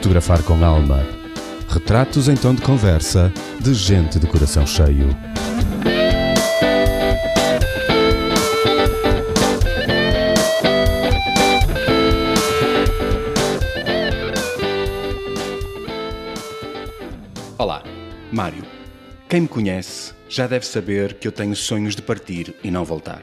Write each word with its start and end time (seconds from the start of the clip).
Fotografar 0.00 0.42
com 0.44 0.64
alma. 0.64 1.06
Retratos 1.68 2.26
em 2.26 2.34
tom 2.34 2.54
de 2.54 2.62
conversa 2.62 3.30
de 3.60 3.74
gente 3.74 4.18
de 4.18 4.26
coração 4.26 4.66
cheio. 4.66 5.14
Olá, 17.58 17.82
Mário. 18.32 18.64
Quem 19.28 19.42
me 19.42 19.48
conhece 19.48 20.14
já 20.30 20.46
deve 20.46 20.64
saber 20.64 21.12
que 21.18 21.28
eu 21.28 21.32
tenho 21.32 21.54
sonhos 21.54 21.94
de 21.94 22.00
partir 22.00 22.54
e 22.64 22.70
não 22.70 22.86
voltar. 22.86 23.20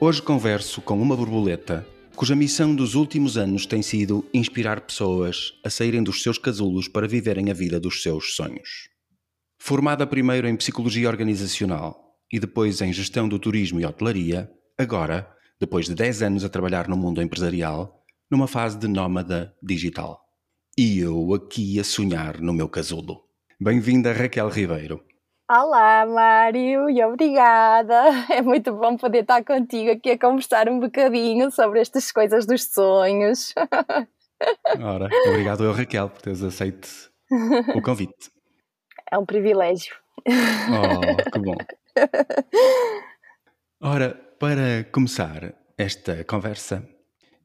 Hoje 0.00 0.20
converso 0.20 0.80
com 0.80 1.00
uma 1.00 1.16
borboleta 1.16 1.86
cuja 2.18 2.34
missão 2.34 2.74
dos 2.74 2.96
últimos 2.96 3.38
anos 3.38 3.64
tem 3.64 3.80
sido 3.80 4.26
inspirar 4.34 4.80
pessoas 4.80 5.52
a 5.64 5.70
saírem 5.70 6.02
dos 6.02 6.20
seus 6.20 6.36
casulos 6.36 6.88
para 6.88 7.06
viverem 7.06 7.48
a 7.48 7.54
vida 7.54 7.78
dos 7.78 8.02
seus 8.02 8.34
sonhos. 8.34 8.88
Formada 9.56 10.04
primeiro 10.04 10.48
em 10.48 10.56
psicologia 10.56 11.08
organizacional 11.08 12.16
e 12.32 12.40
depois 12.40 12.80
em 12.80 12.92
gestão 12.92 13.28
do 13.28 13.38
turismo 13.38 13.78
e 13.78 13.86
hotelaria, 13.86 14.50
agora, 14.76 15.32
depois 15.60 15.86
de 15.86 15.94
10 15.94 16.22
anos 16.22 16.44
a 16.44 16.48
trabalhar 16.48 16.88
no 16.88 16.96
mundo 16.96 17.22
empresarial, 17.22 18.04
numa 18.28 18.48
fase 18.48 18.76
de 18.76 18.88
nómada 18.88 19.54
digital. 19.62 20.20
E 20.76 20.98
eu 20.98 21.32
aqui 21.34 21.78
a 21.78 21.84
sonhar 21.84 22.40
no 22.40 22.52
meu 22.52 22.68
casulo. 22.68 23.22
Bem-vinda, 23.60 24.12
Raquel 24.12 24.48
Ribeiro. 24.48 25.07
Olá, 25.50 26.04
Mário, 26.04 26.90
e 26.90 27.02
obrigada. 27.02 28.02
É 28.30 28.42
muito 28.42 28.70
bom 28.74 28.98
poder 28.98 29.20
estar 29.22 29.42
contigo 29.42 29.92
aqui 29.92 30.10
a 30.10 30.18
conversar 30.18 30.68
um 30.68 30.78
bocadinho 30.78 31.50
sobre 31.50 31.80
estas 31.80 32.12
coisas 32.12 32.44
dos 32.44 32.64
sonhos. 32.64 33.54
Ora, 34.78 35.08
obrigado 35.26 35.64
eu, 35.64 35.72
Raquel, 35.72 36.10
por 36.10 36.20
teres 36.20 36.42
aceito 36.42 36.86
o 37.74 37.80
convite. 37.80 38.30
É 39.10 39.16
um 39.16 39.24
privilégio. 39.24 39.96
Oh, 40.26 41.30
que 41.30 41.38
bom. 41.38 41.56
Ora, 43.80 44.10
para 44.38 44.84
começar 44.92 45.54
esta 45.78 46.24
conversa, 46.24 46.86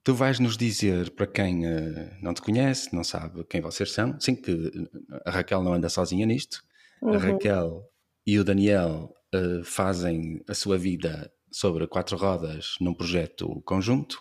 tu 0.03 0.13
vais 0.13 0.41
nos 0.41 0.57
dizer 0.57 1.11
para 1.11 1.25
quem 1.25 1.65
uh, 1.65 2.09
não 2.21 2.33
te 2.33 2.41
conhece, 2.41 2.93
não 2.93 3.05
sabe 3.05 3.45
quem 3.45 3.61
vocês 3.61 3.93
são, 3.93 4.19
sim 4.19 4.35
que 4.35 4.89
a 5.25 5.31
Raquel 5.31 5.63
não 5.63 5.73
anda 5.73 5.87
sozinha 5.87 6.25
nisto. 6.25 6.61
Uhum. 7.01 7.13
A 7.13 7.17
Raquel 7.17 7.92
e 8.25 8.39
o 8.39 8.43
Daniel 8.43 9.13
uh, 9.33 9.63
fazem 9.63 10.43
a 10.47 10.53
sua 10.53 10.77
vida 10.77 11.31
sobre 11.51 11.87
quatro 11.87 12.17
rodas 12.17 12.75
num 12.81 12.93
projeto 12.93 13.61
conjunto 13.65 14.19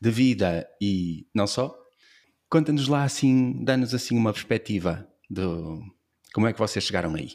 de 0.00 0.10
vida 0.10 0.68
e 0.80 1.26
não 1.34 1.46
só. 1.46 1.74
Conta-nos 2.48 2.88
lá 2.88 3.04
assim, 3.04 3.64
dá-nos 3.64 3.94
assim 3.94 4.16
uma 4.16 4.32
perspectiva 4.32 5.06
de 5.28 5.42
como 6.32 6.46
é 6.46 6.52
que 6.52 6.58
vocês 6.58 6.84
chegaram 6.84 7.14
aí. 7.14 7.30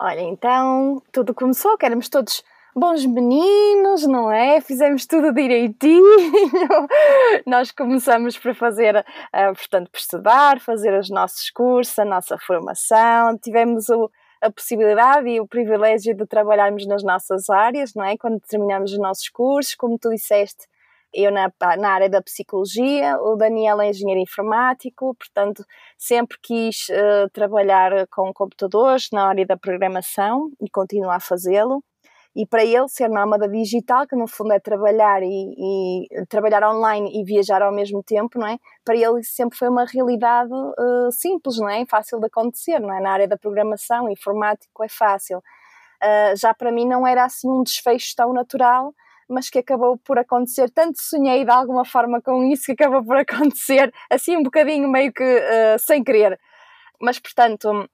Olha, 0.00 0.20
então 0.20 1.02
tudo 1.12 1.34
começou, 1.34 1.76
que 1.76 1.86
éramos 1.86 2.08
todos 2.08 2.42
bons 2.74 3.06
meninos, 3.06 4.06
não 4.06 4.30
é? 4.30 4.60
Fizemos 4.60 5.06
tudo 5.06 5.32
direitinho. 5.32 6.04
Nós 7.46 7.70
começamos 7.70 8.36
por 8.36 8.54
fazer, 8.54 8.96
uh, 8.96 9.54
portanto, 9.54 9.90
por 9.90 9.98
estudar, 9.98 10.60
fazer 10.60 10.98
os 10.98 11.08
nossos 11.08 11.50
cursos, 11.50 11.98
a 11.98 12.04
nossa 12.04 12.36
formação. 12.38 13.38
Tivemos 13.38 13.88
o, 13.88 14.10
a 14.44 14.52
possibilidade 14.52 15.28
e 15.28 15.40
o 15.40 15.46
privilégio 15.46 16.14
de 16.14 16.26
trabalharmos 16.26 16.86
nas 16.86 17.02
nossas 17.02 17.48
áreas, 17.48 17.94
não 17.94 18.04
é? 18.04 18.16
Quando 18.16 18.38
terminamos 18.40 18.92
os 18.92 18.98
nossos 18.98 19.28
cursos, 19.30 19.74
como 19.74 19.98
tu 19.98 20.10
disseste, 20.10 20.66
eu 21.14 21.30
na, 21.30 21.50
na 21.78 21.90
área 21.90 22.10
da 22.10 22.20
psicologia, 22.20 23.16
o 23.20 23.36
Daniel 23.36 23.80
é 23.80 23.88
engenheiro 23.88 24.20
informático, 24.20 25.14
portanto, 25.14 25.64
sempre 25.96 26.36
quis 26.42 26.88
uh, 26.88 27.30
trabalhar 27.32 28.06
com 28.08 28.32
computadores 28.32 29.08
na 29.12 29.28
área 29.28 29.46
da 29.46 29.56
programação 29.56 30.50
e 30.60 30.68
continuo 30.68 31.10
a 31.10 31.20
fazê-lo 31.20 31.82
e 32.36 32.44
para 32.44 32.64
ele 32.64 32.88
ser 32.88 33.08
nómada 33.08 33.48
digital, 33.48 34.06
que 34.06 34.16
no 34.16 34.26
fundo 34.26 34.52
é 34.52 34.58
trabalhar 34.58 35.22
e, 35.22 36.08
e, 36.08 36.26
trabalhar 36.26 36.68
online 36.68 37.10
e 37.14 37.24
viajar 37.24 37.62
ao 37.62 37.72
mesmo 37.72 38.02
tempo, 38.02 38.38
não 38.38 38.46
é? 38.46 38.58
Para 38.84 38.96
ele 38.96 39.20
isso 39.20 39.34
sempre 39.34 39.56
foi 39.56 39.68
uma 39.68 39.84
realidade 39.84 40.52
uh, 40.52 41.12
simples, 41.12 41.58
não 41.58 41.68
é? 41.68 41.86
Fácil 41.86 42.18
de 42.18 42.26
acontecer, 42.26 42.80
não 42.80 42.92
é? 42.92 43.00
Na 43.00 43.12
área 43.12 43.28
da 43.28 43.38
programação, 43.38 44.10
informático 44.10 44.82
é 44.82 44.88
fácil. 44.88 45.38
Uh, 45.38 46.36
já 46.36 46.52
para 46.52 46.72
mim 46.72 46.86
não 46.86 47.06
era 47.06 47.24
assim 47.24 47.48
um 47.48 47.62
desfecho 47.62 48.14
tão 48.16 48.32
natural, 48.32 48.92
mas 49.28 49.48
que 49.48 49.60
acabou 49.60 49.96
por 49.98 50.18
acontecer. 50.18 50.68
Tanto 50.70 51.00
sonhei 51.00 51.44
de 51.44 51.50
alguma 51.50 51.84
forma 51.84 52.20
com 52.20 52.42
isso 52.44 52.64
que 52.66 52.72
acabou 52.72 53.04
por 53.04 53.16
acontecer, 53.18 53.92
assim 54.10 54.36
um 54.36 54.42
bocadinho 54.42 54.88
meio 54.90 55.12
que 55.12 55.22
uh, 55.22 55.78
sem 55.78 56.02
querer. 56.02 56.38
Mas 57.00 57.20
portanto, 57.20 57.88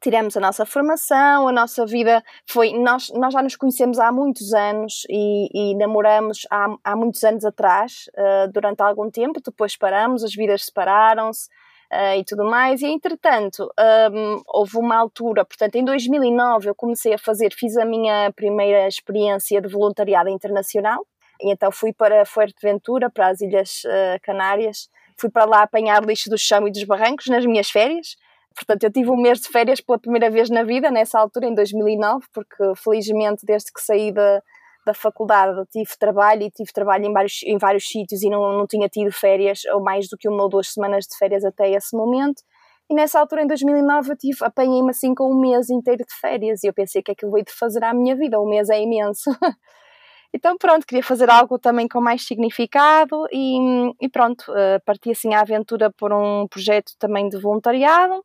tiramos 0.00 0.36
a 0.36 0.40
nossa 0.40 0.64
formação, 0.64 1.46
a 1.46 1.52
nossa 1.52 1.84
vida 1.86 2.22
foi. 2.46 2.72
Nós, 2.72 3.10
nós 3.10 3.32
já 3.32 3.42
nos 3.42 3.56
conhecemos 3.56 3.98
há 3.98 4.10
muitos 4.10 4.52
anos 4.52 5.06
e, 5.08 5.72
e 5.72 5.76
namoramos 5.76 6.46
há, 6.50 6.66
há 6.82 6.96
muitos 6.96 7.22
anos 7.22 7.44
atrás, 7.44 8.08
uh, 8.16 8.50
durante 8.52 8.80
algum 8.80 9.10
tempo, 9.10 9.40
depois 9.44 9.76
paramos, 9.76 10.24
as 10.24 10.34
vidas 10.34 10.64
separaram-se. 10.64 11.48
Uh, 11.92 12.20
e 12.20 12.24
tudo 12.24 12.44
mais, 12.44 12.82
e 12.82 12.86
entretanto 12.86 13.68
um, 14.12 14.40
houve 14.46 14.76
uma 14.76 14.96
altura, 14.96 15.44
portanto 15.44 15.74
em 15.74 15.84
2009 15.84 16.68
eu 16.68 16.74
comecei 16.76 17.14
a 17.14 17.18
fazer, 17.18 17.52
fiz 17.52 17.76
a 17.76 17.84
minha 17.84 18.30
primeira 18.30 18.86
experiência 18.86 19.60
de 19.60 19.66
voluntariado 19.66 20.28
internacional, 20.28 21.04
e 21.40 21.50
então 21.50 21.72
fui 21.72 21.92
para 21.92 22.24
Fuerteventura, 22.24 23.10
para 23.10 23.26
as 23.26 23.40
Ilhas 23.40 23.82
uh, 23.86 24.20
Canárias, 24.22 24.88
fui 25.16 25.28
para 25.28 25.44
lá 25.44 25.62
apanhar 25.62 26.00
lixo 26.04 26.30
do 26.30 26.38
chão 26.38 26.68
e 26.68 26.70
dos 26.70 26.84
barrancos 26.84 27.26
nas 27.26 27.44
minhas 27.44 27.68
férias, 27.68 28.14
Portanto, 28.54 28.84
eu 28.84 28.92
tive 28.92 29.10
um 29.10 29.16
mês 29.16 29.40
de 29.40 29.48
férias 29.48 29.80
pela 29.80 29.98
primeira 29.98 30.30
vez 30.30 30.50
na 30.50 30.62
vida, 30.62 30.90
nessa 30.90 31.18
altura, 31.18 31.46
em 31.46 31.54
2009, 31.54 32.26
porque 32.32 32.74
felizmente, 32.76 33.46
desde 33.46 33.72
que 33.72 33.80
saí 33.80 34.12
da, 34.12 34.42
da 34.84 34.94
faculdade, 34.94 35.64
tive 35.70 35.90
trabalho 35.98 36.42
e 36.42 36.50
tive 36.50 36.72
trabalho 36.72 37.06
em 37.06 37.12
vários, 37.12 37.42
em 37.44 37.58
vários 37.58 37.88
sítios 37.88 38.22
e 38.22 38.28
não, 38.28 38.58
não 38.58 38.66
tinha 38.66 38.88
tido 38.88 39.12
férias, 39.12 39.62
ou 39.72 39.82
mais 39.82 40.08
do 40.08 40.16
que 40.16 40.28
uma 40.28 40.42
ou 40.42 40.48
duas 40.48 40.72
semanas 40.72 41.06
de 41.06 41.16
férias 41.16 41.44
até 41.44 41.70
esse 41.70 41.96
momento. 41.96 42.42
E 42.90 42.94
nessa 42.94 43.20
altura, 43.20 43.42
em 43.42 43.46
2009, 43.46 44.12
eu 44.12 44.16
tive, 44.16 44.38
apanhei-me 44.44 44.90
assim 44.90 45.14
com 45.14 45.32
um 45.32 45.40
mês 45.40 45.70
inteiro 45.70 46.04
de 46.04 46.14
férias 46.14 46.64
e 46.64 46.66
eu 46.66 46.74
pensei 46.74 47.02
que 47.02 47.12
é 47.12 47.14
que 47.14 47.24
eu 47.24 47.30
vou 47.30 47.42
de 47.42 47.52
fazer 47.52 47.84
à 47.84 47.94
minha 47.94 48.16
vida, 48.16 48.40
um 48.40 48.48
mês 48.48 48.68
é 48.68 48.80
imenso. 48.82 49.30
então 50.34 50.58
pronto, 50.58 50.84
queria 50.84 51.04
fazer 51.04 51.30
algo 51.30 51.56
também 51.56 51.86
com 51.86 52.00
mais 52.00 52.26
significado 52.26 53.26
e, 53.30 53.92
e 54.00 54.08
pronto, 54.08 54.44
uh, 54.50 54.82
parti 54.84 55.12
assim 55.12 55.34
à 55.34 55.40
aventura 55.40 55.92
por 55.92 56.12
um 56.12 56.48
projeto 56.48 56.92
também 56.98 57.28
de 57.28 57.38
voluntariado 57.38 58.24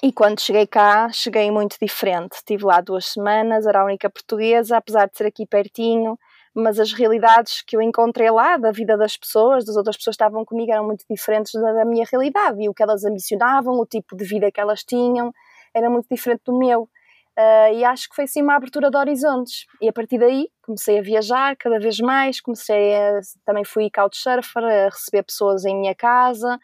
e 0.00 0.12
quando 0.12 0.40
cheguei 0.40 0.66
cá, 0.66 1.10
cheguei 1.12 1.50
muito 1.50 1.76
diferente. 1.80 2.34
Estive 2.34 2.64
lá 2.64 2.80
duas 2.80 3.06
semanas, 3.06 3.66
era 3.66 3.80
a 3.80 3.84
única 3.84 4.08
portuguesa, 4.08 4.76
apesar 4.76 5.08
de 5.08 5.16
ser 5.16 5.26
aqui 5.26 5.46
pertinho, 5.46 6.18
mas 6.54 6.78
as 6.78 6.92
realidades 6.92 7.62
que 7.62 7.76
eu 7.76 7.82
encontrei 7.82 8.30
lá, 8.30 8.56
da 8.56 8.70
vida 8.70 8.96
das 8.96 9.16
pessoas, 9.16 9.64
das 9.64 9.76
outras 9.76 9.96
pessoas 9.96 10.16
que 10.16 10.22
estavam 10.22 10.44
comigo, 10.44 10.72
eram 10.72 10.84
muito 10.84 11.04
diferentes 11.10 11.52
da, 11.52 11.84
minha 11.84 12.04
realidade. 12.10 12.62
E 12.62 12.68
o 12.68 12.74
que 12.74 12.82
elas 12.82 13.04
ambicionavam, 13.04 13.74
o 13.78 13.86
tipo 13.86 14.16
de 14.16 14.24
vida 14.24 14.50
que 14.50 14.60
elas 14.60 14.82
tinham, 14.82 15.32
era 15.74 15.88
muito 15.88 16.06
diferente 16.10 16.42
do 16.44 16.58
meu. 16.58 16.88
Uh, 17.38 17.74
e 17.74 17.84
acho 17.84 18.10
que 18.10 18.14
foi 18.14 18.24
assim 18.24 18.42
uma 18.42 18.56
abertura 18.56 18.90
de 18.90 18.96
horizontes. 18.96 19.66
E 19.80 19.88
a 19.88 19.92
partir 19.92 20.18
daí 20.18 20.48
comecei 20.62 20.98
a 20.98 21.02
viajar 21.02 21.56
cada 21.56 21.78
vez 21.78 21.98
mais, 21.98 22.40
comecei 22.40 22.94
a, 22.94 23.20
também 23.44 23.64
fui 23.64 23.88
couchsurfer, 23.90 24.62
a 24.62 24.84
receber 24.86 25.22
pessoas 25.22 25.64
em 25.64 25.74
minha 25.74 25.94
casa, 25.94 26.58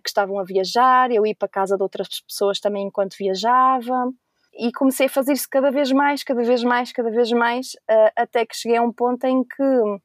que 0.00 0.08
estavam 0.08 0.38
a 0.38 0.44
viajar, 0.44 1.10
eu 1.10 1.26
ia 1.26 1.34
para 1.34 1.48
casa 1.48 1.76
de 1.76 1.82
outras 1.82 2.20
pessoas 2.20 2.60
também 2.60 2.86
enquanto 2.86 3.16
viajava 3.18 4.12
e 4.54 4.70
comecei 4.72 5.06
a 5.06 5.10
fazer 5.10 5.32
isso 5.32 5.48
cada 5.50 5.70
vez 5.70 5.90
mais, 5.92 6.22
cada 6.22 6.42
vez 6.42 6.62
mais, 6.62 6.92
cada 6.92 7.10
vez 7.10 7.30
mais, 7.32 7.76
até 8.14 8.44
que 8.44 8.56
cheguei 8.56 8.76
a 8.76 8.82
um 8.82 8.92
ponto 8.92 9.24
em 9.24 9.42
que 9.42 10.00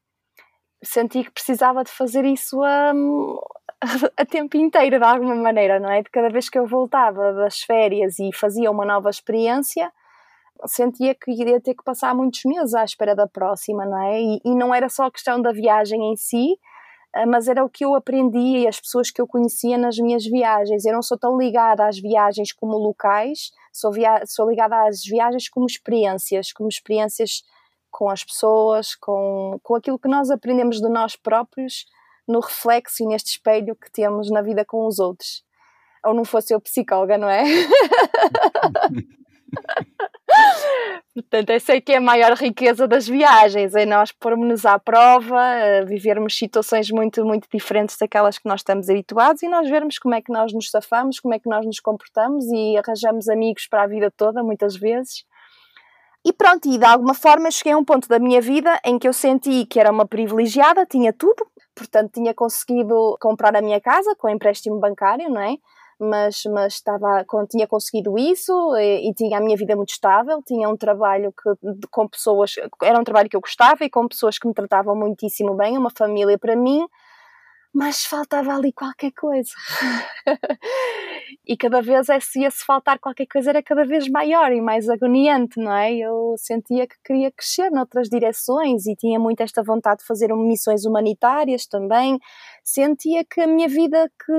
senti 0.83 1.23
que 1.23 1.31
precisava 1.31 1.83
de 1.83 1.91
fazer 1.91 2.23
isso 2.23 2.61
a, 2.63 2.93
a 4.15 4.25
tempo 4.25 4.57
inteiro, 4.57 4.99
de 4.99 5.05
alguma 5.05 5.35
maneira, 5.35 5.79
não 5.79 5.89
é? 5.89 6.01
De 6.01 6.09
cada 6.09 6.29
vez 6.29 6.49
que 6.49 6.57
eu 6.57 6.65
voltava 6.65 7.33
das 7.33 7.61
férias 7.61 8.19
e 8.19 8.31
fazia 8.33 8.71
uma 8.71 8.85
nova 8.85 9.09
experiência, 9.09 9.91
sentia 10.65 11.13
que 11.13 11.31
iria 11.31 11.59
ter 11.59 11.75
que 11.75 11.83
passar 11.83 12.15
muitos 12.15 12.43
meses 12.45 12.73
à 12.73 12.83
espera 12.83 13.15
da 13.15 13.27
próxima, 13.27 13.85
não 13.85 14.01
é? 14.01 14.21
E, 14.21 14.41
e 14.45 14.55
não 14.55 14.73
era 14.73 14.87
só 14.87 15.05
a 15.05 15.11
questão 15.11 15.41
da 15.41 15.51
viagem 15.51 16.11
em 16.11 16.15
si, 16.15 16.57
mas 17.27 17.47
era 17.47 17.63
o 17.63 17.69
que 17.69 17.85
eu 17.85 17.95
aprendia 17.95 18.59
e 18.59 18.67
as 18.67 18.79
pessoas 18.79 19.09
que 19.09 19.21
eu 19.21 19.27
conhecia 19.27 19.77
nas 19.77 19.97
minhas 19.97 20.25
viagens. 20.25 20.85
Eu 20.85 20.93
não 20.93 21.01
sou 21.01 21.17
tão 21.17 21.37
ligada 21.37 21.87
às 21.87 21.99
viagens 21.99 22.51
como 22.51 22.77
locais, 22.77 23.51
sou, 23.71 23.91
via 23.91 24.23
sou 24.25 24.49
ligada 24.49 24.87
às 24.87 25.03
viagens 25.03 25.49
como 25.49 25.65
experiências, 25.65 26.51
como 26.51 26.69
experiências 26.69 27.43
com 27.89 28.09
as 28.09 28.23
pessoas, 28.23 28.95
com, 28.95 29.59
com 29.63 29.75
aquilo 29.75 29.97
que 29.97 30.07
nós 30.07 30.29
aprendemos 30.29 30.79
de 30.79 30.89
nós 30.89 31.15
próprios 31.15 31.85
no 32.27 32.39
reflexo 32.39 33.03
e 33.03 33.07
neste 33.07 33.31
espelho 33.31 33.75
que 33.75 33.91
temos 33.91 34.29
na 34.29 34.41
vida 34.41 34.65
com 34.65 34.85
os 34.85 34.99
outros. 34.99 35.43
Ou 36.05 36.13
não 36.13 36.25
fosse 36.25 36.53
eu 36.53 36.61
psicóloga, 36.61 37.17
não 37.17 37.29
é? 37.29 37.43
Portanto, 41.17 41.49
essa 41.49 41.73
é 41.73 41.81
que 41.81 41.93
é 41.93 41.97
a 41.97 42.01
maior 42.01 42.33
riqueza 42.33 42.87
das 42.87 43.07
viagens, 43.07 43.73
é 43.73 43.87
nós 43.87 44.11
pormos-nos 44.11 44.67
à 44.67 44.77
prova, 44.77 45.41
vivermos 45.87 46.37
situações 46.37 46.91
muito, 46.91 47.25
muito 47.25 47.47
diferentes 47.51 47.97
daquelas 47.97 48.37
que 48.37 48.47
nós 48.47 48.59
estamos 48.59 48.87
habituados 48.87 49.41
e 49.41 49.47
nós 49.47 49.67
vermos 49.67 49.97
como 49.97 50.13
é 50.13 50.21
que 50.21 50.31
nós 50.31 50.53
nos 50.53 50.69
safamos, 50.69 51.19
como 51.19 51.33
é 51.33 51.39
que 51.39 51.49
nós 51.49 51.65
nos 51.65 51.79
comportamos 51.79 52.45
e 52.51 52.77
arranjamos 52.77 53.27
amigos 53.29 53.65
para 53.67 53.81
a 53.81 53.87
vida 53.87 54.13
toda, 54.15 54.43
muitas 54.43 54.75
vezes. 54.75 55.25
E 56.23 56.31
pronto, 56.31 56.69
e 56.69 56.77
de 56.77 56.85
alguma 56.85 57.15
forma 57.15 57.49
cheguei 57.49 57.73
a 57.73 57.77
um 57.79 57.83
ponto 57.83 58.07
da 58.07 58.19
minha 58.19 58.39
vida 58.39 58.79
em 58.85 58.99
que 58.99 59.07
eu 59.07 59.13
senti 59.13 59.65
que 59.65 59.79
era 59.79 59.91
uma 59.91 60.05
privilegiada, 60.05 60.85
tinha 60.85 61.11
tudo, 61.11 61.47
portanto 61.73 62.11
tinha 62.13 62.31
conseguido 62.31 63.17
comprar 63.19 63.55
a 63.55 63.61
minha 63.63 63.81
casa 63.81 64.15
com 64.15 64.29
empréstimo 64.29 64.79
bancário, 64.79 65.31
não 65.31 65.41
é? 65.41 65.55
Mas, 65.99 66.43
mas 66.45 66.73
estava, 66.73 67.25
tinha 67.49 67.67
conseguido 67.67 68.17
isso 68.17 68.75
e, 68.77 69.09
e, 69.09 69.13
tinha 69.13 69.37
a 69.37 69.41
minha 69.41 69.57
vida 69.57 69.75
muito 69.75 69.89
estável, 69.89 70.41
tinha 70.45 70.69
um 70.69 70.77
trabalho 70.77 71.31
que, 71.31 71.87
com 71.89 72.07
pessoas, 72.07 72.55
era 72.83 72.99
um 72.99 73.03
trabalho 73.03 73.29
que 73.29 73.35
eu 73.35 73.41
gostava 73.41 73.83
e 73.83 73.89
com 73.89 74.07
pessoas 74.07 74.37
que 74.37 74.47
me 74.47 74.53
tratavam 74.53 74.95
muitíssimo 74.95 75.55
bem, 75.55 75.77
uma 75.77 75.89
família 75.89 76.37
para 76.37 76.55
mim, 76.55 76.87
mas 77.73 78.03
faltava 78.03 78.53
ali 78.53 78.71
qualquer 78.73 79.11
coisa. 79.11 79.51
e 81.45 81.55
cada 81.55 81.81
vez 81.81 82.09
esse, 82.09 82.43
esse 82.43 82.65
faltar 82.65 82.99
qualquer 82.99 83.27
coisa 83.27 83.51
era 83.51 83.63
cada 83.63 83.85
vez 83.85 84.07
maior 84.09 84.51
e 84.51 84.61
mais 84.61 84.89
agoniante, 84.89 85.59
não 85.59 85.73
é? 85.73 85.93
Eu 85.93 86.35
sentia 86.37 86.87
que 86.87 86.95
queria 87.03 87.31
crescer 87.31 87.69
noutras 87.69 88.09
direções 88.09 88.85
e 88.87 88.95
tinha 88.95 89.19
muito 89.19 89.41
esta 89.41 89.63
vontade 89.63 89.99
de 89.99 90.05
fazer 90.05 90.33
missões 90.33 90.85
humanitárias 90.85 91.67
também. 91.67 92.19
Sentia 92.63 93.23
que 93.23 93.41
a 93.41 93.47
minha 93.47 93.67
vida, 93.67 94.09
que, 94.25 94.33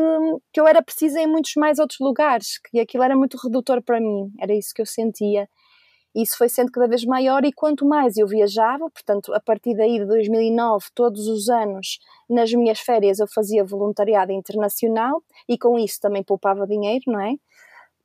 que 0.53 0.61
eu 0.61 0.67
era 0.67 0.83
precisa 0.83 1.21
em 1.21 1.27
muitos 1.27 1.53
mais 1.57 1.79
outros 1.79 2.01
lugares, 2.01 2.59
que 2.71 2.81
aquilo 2.81 3.05
era 3.05 3.17
muito 3.17 3.39
redutor 3.43 3.83
para 3.83 4.01
mim, 4.01 4.31
era 4.41 4.55
isso 4.55 4.73
que 4.75 4.83
eu 4.83 4.87
sentia 4.87 5.49
isso 6.21 6.37
foi 6.37 6.49
sendo 6.49 6.73
cada 6.73 6.89
vez 6.89 7.05
maior 7.05 7.45
e 7.45 7.53
quanto 7.53 7.87
mais 7.87 8.17
eu 8.17 8.27
viajava, 8.27 8.91
portanto, 8.91 9.33
a 9.33 9.41
partir 9.41 9.77
daí 9.77 9.99
de 9.99 10.05
2009, 10.05 10.87
todos 10.93 11.29
os 11.29 11.49
anos, 11.49 12.01
nas 12.29 12.53
minhas 12.53 12.81
férias 12.81 13.21
eu 13.21 13.27
fazia 13.29 13.65
voluntariado 13.65 14.33
internacional 14.33 15.23
e 15.49 15.57
com 15.57 15.79
isso 15.79 16.01
também 16.01 16.25
poupava 16.25 16.67
dinheiro, 16.67 17.05
não 17.07 17.21
é? 17.21 17.35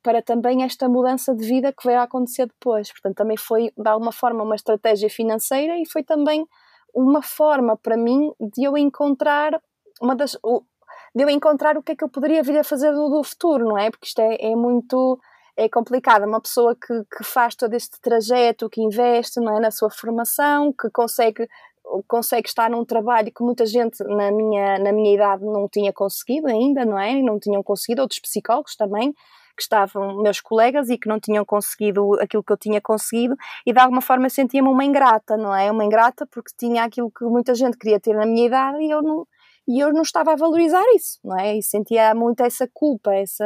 Para 0.00 0.22
também 0.22 0.62
esta 0.62 0.88
mudança 0.88 1.34
de 1.34 1.44
vida 1.44 1.72
que 1.72 1.84
veio 1.86 1.98
a 1.98 2.04
acontecer 2.04 2.46
depois. 2.46 2.92
Portanto, 2.92 3.16
também 3.16 3.36
foi 3.36 3.72
de 3.76 3.88
alguma 3.88 4.12
forma 4.12 4.44
uma 4.44 4.54
estratégia 4.54 5.10
financeira 5.10 5.76
e 5.78 5.84
foi 5.84 6.04
também 6.04 6.46
uma 6.94 7.22
forma 7.22 7.76
para 7.76 7.96
mim 7.96 8.32
de 8.38 8.62
eu 8.64 8.78
encontrar 8.78 9.60
uma 10.00 10.14
das 10.14 10.38
de 11.14 11.22
eu 11.22 11.30
encontrar 11.30 11.76
o 11.76 11.82
que 11.82 11.92
é 11.92 11.96
que 11.96 12.02
eu 12.02 12.08
poderia 12.08 12.42
vir 12.42 12.58
a 12.58 12.64
fazer 12.64 12.92
do, 12.92 13.22
futuro, 13.22 13.64
não 13.64 13.78
é? 13.78 13.90
Porque 13.90 14.06
isto 14.06 14.20
é, 14.20 14.36
é 14.40 14.56
muito 14.56 15.18
é 15.56 15.68
complicado. 15.68 16.24
Uma 16.26 16.40
pessoa 16.40 16.74
que, 16.74 17.04
que 17.16 17.24
faz 17.24 17.54
todo 17.54 17.74
este 17.74 18.00
trajeto, 18.00 18.68
que 18.68 18.80
investe 18.82 19.40
não 19.40 19.56
é, 19.56 19.60
na 19.60 19.70
sua 19.70 19.90
formação, 19.90 20.72
que 20.72 20.90
consegue 20.90 21.48
consegue 22.08 22.48
estar 22.48 22.70
num 22.70 22.84
trabalho 22.84 23.30
que 23.30 23.42
muita 23.42 23.66
gente 23.66 24.02
na 24.04 24.32
minha, 24.32 24.78
na 24.78 24.90
minha 24.90 25.14
idade 25.14 25.44
não 25.44 25.68
tinha 25.68 25.92
conseguido 25.92 26.46
ainda, 26.46 26.84
não 26.84 26.98
é? 26.98 27.20
Não 27.22 27.38
tinham 27.38 27.62
conseguido, 27.62 28.02
outros 28.02 28.20
psicólogos 28.20 28.74
também, 28.74 29.12
que 29.56 29.62
estavam 29.62 30.22
meus 30.22 30.40
colegas 30.40 30.88
e 30.88 30.98
que 30.98 31.08
não 31.08 31.20
tinham 31.20 31.44
conseguido 31.44 32.14
aquilo 32.20 32.42
que 32.42 32.52
eu 32.52 32.56
tinha 32.56 32.80
conseguido 32.80 33.36
e 33.64 33.72
de 33.72 33.78
alguma 33.78 34.00
forma 34.00 34.28
sentia-me 34.28 34.68
uma 34.68 34.84
ingrata, 34.84 35.36
não 35.36 35.54
é? 35.54 35.70
Uma 35.70 35.84
ingrata 35.84 36.26
porque 36.26 36.50
tinha 36.56 36.84
aquilo 36.84 37.10
que 37.10 37.24
muita 37.24 37.54
gente 37.54 37.76
queria 37.76 38.00
ter 38.00 38.14
na 38.14 38.26
minha 38.26 38.46
idade 38.46 38.78
e 38.82 38.90
eu 38.90 39.02
não, 39.02 39.26
e 39.68 39.78
eu 39.78 39.92
não 39.92 40.02
estava 40.02 40.32
a 40.32 40.36
valorizar 40.36 40.84
isso, 40.96 41.20
não 41.22 41.38
é? 41.38 41.56
E 41.56 41.62
sentia 41.62 42.14
muito 42.14 42.40
essa 42.42 42.68
culpa, 42.72 43.14
essa... 43.14 43.44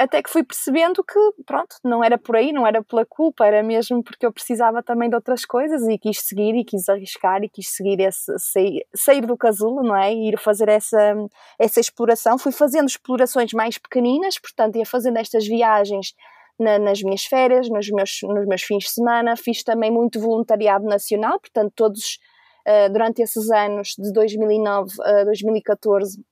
Até 0.00 0.22
que 0.22 0.30
fui 0.30 0.42
percebendo 0.42 1.04
que, 1.04 1.18
pronto, 1.44 1.76
não 1.84 2.02
era 2.02 2.16
por 2.16 2.34
aí, 2.34 2.54
não 2.54 2.66
era 2.66 2.82
pela 2.82 3.04
culpa, 3.04 3.44
era 3.46 3.62
mesmo 3.62 4.02
porque 4.02 4.24
eu 4.24 4.32
precisava 4.32 4.82
também 4.82 5.10
de 5.10 5.14
outras 5.14 5.44
coisas 5.44 5.86
e 5.86 5.98
quis 5.98 6.20
seguir 6.22 6.54
e 6.54 6.64
quis 6.64 6.88
arriscar 6.88 7.44
e 7.44 7.50
quis 7.50 7.68
seguir 7.68 8.00
esse, 8.00 8.32
sair, 8.38 8.86
sair 8.94 9.26
do 9.26 9.36
casulo, 9.36 9.82
não 9.82 9.94
é? 9.94 10.10
E 10.10 10.30
ir 10.30 10.38
fazer 10.38 10.70
essa, 10.70 11.14
essa 11.58 11.80
exploração. 11.80 12.38
Fui 12.38 12.50
fazendo 12.50 12.88
explorações 12.88 13.52
mais 13.52 13.76
pequeninas, 13.76 14.38
portanto, 14.38 14.76
ia 14.76 14.86
fazendo 14.86 15.18
estas 15.18 15.46
viagens 15.46 16.14
na, 16.58 16.78
nas 16.78 17.02
minhas 17.02 17.24
férias, 17.24 17.68
nos 17.68 17.90
meus, 17.90 18.20
nos 18.22 18.46
meus 18.46 18.62
fins 18.62 18.84
de 18.84 18.92
semana. 18.92 19.36
Fiz 19.36 19.62
também 19.62 19.90
muito 19.90 20.18
voluntariado 20.18 20.86
nacional, 20.86 21.38
portanto, 21.38 21.74
todos, 21.76 22.18
uh, 22.66 22.90
durante 22.90 23.20
esses 23.20 23.50
anos, 23.50 23.94
de 23.98 24.10
2009 24.14 24.94
a 25.02 25.24
2014, 25.24 26.24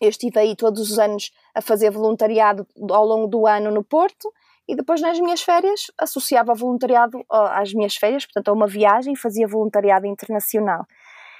eu 0.00 0.08
estive 0.08 0.38
aí 0.38 0.54
todos 0.54 0.90
os 0.90 0.98
anos 0.98 1.32
a 1.54 1.60
fazer 1.60 1.90
voluntariado 1.90 2.66
ao 2.90 3.04
longo 3.04 3.26
do 3.26 3.46
ano 3.46 3.70
no 3.70 3.82
Porto 3.82 4.32
e 4.68 4.74
depois 4.74 5.00
nas 5.00 5.18
minhas 5.20 5.42
férias 5.42 5.90
associava 5.98 6.54
voluntariado 6.54 7.24
às 7.30 7.72
minhas 7.72 7.96
férias, 7.96 8.26
portanto 8.26 8.48
a 8.48 8.52
uma 8.52 8.66
viagem, 8.66 9.14
fazia 9.14 9.46
voluntariado 9.46 10.06
internacional. 10.06 10.86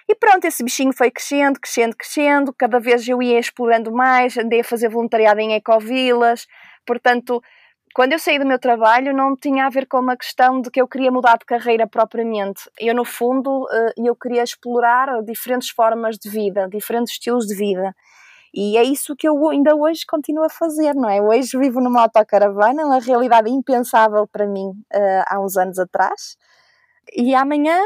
E 0.09 0.15
pronto, 0.15 0.45
esse 0.45 0.63
bichinho 0.63 0.93
foi 0.93 1.11
crescendo, 1.11 1.59
crescendo, 1.59 1.97
crescendo, 1.97 2.53
cada 2.53 2.79
vez 2.79 3.07
eu 3.09 3.21
ia 3.21 3.41
explorando 3.41 3.91
mais, 3.91 4.37
andei 4.39 4.61
a 4.61 4.65
fazer 4.65 4.89
voluntariado 4.89 5.41
em 5.41 5.55
ecovilas, 5.55 6.47
portanto, 6.87 7.43
quando 7.93 8.13
eu 8.13 8.19
saí 8.19 8.39
do 8.39 8.47
meu 8.47 8.59
trabalho 8.59 9.17
não 9.17 9.35
tinha 9.35 9.67
a 9.67 9.71
ver 9.71 9.87
com 9.87 9.99
uma 9.99 10.17
questão 10.17 10.61
de 10.61 10.71
que 10.71 10.81
eu 10.81 10.87
queria 10.87 11.11
mudar 11.11 11.39
de 11.39 11.47
carreira 11.47 11.87
propriamente. 11.87 12.71
Eu, 12.79 12.95
no 12.95 13.07
fundo, 13.07 13.67
eh, 13.73 13.95
eu 13.97 14.15
queria 14.15 14.43
explorar 14.43 15.23
diferentes 15.23 15.71
formas 15.71 16.19
de 16.19 16.29
vida, 16.29 16.69
diferentes 16.69 17.15
estilos 17.15 17.47
de 17.47 17.55
vida. 17.55 17.97
E 18.57 18.79
é 18.79 18.83
isso 18.83 19.15
que 19.15 19.29
eu 19.29 19.49
ainda 19.51 19.77
hoje 19.77 20.07
continuo 20.07 20.43
a 20.43 20.49
fazer, 20.49 20.95
não 20.95 21.11
é? 21.11 21.21
Hoje 21.21 21.59
vivo 21.59 21.79
numa 21.79 22.01
autocaravana, 22.01 22.87
uma 22.87 22.99
realidade 22.99 23.51
impensável 23.51 24.27
para 24.27 24.47
mim 24.47 24.71
uh, 24.95 25.25
há 25.27 25.39
uns 25.39 25.59
anos 25.59 25.79
atrás, 25.79 26.39
e 27.15 27.35
amanhã 27.35 27.79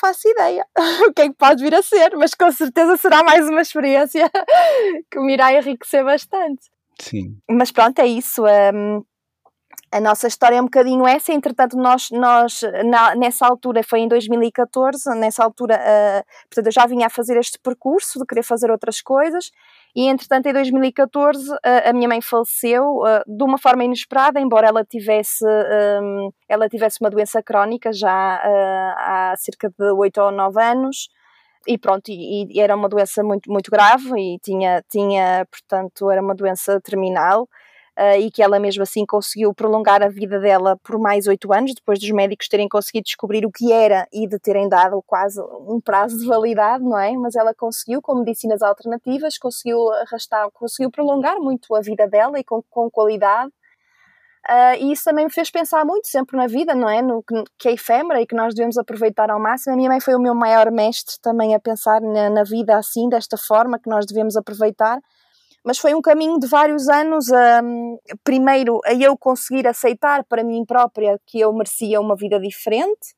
faço 0.00 0.28
ideia 0.28 0.66
o 1.08 1.12
que 1.12 1.22
é 1.22 1.28
que 1.28 1.36
pode 1.36 1.62
vir 1.62 1.72
a 1.72 1.82
ser, 1.82 2.16
mas 2.16 2.34
com 2.34 2.50
certeza 2.50 2.96
será 2.96 3.22
mais 3.22 3.48
uma 3.48 3.60
experiência 3.60 4.28
que 5.08 5.20
me 5.20 5.34
irá 5.34 5.52
enriquecer 5.52 6.04
bastante. 6.04 6.68
Sim. 7.00 7.38
Mas 7.48 7.70
pronto, 7.70 8.00
é 8.00 8.06
isso. 8.06 8.42
Um, 8.44 9.04
a 9.90 10.00
nossa 10.00 10.26
história 10.26 10.56
é 10.56 10.60
um 10.60 10.64
bocadinho 10.64 11.06
essa, 11.06 11.32
entretanto, 11.32 11.76
nós, 11.76 12.10
nós 12.10 12.60
na, 12.84 13.14
nessa 13.14 13.46
altura, 13.46 13.82
foi 13.82 14.00
em 14.00 14.08
2014, 14.08 15.08
nessa 15.16 15.42
altura, 15.42 15.76
uh, 15.76 16.24
portanto, 16.48 16.66
eu 16.66 16.72
já 16.72 16.86
vinha 16.86 17.06
a 17.06 17.10
fazer 17.10 17.38
este 17.38 17.58
percurso 17.58 18.18
de 18.18 18.26
querer 18.26 18.42
fazer 18.42 18.70
outras 18.70 19.00
coisas, 19.00 19.50
e 19.94 20.08
entretanto, 20.08 20.46
em 20.46 20.52
2014, 20.52 21.50
a, 21.84 21.92
minha 21.92 22.08
mãe 22.08 22.20
faleceu 22.20 22.98
uh, 22.98 23.22
de 23.26 23.42
uma 23.42 23.58
forma 23.58 23.84
inesperada, 23.84 24.40
embora 24.40 24.68
ela 24.68 24.84
tivesse, 24.84 25.44
um, 25.44 26.30
ela 26.48 26.68
tivesse 26.68 26.98
uma 27.00 27.10
doença 27.10 27.42
crónica 27.42 27.92
já 27.92 28.36
uh, 28.36 28.94
há 28.98 29.34
cerca 29.36 29.68
de 29.68 29.92
8 29.92 30.20
ou 30.20 30.30
9 30.30 30.62
anos. 30.62 31.08
E 31.66 31.76
pronto, 31.76 32.08
e, 32.08 32.46
e, 32.50 32.60
era 32.60 32.74
uma 32.74 32.88
doença 32.88 33.22
muito, 33.22 33.50
muito 33.50 33.70
grave 33.70 34.10
e 34.16 34.38
tinha, 34.38 34.82
tinha, 34.90 35.46
portanto, 35.50 36.10
era 36.10 36.22
uma 36.22 36.34
doença 36.34 36.80
terminal 36.80 37.48
uh, 37.98 38.20
e 38.20 38.30
que 38.30 38.42
ela 38.42 38.60
mesmo 38.60 38.82
assim 38.82 39.04
conseguiu 39.04 39.52
prolongar 39.52 40.02
a 40.02 40.08
vida 40.08 40.38
dela 40.38 40.78
por 40.84 40.98
mais 40.98 41.26
oito 41.26 41.52
anos, 41.52 41.74
depois 41.74 41.98
dos 41.98 42.10
médicos 42.10 42.48
terem 42.48 42.68
conseguido 42.68 43.04
descobrir 43.04 43.44
o 43.44 43.50
que 43.50 43.72
era 43.72 44.06
e 44.12 44.26
de 44.28 44.38
terem 44.38 44.68
dado 44.68 45.02
quase 45.04 45.40
um 45.66 45.80
prazo 45.80 46.18
de 46.18 46.26
validade, 46.26 46.84
não 46.84 46.98
é? 46.98 47.12
Mas 47.12 47.34
ela 47.34 47.52
conseguiu, 47.52 48.00
com 48.00 48.14
medicinas 48.14 48.62
alternativas, 48.62 49.36
conseguiu 49.36 49.90
arrastar, 49.94 50.48
conseguiu 50.52 50.90
prolongar 50.90 51.38
muito 51.38 51.74
a 51.74 51.80
vida 51.80 52.06
dela 52.06 52.38
e 52.38 52.44
com, 52.44 52.62
com 52.70 52.88
qualidade. 52.90 53.50
Uh, 54.48 54.80
e 54.80 54.92
isso 54.92 55.04
também 55.04 55.26
me 55.26 55.30
fez 55.30 55.50
pensar 55.50 55.84
muito 55.84 56.08
sempre 56.08 56.34
na 56.36 56.46
vida, 56.46 56.74
não 56.74 56.88
é? 56.88 57.02
No 57.02 57.22
que, 57.58 57.68
é 57.68 57.72
efêmera 57.72 58.22
e 58.22 58.26
que 58.26 58.34
nós 58.34 58.54
devemos 58.54 58.78
aproveitar 58.78 59.30
ao 59.30 59.38
máximo. 59.38 59.74
A 59.74 59.76
minha 59.76 59.90
mãe 59.90 60.00
foi 60.00 60.14
o 60.14 60.20
meu 60.20 60.34
maior 60.34 60.70
mestre 60.70 61.16
também 61.20 61.54
a 61.54 61.60
pensar 61.60 62.00
na, 62.00 62.30
na 62.30 62.44
vida 62.44 62.76
assim, 62.76 63.08
desta 63.10 63.36
forma, 63.36 63.78
que 63.78 63.90
nós 63.90 64.06
devemos 64.06 64.36
aproveitar 64.36 65.00
mas 65.64 65.78
foi 65.78 65.94
um 65.94 66.00
caminho 66.00 66.38
de 66.38 66.46
vários 66.46 66.88
anos, 66.88 67.26
um, 67.30 67.98
primeiro 68.24 68.80
a 68.84 68.94
eu 68.94 69.16
conseguir 69.16 69.66
aceitar 69.66 70.24
para 70.24 70.44
mim 70.44 70.64
própria 70.64 71.20
que 71.26 71.40
eu 71.40 71.52
merecia 71.52 72.00
uma 72.00 72.16
vida 72.16 72.38
diferente, 72.40 73.14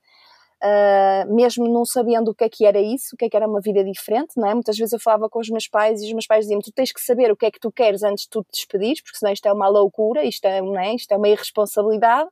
uh, 0.62 1.34
mesmo 1.34 1.68
não 1.68 1.84
sabendo 1.84 2.30
o 2.30 2.34
que 2.34 2.44
é 2.44 2.48
que 2.48 2.64
era 2.64 2.80
isso, 2.80 3.14
o 3.14 3.16
que 3.16 3.24
é 3.26 3.30
que 3.30 3.36
era 3.36 3.46
uma 3.46 3.60
vida 3.60 3.84
diferente, 3.84 4.32
não 4.36 4.48
é? 4.48 4.54
Muitas 4.54 4.76
vezes 4.76 4.92
eu 4.92 5.00
falava 5.00 5.28
com 5.28 5.38
os 5.38 5.48
meus 5.48 5.68
pais 5.68 6.02
e 6.02 6.06
os 6.06 6.12
meus 6.12 6.26
pais 6.26 6.44
diziam 6.44 6.60
tu 6.60 6.72
tens 6.72 6.92
que 6.92 7.00
saber 7.00 7.30
o 7.30 7.36
que 7.36 7.46
é 7.46 7.50
que 7.50 7.60
tu 7.60 7.70
queres 7.70 8.02
antes 8.02 8.24
de 8.24 8.30
tu 8.30 8.42
te 8.44 8.52
despedires, 8.52 9.02
porque 9.02 9.18
senão 9.18 9.32
isto 9.32 9.46
é 9.46 9.52
uma 9.52 9.68
loucura, 9.68 10.24
isto 10.24 10.44
é, 10.46 10.60
não 10.60 10.78
é? 10.78 10.94
Isto 10.94 11.12
é 11.12 11.16
uma 11.16 11.28
irresponsabilidade, 11.28 12.28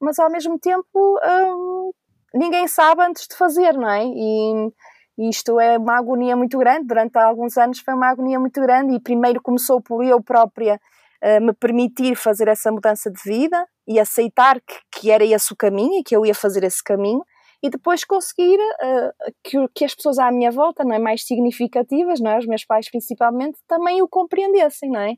mas 0.00 0.18
ao 0.18 0.30
mesmo 0.30 0.58
tempo 0.58 1.20
um, 1.24 1.92
ninguém 2.34 2.66
sabe 2.68 3.02
antes 3.02 3.26
de 3.26 3.36
fazer, 3.36 3.74
não 3.74 3.90
é? 3.90 4.04
E, 4.04 4.72
e 5.20 5.28
isto 5.28 5.60
é 5.60 5.76
uma 5.76 5.98
agonia 5.98 6.34
muito 6.34 6.56
grande, 6.56 6.86
durante 6.86 7.18
alguns 7.18 7.58
anos 7.58 7.78
foi 7.80 7.92
uma 7.92 8.08
agonia 8.08 8.40
muito 8.40 8.58
grande, 8.58 8.94
e 8.94 8.98
primeiro 8.98 9.42
começou 9.42 9.78
por 9.78 10.02
eu 10.02 10.18
própria 10.22 10.80
uh, 11.22 11.44
me 11.44 11.52
permitir 11.52 12.16
fazer 12.16 12.48
essa 12.48 12.72
mudança 12.72 13.10
de 13.10 13.20
vida 13.22 13.66
e 13.86 14.00
aceitar 14.00 14.58
que, 14.62 14.78
que 14.90 15.10
era 15.10 15.22
esse 15.22 15.52
o 15.52 15.56
caminho 15.56 16.00
e 16.00 16.02
que 16.02 16.16
eu 16.16 16.24
ia 16.24 16.34
fazer 16.34 16.64
esse 16.64 16.82
caminho, 16.82 17.22
e 17.62 17.68
depois 17.68 18.02
conseguir 18.02 18.56
uh, 18.58 19.32
que, 19.44 19.58
que, 19.74 19.84
as 19.84 19.94
pessoas 19.94 20.18
à 20.18 20.32
minha 20.32 20.50
volta, 20.50 20.84
não 20.84 20.94
é, 20.94 20.98
mais 20.98 21.26
significativas, 21.26 22.18
não 22.18 22.30
é, 22.30 22.38
os 22.38 22.46
meus 22.46 22.64
pais 22.64 22.90
principalmente, 22.90 23.58
também 23.68 24.00
o 24.00 24.08
compreendessem, 24.08 24.90
não 24.90 25.00
é? 25.00 25.16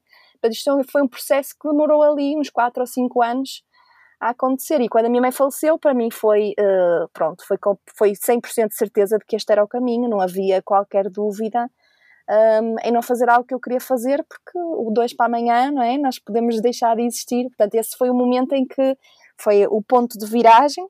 Isto 0.50 0.80
foi 0.90 1.02
um 1.02 1.09
processo 1.09 1.50
que 1.50 1.68
demorou 1.68 2.02
ali 2.02 2.37
uns 2.37 2.50
4 2.50 2.80
ou 2.80 2.87
5 2.88 3.23
anos 3.23 3.62
a 4.23 4.31
acontecer. 4.31 4.81
E 4.81 4.88
quando 4.88 5.07
a 5.07 5.09
minha 5.09 5.21
mãe 5.21 5.33
faleceu, 5.33 5.76
para 5.76 5.93
mim 5.93 6.09
foi, 6.09 6.55
uh, 6.59 7.09
pronto, 7.12 7.45
foi, 7.45 7.59
foi 7.99 8.12
100% 8.12 8.69
de 8.69 8.76
certeza 8.76 9.19
de 9.19 9.25
que 9.26 9.35
este 9.35 9.50
era 9.50 9.64
o 9.64 9.69
caminho, 9.69 10.09
não 10.09 10.21
havia 10.21 10.62
qualquer 10.62 11.11
dúvida 11.11 11.69
um, 12.62 12.76
em 12.85 12.93
não 12.93 13.02
fazer 13.02 13.29
algo 13.29 13.45
que 13.45 13.52
eu 13.52 13.59
queria 13.59 13.81
fazer, 13.81 14.25
porque 14.29 14.57
o 14.57 14.93
dois 14.95 15.12
para 15.12 15.26
amanhã, 15.26 15.73
não 15.73 15.83
é? 15.83 15.99
Nós 15.99 16.21
podemos 16.21 16.61
deixar 16.61 16.95
de 16.95 17.02
existir. 17.02 17.49
Portanto, 17.49 17.75
esse 17.75 17.97
foi 17.97 18.11
o 18.11 18.14
momento 18.14 18.52
em 18.52 18.64
que 18.64 18.97
foi 19.37 19.67
o 19.67 19.83
ponto 19.83 20.17
de 20.17 20.25
viragem 20.26 20.87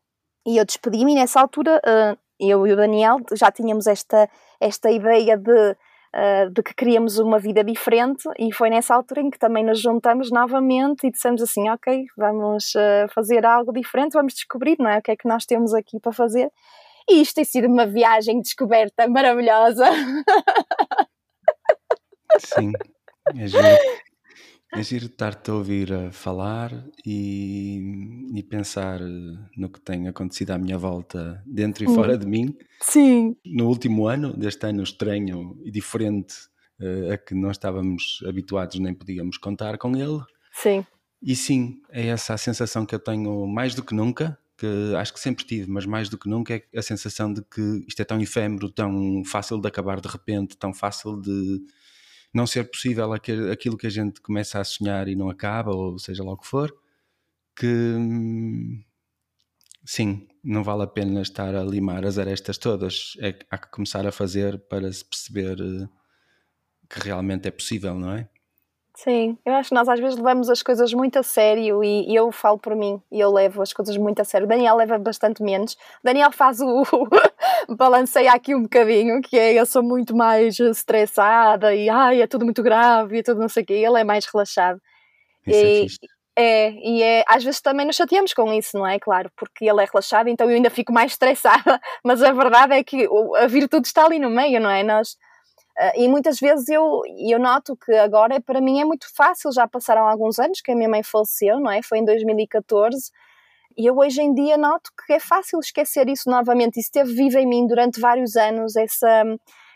e 0.46 0.58
eu 0.58 0.64
despedi-me. 0.66 1.14
Nessa 1.14 1.40
altura, 1.40 1.80
uh, 1.86 2.18
eu 2.38 2.66
e 2.66 2.72
o 2.74 2.76
Daniel 2.76 3.16
já 3.32 3.50
tínhamos 3.50 3.86
esta, 3.86 4.28
esta 4.60 4.90
ideia 4.90 5.38
de 5.38 5.76
uh, 6.14 6.50
de 6.50 6.62
que 6.62 6.74
queríamos 6.74 7.18
uma 7.18 7.38
vida 7.38 7.64
diferente 7.64 8.28
e 8.38 8.52
foi 8.52 8.70
nessa 8.70 8.94
altura 8.94 9.20
em 9.20 9.30
que 9.30 9.38
também 9.38 9.64
nos 9.64 9.80
juntamos 9.80 10.30
novamente 10.30 11.06
e 11.06 11.10
dissemos 11.10 11.42
assim, 11.42 11.68
ok, 11.70 12.04
vamos 12.16 12.74
uh, 12.74 13.12
fazer 13.14 13.44
algo 13.44 13.72
diferente, 13.72 14.12
vamos 14.12 14.34
descobrir, 14.34 14.76
não 14.78 14.90
é? 14.90 14.98
O 14.98 15.02
que 15.02 15.10
é 15.10 15.16
que 15.16 15.28
nós 15.28 15.44
temos 15.44 15.74
aqui 15.74 15.98
para 16.00 16.12
fazer. 16.12 16.50
E 17.10 17.20
isto 17.20 17.34
tem 17.34 17.44
sido 17.44 17.66
uma 17.66 17.86
viagem 17.86 18.36
de 18.36 18.42
descoberta 18.42 19.08
maravilhosa. 19.08 19.86
Sim, 22.38 22.72
é 23.36 23.46
giro. 23.46 23.66
É 24.74 24.82
giro 24.82 25.04
estar-te 25.04 25.50
a 25.50 25.54
ouvir 25.54 25.92
a 25.92 26.10
falar 26.10 26.70
e, 27.04 27.78
e, 28.32 28.42
pensar 28.42 29.00
no 29.56 29.68
que 29.68 29.80
tem 29.80 30.08
acontecido 30.08 30.52
à 30.52 30.58
minha 30.58 30.78
volta, 30.78 31.42
dentro 31.46 31.84
e 31.84 31.88
hum. 31.88 31.94
fora 31.94 32.16
de 32.16 32.26
mim. 32.26 32.56
Sim. 32.80 33.36
No 33.44 33.68
último 33.68 34.06
ano, 34.06 34.36
deste 34.36 34.66
ano 34.66 34.82
estranho 34.82 35.58
e 35.62 35.70
diferente 35.70 36.34
uh, 36.80 37.12
a 37.12 37.18
que 37.18 37.34
não 37.34 37.50
estávamos 37.50 38.22
habituados 38.26 38.78
nem 38.78 38.94
podíamos 38.94 39.38
contar 39.38 39.78
com 39.78 39.96
ele. 39.96 40.20
Sim. 40.52 40.84
E 41.22 41.36
sim, 41.36 41.80
é 41.90 42.08
essa 42.08 42.34
a 42.34 42.38
sensação 42.38 42.84
que 42.84 42.94
eu 42.94 42.98
tenho 42.98 43.46
mais 43.46 43.74
do 43.74 43.82
que 43.82 43.94
nunca, 43.94 44.36
que 44.56 44.94
acho 44.96 45.12
que 45.12 45.20
sempre 45.20 45.44
tive, 45.44 45.70
mas 45.70 45.86
mais 45.86 46.08
do 46.08 46.18
que 46.18 46.28
nunca 46.28 46.54
é 46.54 46.78
a 46.78 46.82
sensação 46.82 47.32
de 47.32 47.42
que 47.42 47.84
isto 47.86 48.00
é 48.00 48.04
tão 48.04 48.20
efêmero, 48.20 48.70
tão 48.70 49.22
fácil 49.24 49.60
de 49.60 49.68
acabar 49.68 50.00
de 50.00 50.08
repente, 50.08 50.56
tão 50.56 50.74
fácil 50.74 51.20
de 51.20 51.60
não 52.34 52.46
ser 52.46 52.70
possível 52.70 53.12
aquilo 53.12 53.76
que 53.76 53.86
a 53.86 53.90
gente 53.90 54.20
começa 54.20 54.58
a 54.58 54.64
sonhar 54.64 55.06
e 55.06 55.14
não 55.14 55.28
acaba, 55.28 55.74
ou 55.74 55.98
seja 55.98 56.24
lá 56.24 56.32
o 56.32 56.36
que 56.36 56.46
for, 56.46 56.74
que 57.56 57.96
sim, 59.84 60.26
não 60.42 60.62
vale 60.62 60.82
a 60.82 60.86
pena 60.86 61.22
estar 61.22 61.54
a 61.54 61.62
limar 61.62 62.04
as 62.04 62.18
arestas 62.18 62.58
todas. 62.58 63.14
É, 63.20 63.34
há 63.50 63.58
que 63.58 63.70
começar 63.70 64.06
a 64.06 64.12
fazer 64.12 64.58
para 64.68 64.92
se 64.92 65.04
perceber 65.04 65.58
eh, 65.60 65.88
que 66.88 67.00
realmente 67.00 67.48
é 67.48 67.50
possível, 67.50 67.94
não 67.94 68.12
é? 68.12 68.28
Sim, 68.94 69.38
eu 69.44 69.54
acho 69.54 69.70
que 69.70 69.74
nós 69.74 69.88
às 69.88 69.98
vezes 69.98 70.16
levamos 70.16 70.50
as 70.50 70.62
coisas 70.62 70.92
muito 70.92 71.18
a 71.18 71.22
sério 71.22 71.82
e, 71.82 72.10
e 72.10 72.14
eu 72.14 72.30
falo 72.30 72.58
por 72.58 72.76
mim 72.76 73.00
e 73.10 73.18
eu 73.18 73.32
levo 73.32 73.62
as 73.62 73.72
coisas 73.72 73.96
muito 73.96 74.20
a 74.20 74.24
sério. 74.24 74.46
Daniel 74.46 74.76
leva 74.76 74.98
bastante 74.98 75.42
menos. 75.42 75.76
Daniel 76.04 76.30
faz 76.30 76.60
o. 76.60 76.84
balanceia 77.76 78.32
aqui 78.32 78.54
um 78.54 78.62
bocadinho, 78.62 79.20
que 79.22 79.38
é 79.38 79.54
eu 79.54 79.64
sou 79.64 79.82
muito 79.82 80.14
mais 80.14 80.58
estressada 80.58 81.74
e 81.74 81.88
ai, 81.88 82.22
é 82.22 82.26
tudo 82.26 82.44
muito 82.44 82.62
grave 82.62 83.18
e 83.18 83.22
tudo 83.22 83.40
não 83.40 83.48
sei 83.48 83.62
o 83.62 83.66
quê. 83.66 83.74
Ele 83.74 84.00
é 84.00 84.04
mais 84.04 84.26
relaxado. 84.26 84.80
Isso 85.46 85.58
é 85.58 85.64
e, 85.64 85.84
é, 85.84 85.86
é, 86.36 86.70
e 86.70 87.02
é, 87.02 87.24
às 87.28 87.44
vezes 87.44 87.60
também 87.60 87.86
nos 87.86 87.96
chateamos 87.96 88.32
com 88.32 88.52
isso, 88.52 88.78
não 88.78 88.86
é? 88.86 88.98
Claro, 88.98 89.30
porque 89.36 89.64
ele 89.64 89.82
é 89.82 89.84
relaxado, 89.84 90.28
então 90.28 90.48
eu 90.48 90.56
ainda 90.56 90.70
fico 90.70 90.92
mais 90.92 91.12
estressada, 91.12 91.80
mas 92.04 92.22
a 92.22 92.32
verdade 92.32 92.74
é 92.74 92.82
que 92.84 93.08
a 93.36 93.46
virtude 93.46 93.86
está 93.86 94.04
ali 94.06 94.18
no 94.18 94.30
meio, 94.30 94.60
não 94.60 94.70
é? 94.70 94.82
Nós 94.82 95.16
Uh, 95.78 96.02
e 96.02 96.08
muitas 96.08 96.38
vezes 96.38 96.68
eu, 96.68 97.00
eu 97.18 97.38
noto 97.38 97.74
que 97.76 97.92
agora 97.94 98.38
para 98.40 98.60
mim 98.60 98.80
é 98.80 98.84
muito 98.84 99.06
fácil, 99.16 99.50
já 99.52 99.66
passaram 99.66 100.06
alguns 100.06 100.38
anos 100.38 100.60
que 100.60 100.70
a 100.70 100.76
minha 100.76 100.88
mãe 100.88 101.02
faleceu, 101.02 101.58
não 101.58 101.70
é? 101.70 101.80
Foi 101.82 101.98
em 101.98 102.04
2014. 102.04 103.10
E 103.76 103.86
eu 103.86 103.96
hoje 103.96 104.20
em 104.20 104.34
dia 104.34 104.58
noto 104.58 104.90
que 105.06 105.14
é 105.14 105.18
fácil 105.18 105.58
esquecer 105.60 106.08
isso 106.10 106.28
novamente. 106.28 106.78
Isso 106.78 106.88
esteve 106.88 107.14
vivo 107.14 107.38
em 107.38 107.46
mim 107.46 107.66
durante 107.66 108.00
vários 108.00 108.36
anos, 108.36 108.76
essa, 108.76 109.24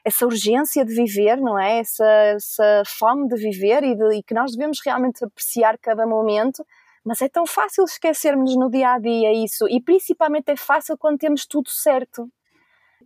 essa 0.07 0.25
urgência 0.25 0.85
de 0.85 0.95
viver, 0.95 1.37
não 1.37 1.59
é? 1.59 1.81
Essa, 1.81 2.07
essa 2.07 2.83
fome 2.87 3.29
de 3.29 3.37
viver 3.37 3.83
e, 3.83 3.95
de, 3.95 4.19
e 4.19 4.23
que 4.23 4.35
nós 4.35 4.53
devemos 4.53 4.79
realmente 4.85 5.25
apreciar 5.25 5.77
cada 5.79 6.07
momento. 6.07 6.65
Mas 7.05 7.23
é 7.23 7.29
tão 7.29 7.47
fácil 7.47 7.85
esquecermos 7.85 8.57
no 8.57 8.71
dia 8.71 8.93
a 8.93 8.99
dia 8.99 9.33
isso. 9.33 9.69
E 9.69 9.81
principalmente 9.81 10.51
é 10.51 10.57
fácil 10.57 10.97
quando 10.97 11.19
temos 11.19 11.47
tudo 11.47 11.71
certo 11.71 12.29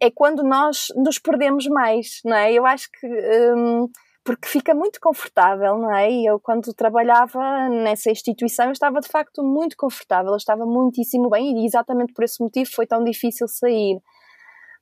é 0.01 0.11
quando 0.11 0.43
nós 0.43 0.87
nos 0.97 1.19
perdemos 1.19 1.67
mais, 1.67 2.21
não 2.25 2.35
é? 2.35 2.53
Eu 2.53 2.67
acho 2.67 2.89
que. 2.91 3.07
Um, 3.07 3.89
porque 4.23 4.49
fica 4.49 4.75
muito 4.75 5.01
confortável, 5.01 5.79
não 5.79 5.95
é? 5.95 6.11
Eu, 6.13 6.39
quando 6.39 6.75
trabalhava 6.75 7.69
nessa 7.71 8.11
instituição, 8.11 8.67
eu 8.67 8.73
estava 8.73 9.01
de 9.01 9.09
facto 9.09 9.43
muito 9.43 9.77
confortável, 9.77 10.33
eu 10.33 10.37
estava 10.37 10.67
muitíssimo 10.67 11.31
bem 11.31 11.63
e 11.63 11.67
exatamente 11.67 12.13
por 12.13 12.25
esse 12.25 12.43
motivo 12.43 12.71
foi 12.71 12.87
tão 12.87 13.03
difícil 13.03 13.49
sair. 13.49 13.99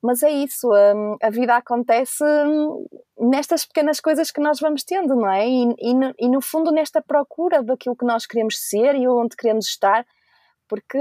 Mas 0.02 0.22
é 0.22 0.30
isso, 0.30 0.68
hum, 0.68 1.16
a 1.20 1.30
vida 1.30 1.56
acontece 1.56 2.22
hum, 2.24 2.86
nestas 3.18 3.64
pequenas 3.66 4.00
coisas 4.00 4.30
que 4.30 4.40
nós 4.40 4.60
vamos 4.60 4.84
tendo, 4.84 5.16
não 5.16 5.28
é? 5.28 5.48
E, 5.48 5.74
e, 5.78 5.94
no, 5.94 6.14
e 6.18 6.28
no 6.28 6.40
fundo, 6.40 6.70
nesta 6.70 7.02
procura 7.02 7.62
daquilo 7.62 7.96
que 7.96 8.06
nós 8.06 8.24
queremos 8.24 8.58
ser 8.58 8.94
e 8.94 9.08
onde 9.08 9.36
queremos 9.36 9.66
estar, 9.66 10.06
porque 10.68 10.98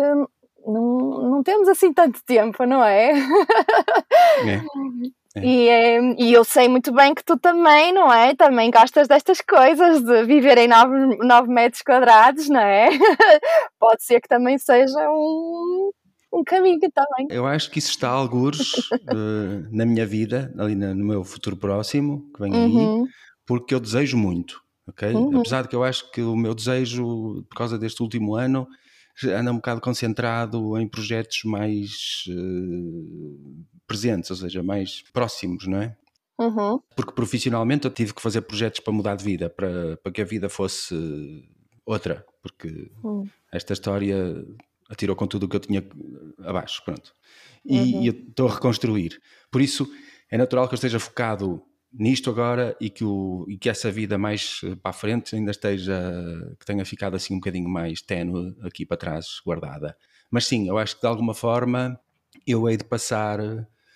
não, 0.66 0.98
não 1.30 1.44
temos 1.44 1.68
assim 1.68 1.94
tanto 1.94 2.24
tempo, 2.26 2.66
não 2.66 2.84
é? 2.84 3.12
é. 3.12 4.62
É. 5.38 5.46
E, 5.46 5.70
é, 5.70 6.00
e 6.18 6.34
eu 6.34 6.44
sei 6.44 6.68
muito 6.68 6.92
bem 6.92 7.14
que 7.14 7.24
tu 7.24 7.38
também, 7.38 7.94
não 7.94 8.12
é? 8.12 8.36
Também 8.36 8.72
gostas 8.72 9.08
destas 9.08 9.40
coisas, 9.40 10.02
de 10.02 10.24
viver 10.24 10.58
em 10.58 10.68
9, 10.68 11.18
9 11.20 11.48
metros 11.48 11.82
quadrados, 11.84 12.50
não 12.50 12.60
é? 12.60 12.90
Pode 13.80 14.04
ser 14.04 14.20
que 14.20 14.28
também 14.28 14.58
seja 14.58 15.10
um, 15.12 15.92
um 16.32 16.44
caminho 16.44 16.80
também. 16.94 17.28
Eu 17.30 17.46
acho 17.46 17.72
que 17.72 17.80
isso 17.80 17.90
está 17.90 18.10
a 18.10 18.14
algures 18.14 18.74
uh, 18.74 19.68
na 19.72 19.86
minha 19.86 20.06
vida, 20.06 20.54
ali 20.58 20.76
no 20.76 20.96
meu 20.96 21.24
futuro 21.24 21.56
próximo, 21.56 22.30
que 22.34 22.42
vem 22.42 22.54
uhum. 22.54 23.04
aí, 23.04 23.10
porque 23.46 23.74
eu 23.74 23.80
desejo 23.80 24.18
muito, 24.18 24.62
ok? 24.88 25.14
Uhum. 25.14 25.40
Apesar 25.40 25.64
de 25.64 25.70
que 25.70 25.76
eu 25.76 25.84
acho 25.84 26.12
que 26.12 26.22
o 26.22 26.36
meu 26.36 26.54
desejo, 26.54 27.44
por 27.50 27.56
causa 27.56 27.78
deste 27.78 28.02
último 28.02 28.36
ano, 28.36 28.68
anda 29.26 29.52
um 29.52 29.56
bocado 29.56 29.82
concentrado 29.82 30.78
em 30.78 30.88
projetos 30.88 31.44
mais 31.44 32.24
uh, 32.30 33.66
presentes, 33.88 34.30
ou 34.30 34.38
seja, 34.38 34.62
mais 34.62 35.04
próximos, 35.14 35.66
não 35.66 35.82
é? 35.82 35.96
Uhum. 36.40 36.80
Porque 36.96 37.14
profissionalmente 37.14 37.86
eu 37.86 37.92
tive 37.92 38.14
que 38.14 38.22
fazer 38.22 38.42
projetos 38.42 38.80
para 38.80 38.94
mudar 38.94 39.16
de 39.16 39.24
vida, 39.24 39.50
para, 39.50 39.98
para 39.98 40.12
que 40.12 40.22
a 40.22 40.26
vida 40.26 40.48
fosse 40.48 40.94
outra, 41.84 42.24
porque 42.44 42.92
uhum. 43.04 43.28
esta 43.52 43.74
história 43.74 44.46
atirou 44.90 45.16
com 45.16 45.28
tudo 45.28 45.44
o 45.44 45.50
que 45.50 45.56
eu 45.56 45.60
tinha 45.60 45.84
abaixo, 46.40 46.84
pronto. 46.84 47.14
E, 47.66 47.78
uhum. 47.78 48.04
e 48.04 48.08
eu 48.08 48.14
estou 48.14 48.48
a 48.48 48.54
reconstruir. 48.54 49.22
Por 49.52 49.62
isso 49.62 49.90
é 50.30 50.38
natural 50.38 50.68
que 50.68 50.74
eu 50.74 50.78
esteja 50.78 51.00
focado 51.00 51.62
nisto 51.92 52.30
agora 52.30 52.76
e 52.80 52.90
que, 52.90 53.04
o, 53.04 53.46
e 53.48 53.58
que 53.58 53.70
essa 53.70 53.92
vida 53.92 54.18
mais 54.18 54.62
eh, 54.64 54.76
para 54.76 54.92
a 54.92 54.94
frente 54.94 55.36
ainda 55.36 55.52
esteja, 55.52 56.00
que 56.60 56.66
tenha 56.66 56.86
ficado 56.86 57.16
assim 57.16 57.34
um 57.34 57.40
bocadinho 57.40 57.70
mais 57.70 58.02
ténue 58.02 58.56
aqui 58.62 58.86
para 58.86 58.98
trás, 58.98 59.42
guardada. 59.46 59.98
Mas 60.30 60.46
sim, 60.46 60.68
eu 60.68 60.78
acho 60.78 60.96
que 60.96 61.02
de 61.02 61.08
alguma 61.08 61.34
forma 61.34 62.00
eu 62.46 62.70
hei 62.70 62.78
de 62.78 62.84
passar, 62.84 63.40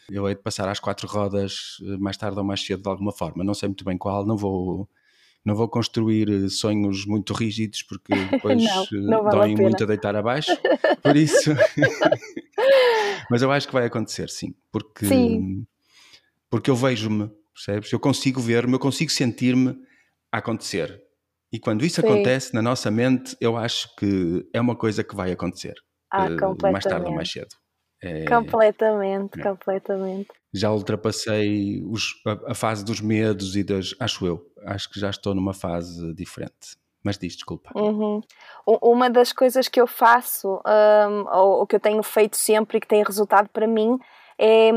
eu 0.10 0.28
hei 0.28 0.36
de 0.36 0.42
passar 0.42 0.68
às 0.70 0.80
quatro 0.80 1.08
rodas 1.08 1.78
eh, 1.82 1.98
mais 1.98 2.18
tarde 2.18 2.38
ou 2.38 2.44
mais 2.44 2.62
cedo 2.66 2.82
de 2.82 2.90
alguma 2.90 3.12
forma. 3.12 3.44
Não 3.44 3.54
sei 3.54 3.70
muito 3.70 3.86
bem 3.86 3.98
qual, 3.98 4.26
não 4.26 4.38
vou 4.38 4.90
não 5.44 5.56
vou 5.56 5.68
construir 5.68 6.30
eh, 6.30 6.50
sonhos 6.50 7.06
muito 7.06 7.34
rígidos 7.34 7.84
porque 7.84 8.14
depois 8.32 8.64
não, 8.64 8.86
não 8.92 9.24
vale 9.24 9.38
doem 9.38 9.56
a 9.56 9.62
muito 9.62 9.84
a 9.84 9.88
deitar 9.88 10.16
abaixo. 10.16 10.52
Por 11.02 11.16
isso. 11.16 11.52
Mas 13.30 13.42
eu 13.42 13.52
acho 13.52 13.68
que 13.68 13.74
vai 13.74 13.86
acontecer, 13.86 14.30
sim. 14.30 14.54
Porque, 14.72 15.06
sim. 15.06 15.66
porque 16.50 16.70
eu 16.70 16.76
vejo-me 16.76 17.32
percebes? 17.54 17.92
Eu 17.92 18.00
consigo 18.00 18.42
ver-me, 18.42 18.74
eu 18.74 18.80
consigo 18.80 19.12
sentir-me 19.12 19.76
a 20.32 20.38
acontecer. 20.38 21.02
E 21.52 21.60
quando 21.60 21.86
isso 21.86 22.00
Sim. 22.00 22.08
acontece 22.08 22.54
na 22.54 22.62
nossa 22.62 22.90
mente, 22.90 23.36
eu 23.40 23.58
acho 23.58 23.94
que 23.98 24.48
é 24.54 24.62
uma 24.62 24.76
coisa 24.76 25.04
que 25.04 25.16
vai 25.16 25.32
acontecer. 25.32 25.76
Ah, 26.10 26.28
uh, 26.28 26.72
mais 26.72 26.84
tarde 26.84 27.06
ou 27.06 27.14
mais 27.14 27.30
cedo. 27.30 27.56
É, 28.02 28.26
completamente, 28.26 29.40
é. 29.40 29.44
completamente. 29.44 30.30
Já 30.54 30.72
ultrapassei 30.72 31.84
os, 31.86 32.22
a, 32.26 32.52
a, 32.52 32.56
fase 32.56 32.84
dos 32.84 33.00
medos 33.00 33.56
e 33.56 33.64
das. 33.64 33.96
Acho 34.00 34.26
eu. 34.26 34.46
Acho 34.66 34.90
que 34.90 35.00
já 35.00 35.10
estou 35.10 35.36
numa 35.36 35.54
fase 35.54 36.14
diferente. 36.14 36.76
Mas 37.04 37.18
diz, 37.18 37.34
desculpa. 37.34 37.72
Uhum. 37.76 38.22
Uma 38.66 39.10
das 39.10 39.34
coisas 39.34 39.68
que 39.68 39.82
eu 39.82 39.88
faço, 39.88 40.62
um, 40.66 41.36
ou, 41.36 41.60
ou 41.60 41.68
que 41.68 41.76
eu 41.76 41.80
tenho 41.80 42.04
feito 42.04 42.38
sempre 42.38 42.78
e 42.78 42.82
que 42.82 42.88
tem 42.88 43.04
resultado 43.04 43.50
para 43.50 43.68
mim, 43.68 43.98
é 44.44 44.72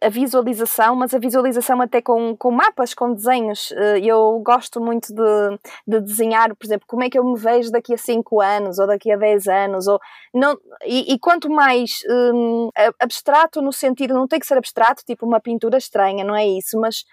a, 0.00 0.06
a 0.06 0.08
visualização, 0.08 0.94
mas 0.94 1.12
a 1.12 1.18
visualização 1.18 1.80
até 1.80 2.00
com, 2.00 2.36
com 2.36 2.52
mapas, 2.52 2.94
com 2.94 3.12
desenhos. 3.12 3.72
Eh, 3.72 3.98
eu 4.04 4.38
gosto 4.44 4.80
muito 4.80 5.12
de, 5.12 5.58
de 5.84 6.00
desenhar, 6.00 6.54
por 6.54 6.64
exemplo, 6.64 6.86
como 6.86 7.02
é 7.02 7.10
que 7.10 7.18
eu 7.18 7.24
me 7.24 7.36
vejo 7.36 7.72
daqui 7.72 7.92
a 7.92 7.98
5 7.98 8.40
anos 8.40 8.78
ou 8.78 8.86
daqui 8.86 9.10
a 9.10 9.16
10 9.16 9.48
anos. 9.48 9.88
Ou, 9.88 9.98
não, 10.32 10.56
e, 10.84 11.14
e 11.14 11.18
quanto 11.18 11.50
mais 11.50 11.98
um, 12.08 12.70
abstrato 13.00 13.60
no 13.60 13.72
sentido, 13.72 14.14
não 14.14 14.28
tem 14.28 14.38
que 14.38 14.46
ser 14.46 14.56
abstrato, 14.56 15.02
tipo 15.04 15.26
uma 15.26 15.40
pintura 15.40 15.76
estranha, 15.78 16.24
não 16.24 16.36
é 16.36 16.46
isso, 16.46 16.78
mas 16.78 17.04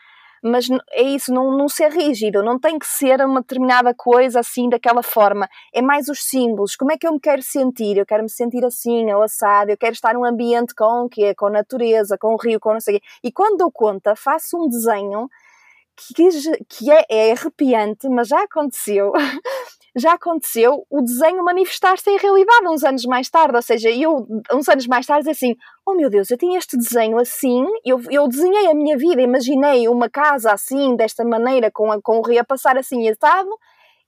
mas 0.44 0.68
é 0.92 1.02
isso, 1.02 1.34
não, 1.34 1.58
não 1.58 1.70
ser 1.70 1.92
rígido, 1.92 2.44
não 2.44 2.60
tem 2.60 2.78
que 2.78 2.86
ser 2.86 3.22
uma 3.22 3.42
determinada 3.42 3.94
coisa 3.94 4.42
assim, 4.42 4.70
daquela 4.70 5.02
forma. 5.02 5.48
É 5.74 5.82
mais 5.82 6.10
os 6.10 6.24
símbolos. 6.24 6.76
Como 6.76 6.92
é 6.92 6.98
que 6.98 7.08
eu 7.08 7.14
me 7.14 7.20
quero 7.20 7.42
sentir? 7.42 7.98
Eu 7.98 8.06
quero 8.06 8.24
me 8.24 8.30
sentir 8.30 8.66
assim, 8.66 9.12
ou 9.14 9.22
assado, 9.24 9.72
eu 9.72 9.78
quero 9.78 9.94
estar 9.94 10.14
num 10.14 10.26
ambiente 10.26 10.76
com 10.76 11.06
o 11.06 11.10
quê? 11.10 11.34
Com 11.34 11.50
natureza, 11.50 12.18
com 12.18 12.34
o 12.34 12.38
rio, 12.38 12.60
com 12.60 12.74
não 12.74 12.80
sei 12.82 12.98
o 12.98 13.00
quê. 13.00 13.06
E 13.24 13.32
quando 13.32 13.58
dou 13.58 13.72
conta, 13.72 14.16
faço 14.16 14.58
um 14.58 14.68
desenho 14.68 15.30
que, 15.96 16.30
que 16.68 16.92
é, 16.92 17.06
é 17.10 17.32
arrepiante, 17.32 18.10
mas 18.10 18.28
já 18.28 18.44
aconteceu. 18.44 19.14
já 19.96 20.14
aconteceu 20.14 20.86
o 20.90 21.02
desenho 21.02 21.44
manifestar-se 21.44 22.10
em 22.10 22.18
realidade 22.18 22.68
uns 22.68 22.84
anos 22.84 23.06
mais 23.06 23.30
tarde. 23.30 23.56
Ou 23.56 23.62
seja, 23.62 23.90
eu, 23.90 24.28
uns 24.52 24.68
anos 24.68 24.88
mais 24.88 25.06
tarde, 25.06 25.30
assim, 25.30 25.56
oh 25.86 25.94
meu 25.94 26.10
Deus, 26.10 26.30
eu 26.32 26.38
tinha 26.38 26.58
este 26.58 26.76
desenho 26.78 27.18
assim, 27.20 27.64
eu, 27.86 28.02
eu 28.10 28.28
desenhei 28.28 28.68
a 28.68 28.74
minha 28.74 28.98
vida, 28.98 29.22
imaginei 29.22 29.88
uma 29.88 30.10
casa 30.10 30.52
assim, 30.52 30.96
desta 30.96 31.24
maneira, 31.24 31.70
com, 31.72 31.92
a, 31.92 32.02
com 32.02 32.20
o 32.20 32.22
rio 32.22 32.42
a 32.42 32.44
passar 32.44 32.78
assim 32.78 33.08
estado, 33.08 33.50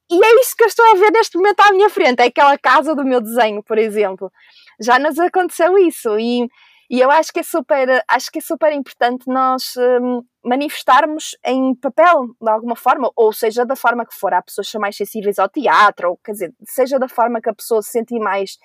e 0.10 0.24
é 0.24 0.42
isso 0.42 0.56
que 0.56 0.63
eu 0.63 0.68
estou 0.68 0.86
a 0.92 0.96
ver 0.96 1.12
neste 1.12 1.38
momento 1.38 1.60
à 1.62 1.72
minha 1.72 1.89
frente, 1.89 2.20
é 2.22 2.25
aquela 2.25 2.58
casa 2.58 2.96
do 2.96 3.04
meu 3.04 3.22
desenho, 3.22 3.63
por 3.63 3.77
exemplo. 3.77 4.32
Já 4.80 5.00
nos 5.00 5.20
aconteceu 5.20 5.77
isso, 5.77 6.18
e 6.20 6.48
e 6.89 7.00
eu 7.00 7.10
acho 7.10 7.32
que 7.34 7.39
é 7.39 7.44
super, 7.44 8.04
acho 8.08 8.32
que 8.32 8.39
é 8.39 8.42
super 8.42 8.72
importante 8.72 9.25
nós 9.27 9.74
um, 9.77 10.22
manifestarmos 10.44 11.36
em 11.44 11.74
papel, 11.75 12.27
de 12.39 12.50
alguma 12.50 12.75
forma, 12.75 13.12
ou 13.15 13.34
seja, 13.34 13.65
da 13.65 13.75
forma 13.75 14.06
que 14.06 14.13
for. 14.13 14.34
Há 14.34 14.42
pessoas 14.42 14.68
que 14.68 14.72
são 14.72 14.82
mais 14.82 14.96
sensíveis 14.96 15.39
ao 15.39 15.50
teatro, 15.50 16.12
ou 16.12 16.18
quer 16.24 16.34
dizer, 16.34 16.54
seja 16.65 17.00
da 17.00 17.08
forma 17.08 17.42
que 17.42 17.50
a 17.50 17.54
pessoa 17.56 17.82
se 17.82 17.92
sentir 17.92 18.20
mais. 18.20 18.58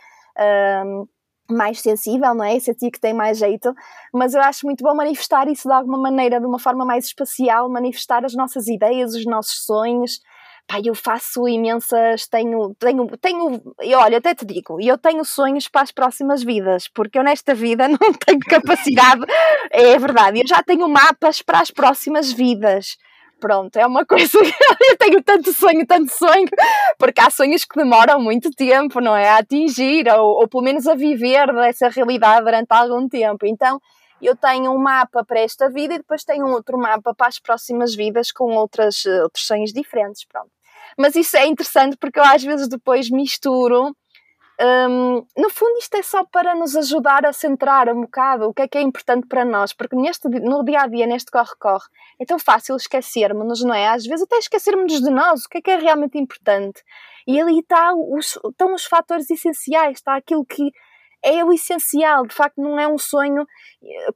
Um, 0.87 1.07
mais 1.51 1.81
sensível, 1.81 2.33
não 2.33 2.45
é? 2.45 2.61
Sentir 2.61 2.93
que 2.93 3.01
tem 3.01 3.13
mais 3.13 3.39
jeito, 3.39 3.75
mas 4.15 4.35
eu 4.35 4.41
acho 4.41 4.65
muito 4.65 4.85
bom 4.85 4.95
manifestar 4.95 5.49
isso 5.49 5.69
de 5.69 5.75
alguma 5.75 5.99
maneira, 5.99 6.39
de 6.39 6.47
uma 6.47 6.61
forma 6.61 6.85
mais 6.85 7.07
espacial, 7.07 7.69
manifestar 7.69 8.25
as 8.25 8.35
nossas 8.35 8.69
ideias, 8.69 9.17
os 9.17 9.27
nossos 9.27 9.65
sonhos, 9.65 10.21
Pai, 10.71 10.83
eu 10.85 10.95
faço 10.95 11.49
imensas, 11.49 12.29
tenho, 12.29 12.73
tenho, 12.79 13.05
tenho, 13.21 13.61
e 13.83 13.93
olha, 13.93 14.19
até 14.19 14.37
te 14.37 14.45
digo, 14.45 14.81
eu 14.81 14.97
tenho 14.97 15.25
sonhos 15.25 15.67
para 15.67 15.83
as 15.83 15.91
próximas 15.91 16.45
vidas, 16.45 16.87
porque 16.87 17.19
eu 17.19 17.25
nesta 17.25 17.57
vida 17.57 17.89
não 17.91 18.13
tenho 18.13 18.39
capacidade, 18.39 19.21
é 19.73 19.99
verdade, 19.99 20.39
eu 20.39 20.47
já 20.47 20.63
tenho 20.63 20.89
mapas 20.89 21.43
para 21.43 21.59
as 21.59 21.73
próximas 21.73 22.31
vidas. 22.31 22.97
Pronto, 23.41 23.75
é 23.79 23.85
uma 23.85 24.07
coisa 24.07 24.39
eu 24.39 24.97
tenho 24.97 25.21
tanto 25.25 25.53
sonho, 25.53 25.85
tanto 25.85 26.13
sonho, 26.13 26.47
porque 26.97 27.21
há 27.21 27.31
sonhos 27.31 27.65
que 27.65 27.77
demoram 27.77 28.21
muito 28.21 28.49
tempo, 28.53 29.01
não 29.01 29.17
é? 29.17 29.29
A 29.29 29.39
atingir, 29.39 30.07
ou, 30.09 30.41
ou 30.41 30.49
pelo 30.49 30.63
menos 30.63 30.87
a 30.87 30.95
viver 30.95 31.53
dessa 31.53 31.89
realidade 31.89 32.45
durante 32.45 32.71
algum 32.71 33.09
tempo. 33.09 33.45
Então, 33.45 33.81
eu 34.23 34.37
tenho 34.37 34.71
um 34.71 34.79
mapa 34.79 35.25
para 35.25 35.41
esta 35.41 35.69
vida 35.69 35.95
e 35.95 35.99
depois 35.99 36.23
tenho 36.23 36.47
outro 36.47 36.79
mapa 36.79 37.13
para 37.13 37.27
as 37.27 37.41
próximas 37.41 37.93
vidas 37.95 38.31
com 38.31 38.55
outras, 38.55 39.05
outros 39.07 39.47
sonhos 39.47 39.73
diferentes. 39.73 40.25
Pronto. 40.27 40.60
Mas 40.97 41.15
isso 41.15 41.37
é 41.37 41.47
interessante 41.47 41.97
porque 41.97 42.19
eu 42.19 42.25
às 42.25 42.43
vezes 42.43 42.69
depois 42.69 43.11
misturo. 43.11 43.95
Um, 44.63 45.27
no 45.39 45.49
fundo, 45.49 45.79
isto 45.79 45.95
é 45.95 46.03
só 46.03 46.23
para 46.23 46.55
nos 46.55 46.77
ajudar 46.77 47.25
a 47.25 47.33
centrar 47.33 47.89
um 47.89 48.03
bocado 48.03 48.47
o 48.47 48.53
que 48.53 48.61
é 48.61 48.69
que 48.69 48.77
é 48.77 48.83
importante 48.83 49.27
para 49.27 49.43
nós, 49.43 49.73
porque 49.73 49.97
neste, 49.97 50.29
no 50.29 50.63
dia 50.63 50.83
a 50.83 50.87
dia, 50.87 51.07
neste 51.07 51.31
corre-corre, 51.31 51.87
é 52.19 52.27
tão 52.27 52.39
fácil 52.39 52.77
esquecermos-nos, 52.77 53.63
não 53.63 53.73
é? 53.75 53.89
Às 53.89 54.05
vezes 54.05 54.25
até 54.25 54.37
esquecermos 54.37 55.01
de 55.01 55.11
nós, 55.11 55.45
o 55.45 55.49
que 55.49 55.59
é 55.59 55.61
que 55.63 55.71
é 55.71 55.77
realmente 55.77 56.19
importante. 56.19 56.83
E 57.27 57.41
ali 57.41 57.61
está 57.61 57.95
os, 57.95 58.39
estão 58.45 58.75
os 58.75 58.85
fatores 58.85 59.31
essenciais, 59.31 59.97
está 59.97 60.17
aquilo 60.17 60.45
que 60.45 60.71
é 61.23 61.45
o 61.45 61.53
essencial, 61.53 62.27
de 62.27 62.35
facto 62.35 62.59
não 62.59 62.79
é 62.79 62.89
um 62.89 62.99
sonho, 62.99 63.47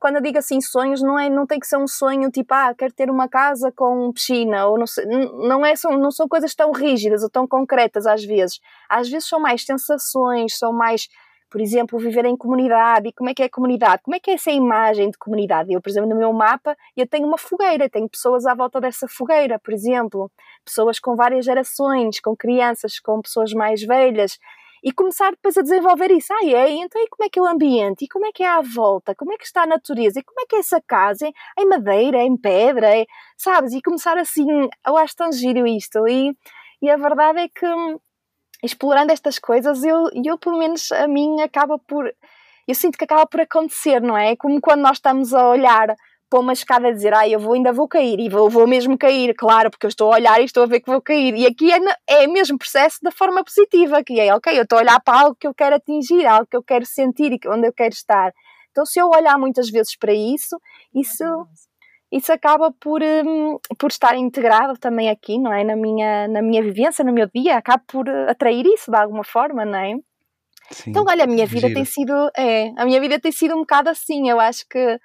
quando 0.01 0.17
eu 0.17 0.23
digo 0.23 0.39
assim 0.39 0.61
sonhos, 0.61 1.03
não, 1.03 1.19
é, 1.19 1.29
não 1.29 1.47
tem 1.47 1.61
que 1.61 1.67
ser 1.67 1.77
um 1.77 1.87
sonho 1.87 2.31
tipo, 2.31 2.53
ah, 2.55 2.75
quero 2.75 2.93
ter 2.95 3.11
uma 3.11 3.29
casa 3.29 3.71
com 3.73 4.13
piscina, 4.13 4.67
ou 4.67 4.79
não, 4.79 4.87
sei, 4.87 5.05
não, 5.07 5.65
é, 5.65 5.77
são, 5.77 5.99
não 5.99 6.11
são 6.11 6.27
coisas 6.27 6.55
tão 6.55 6.73
rígidas 6.73 7.23
ou 7.23 7.31
tão 7.31 7.47
concretas 7.47 8.07
às 8.07 8.25
vezes, 8.25 8.59
às 8.89 9.09
vezes 9.09 9.29
são 9.29 9.39
mais 9.39 9.65
sensações, 9.65 10.57
são 10.59 10.73
mais, 10.73 11.09
por 11.51 11.61
exemplo, 11.61 11.99
viver 11.99 12.25
em 12.25 12.37
comunidade, 12.37 13.09
e 13.09 13.13
como 13.13 13.29
é 13.29 13.35
que 13.35 13.43
é 13.43 13.47
a 13.47 13.51
comunidade, 13.51 14.03
como 14.03 14.17
é 14.17 14.21
que 14.21 14.31
é 14.31 14.35
essa 14.35 14.51
imagem 14.51 15.11
de 15.11 15.19
comunidade, 15.19 15.73
eu 15.73 15.83
por 15.83 15.91
exemplo 15.91 16.09
no 16.09 16.17
meu 16.17 16.33
mapa, 16.33 16.75
eu 16.97 17.07
tenho 17.07 17.27
uma 17.27 17.39
fogueira, 17.39 17.89
tenho 17.89 18.09
pessoas 18.09 18.47
à 18.47 18.55
volta 18.55 18.81
dessa 18.81 19.07
fogueira, 19.07 19.59
por 19.59 19.75
exemplo, 19.75 20.31
pessoas 20.65 20.99
com 20.99 21.15
várias 21.15 21.45
gerações, 21.45 22.19
com 22.19 22.35
crianças, 22.35 22.99
com 22.99 23.21
pessoas 23.21 23.53
mais 23.53 23.83
velhas, 23.83 24.39
e 24.85 24.93
começar 24.93 25.31
depois 25.31 25.57
a 25.57 25.63
desenvolver 25.63 26.11
isso. 26.11 26.31
Ah, 26.35 26.45
é? 26.45 26.71
Então, 26.73 27.03
e 27.03 27.09
como 27.09 27.25
é 27.25 27.31
que 27.31 27.39
é 27.39 27.43
o 27.43 27.47
ambiente? 27.47 28.05
E 28.05 28.09
como 28.09 28.27
é 28.27 28.33
que 28.33 28.43
é 28.43 28.49
a 28.49 28.61
volta? 28.61 29.15
Como 29.15 29.33
é 29.33 29.39
que 29.39 29.47
está 29.47 29.63
a 29.63 29.67
natureza? 29.67 30.21
E 30.21 30.23
como 30.23 30.39
é 30.43 30.47
que 30.47 30.57
é 30.57 30.59
essa 30.59 30.79
casa? 30.87 31.27
É 31.27 31.63
em 31.63 31.67
madeira? 31.67 32.19
É 32.19 32.25
em 32.25 32.37
pedra? 32.37 32.95
É, 32.95 33.07
sabes? 33.39 33.73
E 33.73 33.81
começar 33.81 34.19
assim, 34.19 34.47
eu 34.87 34.97
acho 34.99 35.17
tão 35.17 35.33
giro 35.33 35.67
isto. 35.67 36.07
E, 36.07 36.37
e 36.83 36.91
a 36.91 36.99
verdade 36.99 37.39
é 37.41 37.49
que, 37.49 37.67
explorando 38.63 39.11
estas 39.11 39.39
coisas, 39.39 39.83
eu, 39.85 40.11
eu 40.23 40.39
pelo 40.39 40.59
menos, 40.59 40.93
a 40.93 41.09
mim 41.09 41.41
acaba 41.41 41.79
por. 41.79 42.13
Eu 42.69 42.75
sinto 42.75 42.99
que 42.99 43.05
acaba 43.05 43.27
por 43.27 43.41
acontecer, 43.41 44.03
não 44.03 44.17
é? 44.17 44.37
Como 44.37 44.61
quando 44.61 44.83
nós 44.83 44.99
estamos 44.99 45.33
a 45.33 45.49
olhar 45.49 45.95
para 46.35 46.41
uma 46.41 46.53
escada 46.53 46.89
a 46.89 46.91
dizer, 46.91 47.15
ah, 47.15 47.29
eu 47.29 47.39
vou, 47.39 47.55
ainda 47.55 47.73
vou 47.73 47.87
cair, 47.87 48.19
e 48.19 48.29
vou, 48.29 48.51
vou 48.51 48.67
mesmo 48.67 48.99
cair, 48.99 49.33
claro, 49.37 49.71
porque 49.71 49.87
eu 49.87 49.89
estou 49.89 50.13
a 50.13 50.17
olhar 50.17 50.41
e 50.41 50.45
estou 50.45 50.65
a 50.65 50.67
ver 50.67 50.81
que 50.81 50.91
vou 50.91 51.01
cair. 51.01 51.33
E 51.37 51.47
aqui 51.47 51.73
é, 51.73 51.79
é 52.09 52.27
o 52.27 52.33
mesmo 52.33 52.59
processo 52.59 52.99
da 53.01 53.13
forma 53.13 53.45
positiva, 53.45 54.03
que 54.03 54.19
é, 54.19 54.35
ok, 54.35 54.59
eu 54.59 54.65
estou 54.65 54.79
a 54.79 54.83
olhar 54.83 55.01
para 55.01 55.21
algo 55.21 55.37
que 55.39 55.47
eu 55.47 55.55
quero 55.55 55.77
atingir, 55.77 56.27
algo 56.27 56.45
que 56.45 56.57
eu 56.57 56.63
quero 56.65 56.85
sentir 56.85 57.33
e 57.33 57.39
onde 57.49 57.69
eu 57.69 57.73
quero 57.73 57.95
estar. 57.95 58.33
Então, 58.73 58.85
se 58.85 58.99
eu 58.99 59.11
olhar 59.11 59.39
muitas 59.39 59.71
vezes 59.71 59.97
para 59.97 60.13
isso, 60.13 60.61
isso, 60.93 61.25
isso 62.11 62.33
acaba 62.33 62.73
por, 62.81 63.01
um, 63.01 63.57
por 63.79 63.93
estar 63.93 64.17
integrado 64.17 64.77
também 64.77 65.11
aqui, 65.11 65.39
não 65.39 65.53
é? 65.53 65.63
Na 65.63 65.77
minha, 65.77 66.27
na 66.27 66.43
minha 66.43 66.65
vivência, 66.65 67.05
no 67.05 67.13
meu 67.13 67.29
dia, 67.33 67.59
acaba 67.59 67.85
por 67.87 68.09
atrair 68.29 68.67
isso 68.67 68.91
de 68.91 68.97
alguma 68.97 69.23
forma, 69.23 69.65
não 69.65 69.79
é? 69.79 69.95
Sim, 70.73 70.91
então, 70.91 71.05
olha, 71.07 71.23
a 71.23 71.29
minha 71.29 71.47
vida 71.47 71.69
gira. 71.69 71.75
tem 71.75 71.85
sido, 71.85 72.13
é, 72.37 72.73
a 72.77 72.85
minha 72.85 73.01
vida 73.01 73.21
tem 73.21 73.31
sido 73.31 73.55
um 73.55 73.61
bocado 73.61 73.89
assim, 73.89 74.29
eu 74.29 74.41
acho 74.41 74.65
que 74.69 74.99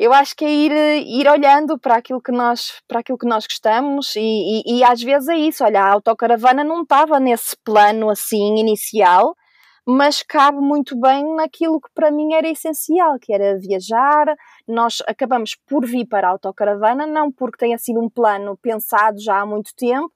eu 0.00 0.14
acho 0.14 0.34
que 0.34 0.46
é 0.46 0.50
ir, 0.50 0.72
ir 1.06 1.28
olhando 1.28 1.78
para 1.78 1.96
aquilo 1.96 2.22
que 2.22 2.32
nós, 2.32 2.80
para 2.88 3.00
aquilo 3.00 3.18
que 3.18 3.26
nós 3.26 3.46
gostamos 3.46 4.16
e, 4.16 4.62
e, 4.64 4.78
e 4.78 4.82
às 4.82 5.02
vezes 5.02 5.28
é 5.28 5.36
isso, 5.36 5.62
olha, 5.62 5.82
a 5.82 5.92
autocaravana 5.92 6.64
não 6.64 6.82
estava 6.84 7.20
nesse 7.20 7.54
plano 7.62 8.08
assim 8.08 8.56
inicial, 8.58 9.36
mas 9.86 10.22
cabe 10.22 10.58
muito 10.58 10.98
bem 10.98 11.34
naquilo 11.34 11.78
que 11.78 11.90
para 11.94 12.10
mim 12.10 12.32
era 12.32 12.48
essencial, 12.48 13.18
que 13.20 13.30
era 13.30 13.58
viajar. 13.58 14.34
Nós 14.66 15.02
acabamos 15.06 15.54
por 15.66 15.84
vir 15.84 16.06
para 16.06 16.28
a 16.28 16.30
autocaravana, 16.30 17.06
não 17.06 17.30
porque 17.30 17.58
tenha 17.58 17.76
sido 17.76 18.00
um 18.00 18.08
plano 18.08 18.56
pensado 18.62 19.20
já 19.20 19.40
há 19.40 19.46
muito 19.46 19.74
tempo. 19.76 20.12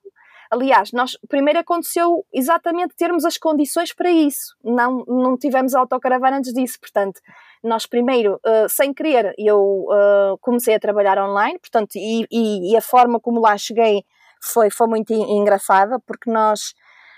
Aliás, 0.55 0.93
nós 0.93 1.19
primeiro 1.29 1.59
aconteceu 1.59 2.25
exatamente 2.33 2.95
termos 2.95 3.25
as 3.25 3.37
condições 3.37 3.93
para 3.93 4.09
isso. 4.09 4.55
Não, 4.63 5.05
não 5.09 5.37
tivemos 5.37 5.75
autocaravana 5.75 6.39
antes 6.39 6.53
disso, 6.53 6.79
portanto, 6.79 7.21
nós 7.61 7.87
primeiro, 7.87 8.35
uh, 8.35 8.69
sem 8.69 8.95
querer, 8.95 9.35
eu 9.37 9.59
uh, 9.59 10.39
comecei 10.41 10.77
a 10.77 10.79
trabalhar 10.79 11.19
online, 11.19 11.59
portanto, 11.59 11.97
e, 11.97 12.25
e, 12.31 12.71
e, 12.71 12.77
a 12.77 12.81
forma 12.81 13.19
como 13.19 13.41
lá 13.41 13.59
cheguei 13.59 14.05
foi, 14.41 14.71
foi 14.71 14.87
muito 14.87 15.13
engraçada, 15.13 15.99
porque 16.07 16.31
nós, 16.31 16.73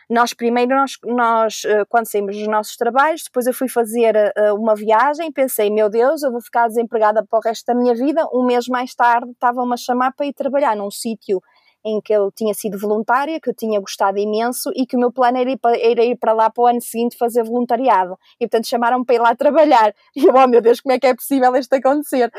nós 0.08 0.32
primeiro, 0.32 0.74
nós, 0.74 0.92
nós 1.04 1.64
uh, 1.64 1.84
quando 1.90 2.06
saímos 2.10 2.38
dos 2.38 2.48
nossos 2.48 2.74
trabalhos, 2.78 3.24
depois 3.24 3.46
eu 3.46 3.52
fui 3.52 3.68
fazer 3.68 4.14
uma 4.54 4.74
viagem, 4.74 5.30
pensei, 5.30 5.68
meu 5.68 5.90
Deus, 5.90 6.22
eu 6.22 6.32
vou 6.32 6.40
ficar 6.40 6.68
desempregada 6.68 7.22
para 7.22 7.38
o 7.38 7.42
resto 7.42 7.66
da 7.66 7.74
minha 7.74 7.94
vida, 7.94 8.26
um 8.32 8.46
mês 8.46 8.66
mais 8.66 8.94
tarde 8.94 9.30
estavam-me 9.32 9.74
a 9.74 9.76
chamar 9.76 10.14
para 10.16 10.24
ir 10.24 10.32
trabalhar 10.32 10.74
num 10.74 10.90
sítio 10.90 11.42
em 11.86 12.00
que 12.00 12.12
eu 12.12 12.32
tinha 12.32 12.52
sido 12.52 12.76
voluntária, 12.76 13.40
que 13.40 13.48
eu 13.48 13.54
tinha 13.54 13.78
gostado 13.78 14.18
imenso 14.18 14.72
e 14.74 14.84
que 14.84 14.96
o 14.96 14.98
meu 14.98 15.12
plano 15.12 15.38
era 15.38 15.48
ir 15.48 15.56
para, 15.56 15.78
era 15.78 16.04
ir 16.04 16.16
para 16.16 16.32
lá 16.32 16.50
para 16.50 16.62
o 16.62 16.66
ano 16.66 16.80
seguinte 16.80 17.16
fazer 17.16 17.44
voluntariado. 17.44 18.18
E 18.40 18.48
portanto 18.48 18.66
chamaram-me 18.66 19.04
para 19.04 19.14
ir 19.14 19.18
lá 19.20 19.34
trabalhar. 19.36 19.94
E 20.16 20.24
eu, 20.24 20.34
oh 20.34 20.46
meu 20.48 20.60
Deus, 20.60 20.80
como 20.80 20.94
é 20.94 20.98
que 20.98 21.06
é 21.06 21.14
possível 21.14 21.54
isto 21.56 21.72
acontecer? 21.74 22.32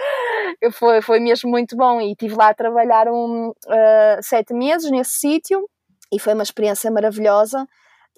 Foi, 0.74 1.02
foi 1.02 1.20
mesmo 1.20 1.50
muito 1.50 1.78
bom 1.78 2.02
e 2.02 2.12
estive 2.12 2.36
lá 2.36 2.50
a 2.50 2.54
trabalhar 2.54 3.08
um, 3.08 3.50
uh, 3.50 4.22
sete 4.22 4.54
meses 4.54 4.90
nesse 4.90 5.12
sítio 5.12 5.70
e 6.12 6.20
foi 6.20 6.34
uma 6.34 6.44
experiência 6.44 6.90
maravilhosa. 6.92 7.68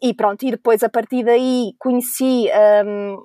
E 0.01 0.13
pronto, 0.13 0.43
e 0.45 0.51
depois 0.51 0.81
a 0.81 0.89
partir 0.89 1.23
daí 1.25 1.73
conheci, 1.77 2.47
um, 2.85 3.17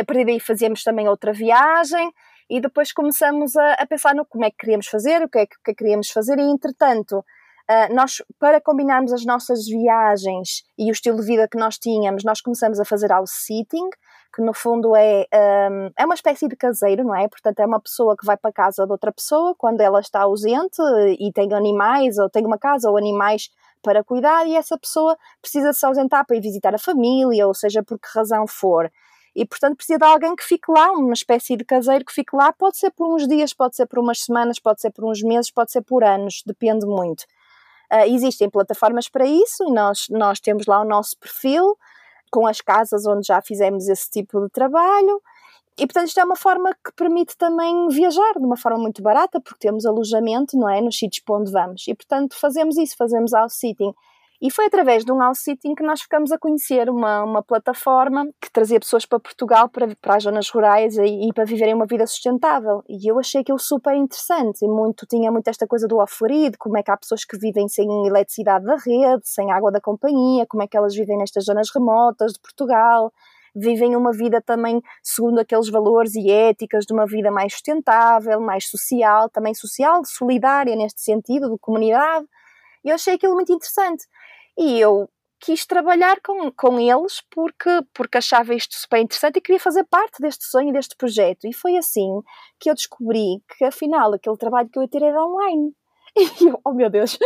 a 0.00 0.04
partir 0.04 0.24
daí 0.24 0.40
fazíamos 0.40 0.82
também 0.82 1.06
outra 1.06 1.32
viagem 1.32 2.10
e 2.48 2.60
depois 2.60 2.92
começamos 2.92 3.54
a, 3.56 3.74
a, 3.74 3.86
pensar 3.86 4.14
no 4.14 4.24
como 4.24 4.44
é 4.44 4.50
que 4.50 4.56
queríamos 4.56 4.86
fazer, 4.86 5.22
o 5.22 5.28
que 5.28 5.38
é 5.38 5.46
que, 5.46 5.56
que 5.62 5.74
queríamos 5.74 6.10
fazer, 6.10 6.38
e 6.38 6.42
entretanto 6.42 7.24
Uh, 7.70 7.94
nós, 7.94 8.22
para 8.38 8.60
combinarmos 8.60 9.12
as 9.12 9.24
nossas 9.24 9.66
viagens 9.66 10.64
e 10.78 10.90
o 10.90 10.92
estilo 10.92 11.18
de 11.18 11.26
vida 11.26 11.48
que 11.48 11.56
nós 11.56 11.78
tínhamos, 11.78 12.22
nós 12.22 12.40
começamos 12.42 12.78
a 12.78 12.84
fazer 12.84 13.08
house 13.08 13.30
sitting, 13.30 13.88
que 14.34 14.42
no 14.42 14.52
fundo 14.52 14.94
é, 14.94 15.26
um, 15.70 15.90
é 15.96 16.04
uma 16.04 16.14
espécie 16.14 16.46
de 16.46 16.56
caseiro, 16.56 17.04
não 17.04 17.14
é? 17.14 17.26
Portanto, 17.28 17.60
é 17.60 17.66
uma 17.66 17.80
pessoa 17.80 18.16
que 18.16 18.26
vai 18.26 18.36
para 18.36 18.50
a 18.50 18.52
casa 18.52 18.84
de 18.84 18.92
outra 18.92 19.10
pessoa 19.12 19.54
quando 19.56 19.80
ela 19.80 20.00
está 20.00 20.22
ausente 20.22 20.82
e 21.18 21.32
tem 21.32 21.54
animais, 21.54 22.18
ou 22.18 22.28
tem 22.28 22.44
uma 22.44 22.58
casa 22.58 22.90
ou 22.90 22.98
animais 22.98 23.48
para 23.82 24.02
cuidar, 24.02 24.46
e 24.46 24.56
essa 24.56 24.76
pessoa 24.76 25.16
precisa 25.40 25.72
se 25.72 25.86
ausentar 25.86 26.26
para 26.26 26.36
ir 26.36 26.40
visitar 26.40 26.74
a 26.74 26.78
família, 26.78 27.46
ou 27.46 27.54
seja, 27.54 27.82
por 27.82 27.98
que 27.98 28.08
razão 28.12 28.46
for. 28.46 28.90
E, 29.36 29.44
portanto, 29.44 29.76
precisa 29.76 29.98
de 29.98 30.04
alguém 30.04 30.36
que 30.36 30.44
fique 30.44 30.70
lá, 30.70 30.92
uma 30.92 31.12
espécie 31.12 31.56
de 31.56 31.64
caseiro 31.64 32.04
que 32.04 32.12
fique 32.12 32.36
lá. 32.36 32.52
Pode 32.52 32.76
ser 32.76 32.90
por 32.90 33.12
uns 33.12 33.26
dias, 33.26 33.52
pode 33.52 33.74
ser 33.74 33.86
por 33.86 33.98
umas 33.98 34.20
semanas, 34.20 34.60
pode 34.60 34.80
ser 34.80 34.90
por 34.90 35.04
uns 35.04 35.22
meses, 35.22 35.50
pode 35.50 35.72
ser 35.72 35.82
por 35.82 36.04
anos, 36.04 36.42
depende 36.46 36.86
muito. 36.86 37.24
Uh, 37.94 38.12
existem 38.12 38.50
plataformas 38.50 39.08
para 39.08 39.24
isso 39.24 39.62
e 39.68 39.70
nós, 39.70 40.06
nós 40.10 40.40
temos 40.40 40.66
lá 40.66 40.80
o 40.80 40.84
nosso 40.84 41.16
perfil 41.16 41.78
com 42.30 42.48
as 42.48 42.60
casas 42.60 43.06
onde 43.06 43.28
já 43.28 43.40
fizemos 43.40 43.88
esse 43.88 44.10
tipo 44.10 44.40
de 44.40 44.48
trabalho. 44.50 45.22
E, 45.78 45.86
portanto, 45.86 46.08
isto 46.08 46.18
é 46.18 46.24
uma 46.24 46.34
forma 46.34 46.72
que 46.72 46.92
permite 46.96 47.36
também 47.36 47.88
viajar 47.88 48.32
de 48.34 48.44
uma 48.44 48.56
forma 48.56 48.78
muito 48.78 49.02
barata, 49.02 49.40
porque 49.40 49.60
temos 49.60 49.86
alojamento, 49.86 50.56
não 50.56 50.68
é? 50.68 50.80
Nos 50.80 50.98
sítios 50.98 51.22
para 51.24 51.36
onde 51.36 51.52
vamos. 51.52 51.86
E, 51.86 51.94
portanto, 51.94 52.36
fazemos 52.36 52.76
isso, 52.76 52.96
fazemos 52.96 53.32
house 53.32 53.54
sitting. 53.54 53.92
E 54.44 54.50
foi 54.50 54.66
através 54.66 55.06
de 55.06 55.10
um 55.10 55.20
house 55.20 55.38
sitting 55.38 55.74
que 55.74 55.82
nós 55.82 56.02
ficamos 56.02 56.30
a 56.30 56.36
conhecer 56.36 56.90
uma, 56.90 57.24
uma 57.24 57.42
plataforma 57.42 58.26
que 58.38 58.52
trazia 58.52 58.78
pessoas 58.78 59.06
para 59.06 59.18
Portugal, 59.18 59.70
para, 59.70 59.96
para 59.96 60.16
as 60.16 60.24
zonas 60.24 60.50
rurais 60.50 60.98
e, 60.98 61.28
e, 61.28 61.32
para 61.32 61.46
viverem 61.46 61.72
uma 61.72 61.86
vida 61.86 62.06
sustentável. 62.06 62.84
E 62.86 63.10
eu 63.10 63.18
achei 63.18 63.40
aquilo 63.40 63.58
super 63.58 63.96
interessante 63.96 64.62
e 64.62 64.68
muito, 64.68 65.06
tinha 65.06 65.32
muito 65.32 65.48
esta 65.48 65.66
coisa 65.66 65.88
do 65.88 65.96
off-grid, 65.96 66.58
como 66.58 66.76
é 66.76 66.82
que 66.82 66.90
há 66.90 66.96
pessoas 66.98 67.24
que 67.24 67.38
vivem 67.38 67.68
sem 67.68 67.88
eletricidade 68.06 68.66
da 68.66 68.76
rede, 68.76 69.22
sem 69.22 69.50
água 69.50 69.72
da 69.72 69.80
companhia, 69.80 70.44
como 70.46 70.62
é 70.62 70.68
que 70.68 70.76
elas 70.76 70.94
vivem 70.94 71.16
nestas 71.16 71.46
zonas 71.46 71.70
remotas 71.74 72.34
de 72.34 72.40
Portugal, 72.40 73.14
vivem 73.56 73.96
uma 73.96 74.12
vida 74.12 74.42
também 74.42 74.82
segundo 75.02 75.38
aqueles 75.38 75.70
valores 75.70 76.14
e 76.16 76.30
éticas 76.30 76.84
de 76.84 76.92
uma 76.92 77.06
vida 77.06 77.30
mais 77.30 77.54
sustentável, 77.54 78.42
mais 78.42 78.68
social, 78.68 79.30
também 79.30 79.54
social, 79.54 80.02
solidária 80.04 80.76
neste 80.76 81.00
sentido, 81.00 81.50
de 81.50 81.56
comunidade. 81.58 82.26
E 82.84 82.90
eu 82.90 82.96
achei 82.96 83.14
aquilo 83.14 83.32
muito 83.32 83.50
interessante. 83.50 84.04
E 84.58 84.78
eu 84.80 85.08
quis 85.44 85.66
trabalhar 85.66 86.20
com, 86.22 86.50
com 86.52 86.80
eles 86.80 87.22
porque, 87.30 87.70
porque 87.92 88.18
achava 88.18 88.54
isto 88.54 88.74
super 88.74 88.98
interessante 88.98 89.36
e 89.36 89.40
queria 89.42 89.60
fazer 89.60 89.84
parte 89.84 90.20
deste 90.20 90.44
sonho, 90.44 90.72
deste 90.72 90.96
projeto. 90.96 91.46
E 91.46 91.52
foi 91.52 91.76
assim 91.76 92.22
que 92.58 92.70
eu 92.70 92.74
descobri 92.74 93.42
que, 93.56 93.64
afinal, 93.64 94.14
aquele 94.14 94.38
trabalho 94.38 94.70
que 94.70 94.78
eu 94.78 94.82
ia 94.82 94.88
ter 94.88 95.02
era 95.02 95.24
online. 95.24 95.72
E 96.40 96.46
eu, 96.46 96.60
oh 96.64 96.72
meu 96.72 96.88
Deus, 96.88 97.18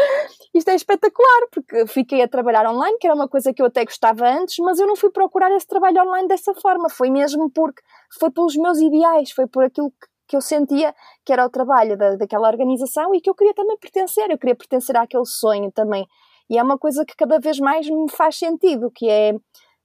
isto 0.54 0.70
é 0.70 0.74
espetacular, 0.74 1.48
porque 1.52 1.86
fiquei 1.86 2.22
a 2.22 2.28
trabalhar 2.28 2.66
online, 2.66 2.96
que 2.98 3.06
era 3.06 3.14
uma 3.14 3.28
coisa 3.28 3.52
que 3.52 3.60
eu 3.60 3.66
até 3.66 3.84
gostava 3.84 4.26
antes, 4.26 4.56
mas 4.60 4.78
eu 4.80 4.86
não 4.86 4.96
fui 4.96 5.10
procurar 5.10 5.52
esse 5.52 5.66
trabalho 5.66 6.02
online 6.02 6.26
dessa 6.26 6.54
forma. 6.54 6.88
Foi 6.88 7.10
mesmo 7.10 7.50
porque 7.50 7.82
foi 8.18 8.30
pelos 8.30 8.56
meus 8.56 8.78
ideais, 8.78 9.30
foi 9.30 9.46
por 9.46 9.64
aquilo 9.64 9.90
que, 9.90 10.08
que 10.28 10.36
eu 10.36 10.40
sentia 10.40 10.94
que 11.22 11.34
era 11.34 11.44
o 11.44 11.50
trabalho 11.50 11.98
da, 11.98 12.16
daquela 12.16 12.48
organização 12.48 13.14
e 13.14 13.20
que 13.20 13.28
eu 13.28 13.34
queria 13.34 13.52
também 13.52 13.76
pertencer. 13.76 14.30
Eu 14.30 14.38
queria 14.38 14.56
pertencer 14.56 14.96
àquele 14.96 15.26
sonho 15.26 15.70
também 15.70 16.08
e 16.48 16.58
é 16.58 16.62
uma 16.62 16.78
coisa 16.78 17.04
que 17.04 17.14
cada 17.16 17.38
vez 17.38 17.58
mais 17.58 17.88
me 17.88 18.10
faz 18.10 18.36
sentido, 18.36 18.90
que 18.90 19.08
é 19.08 19.34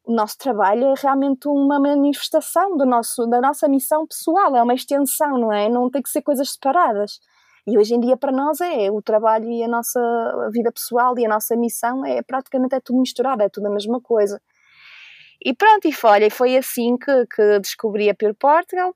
o 0.05 0.13
nosso 0.13 0.37
trabalho 0.37 0.87
é 0.87 0.93
realmente 1.01 1.47
uma 1.47 1.79
manifestação 1.79 2.75
do 2.75 2.85
nosso, 2.85 3.25
da 3.27 3.39
nossa 3.39 3.67
missão 3.67 4.05
pessoal, 4.05 4.55
é 4.55 4.61
uma 4.61 4.73
extensão, 4.73 5.37
não 5.37 5.51
é? 5.51 5.69
Não 5.69 5.89
tem 5.89 6.01
que 6.01 6.09
ser 6.09 6.21
coisas 6.21 6.51
separadas. 6.51 7.19
E 7.65 7.77
hoje 7.77 7.95
em 7.95 7.99
dia 7.99 8.17
para 8.17 8.31
nós 8.31 8.59
é 8.59 8.91
o 8.91 9.01
trabalho 9.01 9.49
e 9.49 9.63
a 9.63 9.67
nossa 9.67 9.99
vida 10.51 10.71
pessoal 10.71 11.17
e 11.17 11.25
a 11.25 11.29
nossa 11.29 11.55
missão 11.55 12.05
é 12.05 12.21
praticamente 12.21 12.75
é 12.75 12.81
tudo 12.81 12.99
misturado, 12.99 13.41
é 13.41 13.49
tudo 13.49 13.67
a 13.67 13.69
mesma 13.69 14.01
coisa. 14.01 14.41
E 15.41 15.53
pronto, 15.53 15.87
e 15.87 15.91
foi, 15.93 16.29
foi 16.29 16.57
assim 16.57 16.97
que, 16.97 17.25
que 17.27 17.59
descobri 17.59 18.09
a 18.09 18.15
Pure 18.15 18.33
Portugal, 18.33 18.93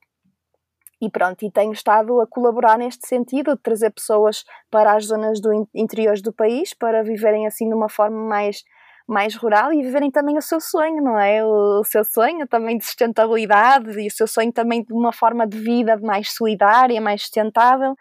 e 1.01 1.09
pronto, 1.09 1.45
e 1.45 1.51
tenho 1.51 1.71
estado 1.71 2.19
a 2.19 2.27
colaborar 2.27 2.77
neste 2.77 3.07
sentido, 3.07 3.55
de 3.55 3.61
trazer 3.61 3.91
pessoas 3.91 4.43
para 4.71 4.93
as 4.93 5.05
zonas 5.05 5.39
do 5.39 5.67
interior 5.73 6.19
do 6.21 6.33
país, 6.33 6.73
para 6.73 7.03
viverem 7.03 7.45
assim 7.45 7.67
de 7.67 7.75
uma 7.75 7.87
forma 7.87 8.17
mais, 8.17 8.63
mais 9.07 9.35
rural 9.35 9.71
e 9.71 9.83
viverem 9.83 10.09
também 10.09 10.37
o 10.37 10.41
seu 10.41 10.59
sonho, 10.59 11.03
não 11.03 11.19
é? 11.19 11.45
O, 11.45 11.81
o 11.81 11.83
seu 11.83 12.03
sonho 12.03 12.47
também 12.47 12.77
de 12.77 12.85
sustentabilidade 12.85 13.91
e 13.99 14.07
o 14.07 14.11
seu 14.11 14.27
sonho 14.27 14.51
também 14.51 14.83
de 14.83 14.91
uma 14.91 15.13
forma 15.13 15.45
de 15.45 15.59
vida 15.59 15.97
mais 15.97 16.33
solidária, 16.33 16.99
mais 16.99 17.21
sustentável. 17.21 17.95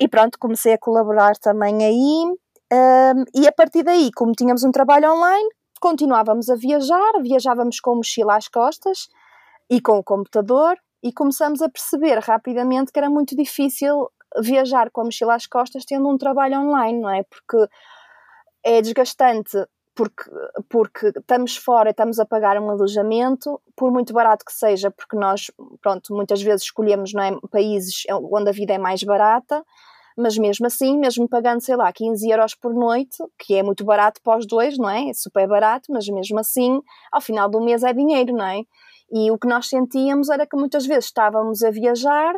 E 0.00 0.08
pronto, 0.08 0.38
comecei 0.38 0.72
a 0.72 0.78
colaborar 0.78 1.36
também 1.36 1.84
aí. 1.84 2.24
Um, 2.72 3.24
e 3.34 3.46
a 3.46 3.52
partir 3.52 3.82
daí, 3.82 4.10
como 4.14 4.32
tínhamos 4.32 4.64
um 4.64 4.70
trabalho 4.70 5.12
online, 5.12 5.48
continuávamos 5.80 6.48
a 6.48 6.56
viajar, 6.56 7.12
viajávamos 7.22 7.78
com 7.78 7.96
mochila 7.96 8.36
às 8.36 8.48
costas 8.48 9.06
e 9.70 9.80
com 9.80 9.98
o 9.98 10.04
computador 10.04 10.76
e 11.06 11.12
começamos 11.12 11.62
a 11.62 11.68
perceber 11.68 12.18
rapidamente 12.18 12.90
que 12.90 12.98
era 12.98 13.08
muito 13.08 13.36
difícil 13.36 14.10
viajar 14.40 14.90
com 14.90 15.02
a 15.02 15.04
mochila 15.04 15.36
às 15.36 15.46
costas 15.46 15.84
tendo 15.84 16.08
um 16.08 16.18
trabalho 16.18 16.58
online, 16.58 17.00
não 17.00 17.10
é? 17.10 17.22
Porque 17.22 17.70
é 18.64 18.82
desgastante 18.82 19.56
porque, 19.94 20.24
porque 20.68 21.06
estamos 21.16 21.56
fora, 21.56 21.90
estamos 21.90 22.18
a 22.18 22.26
pagar 22.26 22.60
um 22.60 22.68
alojamento, 22.68 23.62
por 23.76 23.92
muito 23.92 24.12
barato 24.12 24.44
que 24.44 24.52
seja, 24.52 24.90
porque 24.90 25.16
nós, 25.16 25.50
pronto, 25.80 26.12
muitas 26.12 26.42
vezes 26.42 26.64
escolhemos 26.64 27.14
não 27.14 27.22
é, 27.22 27.30
países 27.50 28.02
onde 28.10 28.50
a 28.50 28.52
vida 28.52 28.74
é 28.74 28.78
mais 28.78 29.02
barata, 29.04 29.64
mas 30.18 30.36
mesmo 30.36 30.66
assim, 30.66 30.98
mesmo 30.98 31.28
pagando, 31.28 31.60
sei 31.60 31.76
lá, 31.76 31.90
15 31.92 32.28
euros 32.28 32.54
por 32.54 32.74
noite, 32.74 33.16
que 33.38 33.54
é 33.54 33.62
muito 33.62 33.84
barato 33.84 34.20
para 34.22 34.38
os 34.38 34.46
dois, 34.46 34.76
não 34.76 34.90
é? 34.90 35.08
É 35.10 35.14
super 35.14 35.46
barato, 35.46 35.90
mas 35.90 36.06
mesmo 36.08 36.38
assim, 36.40 36.80
ao 37.12 37.20
final 37.20 37.48
do 37.48 37.60
mês 37.60 37.84
é 37.84 37.92
dinheiro, 37.92 38.32
não 38.32 38.46
é? 38.46 38.62
E 39.12 39.30
o 39.30 39.38
que 39.38 39.46
nós 39.46 39.68
sentíamos 39.68 40.28
era 40.28 40.46
que 40.46 40.56
muitas 40.56 40.86
vezes 40.86 41.06
estávamos 41.06 41.62
a 41.62 41.70
viajar 41.70 42.34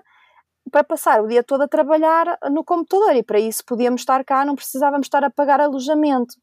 para 0.70 0.84
passar 0.84 1.22
o 1.22 1.26
dia 1.26 1.42
todo 1.42 1.62
a 1.62 1.68
trabalhar 1.68 2.38
no 2.50 2.62
computador 2.62 3.16
e 3.16 3.22
para 3.22 3.40
isso 3.40 3.64
podíamos 3.64 4.02
estar 4.02 4.22
cá, 4.24 4.44
não 4.44 4.54
precisávamos 4.54 5.06
estar 5.06 5.24
a 5.24 5.30
pagar 5.30 5.60
alojamento. 5.60 6.34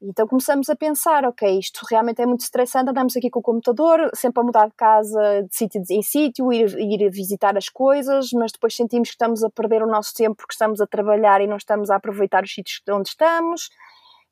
Então 0.00 0.26
começamos 0.26 0.68
a 0.68 0.76
pensar, 0.76 1.24
ok, 1.24 1.58
isto 1.58 1.80
realmente 1.90 2.20
é 2.20 2.26
muito 2.26 2.42
estressante, 2.42 2.90
andamos 2.90 3.16
aqui 3.16 3.30
com 3.30 3.40
o 3.40 3.42
computador, 3.42 4.10
sempre 4.14 4.42
a 4.42 4.44
mudar 4.44 4.68
de 4.68 4.74
casa, 4.76 5.42
de 5.42 5.56
sítio 5.56 5.82
em 5.90 6.02
sítio, 6.02 6.52
ir, 6.52 6.78
ir 6.78 7.10
visitar 7.10 7.56
as 7.56 7.70
coisas, 7.70 8.28
mas 8.34 8.52
depois 8.52 8.76
sentimos 8.76 9.08
que 9.08 9.14
estamos 9.14 9.42
a 9.42 9.48
perder 9.48 9.82
o 9.82 9.86
nosso 9.86 10.12
tempo 10.14 10.36
porque 10.36 10.52
estamos 10.52 10.82
a 10.82 10.86
trabalhar 10.86 11.40
e 11.40 11.46
não 11.46 11.56
estamos 11.56 11.90
a 11.90 11.96
aproveitar 11.96 12.44
os 12.44 12.52
sítios 12.52 12.82
onde 12.90 13.08
estamos. 13.08 13.70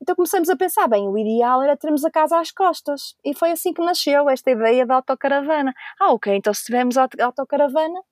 Então 0.05 0.15
começamos 0.15 0.51
a 0.51 0.57
pensar, 0.57 0.87
bem, 0.87 1.09
o 1.09 1.17
ideal 1.17 1.63
era 1.63 1.75
termos 1.79 2.05
a 2.05 2.11
casa 2.11 2.39
às 2.39 2.51
costas. 2.53 3.15
E 3.25 3.35
foi 3.35 3.53
assim 3.53 3.73
que 3.73 3.83
nasceu 3.83 4.29
esta 4.29 4.51
ideia 4.51 4.85
da 4.85 4.97
autocaravana. 4.97 5.73
Ah, 5.99 6.13
ok, 6.13 6.37
então 6.37 6.53
se 6.53 6.63
tivermos 6.63 6.99
autocaravana, 6.99 8.03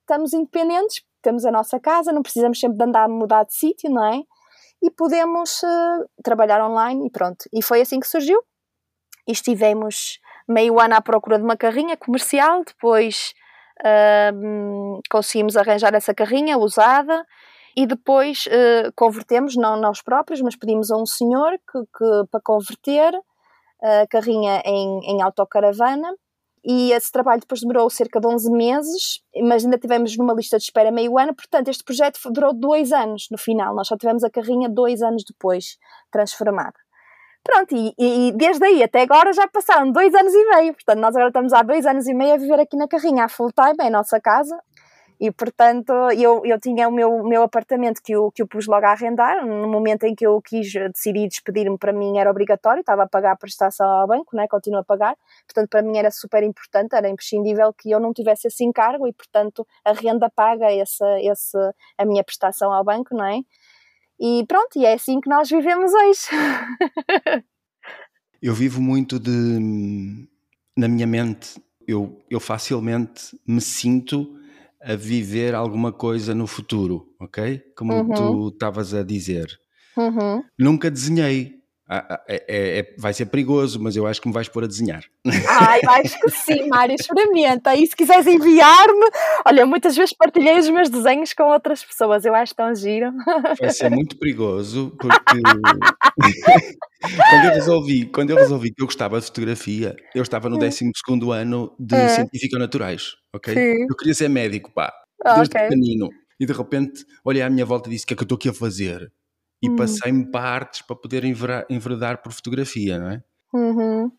estamos 0.00 0.32
independentes, 0.32 1.04
temos 1.20 1.44
a 1.44 1.50
nossa 1.50 1.78
casa, 1.78 2.10
não 2.10 2.22
precisamos 2.22 2.58
sempre 2.58 2.78
de 2.78 2.84
andar 2.84 3.04
a 3.04 3.08
mudar 3.08 3.44
de 3.44 3.52
sítio, 3.52 3.90
não 3.90 4.02
é? 4.02 4.22
E 4.82 4.90
podemos 4.90 5.62
uh, 5.62 6.08
trabalhar 6.24 6.66
online 6.66 7.06
e 7.06 7.10
pronto. 7.10 7.44
E 7.52 7.62
foi 7.62 7.82
assim 7.82 8.00
que 8.00 8.08
surgiu. 8.08 8.42
E 9.28 9.32
estivemos 9.32 10.18
meio 10.48 10.80
ano 10.80 10.94
à 10.94 11.02
procura 11.02 11.36
de 11.36 11.44
uma 11.44 11.56
carrinha 11.56 11.98
comercial, 11.98 12.64
depois 12.64 13.34
uh, 13.80 15.02
conseguimos 15.10 15.54
arranjar 15.54 15.94
essa 15.94 16.14
carrinha 16.14 16.56
usada 16.56 17.26
e 17.76 17.86
depois 17.86 18.46
uh, 18.46 18.92
convertemos, 18.96 19.54
não 19.54 19.78
nós 19.78 20.00
próprios, 20.02 20.40
mas 20.40 20.56
pedimos 20.56 20.90
a 20.90 20.96
um 20.96 21.04
senhor 21.04 21.52
que, 21.70 21.80
que 21.96 22.28
para 22.30 22.40
converter 22.42 23.12
a 23.82 24.06
carrinha 24.08 24.62
em, 24.64 25.00
em 25.04 25.22
autocaravana. 25.22 26.14
E 26.68 26.90
esse 26.90 27.12
trabalho 27.12 27.40
depois 27.40 27.60
demorou 27.60 27.88
cerca 27.88 28.18
de 28.18 28.26
11 28.26 28.50
meses, 28.50 29.20
mas 29.44 29.64
ainda 29.64 29.78
tivemos 29.78 30.16
numa 30.16 30.34
lista 30.34 30.56
de 30.56 30.64
espera 30.64 30.90
meio 30.90 31.16
ano, 31.16 31.32
portanto 31.32 31.68
este 31.68 31.84
projeto 31.84 32.18
durou 32.32 32.52
dois 32.52 32.90
anos 32.90 33.28
no 33.30 33.38
final, 33.38 33.72
nós 33.72 33.86
só 33.86 33.96
tivemos 33.96 34.24
a 34.24 34.30
carrinha 34.30 34.68
dois 34.68 35.00
anos 35.00 35.22
depois 35.24 35.78
transformada. 36.10 36.74
Pronto, 37.44 37.72
e, 37.72 37.94
e, 37.96 38.32
desde 38.32 38.64
aí 38.64 38.82
até 38.82 39.02
agora 39.02 39.32
já 39.32 39.46
passaram 39.46 39.92
dois 39.92 40.12
anos 40.12 40.34
e 40.34 40.44
meio, 40.56 40.72
portanto 40.72 40.98
nós 40.98 41.14
agora 41.14 41.28
estamos 41.28 41.52
há 41.52 41.62
dois 41.62 41.86
anos 41.86 42.08
e 42.08 42.12
meio 42.12 42.34
a 42.34 42.36
viver 42.36 42.58
aqui 42.58 42.76
na 42.76 42.88
carrinha, 42.88 43.26
a 43.26 43.28
full 43.28 43.52
time, 43.52 43.86
a 43.86 43.90
nossa 43.90 44.20
casa, 44.20 44.58
e 45.18 45.30
portanto 45.30 45.92
eu, 46.16 46.44
eu 46.44 46.60
tinha 46.60 46.88
o 46.88 46.92
meu, 46.92 47.24
meu 47.24 47.42
apartamento 47.42 48.02
que 48.02 48.12
eu, 48.12 48.30
que 48.30 48.42
eu 48.42 48.46
pus 48.46 48.66
logo 48.66 48.84
a 48.84 48.92
arrendar. 48.92 49.44
No 49.46 49.68
momento 49.68 50.04
em 50.04 50.14
que 50.14 50.26
eu 50.26 50.40
quis 50.42 50.72
decidir 50.72 51.28
despedir-me, 51.28 51.78
para 51.78 51.92
mim 51.92 52.18
era 52.18 52.30
obrigatório, 52.30 52.80
estava 52.80 53.04
a 53.04 53.08
pagar 53.08 53.32
a 53.32 53.36
prestação 53.36 53.88
ao 53.88 54.06
banco, 54.06 54.36
né? 54.36 54.46
continuo 54.48 54.80
a 54.80 54.84
pagar. 54.84 55.16
Portanto, 55.46 55.68
para 55.70 55.82
mim 55.82 55.96
era 55.96 56.10
super 56.10 56.42
importante, 56.42 56.94
era 56.94 57.08
imprescindível 57.08 57.72
que 57.72 57.90
eu 57.90 57.98
não 57.98 58.12
tivesse 58.12 58.48
esse 58.48 58.64
encargo 58.64 59.06
e, 59.06 59.12
portanto, 59.12 59.66
a 59.84 59.92
renda 59.92 60.28
paga 60.28 60.70
essa, 60.70 61.06
essa, 61.22 61.74
a 61.96 62.04
minha 62.04 62.22
prestação 62.22 62.72
ao 62.72 62.84
banco, 62.84 63.14
não 63.14 63.24
é? 63.24 63.40
E 64.18 64.44
pronto, 64.46 64.78
e 64.78 64.84
é 64.84 64.94
assim 64.94 65.20
que 65.20 65.28
nós 65.28 65.48
vivemos 65.48 65.92
hoje. 65.92 66.20
eu 68.40 68.54
vivo 68.54 68.80
muito 68.80 69.18
de. 69.18 70.26
Na 70.76 70.88
minha 70.88 71.06
mente, 71.06 71.60
eu, 71.86 72.18
eu 72.28 72.40
facilmente 72.40 73.38
me 73.46 73.60
sinto 73.60 74.36
a 74.86 74.94
viver 74.94 75.52
alguma 75.52 75.92
coisa 75.92 76.32
no 76.32 76.46
futuro, 76.46 77.08
ok? 77.20 77.60
Como 77.76 77.92
uhum. 77.92 78.14
tu 78.14 78.48
estavas 78.50 78.94
a 78.94 79.02
dizer. 79.02 79.48
Uhum. 79.96 80.44
Nunca 80.56 80.88
desenhei, 80.88 81.56
Ah, 81.88 82.04
ah, 82.10 82.20
é, 82.26 82.34
é, 82.48 82.78
é, 82.80 82.94
vai 82.98 83.14
ser 83.14 83.26
perigoso, 83.26 83.80
mas 83.80 83.94
eu 83.94 84.08
acho 84.08 84.20
que 84.20 84.26
me 84.26 84.34
vais 84.34 84.48
pôr 84.48 84.64
a 84.64 84.66
desenhar. 84.66 85.04
Ai, 85.48 85.80
acho 86.00 86.18
que 86.20 86.30
sim, 86.30 86.68
Mário, 86.68 86.96
experimenta. 86.96 87.76
E 87.76 87.86
se 87.86 87.94
quiseres 87.94 88.26
enviar-me, 88.26 89.08
olha, 89.46 89.64
muitas 89.64 89.94
vezes 89.96 90.12
partilhei 90.12 90.58
os 90.58 90.68
meus 90.68 90.90
desenhos 90.90 91.32
com 91.32 91.44
outras 91.44 91.84
pessoas, 91.84 92.24
eu 92.24 92.34
acho 92.34 92.54
tão 92.56 92.74
giro. 92.74 93.12
Vai 93.60 93.70
ser 93.70 93.90
muito 93.90 94.18
perigoso, 94.18 94.96
porque 94.98 95.16
quando, 97.30 97.44
eu 97.44 97.50
resolvi, 97.52 98.06
quando 98.06 98.30
eu 98.30 98.36
resolvi 98.36 98.74
que 98.74 98.82
eu 98.82 98.86
gostava 98.86 99.20
de 99.20 99.26
fotografia, 99.26 99.94
eu 100.12 100.22
estava 100.22 100.48
no 100.48 100.58
12 100.58 100.90
ano 101.32 101.72
de 101.78 101.94
é. 101.94 102.08
Científico-Naturais, 102.08 103.14
ok? 103.32 103.54
Sim. 103.54 103.86
Eu 103.88 103.96
queria 103.96 104.14
ser 104.14 104.28
médico, 104.28 104.72
pá, 104.72 104.92
desde 105.24 105.54
okay. 105.54 105.68
pequenino. 105.68 106.08
E 106.38 106.44
de 106.44 106.52
repente 106.52 107.04
olhei 107.24 107.42
à 107.42 107.48
minha 107.48 107.64
volta 107.64 107.88
e 107.88 107.92
disse: 107.92 108.04
O 108.04 108.08
que 108.08 108.14
é 108.14 108.16
que 108.16 108.22
eu 108.22 108.26
estou 108.26 108.36
aqui 108.36 108.48
a 108.48 108.52
fazer? 108.52 109.10
E 109.62 109.70
hum. 109.70 109.76
passei-me 109.76 110.30
para 110.30 110.48
artes 110.48 110.82
para 110.82 110.96
poder 110.96 111.24
enveredar 111.24 112.22
por 112.22 112.32
fotografia, 112.32 112.98
não 112.98 113.10
é? 113.10 113.22
Uhum. 113.52 114.12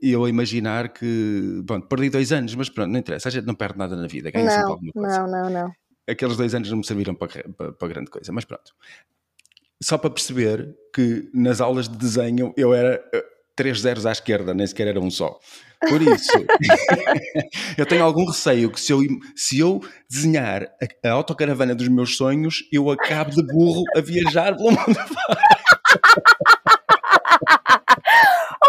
Eu 0.00 0.24
a 0.24 0.28
imaginar 0.28 0.92
que, 0.92 1.60
bom, 1.64 1.80
perdi 1.80 2.08
dois 2.08 2.32
anos, 2.32 2.54
mas 2.54 2.68
pronto, 2.68 2.90
não 2.90 2.98
interessa, 2.98 3.28
a 3.28 3.32
gente 3.32 3.46
não 3.46 3.54
perde 3.54 3.78
nada 3.78 3.96
na 3.96 4.06
vida, 4.06 4.30
ganha 4.30 4.50
sempre 4.50 4.70
alguma 4.70 4.92
coisa. 4.92 5.26
Não, 5.26 5.26
não, 5.26 5.50
não. 5.50 5.72
Aqueles 6.08 6.36
dois 6.36 6.54
anos 6.54 6.70
não 6.70 6.78
me 6.78 6.86
serviram 6.86 7.14
para, 7.14 7.28
para, 7.52 7.72
para 7.72 7.88
grande 7.88 8.10
coisa, 8.10 8.32
mas 8.32 8.44
pronto. 8.44 8.72
Só 9.82 9.98
para 9.98 10.10
perceber 10.10 10.74
que 10.94 11.28
nas 11.34 11.60
aulas 11.60 11.88
de 11.88 11.96
desenho 11.96 12.54
eu 12.56 12.72
era 12.72 13.02
três 13.56 13.80
zeros 13.80 14.04
à 14.04 14.12
esquerda, 14.12 14.52
nem 14.54 14.66
sequer 14.66 14.88
era 14.88 15.00
um 15.00 15.10
só. 15.10 15.40
Por 15.80 16.00
isso, 16.00 16.32
eu 17.76 17.84
tenho 17.86 18.04
algum 18.04 18.26
receio 18.26 18.70
que 18.70 18.80
se 18.80 18.92
eu, 18.92 19.00
se 19.34 19.58
eu 19.58 19.80
desenhar 20.08 20.64
a, 20.64 21.08
a, 21.08 21.12
autocaravana 21.12 21.74
dos 21.74 21.88
meus 21.88 22.16
sonhos, 22.16 22.64
eu 22.72 22.90
acabo 22.90 23.30
de 23.30 23.42
burro 23.46 23.84
a 23.94 24.00
viajar 24.00 24.56
pelo 24.56 24.70
mundo 24.70 24.94
fora. 24.94 25.40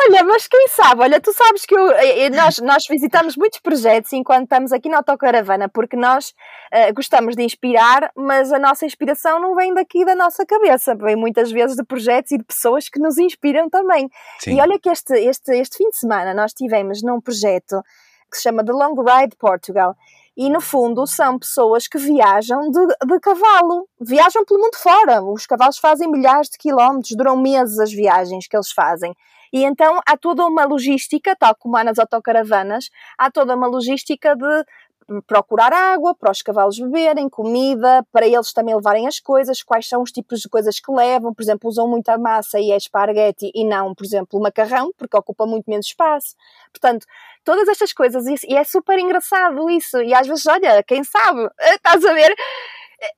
Olha, 0.08 0.24
mas 0.24 0.48
quem 0.48 0.70
sabe? 0.70 1.02
Olha, 1.02 1.20
tu 1.20 1.34
sabes 1.34 1.65
que 1.65 1.76
eu, 1.76 1.86
nós, 2.34 2.60
nós 2.60 2.86
visitamos 2.89 3.36
muitos 3.36 3.60
projetos 3.60 4.13
enquanto 4.13 4.43
estamos 4.43 4.72
aqui 4.72 4.88
na 4.88 4.98
autocaravana, 4.98 5.67
porque 5.67 5.98
nós 5.98 6.30
uh, 6.30 6.93
gostamos 6.96 7.36
de 7.36 7.43
inspirar, 7.43 8.10
mas 8.15 8.54
a 8.54 8.58
nossa 8.58 8.86
inspiração 8.86 9.38
não 9.41 9.54
vem 9.54 9.74
daqui 9.74 10.06
da 10.06 10.15
nossa 10.15 10.46
cabeça, 10.46 10.96
vem 10.96 11.17
muitas 11.17 11.52
vezes 11.52 11.76
de 11.76 11.84
projetos 11.84 12.32
e 12.32 12.38
de 12.38 12.43
pessoas 12.46 12.88
que 12.88 13.00
nos 13.00 13.17
inspiram 13.17 13.70
também. 13.70 14.10
Sim. 14.39 14.56
E 14.56 14.62
olha 14.62 14.80
que 14.80 14.89
este, 14.89 15.13
este, 15.13 15.52
este 15.52 15.78
fim 15.78 15.89
de 15.89 15.98
semana 15.98 16.34
nós 16.34 16.54
tivemos 16.54 17.04
num 17.04 17.20
projeto 17.20 17.84
que 18.32 18.38
se 18.38 18.43
chama 18.43 18.63
The 18.63 18.72
Long 18.72 18.96
Ride 18.96 19.36
Portugal. 19.38 19.93
E 20.38 20.50
no 20.50 20.62
fundo 20.62 21.06
são 21.06 21.38
pessoas 21.38 21.88
que 21.88 21.98
viajam 21.98 22.70
de, 22.70 22.86
de 23.08 23.20
cavalo, 23.20 23.89
viajam 24.00 24.46
pelo 24.46 24.62
mundo 24.62 24.78
fora. 24.78 25.22
Os 25.22 25.46
cavalos 25.46 25.80
fazem 25.80 26.10
milhares 26.10 26.48
de 26.50 26.58
quilómetros, 26.58 27.15
duram 27.17 27.36
meses 27.36 27.78
as 27.80 27.91
viagens 27.91 28.48
que 28.48 28.56
eles 28.56 28.72
fazem. 28.72 29.13
E 29.51 29.63
então 29.63 29.99
há 30.05 30.17
toda 30.17 30.45
uma 30.45 30.65
logística, 30.65 31.36
tal 31.36 31.55
como 31.55 31.77
há 31.77 31.83
nas 31.83 31.99
autocaravanas, 31.99 32.89
há 33.17 33.31
toda 33.31 33.55
uma 33.55 33.67
logística 33.67 34.36
de 34.36 34.65
procurar 35.25 35.71
água 35.71 36.13
para 36.13 36.31
os 36.31 36.41
cavalos 36.41 36.77
beberem, 36.79 37.29
comida, 37.29 38.05
para 38.12 38.27
eles 38.27 38.51
também 38.51 38.75
levarem 38.75 39.07
as 39.07 39.19
coisas, 39.19 39.63
quais 39.63 39.88
são 39.88 40.01
os 40.01 40.12
tipos 40.12 40.41
de 40.41 40.49
coisas 40.49 40.79
que 40.79 40.91
levam, 40.91 41.33
por 41.33 41.41
exemplo, 41.41 41.69
usam 41.69 41.88
muita 41.88 42.17
massa 42.17 42.60
e 42.60 42.71
é 42.71 42.77
esparguete 42.77 43.49
e 43.55 43.63
não, 43.63 43.95
por 43.95 44.05
exemplo, 44.05 44.39
macarrão, 44.41 44.91
porque 44.97 45.15
ocupa 45.15 45.45
muito 45.45 45.69
menos 45.69 45.88
espaço. 45.88 46.36
Portanto, 46.73 47.05
todas 47.43 47.69
estas 47.69 47.93
coisas, 47.93 48.25
e 48.43 48.55
é 48.55 48.63
super 48.65 48.99
engraçado 48.99 49.69
isso, 49.69 50.01
e 50.01 50.13
às 50.13 50.27
vezes, 50.27 50.45
olha, 50.45 50.83
quem 50.83 51.03
sabe, 51.05 51.49
estás 51.75 52.03
a 52.03 52.13
ver, 52.13 52.36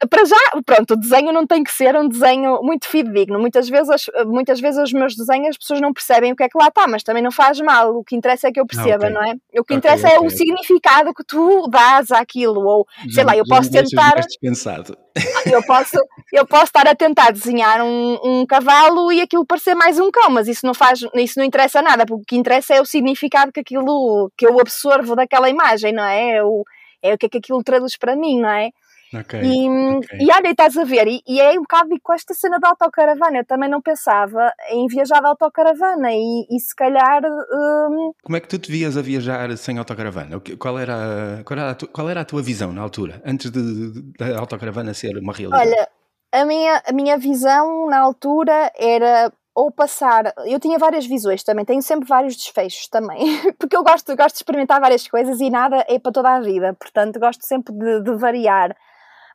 para 0.09 0.25
já, 0.25 0.35
pronto, 0.65 0.93
o 0.93 0.97
desenho 0.97 1.31
não 1.31 1.47
tem 1.47 1.63
que 1.63 1.71
ser 1.71 1.95
um 1.95 2.07
desenho 2.07 2.61
muito 2.61 2.85
fidedigno. 2.87 3.39
Muitas 3.39 3.69
vezes, 3.69 4.05
muitas 4.25 4.59
vezes 4.59 4.81
os 4.81 4.91
meus 4.91 5.15
desenhos 5.15 5.49
as 5.49 5.57
pessoas 5.57 5.79
não 5.79 5.93
percebem 5.93 6.33
o 6.33 6.35
que 6.35 6.43
é 6.43 6.49
que 6.49 6.57
lá 6.57 6.67
está, 6.67 6.85
mas 6.85 7.01
também 7.01 7.23
não 7.23 7.31
faz 7.31 7.59
mal. 7.61 7.95
O 7.95 8.03
que 8.03 8.15
interessa 8.15 8.49
é 8.49 8.51
que 8.51 8.59
eu 8.59 8.65
perceba, 8.65 9.05
okay. 9.05 9.09
não 9.09 9.23
é? 9.23 9.35
O 9.57 9.63
que 9.63 9.73
interessa 9.73 10.07
okay, 10.07 10.17
é 10.17 10.19
o 10.19 10.29
significado 10.29 11.13
que 11.13 11.23
tu 11.23 11.67
dás 11.69 12.11
àquilo. 12.11 12.59
Ou, 12.61 12.87
sei 13.09 13.23
lá, 13.23 13.37
eu 13.37 13.45
posso 13.47 13.71
tentar. 13.71 14.15
Eu 15.51 15.61
posso, 15.63 15.97
eu 16.31 16.45
posso 16.45 16.65
estar 16.65 16.87
a 16.87 16.95
tentar 16.95 17.31
desenhar 17.31 17.81
um, 17.81 18.19
um 18.23 18.45
cavalo 18.45 19.11
e 19.11 19.19
aquilo 19.19 19.45
parecer 19.45 19.75
mais 19.75 19.99
um 19.99 20.09
cão, 20.11 20.29
mas 20.29 20.47
isso 20.47 20.65
não 20.65 20.73
faz, 20.73 21.01
isso 21.15 21.37
não 21.37 21.45
interessa 21.45 21.81
nada, 21.81 22.05
porque 22.05 22.21
o 22.21 22.25
que 22.25 22.37
interessa 22.37 22.75
é 22.75 22.81
o 22.81 22.85
significado 22.85 23.51
que 23.51 23.59
aquilo 23.59 24.31
que 24.37 24.45
eu 24.45 24.57
absorvo 24.61 25.15
daquela 25.15 25.49
imagem, 25.49 25.91
não 25.91 26.03
é? 26.03 26.37
É 26.37 26.43
o, 26.43 26.63
é 27.01 27.13
o 27.13 27.17
que 27.17 27.25
é 27.25 27.29
que 27.29 27.37
aquilo 27.39 27.63
traduz 27.63 27.97
para 27.97 28.15
mim, 28.15 28.39
não 28.39 28.49
é? 28.49 28.69
Okay, 29.13 29.41
e, 29.41 29.97
okay. 29.97 30.19
e 30.21 30.31
olha, 30.31 30.51
estás 30.51 30.77
a 30.77 30.83
ver, 30.83 31.07
e, 31.07 31.23
e, 31.27 31.41
é 31.41 31.51
um 31.53 31.61
bocado 31.61 31.89
com 32.03 32.13
esta 32.13 32.33
cena 32.35 32.59
da 32.59 32.69
autocaravana. 32.69 33.39
Eu 33.39 33.45
também 33.45 33.67
não 33.67 33.81
pensava 33.81 34.53
em 34.69 34.85
viajar 34.87 35.19
de 35.19 35.27
autocaravana 35.27 36.11
e, 36.11 36.45
e 36.49 36.59
se 36.59 36.75
calhar. 36.75 37.23
Um... 37.25 38.11
Como 38.23 38.37
é 38.37 38.39
que 38.39 38.47
tu 38.47 38.59
te 38.59 38.71
vias 38.71 38.95
a 38.97 39.01
viajar 39.01 39.55
sem 39.57 39.79
autocaravana? 39.79 40.39
Qual 40.59 40.77
era, 40.77 41.41
qual 41.43 41.59
era, 41.59 41.71
a, 41.71 41.75
tua, 41.75 41.87
qual 41.87 42.09
era 42.09 42.21
a 42.21 42.25
tua 42.25 42.43
visão 42.43 42.71
na 42.71 42.81
altura, 42.81 43.19
antes 43.25 43.49
da 43.49 44.37
autocaravana 44.37 44.93
ser 44.93 45.17
uma 45.17 45.33
realidade? 45.33 45.67
Olha, 45.67 45.89
a 46.31 46.45
minha, 46.45 46.83
a 46.85 46.93
minha 46.93 47.17
visão 47.17 47.87
na 47.87 47.99
altura 47.99 48.71
era 48.77 49.31
ou 49.55 49.71
passar. 49.71 50.33
Eu 50.45 50.59
tinha 50.59 50.77
várias 50.77 51.07
visões 51.07 51.43
também, 51.43 51.65
tenho 51.65 51.81
sempre 51.81 52.07
vários 52.07 52.35
desfechos 52.35 52.87
também, 52.87 53.19
porque 53.57 53.75
eu 53.75 53.83
gosto, 53.83 54.15
gosto 54.15 54.35
de 54.35 54.41
experimentar 54.41 54.79
várias 54.79 55.07
coisas 55.07 55.41
e 55.41 55.49
nada 55.49 55.83
é 55.87 55.97
para 55.97 56.11
toda 56.11 56.29
a 56.29 56.39
vida, 56.39 56.75
portanto 56.79 57.19
gosto 57.19 57.43
sempre 57.43 57.73
de, 57.73 58.03
de 58.03 58.15
variar 58.15 58.75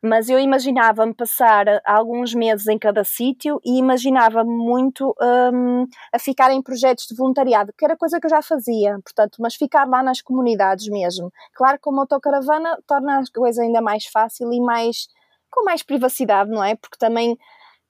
mas 0.05 0.29
eu 0.29 0.39
imaginava-me 0.39 1.13
passar 1.13 1.65
alguns 1.85 2.33
meses 2.33 2.67
em 2.67 2.77
cada 2.77 3.03
sítio 3.03 3.59
e 3.65 3.77
imaginava-me 3.79 4.55
muito 4.55 5.15
um, 5.21 5.85
a 6.13 6.19
ficar 6.19 6.51
em 6.51 6.61
projetos 6.61 7.05
de 7.07 7.15
voluntariado, 7.15 7.73
que 7.77 7.83
era 7.83 7.97
coisa 7.97 8.19
que 8.19 8.25
eu 8.25 8.29
já 8.29 8.41
fazia, 8.41 8.99
portanto, 9.03 9.37
mas 9.39 9.55
ficar 9.55 9.87
lá 9.87 10.03
nas 10.03 10.21
comunidades 10.21 10.87
mesmo. 10.87 11.31
Claro 11.53 11.79
que 11.81 11.89
uma 11.89 12.03
autocaravana 12.03 12.77
torna 12.87 13.19
a 13.19 13.23
coisa 13.33 13.63
ainda 13.63 13.81
mais 13.81 14.05
fácil 14.05 14.51
e 14.53 14.61
mais 14.61 15.07
com 15.49 15.63
mais 15.63 15.81
privacidade, 15.81 16.49
não 16.49 16.63
é? 16.63 16.75
Porque 16.75 16.97
também 16.97 17.37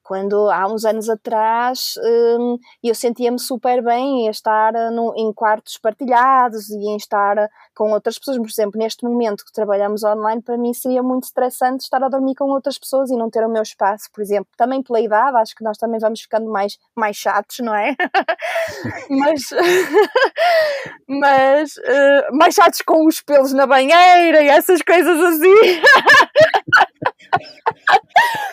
quando 0.06 0.48
há 0.50 0.72
uns 0.72 0.84
anos 0.84 1.08
atrás 1.08 1.94
hum, 2.38 2.58
eu 2.80 2.94
sentia-me 2.94 3.40
super 3.40 3.82
bem 3.82 4.26
em 4.26 4.28
estar 4.28 4.72
eh, 4.72 4.88
no, 4.88 5.12
em 5.16 5.32
quartos 5.32 5.78
partilhados 5.78 6.70
e 6.70 6.76
em 6.76 6.96
estar 6.96 7.36
eh, 7.36 7.48
com 7.74 7.90
outras 7.90 8.16
pessoas. 8.16 8.36
Por 8.38 8.48
exemplo, 8.48 8.78
neste 8.78 9.04
momento 9.04 9.44
que 9.44 9.52
trabalhamos 9.52 10.04
online, 10.04 10.40
para 10.40 10.56
mim 10.56 10.72
seria 10.72 11.02
muito 11.02 11.24
estressante 11.24 11.82
estar 11.82 12.00
a 12.04 12.08
dormir 12.08 12.36
com 12.36 12.44
outras 12.44 12.78
pessoas 12.78 13.10
e 13.10 13.16
não 13.16 13.28
ter 13.28 13.44
o 13.44 13.50
meu 13.50 13.64
espaço, 13.64 14.08
por 14.12 14.22
exemplo. 14.22 14.46
Também 14.56 14.80
pela 14.80 15.00
idade, 15.00 15.38
acho 15.38 15.56
que 15.56 15.64
nós 15.64 15.76
também 15.76 15.98
vamos 15.98 16.20
ficando 16.20 16.48
mais, 16.48 16.78
mais 16.94 17.16
chatos, 17.16 17.58
não 17.58 17.74
é? 17.74 17.96
mas 19.10 19.42
mas 21.08 21.76
uh, 21.78 22.36
mais 22.36 22.54
chatos 22.54 22.80
com 22.82 23.06
os 23.06 23.20
pelos 23.20 23.52
na 23.52 23.66
banheira 23.66 24.40
e 24.40 24.48
essas 24.48 24.80
coisas 24.82 25.18
assim. 25.20 25.54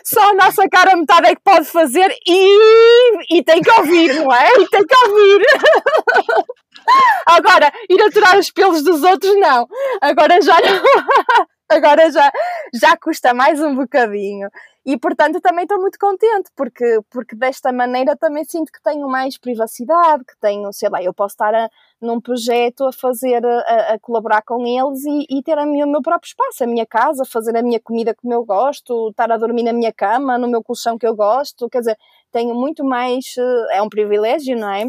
Só 0.03 0.29
a 0.29 0.33
nossa 0.33 0.67
cara 0.69 0.95
metade 0.95 1.27
é 1.27 1.35
que 1.35 1.41
pode 1.43 1.65
fazer 1.65 2.13
e, 2.27 3.37
e 3.37 3.43
tem 3.43 3.61
que 3.61 3.71
ouvir, 3.71 4.13
não 4.15 4.33
é? 4.33 4.49
E 4.59 4.69
tem 4.69 4.85
que 4.85 4.95
ouvir. 5.05 5.45
Agora, 7.25 7.71
ir 7.89 8.01
aturar 8.01 8.37
os 8.37 8.51
pelos 8.51 8.83
dos 8.83 9.03
outros, 9.03 9.33
não. 9.39 9.67
Agora 10.01 10.41
já 10.41 10.57
não. 10.59 10.83
Agora 11.71 12.11
já, 12.11 12.31
já 12.73 12.97
custa 12.97 13.33
mais 13.33 13.59
um 13.59 13.75
bocadinho. 13.75 14.49
E 14.85 14.97
portanto 14.97 15.39
também 15.39 15.63
estou 15.63 15.79
muito 15.79 15.97
contente, 15.97 16.49
porque, 16.55 16.99
porque 17.09 17.35
desta 17.37 17.71
maneira 17.71 18.17
também 18.17 18.43
sinto 18.43 18.69
que 18.69 18.81
tenho 18.83 19.07
mais 19.07 19.37
privacidade, 19.37 20.25
que 20.25 20.37
tenho, 20.41 20.73
sei 20.73 20.89
lá, 20.89 21.01
eu 21.01 21.13
posso 21.13 21.35
estar 21.35 21.55
a, 21.55 21.69
num 22.01 22.19
projeto 22.19 22.85
a 22.85 22.91
fazer, 22.91 23.45
a, 23.45 23.93
a 23.93 23.99
colaborar 23.99 24.41
com 24.41 24.65
eles 24.67 25.05
e, 25.05 25.37
e 25.37 25.41
ter 25.41 25.57
a 25.57 25.65
minha, 25.65 25.85
o 25.85 25.89
meu 25.89 26.01
próprio 26.01 26.27
espaço, 26.27 26.65
a 26.65 26.67
minha 26.67 26.85
casa, 26.85 27.23
fazer 27.23 27.55
a 27.55 27.63
minha 27.63 27.79
comida 27.79 28.13
como 28.13 28.33
eu 28.33 28.43
gosto, 28.43 29.09
estar 29.11 29.31
a 29.31 29.37
dormir 29.37 29.63
na 29.63 29.71
minha 29.71 29.93
cama, 29.93 30.37
no 30.37 30.49
meu 30.49 30.61
colchão 30.61 30.97
que 30.97 31.07
eu 31.07 31.15
gosto, 31.15 31.69
quer 31.69 31.79
dizer, 31.79 31.97
tenho 32.29 32.53
muito 32.53 32.83
mais, 32.83 33.23
eh, 33.37 33.77
é 33.77 33.81
um 33.81 33.87
privilégio, 33.87 34.57
não 34.57 34.69
é? 34.69 34.83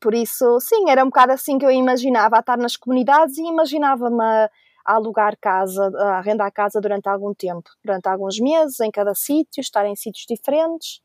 Por 0.00 0.12
isso, 0.14 0.58
sim, 0.60 0.90
era 0.90 1.02
um 1.02 1.06
bocado 1.06 1.32
assim 1.32 1.56
que 1.56 1.64
eu 1.64 1.70
imaginava, 1.70 2.36
a 2.36 2.40
estar 2.40 2.58
nas 2.58 2.76
comunidades 2.76 3.38
e 3.38 3.42
imaginava-me 3.42 4.48
a, 4.86 4.94
alugar 4.94 5.36
casa, 5.40 5.90
a 5.96 6.18
arrendar 6.18 6.52
casa 6.52 6.80
durante 6.80 7.08
algum 7.08 7.34
tempo, 7.34 7.68
durante 7.84 8.08
alguns 8.08 8.38
meses, 8.38 8.80
em 8.80 8.90
cada 8.90 9.14
sítio, 9.14 9.60
estar 9.60 9.86
em 9.86 9.96
sítios 9.96 10.24
diferentes. 10.28 11.00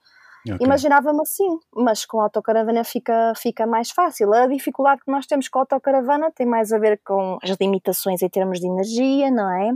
Okay. 0.46 0.66
Imaginava-me 0.66 1.22
assim, 1.22 1.60
mas 1.76 2.06
com 2.06 2.20
a 2.20 2.24
autocaravana 2.24 2.84
fica, 2.84 3.34
fica 3.36 3.68
mais 3.68 3.92
fácil. 3.92 4.34
A 4.34 4.48
dificuldade 4.48 5.02
que 5.06 5.12
nós 5.12 5.28
temos 5.28 5.48
com 5.48 5.60
a 5.60 5.62
autocaravana 5.62 6.32
tem 6.32 6.48
mais 6.48 6.74
a 6.74 6.80
ver 6.80 7.00
com 7.06 7.38
as 7.44 7.52
limitações 7.60 8.22
em 8.22 8.30
termos 8.30 8.60
de 8.60 8.68
energia, 8.68 9.30
não 9.30 9.50
é? 9.52 9.72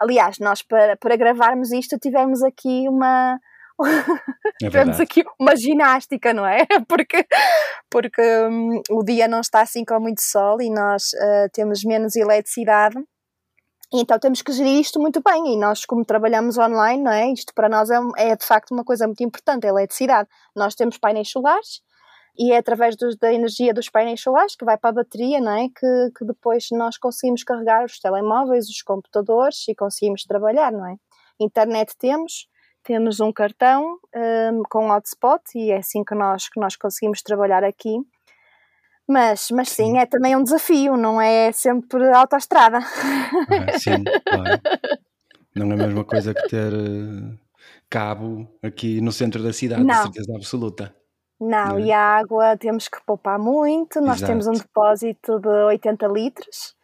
Aliás, 0.00 0.38
nós 0.38 0.62
para, 0.62 0.96
para 0.96 1.16
gravarmos 1.16 1.72
isto 1.72 1.98
tivemos 1.98 2.42
aqui 2.42 2.88
uma, 2.88 3.40
é 3.82 4.58
tivemos 4.58 5.00
aqui 5.00 5.24
uma 5.38 5.56
ginástica, 5.56 6.32
não 6.32 6.46
é? 6.46 6.58
Porque, 6.88 7.26
porque 7.90 8.22
um, 8.48 8.80
o 8.90 9.02
dia 9.02 9.26
não 9.26 9.40
está 9.40 9.62
assim 9.62 9.84
com 9.84 9.98
muito 9.98 10.20
sol 10.20 10.60
e 10.60 10.70
nós 10.70 11.12
uh, 11.12 11.48
temos 11.52 11.82
menos 11.84 12.14
eletricidade 12.14 12.96
então 14.00 14.18
temos 14.18 14.42
que 14.42 14.52
gerir 14.52 14.80
isto 14.80 15.00
muito 15.00 15.22
bem 15.22 15.54
e 15.54 15.56
nós 15.56 15.84
como 15.84 16.04
trabalhamos 16.04 16.58
online, 16.58 17.02
não 17.02 17.12
é? 17.12 17.32
Isto 17.32 17.54
para 17.54 17.68
nós 17.68 17.90
é, 17.90 17.98
é 18.16 18.36
de 18.36 18.44
facto 18.44 18.72
uma 18.72 18.84
coisa 18.84 19.06
muito 19.06 19.22
importante, 19.22 19.66
a 19.66 19.70
eletricidade. 19.70 20.28
Nós 20.54 20.74
temos 20.74 20.98
painéis 20.98 21.30
solares, 21.30 21.82
e 22.36 22.52
é 22.52 22.58
através 22.58 22.96
da 22.96 23.32
energia 23.32 23.72
dos 23.72 23.88
painéis 23.88 24.20
solares 24.20 24.56
que 24.56 24.64
vai 24.64 24.76
para 24.76 24.90
a 24.90 24.92
bateria, 24.94 25.40
não 25.40 25.52
é? 25.52 25.68
Que, 25.68 26.10
que 26.18 26.24
depois 26.24 26.66
nós 26.72 26.98
conseguimos 26.98 27.44
carregar 27.44 27.84
os 27.84 27.98
telemóveis, 28.00 28.68
os 28.68 28.82
computadores 28.82 29.68
e 29.68 29.74
conseguimos 29.74 30.24
trabalhar, 30.24 30.72
não 30.72 30.86
é? 30.86 30.96
Internet 31.38 31.94
temos, 31.96 32.48
temos 32.82 33.20
um 33.20 33.32
cartão 33.32 33.98
um, 34.14 34.62
com 34.68 34.90
hotspot 34.90 35.42
e 35.54 35.70
é 35.70 35.78
assim 35.78 36.02
que 36.02 36.14
nós, 36.14 36.48
que 36.48 36.58
nós 36.58 36.74
conseguimos 36.76 37.22
trabalhar 37.22 37.62
aqui. 37.62 37.96
Mas, 39.06 39.48
mas 39.50 39.68
sim, 39.68 39.98
é 39.98 40.06
também 40.06 40.34
um 40.34 40.42
desafio, 40.42 40.96
não 40.96 41.20
é 41.20 41.52
sempre 41.52 42.10
autoestrada. 42.12 42.78
Ah, 42.78 42.82
sim, 43.78 44.02
claro. 44.26 44.60
Não 45.54 45.70
é 45.70 45.74
a 45.74 45.76
mesma 45.76 46.04
coisa 46.04 46.32
que 46.32 46.48
ter 46.48 46.72
uh, 46.72 47.38
cabo 47.88 48.48
aqui 48.62 49.00
no 49.00 49.12
centro 49.12 49.42
da 49.42 49.52
cidade, 49.52 49.84
não. 49.84 49.94
de 49.94 50.02
certeza 50.02 50.34
absoluta. 50.34 50.94
Não, 51.40 51.78
e 51.78 51.92
a 51.92 52.00
água 52.00 52.56
temos 52.56 52.88
que 52.88 52.98
poupar 53.04 53.38
muito. 53.38 54.00
Nós 54.00 54.16
Exato. 54.16 54.32
temos 54.32 54.46
um 54.46 54.52
depósito 54.52 55.38
de 55.38 55.48
80 55.48 56.06
litros 56.06 56.74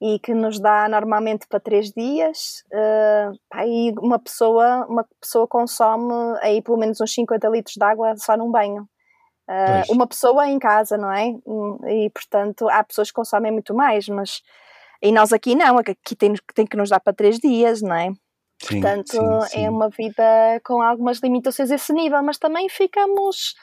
e 0.00 0.18
que 0.18 0.34
nos 0.34 0.58
dá 0.58 0.88
normalmente 0.88 1.46
para 1.46 1.60
3 1.60 1.92
dias. 1.92 2.64
Uh, 2.72 3.38
aí 3.52 3.92
uma 4.00 4.18
pessoa, 4.18 4.86
uma 4.88 5.06
pessoa 5.20 5.46
consome 5.46 6.12
aí 6.40 6.60
pelo 6.62 6.78
menos 6.78 7.00
uns 7.00 7.12
50 7.12 7.48
litros 7.48 7.74
de 7.76 7.84
água 7.84 8.14
só 8.16 8.36
num 8.36 8.50
banho. 8.50 8.88
Uh, 9.50 9.92
uma 9.92 10.06
pessoa 10.06 10.48
em 10.48 10.60
casa, 10.60 10.96
não 10.96 11.10
é? 11.10 11.26
E 11.88 12.08
portanto 12.10 12.68
há 12.68 12.84
pessoas 12.84 13.08
que 13.08 13.14
consomem 13.14 13.50
muito 13.50 13.74
mais, 13.74 14.06
mas 14.06 14.42
e 15.02 15.10
nós 15.10 15.32
aqui 15.32 15.56
não, 15.56 15.76
aqui 15.78 16.14
tem, 16.16 16.34
tem 16.54 16.64
que 16.64 16.76
nos 16.76 16.90
dar 16.90 17.00
para 17.00 17.12
3 17.12 17.38
dias, 17.40 17.82
não 17.82 17.94
é? 17.94 18.12
Sim, 18.62 18.80
portanto, 18.80 19.10
sim, 19.10 19.48
sim. 19.48 19.64
é 19.64 19.70
uma 19.70 19.88
vida 19.88 20.60
com 20.64 20.80
algumas 20.80 21.18
limitações 21.18 21.70
a 21.70 21.74
esse 21.74 21.92
nível, 21.92 22.22
mas 22.22 22.38
também 22.38 22.68
ficamos 22.68 23.54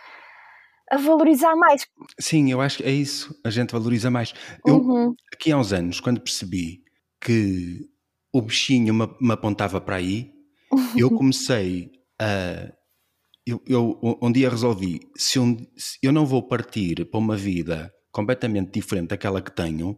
a 0.92 0.98
valorizar 0.98 1.56
mais. 1.56 1.86
Sim, 2.20 2.52
eu 2.52 2.60
acho 2.60 2.78
que 2.78 2.84
é 2.84 2.92
isso, 2.92 3.34
a 3.46 3.50
gente 3.50 3.72
valoriza 3.72 4.10
mais. 4.10 4.34
Eu, 4.66 4.76
uhum. 4.76 5.16
aqui 5.34 5.52
há 5.52 5.58
uns 5.58 5.72
anos, 5.72 6.00
quando 6.00 6.20
percebi 6.20 6.82
que 7.22 7.88
o 8.34 8.42
bichinho 8.42 8.94
me, 8.94 9.08
me 9.22 9.34
apontava 9.34 9.80
para 9.80 9.98
aí, 9.98 10.32
eu 10.96 11.10
comecei 11.16 11.92
a. 12.20 12.74
Eu, 13.48 13.62
eu, 13.66 14.18
um 14.22 14.30
dia 14.30 14.50
resolvi: 14.50 15.00
se, 15.16 15.40
um, 15.40 15.56
se 15.78 15.98
eu 16.04 16.12
não 16.12 16.26
vou 16.26 16.46
partir 16.46 17.06
para 17.06 17.18
uma 17.18 17.38
vida 17.38 17.90
completamente 18.12 18.72
diferente 18.72 19.10
daquela 19.10 19.42
que 19.42 19.52
tenho, 19.52 19.98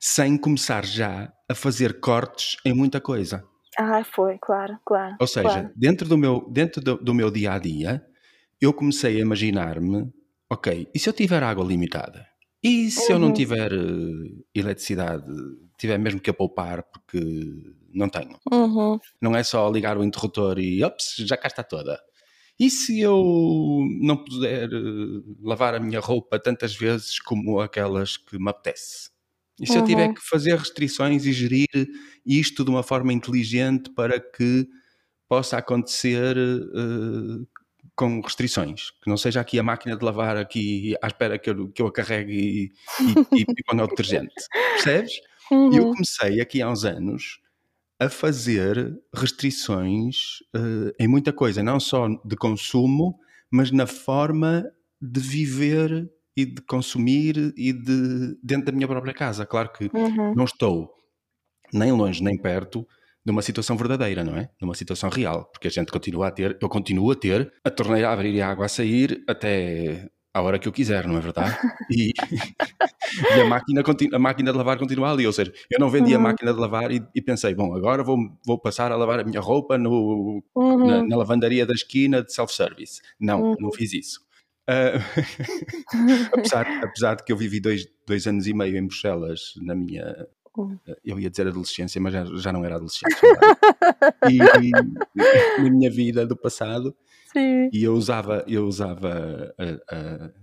sem 0.00 0.36
começar 0.36 0.84
já 0.84 1.32
a 1.48 1.54
fazer 1.54 2.00
cortes 2.00 2.56
em 2.64 2.74
muita 2.74 3.00
coisa. 3.00 3.44
Ah, 3.78 4.02
foi, 4.02 4.38
claro, 4.38 4.76
claro. 4.84 5.16
Ou 5.20 5.26
seja, 5.26 5.48
claro. 5.48 5.70
dentro, 5.76 6.08
do 6.08 6.18
meu, 6.18 6.48
dentro 6.50 6.82
do, 6.82 6.96
do 6.96 7.14
meu 7.14 7.30
dia 7.30 7.52
a 7.52 7.58
dia, 7.58 8.04
eu 8.60 8.72
comecei 8.72 9.18
a 9.18 9.20
imaginar-me, 9.20 10.12
ok, 10.50 10.88
e 10.92 10.98
se 10.98 11.08
eu 11.08 11.12
tiver 11.12 11.42
água 11.44 11.64
limitada? 11.64 12.26
E 12.62 12.90
se 12.90 13.12
uhum. 13.12 13.12
eu 13.12 13.18
não 13.20 13.28
uhum. 13.28 13.34
tiver 13.34 13.72
uh, 13.72 14.44
eletricidade, 14.52 15.24
tiver 15.78 15.96
mesmo 15.96 16.18
que 16.18 16.30
a 16.30 16.34
poupar 16.34 16.82
porque 16.82 17.20
não 17.94 18.08
tenho? 18.08 18.36
Uhum. 18.50 18.98
Não 19.22 19.36
é 19.36 19.44
só 19.44 19.70
ligar 19.70 19.96
o 19.96 20.02
interruptor 20.02 20.58
e 20.58 20.82
ops, 20.82 21.14
já 21.18 21.36
cá 21.36 21.46
está 21.46 21.62
toda. 21.62 22.00
E 22.58 22.68
se 22.68 23.00
eu 23.00 23.86
não 24.00 24.16
puder 24.16 24.68
uh, 24.72 25.36
lavar 25.42 25.74
a 25.74 25.80
minha 25.80 26.00
roupa 26.00 26.40
tantas 26.40 26.74
vezes 26.74 27.20
como 27.20 27.60
aquelas 27.60 28.16
que 28.16 28.36
me 28.36 28.50
apetece? 28.50 29.10
E 29.60 29.66
se 29.66 29.74
uhum. 29.74 29.80
eu 29.80 29.84
tiver 29.84 30.08
uhum. 30.08 30.14
que 30.14 30.20
fazer 30.22 30.56
restrições 30.56 31.24
e 31.24 31.32
gerir 31.32 31.68
isto 32.26 32.64
de 32.64 32.70
uma 32.70 32.82
forma 32.82 33.12
inteligente 33.12 33.90
para 33.90 34.18
que 34.18 34.68
possa 35.28 35.58
acontecer 35.58 36.36
uh, 36.36 37.46
com 37.94 38.20
restrições, 38.20 38.90
que 39.02 39.10
não 39.10 39.16
seja 39.16 39.40
aqui 39.40 39.58
a 39.58 39.62
máquina 39.62 39.96
de 39.96 40.04
lavar 40.04 40.36
aqui 40.36 40.94
à 41.02 41.06
espera 41.08 41.38
que 41.38 41.50
eu, 41.50 41.68
que 41.68 41.82
eu 41.82 41.86
a 41.86 41.92
carregue 41.92 42.32
e, 42.32 42.72
e, 43.36 43.40
e 43.40 43.44
é 43.44 43.74
o 43.82 43.86
detergente. 43.86 44.34
Percebes? 44.74 45.12
Uhum. 45.50 45.72
E 45.72 45.76
eu 45.76 45.90
comecei 45.90 46.40
aqui 46.40 46.62
há 46.62 46.70
uns 46.70 46.84
anos 46.84 47.40
a 48.00 48.08
fazer 48.08 48.96
restrições 49.14 50.40
uh, 50.54 50.92
em 50.98 51.08
muita 51.08 51.32
coisa, 51.32 51.62
não 51.62 51.80
só 51.80 52.08
de 52.24 52.36
consumo, 52.36 53.18
mas 53.50 53.70
na 53.70 53.86
forma 53.86 54.64
de 55.00 55.20
viver 55.20 56.08
e 56.36 56.44
de 56.44 56.62
consumir 56.62 57.52
e 57.56 57.72
de 57.72 58.38
dentro 58.42 58.66
da 58.66 58.72
minha 58.72 58.86
própria 58.86 59.12
casa. 59.12 59.44
Claro 59.44 59.72
que 59.72 59.90
uhum. 59.92 60.34
não 60.34 60.44
estou 60.44 60.94
nem 61.72 61.92
longe 61.92 62.22
nem 62.22 62.36
perto 62.36 62.86
numa 63.26 63.42
situação 63.42 63.76
verdadeira, 63.76 64.24
não 64.24 64.36
é? 64.36 64.48
Numa 64.60 64.74
situação 64.74 65.10
real, 65.10 65.46
porque 65.52 65.68
a 65.68 65.70
gente 65.70 65.92
continua 65.92 66.28
a 66.28 66.30
ter, 66.30 66.56
eu 66.60 66.68
continuo 66.68 67.10
a 67.10 67.14
ter 67.14 67.52
a 67.64 67.70
torneira 67.70 68.08
a 68.08 68.12
abrir 68.12 68.34
e 68.34 68.40
a 68.40 68.48
água 68.48 68.66
a 68.66 68.68
sair 68.68 69.22
até 69.28 70.08
à 70.38 70.42
hora 70.42 70.58
que 70.58 70.68
eu 70.68 70.72
quiser, 70.72 71.06
não 71.06 71.16
é 71.16 71.20
verdade? 71.20 71.56
E, 71.90 72.12
e 73.36 73.40
a, 73.40 73.44
máquina, 73.44 73.82
a 74.12 74.18
máquina 74.18 74.52
de 74.52 74.58
lavar 74.58 74.78
continua 74.78 75.10
ali, 75.10 75.26
ou 75.26 75.32
seja, 75.32 75.52
eu 75.70 75.78
não 75.78 75.90
vendi 75.90 76.14
uhum. 76.14 76.20
a 76.20 76.22
máquina 76.22 76.52
de 76.52 76.60
lavar 76.60 76.90
e, 76.90 77.02
e, 77.14 77.20
pensei, 77.20 77.54
bom, 77.54 77.74
agora 77.74 78.02
vou, 78.02 78.16
vou 78.46 78.58
passar 78.58 78.92
a 78.92 78.96
lavar 78.96 79.20
a 79.20 79.24
minha 79.24 79.40
roupa 79.40 79.76
no, 79.76 80.42
uhum. 80.54 80.86
na, 80.86 81.02
na, 81.02 81.16
lavandaria 81.16 81.66
da 81.66 81.74
esquina 81.74 82.22
de 82.22 82.32
self-service. 82.32 83.00
Não, 83.20 83.42
uhum. 83.42 83.56
não 83.58 83.72
fiz 83.72 83.92
isso. 83.92 84.20
Uh, 84.68 85.00
apesar, 86.32 86.66
apesar 86.84 87.14
de 87.16 87.24
que 87.24 87.32
eu 87.32 87.36
vivi 87.36 87.58
dois, 87.58 87.86
dois 88.06 88.26
anos 88.26 88.46
e 88.46 88.54
meio 88.54 88.76
em 88.76 88.86
Bruxelas 88.86 89.54
na 89.56 89.74
minha 89.74 90.28
eu 91.04 91.20
ia 91.20 91.30
dizer 91.30 91.46
adolescência, 91.46 92.00
mas 92.00 92.12
já, 92.12 92.24
já 92.24 92.52
não 92.52 92.64
era 92.64 92.76
adolescência. 92.76 93.16
e, 94.28 94.38
e, 94.66 95.62
na 95.62 95.70
minha 95.70 95.90
vida 95.90 96.26
do 96.26 96.36
passado, 96.36 96.94
Sim. 97.32 97.68
e 97.72 97.84
eu 97.84 97.94
usava, 97.94 98.44
eu 98.46 98.66
usava, 98.66 99.54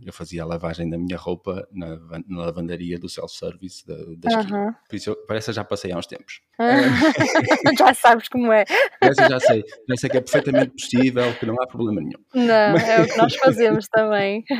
eu 0.01 0.13
fazia 0.13 0.43
a 0.43 0.45
lavagem 0.45 0.89
da 0.89 0.97
minha 0.97 1.17
roupa 1.17 1.67
na, 1.71 1.97
na 2.27 2.45
lavandaria 2.45 2.99
do 2.99 3.09
self-service 3.09 3.85
da, 3.87 3.95
da. 3.95 4.39
Uh 4.39 4.45
-huh. 4.45 4.75
Por 4.87 4.95
isso, 4.95 5.09
eu, 5.09 5.15
parece 5.27 5.47
que 5.47 5.53
já 5.53 5.63
passei 5.63 5.91
há 5.91 5.97
uns 5.97 6.07
tempos. 6.07 6.41
já 7.77 7.93
sabes 7.93 8.29
como 8.29 8.51
é. 8.51 8.63
Essa 9.01 9.27
já 9.27 9.39
sei, 9.39 9.63
sei 9.97 10.09
que 10.09 10.17
é 10.17 10.21
perfeitamente 10.21 10.71
possível, 10.71 11.33
que 11.39 11.45
não 11.45 11.55
há 11.61 11.67
problema 11.67 12.01
nenhum. 12.01 12.23
Não, 12.33 12.73
mas... 12.73 12.87
é 12.87 13.01
o 13.01 13.07
que 13.07 13.17
nós 13.17 13.35
fazemos 13.35 13.87
também. 13.87 14.43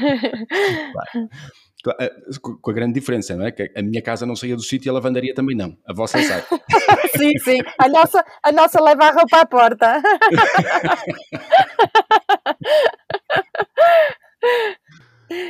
Claro. 0.95 1.29
Eh, 1.99 2.11
com 2.41 2.71
a 2.71 2.73
grande 2.73 2.93
diferença, 2.93 3.35
não 3.35 3.45
é? 3.45 3.51
Que 3.51 3.71
a 3.75 3.81
minha 3.81 4.01
casa 4.01 4.25
não 4.25 4.35
saía 4.35 4.55
do 4.55 4.63
sítio 4.63 4.87
e 4.87 4.89
a 4.89 4.93
lavandaria 4.93 5.33
também 5.33 5.55
não. 5.55 5.77
A 5.85 5.93
vossa 5.93 6.21
sai. 6.23 6.41
sim, 7.17 7.37
sim. 7.39 7.59
A 7.77 7.87
nossa, 7.87 8.25
a 8.43 8.51
nossa 8.51 8.81
leva 8.81 9.05
a 9.05 9.11
roupa 9.11 9.41
à 9.41 9.45
porta. 9.45 10.01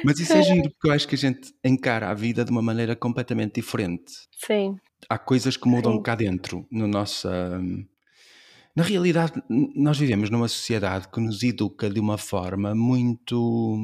Mas 0.04 0.20
isso 0.20 0.34
é 0.34 0.42
giro, 0.42 0.70
porque 0.72 0.88
eu 0.88 0.94
acho 0.94 1.08
que 1.08 1.16
a 1.16 1.18
gente 1.18 1.54
encara 1.64 2.10
a 2.10 2.14
vida 2.14 2.44
de 2.44 2.52
uma 2.52 2.62
maneira 2.62 2.96
completamente 2.96 3.56
diferente. 3.56 4.14
Sim. 4.46 4.78
Há 5.10 5.18
coisas 5.18 5.58
que 5.58 5.68
mudam 5.68 5.94
Sim. 5.94 6.02
cá 6.02 6.16
dentro, 6.16 6.68
no 6.72 6.88
nosso. 6.88 7.28
Na 8.76 8.84
realidade, 8.84 9.42
nós 9.50 9.98
vivemos 9.98 10.30
numa 10.30 10.48
sociedade 10.48 11.08
que 11.08 11.20
nos 11.20 11.42
educa 11.44 11.90
de 11.90 12.00
uma 12.00 12.18
forma 12.18 12.76
muito. 12.76 13.78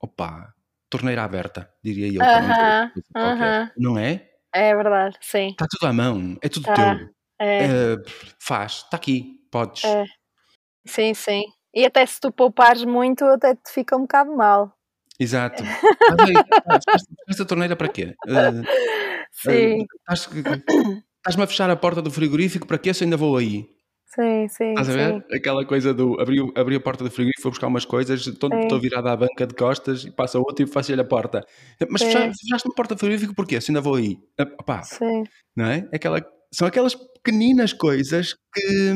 Opa, 0.00 0.54
torneira 0.90 1.24
aberta, 1.24 1.72
diria 1.82 2.08
eu. 2.08 2.20
Uh 2.20 2.42
-huh, 2.42 2.90
uh 3.16 3.40
-huh. 3.40 3.70
Não 3.76 3.96
é? 3.96 4.28
É 4.52 4.74
verdade, 4.74 5.16
sim. 5.20 5.48
Está 5.48 5.66
tudo 5.70 5.88
à 5.88 5.92
mão, 5.92 6.36
é 6.42 6.48
tudo 6.48 6.64
tá, 6.64 6.74
teu. 6.74 7.08
É. 7.38 7.66
Uh, 7.66 8.02
faz, 8.38 8.82
está 8.84 8.96
aqui, 8.96 9.38
podes. 9.50 9.84
É. 9.84 10.04
Sim, 10.86 11.14
sim. 11.14 11.42
E 11.72 11.86
até 11.86 12.04
se 12.04 12.20
tu 12.20 12.32
poupares 12.32 12.84
muito, 12.84 13.24
até 13.24 13.54
te 13.54 13.70
fica 13.72 13.96
um 13.96 14.02
bocado 14.02 14.36
mal. 14.36 14.74
Exato. 15.18 15.62
Esta 17.28 17.44
torneira 17.44 17.76
para 17.76 17.88
quê? 17.88 18.16
Uh, 18.26 18.64
sim. 19.30 19.86
Estás-me 20.10 21.44
a 21.44 21.46
fechar 21.46 21.70
a 21.70 21.76
porta 21.76 22.02
do 22.02 22.10
frigorífico, 22.10 22.66
para 22.66 22.78
quê 22.78 22.92
se 22.92 23.04
ainda 23.04 23.16
vou 23.16 23.36
aí? 23.36 23.68
Sim, 24.14 24.48
sim. 24.48 24.70
Estás 24.70 24.88
a 24.88 24.92
ver? 24.92 25.14
Sim. 25.14 25.36
Aquela 25.36 25.64
coisa 25.64 25.94
do 25.94 26.20
abrir, 26.20 26.42
abrir 26.56 26.76
a 26.76 26.80
porta 26.80 27.04
do 27.04 27.10
frigorífico, 27.10 27.42
vou 27.44 27.52
buscar 27.52 27.68
umas 27.68 27.84
coisas, 27.84 28.26
estou, 28.26 28.50
estou 28.52 28.80
virada 28.80 29.12
à 29.12 29.16
banca 29.16 29.46
de 29.46 29.54
costas 29.54 30.04
e 30.04 30.10
passa 30.10 30.36
outro 30.36 30.64
e 30.64 30.66
faço-lhe 30.66 31.00
a 31.00 31.04
porta. 31.04 31.46
Mas 31.88 32.02
fechaste 32.02 32.66
uma 32.66 32.74
porta 32.74 32.96
do 32.96 32.98
frigorífico 32.98 33.34
porquê? 33.34 33.60
Se 33.60 33.70
ainda 33.70 33.80
vou 33.80 33.94
aí. 33.94 34.18
Opá, 34.58 34.82
sim. 34.82 35.22
Não 35.54 35.66
é? 35.66 35.88
Aquela, 35.94 36.26
são 36.52 36.66
aquelas 36.66 36.96
pequeninas 36.96 37.72
coisas 37.72 38.34
que, 38.52 38.92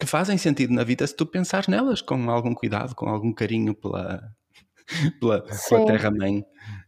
que 0.00 0.06
fazem 0.06 0.38
sentido 0.38 0.72
na 0.72 0.82
vida 0.82 1.06
se 1.06 1.14
tu 1.14 1.26
pensares 1.26 1.68
nelas 1.68 2.00
com 2.00 2.30
algum 2.30 2.54
cuidado, 2.54 2.94
com 2.94 3.10
algum 3.10 3.30
carinho 3.30 3.74
pela, 3.74 4.22
pela, 5.20 5.42
pela 5.42 5.84
terra-mãe, 5.84 6.42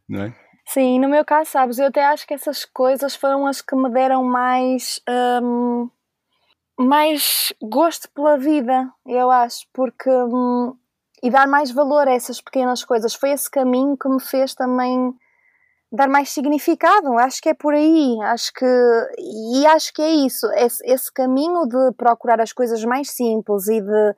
não 0.08 0.22
é? 0.22 0.34
Sim, 0.66 1.00
no 1.00 1.08
meu 1.08 1.24
caso, 1.24 1.50
sabes, 1.50 1.78
eu 1.78 1.86
até 1.86 2.04
acho 2.06 2.26
que 2.26 2.32
essas 2.32 2.64
coisas 2.64 3.14
foram 3.14 3.46
as 3.46 3.60
que 3.60 3.76
me 3.76 3.90
deram 3.90 4.24
mais. 4.24 5.02
Hum 5.06 5.90
mais 6.78 7.52
gosto 7.60 8.08
pela 8.12 8.38
vida, 8.38 8.88
eu 9.04 9.30
acho, 9.30 9.66
porque 9.72 10.08
hum, 10.08 10.76
e 11.22 11.30
dar 11.30 11.46
mais 11.46 11.70
valor 11.70 12.06
a 12.06 12.12
essas 12.12 12.40
pequenas 12.40 12.84
coisas. 12.84 13.14
Foi 13.14 13.30
esse 13.30 13.50
caminho 13.50 13.96
que 13.96 14.08
me 14.08 14.20
fez 14.20 14.54
também 14.54 15.12
dar 15.90 16.08
mais 16.08 16.30
significado. 16.30 17.18
Acho 17.18 17.42
que 17.42 17.48
é 17.48 17.54
por 17.54 17.74
aí. 17.74 18.16
Acho 18.22 18.52
que 18.52 18.66
e 19.18 19.66
acho 19.66 19.92
que 19.92 20.02
é 20.02 20.10
isso. 20.10 20.46
Esse, 20.52 20.84
esse 20.86 21.12
caminho 21.12 21.66
de 21.66 21.92
procurar 21.96 22.40
as 22.40 22.52
coisas 22.52 22.84
mais 22.84 23.10
simples 23.10 23.66
e 23.68 23.80
de 23.80 24.14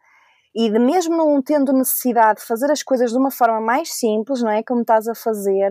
e 0.52 0.68
de 0.68 0.80
mesmo 0.80 1.16
não 1.16 1.40
tendo 1.40 1.72
necessidade 1.72 2.40
de 2.40 2.46
fazer 2.46 2.72
as 2.72 2.82
coisas 2.82 3.12
de 3.12 3.16
uma 3.16 3.30
forma 3.30 3.60
mais 3.60 3.92
simples, 3.92 4.42
não 4.42 4.50
é? 4.50 4.64
Como 4.64 4.80
estás 4.80 5.06
a 5.06 5.14
fazer, 5.14 5.70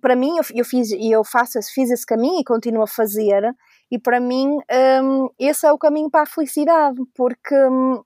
para 0.00 0.16
mim, 0.16 0.36
eu, 0.36 0.44
eu 0.54 0.64
fiz 0.64 0.90
e 0.90 1.10
eu 1.10 1.24
faço, 1.24 1.58
fiz 1.74 1.90
esse 1.90 2.06
caminho 2.06 2.40
e 2.40 2.44
continuo 2.44 2.82
a 2.82 2.86
fazer, 2.86 3.54
e 3.90 3.98
para 3.98 4.20
mim 4.20 4.58
um, 5.02 5.28
esse 5.38 5.66
é 5.66 5.72
o 5.72 5.78
caminho 5.78 6.10
para 6.10 6.22
a 6.22 6.26
felicidade, 6.26 6.98
porque 7.14 7.54
hum, 7.54 8.02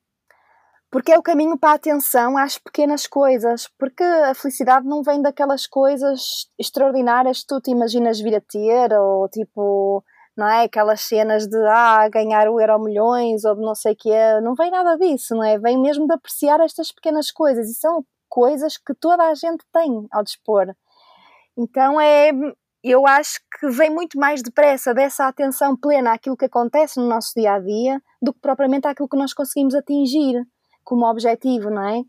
porque 0.93 1.11
é 1.11 1.19
o 1.19 1.23
caminho 1.23 1.59
para 1.59 1.71
a 1.71 1.75
atenção 1.77 2.37
às 2.37 2.59
pequenas 2.59 3.07
coisas, 3.07 3.67
porque 3.79 4.03
a 4.05 4.35
felicidade 4.35 4.87
não 4.87 5.03
vem 5.03 5.23
daquelas 5.23 5.67
coisas 5.67 6.51
extraordinárias 6.59 7.41
que 7.41 7.47
tu 7.47 7.61
te 7.63 7.71
imaginas 7.71 8.21
vir 8.21 8.37
a 8.37 8.43
ter, 8.43 8.93
ou 8.93 9.27
tipo, 9.31 10.05
não 10.37 10.47
é? 10.47 10.65
Aquelas 10.65 11.01
cenas 11.01 11.47
de 11.47 11.57
ah, 11.67 12.07
ganhar 12.11 12.47
o 12.47 12.61
euro 12.61 12.79
milhões 12.79 13.43
ou 13.45 13.57
não 13.57 13.75
sei 13.75 13.93
o 13.95 13.97
que 13.97 14.11
é, 14.13 14.39
não 14.43 14.55
vem 14.55 14.71
nada 14.71 14.99
disso, 14.99 15.35
não 15.35 15.43
é? 15.43 15.59
Vem 15.59 15.81
mesmo 15.81 16.07
de 16.07 16.13
apreciar 16.13 16.61
estas 16.61 16.93
pequenas 16.93 17.31
coisas 17.31 17.71
e 17.71 17.75
são 17.75 18.05
coisas 18.29 18.77
que 18.77 18.95
toda 18.95 19.25
a 19.25 19.35
gente 19.35 19.65
tem 19.73 20.07
ao 20.11 20.23
dispor. 20.23 20.75
Então 21.57 22.01
é, 22.01 22.31
eu 22.83 23.07
acho 23.07 23.41
que 23.59 23.69
vem 23.69 23.91
muito 23.91 24.19
mais 24.19 24.43
depressa 24.43 24.93
dessa 24.93 25.27
atenção 25.27 25.77
plena 25.77 26.13
àquilo 26.13 26.37
que 26.37 26.47
acontece 26.47 26.99
no 26.99 27.07
nosso 27.07 27.33
dia 27.37 27.55
a 27.55 27.59
dia 27.59 28.03
do 28.21 28.33
que 28.33 28.41
propriamente 28.41 28.89
àquilo 28.89 29.09
que 29.09 29.17
nós 29.17 29.33
conseguimos 29.33 29.75
atingir 29.75 30.45
como 30.85 31.07
objetivo, 31.07 31.71
não 31.71 31.89
é? 31.89 32.03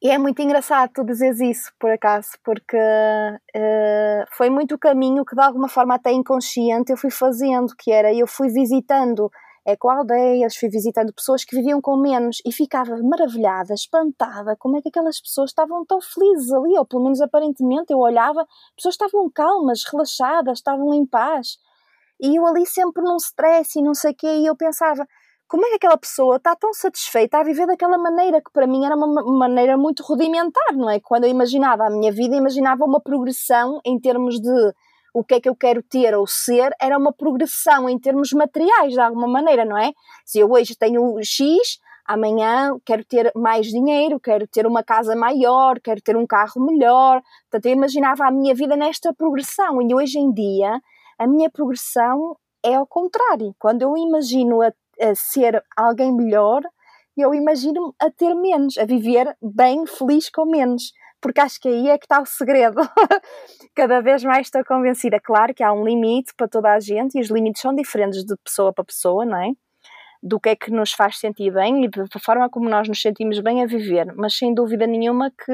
E 0.00 0.08
é 0.10 0.16
muito 0.16 0.40
engraçado 0.40 0.92
tu 0.94 1.04
dizeres 1.04 1.40
isso, 1.40 1.72
por 1.76 1.90
acaso, 1.90 2.30
porque 2.44 2.76
uh, 2.76 4.24
foi 4.30 4.48
muito 4.48 4.76
o 4.76 4.78
caminho 4.78 5.24
que 5.24 5.34
de 5.34 5.42
alguma 5.42 5.68
forma 5.68 5.96
até 5.96 6.12
inconsciente 6.12 6.92
eu 6.92 6.96
fui 6.96 7.10
fazendo, 7.10 7.74
que 7.76 7.90
era 7.90 8.14
eu 8.14 8.26
fui 8.26 8.48
visitando 8.48 9.28
eco-aldeias, 9.68 10.56
fui 10.56 10.70
visitando 10.70 11.12
pessoas 11.12 11.44
que 11.44 11.54
viviam 11.54 11.80
com 11.80 11.96
menos 11.96 12.40
e 12.44 12.50
ficava 12.50 12.96
maravilhada, 13.02 13.74
espantada, 13.74 14.56
como 14.56 14.78
é 14.78 14.82
que 14.82 14.88
aquelas 14.88 15.20
pessoas 15.20 15.50
estavam 15.50 15.84
tão 15.84 16.00
felizes 16.00 16.50
ali, 16.50 16.78
ou 16.78 16.86
pelo 16.86 17.02
menos 17.02 17.20
aparentemente 17.20 17.92
eu 17.92 17.98
olhava, 17.98 18.46
pessoas 18.74 18.94
estavam 18.94 19.30
calmas, 19.30 19.84
relaxadas, 19.84 20.58
estavam 20.58 20.94
em 20.94 21.04
paz. 21.04 21.58
E 22.18 22.36
eu 22.36 22.46
ali 22.46 22.64
sempre 22.64 23.02
num 23.02 23.16
stress 23.16 23.78
e 23.78 23.82
não 23.82 23.94
sei 23.94 24.12
o 24.12 24.14
quê, 24.14 24.26
e 24.38 24.46
eu 24.46 24.56
pensava, 24.56 25.06
como 25.46 25.64
é 25.66 25.68
que 25.68 25.76
aquela 25.76 25.98
pessoa 25.98 26.36
está 26.36 26.56
tão 26.56 26.72
satisfeita 26.72 27.38
a 27.38 27.44
viver 27.44 27.66
daquela 27.66 27.98
maneira 27.98 28.40
que 28.40 28.50
para 28.52 28.66
mim 28.66 28.84
era 28.84 28.96
uma 28.96 29.22
maneira 29.38 29.76
muito 29.76 30.02
rudimentar, 30.02 30.74
não 30.74 30.90
é? 30.90 30.98
Quando 30.98 31.24
eu 31.24 31.30
imaginava 31.30 31.86
a 31.86 31.90
minha 31.90 32.10
vida, 32.10 32.36
imaginava 32.36 32.84
uma 32.84 33.00
progressão 33.00 33.80
em 33.84 33.98
termos 33.98 34.40
de 34.40 34.74
o 35.14 35.24
que 35.24 35.34
é 35.34 35.40
que 35.40 35.48
eu 35.48 35.56
quero 35.56 35.82
ter 35.82 36.14
ou 36.14 36.26
ser, 36.26 36.74
era 36.80 36.98
uma 36.98 37.12
progressão 37.12 37.88
em 37.88 37.98
termos 37.98 38.32
materiais, 38.32 38.92
de 38.92 39.00
alguma 39.00 39.28
maneira, 39.28 39.64
não 39.64 39.78
é? 39.78 39.92
Se 40.24 40.38
eu 40.38 40.50
hoje 40.50 40.76
tenho 40.76 41.18
X, 41.22 41.78
amanhã 42.06 42.76
quero 42.84 43.04
ter 43.04 43.32
mais 43.34 43.66
dinheiro, 43.66 44.20
quero 44.20 44.46
ter 44.46 44.66
uma 44.66 44.82
casa 44.82 45.14
maior, 45.16 45.80
quero 45.80 46.00
ter 46.00 46.16
um 46.16 46.26
carro 46.26 46.64
melhor. 46.64 47.22
Portanto, 47.50 47.66
eu 47.66 47.72
imaginava 47.72 48.26
a 48.26 48.30
minha 48.30 48.54
vida 48.54 48.76
nesta 48.76 49.12
progressão 49.12 49.80
e 49.82 49.94
hoje 49.94 50.18
em 50.18 50.32
dia 50.32 50.80
a 51.18 51.26
minha 51.26 51.50
progressão 51.50 52.36
é 52.62 52.74
ao 52.74 52.86
contrário. 52.86 53.54
Quando 53.58 53.82
eu 53.82 53.96
imagino 53.96 54.62
a 54.62 54.72
a 55.00 55.14
ser 55.14 55.62
alguém 55.76 56.12
melhor, 56.12 56.62
eu 57.16 57.34
imagino-me 57.34 57.92
a 58.00 58.10
ter 58.10 58.34
menos, 58.34 58.76
a 58.78 58.84
viver 58.84 59.36
bem, 59.42 59.86
feliz 59.86 60.30
com 60.30 60.44
menos. 60.44 60.92
Porque 61.20 61.40
acho 61.40 61.60
que 61.60 61.68
aí 61.68 61.88
é 61.88 61.98
que 61.98 62.04
está 62.04 62.20
o 62.20 62.26
segredo. 62.26 62.76
Cada 63.74 64.00
vez 64.00 64.22
mais 64.22 64.46
estou 64.46 64.64
convencida. 64.64 65.18
Claro 65.20 65.52
que 65.54 65.62
há 65.62 65.72
um 65.72 65.84
limite 65.84 66.32
para 66.36 66.48
toda 66.48 66.72
a 66.72 66.80
gente 66.80 67.18
e 67.18 67.20
os 67.20 67.28
limites 67.28 67.60
são 67.60 67.74
diferentes 67.74 68.24
de 68.24 68.36
pessoa 68.44 68.72
para 68.72 68.84
pessoa, 68.84 69.24
não 69.24 69.36
é? 69.36 69.50
Do 70.22 70.38
que 70.38 70.50
é 70.50 70.56
que 70.56 70.70
nos 70.70 70.92
faz 70.92 71.18
sentir 71.18 71.52
bem 71.52 71.84
e 71.84 71.88
da 71.88 72.20
forma 72.20 72.48
como 72.48 72.68
nós 72.68 72.88
nos 72.88 73.00
sentimos 73.00 73.40
bem 73.40 73.62
a 73.62 73.66
viver. 73.66 74.14
Mas 74.16 74.36
sem 74.36 74.54
dúvida 74.54 74.86
nenhuma 74.86 75.30
que 75.30 75.52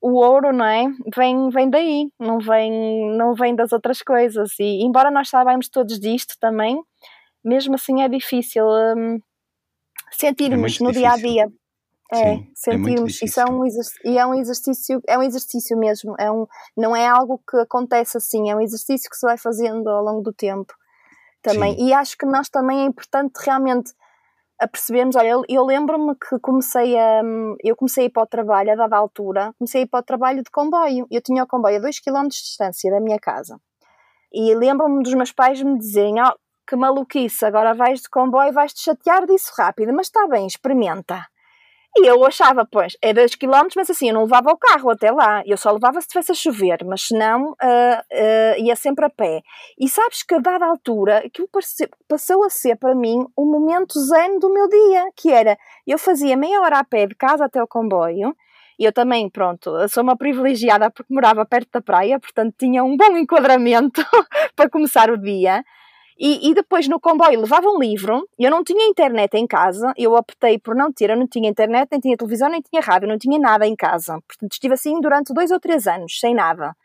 o 0.00 0.12
ouro, 0.14 0.52
não 0.52 0.64
é? 0.64 0.86
Vem, 1.14 1.50
vem 1.50 1.68
daí, 1.68 2.08
não 2.18 2.38
vem, 2.38 3.10
não 3.16 3.34
vem 3.34 3.54
das 3.54 3.72
outras 3.72 4.02
coisas. 4.02 4.58
E 4.58 4.82
embora 4.82 5.10
nós 5.10 5.28
saibamos 5.28 5.68
todos 5.68 6.00
disto 6.00 6.36
também, 6.40 6.80
mesmo 7.44 7.74
assim 7.74 8.02
é 8.02 8.08
difícil 8.08 8.64
um, 8.66 9.20
sentirmos 10.10 10.80
é 10.80 10.84
no 10.84 10.92
dia 10.92 11.12
a 11.12 11.16
dia. 11.16 11.48
É, 12.12 12.16
Sim, 12.16 12.42
é 12.42 12.46
sentirmos. 12.54 13.22
É 13.22 13.24
Isso 13.24 13.40
é 13.40 13.44
um, 13.44 13.66
e 14.04 14.18
é 14.18 14.26
um 14.26 14.34
exercício, 14.34 15.00
é 15.06 15.18
um 15.18 15.22
exercício 15.22 15.78
mesmo. 15.78 16.14
É 16.18 16.30
um, 16.30 16.46
não 16.76 16.94
é 16.94 17.06
algo 17.06 17.40
que 17.48 17.56
acontece 17.58 18.16
assim, 18.16 18.50
é 18.50 18.56
um 18.56 18.60
exercício 18.60 19.08
que 19.08 19.16
se 19.16 19.26
vai 19.26 19.38
fazendo 19.38 19.88
ao 19.88 20.02
longo 20.02 20.22
do 20.22 20.32
tempo 20.32 20.74
também. 21.42 21.76
Sim. 21.76 21.86
E 21.86 21.92
acho 21.92 22.16
que 22.18 22.26
nós 22.26 22.48
também 22.48 22.82
é 22.82 22.84
importante 22.84 23.34
realmente 23.44 23.92
a 24.60 24.68
percebermos, 24.68 25.16
olha, 25.16 25.28
eu, 25.28 25.42
eu 25.48 25.64
lembro-me 25.64 26.14
que 26.16 26.38
comecei 26.40 26.98
a 26.98 27.22
hum, 27.24 27.56
eu 27.64 27.74
comecei 27.74 28.04
a 28.04 28.06
ir 28.08 28.10
para 28.10 28.24
o 28.24 28.26
trabalho 28.26 28.72
a 28.72 28.74
dada 28.74 28.96
altura, 28.96 29.54
comecei 29.58 29.82
a 29.82 29.84
ir 29.84 29.86
para 29.86 30.00
o 30.00 30.02
trabalho 30.02 30.42
de 30.42 30.50
comboio. 30.50 31.06
Eu 31.10 31.22
tinha 31.22 31.44
o 31.44 31.46
comboio 31.46 31.78
a 31.78 31.80
2 31.80 32.00
km 32.00 32.24
de 32.24 32.36
distância 32.36 32.90
da 32.90 33.00
minha 33.00 33.18
casa. 33.18 33.58
E 34.32 34.54
lembro-me 34.54 35.02
dos 35.02 35.14
meus 35.14 35.32
pais 35.32 35.62
me 35.62 35.78
dizerem, 35.78 36.16
oh, 36.22 36.34
que 36.66 36.76
maluquice, 36.76 37.44
agora 37.44 37.74
vais 37.74 38.00
de 38.00 38.08
comboio 38.08 38.52
vais-te 38.52 38.80
chatear 38.80 39.26
disso 39.26 39.50
rápido, 39.56 39.92
mas 39.92 40.06
está 40.06 40.28
bem, 40.28 40.46
experimenta. 40.46 41.26
E 41.96 42.06
eu 42.06 42.24
achava, 42.24 42.64
pois, 42.64 42.96
é 43.02 43.12
2 43.12 43.34
km, 43.34 43.66
mas 43.74 43.90
assim, 43.90 44.08
eu 44.08 44.14
não 44.14 44.22
levava 44.22 44.50
o 44.52 44.56
carro 44.56 44.90
até 44.90 45.10
lá, 45.10 45.42
eu 45.44 45.56
só 45.56 45.72
levava 45.72 46.00
se 46.00 46.06
estivesse 46.06 46.30
a 46.30 46.34
chover, 46.34 46.84
mas 46.84 47.02
senão 47.02 47.50
uh, 47.50 47.54
uh, 47.54 48.64
ia 48.64 48.76
sempre 48.76 49.04
a 49.04 49.10
pé. 49.10 49.42
E 49.78 49.88
sabes 49.88 50.22
que 50.22 50.34
a 50.36 50.38
dada 50.38 50.66
altura, 50.66 51.18
aquilo 51.18 51.48
passou 52.08 52.44
a 52.44 52.48
ser 52.48 52.76
para 52.76 52.94
mim 52.94 53.26
o 53.36 53.42
um 53.42 53.50
momento 53.50 53.98
zen 53.98 54.38
do 54.38 54.52
meu 54.52 54.68
dia, 54.68 55.10
que 55.16 55.32
era, 55.32 55.58
eu 55.84 55.98
fazia 55.98 56.36
meia 56.36 56.60
hora 56.60 56.78
a 56.78 56.84
pé 56.84 57.06
de 57.06 57.14
casa 57.16 57.46
até 57.46 57.60
o 57.60 57.66
comboio, 57.66 58.36
e 58.78 58.84
eu 58.84 58.92
também, 58.92 59.28
pronto, 59.28 59.70
sou 59.88 60.02
uma 60.02 60.16
privilegiada 60.16 60.90
porque 60.90 61.12
morava 61.12 61.44
perto 61.44 61.68
da 61.72 61.82
praia, 61.82 62.18
portanto 62.20 62.54
tinha 62.58 62.84
um 62.84 62.96
bom 62.96 63.16
enquadramento 63.16 64.02
para 64.56 64.70
começar 64.70 65.10
o 65.10 65.18
dia. 65.18 65.62
E, 66.22 66.50
e, 66.50 66.54
depois 66.54 66.86
no 66.86 67.00
comboio 67.00 67.40
levava 67.40 67.66
um 67.66 67.78
livro, 67.78 68.28
eu 68.38 68.50
não 68.50 68.62
tinha 68.62 68.86
internet 68.86 69.32
em 69.38 69.46
casa, 69.46 69.90
eu 69.96 70.12
optei 70.12 70.58
por 70.58 70.74
não 70.74 70.92
ter, 70.92 71.08
eu 71.08 71.16
não 71.16 71.26
tinha 71.26 71.48
internet, 71.48 71.88
nem 71.90 71.98
tinha 71.98 72.14
televisão, 72.14 72.50
nem 72.50 72.60
tinha 72.60 72.82
rádio, 72.82 73.08
não 73.08 73.16
tinha 73.16 73.38
nada 73.38 73.66
em 73.66 73.74
casa. 73.74 74.20
Portanto, 74.28 74.52
estive 74.52 74.74
assim 74.74 75.00
durante 75.00 75.32
dois 75.32 75.50
ou 75.50 75.58
três 75.58 75.86
anos, 75.86 76.20
sem 76.20 76.34
nada. 76.34 76.76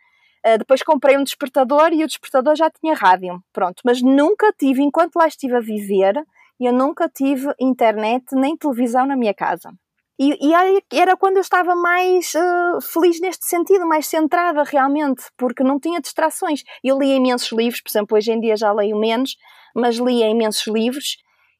Uh, 0.47 0.57
depois 0.57 0.81
comprei 0.83 1.17
um 1.17 1.23
despertador 1.23 1.91
e 1.91 2.01
o 2.01 2.07
despertador 2.07 2.55
já 2.55 2.69
tinha 2.69 2.95
rádio. 2.95 3.43
Pronto, 3.51 3.81
mas 3.83 4.01
nunca 4.01 4.53
tive, 4.57 4.81
enquanto 4.81 5.17
lá 5.17 5.27
estive 5.27 5.57
a 5.57 5.59
viver, 5.59 6.15
eu 6.57 6.71
nunca 6.71 7.09
tive 7.09 7.53
internet 7.59 8.23
nem 8.31 8.55
televisão 8.55 9.05
na 9.05 9.17
minha 9.17 9.33
casa. 9.33 9.69
E, 10.18 10.38
e, 10.41 10.53
era 10.93 11.18
quando 11.18 11.38
eu 11.38 11.41
estava 11.41 11.76
mais 11.76 12.34
uh, 12.34 12.82
feliz 12.82 13.20
neste 13.20 13.45
sentido, 13.45 13.86
mais 13.86 14.07
centrada 14.07 14.63
realmente, 14.63 15.24
porque 15.38 15.63
não 15.63 15.80
tinha 15.80 15.99
distrações. 15.99 16.61
Eu 16.84 16.97
lia 16.97 17.16
imensos 17.16 17.51
livros, 17.51 17.82
por 17.82 17.89
exemplo, 17.89 18.18
hoje 18.18 18.32
em 18.32 18.39
dia 18.39 18.55
já 18.55 18.72
leio 18.72 18.97
menos, 18.97 19.36
mas 19.76 19.97
lia 19.97 20.30
imensos 20.30 20.66
livros 20.68 21.18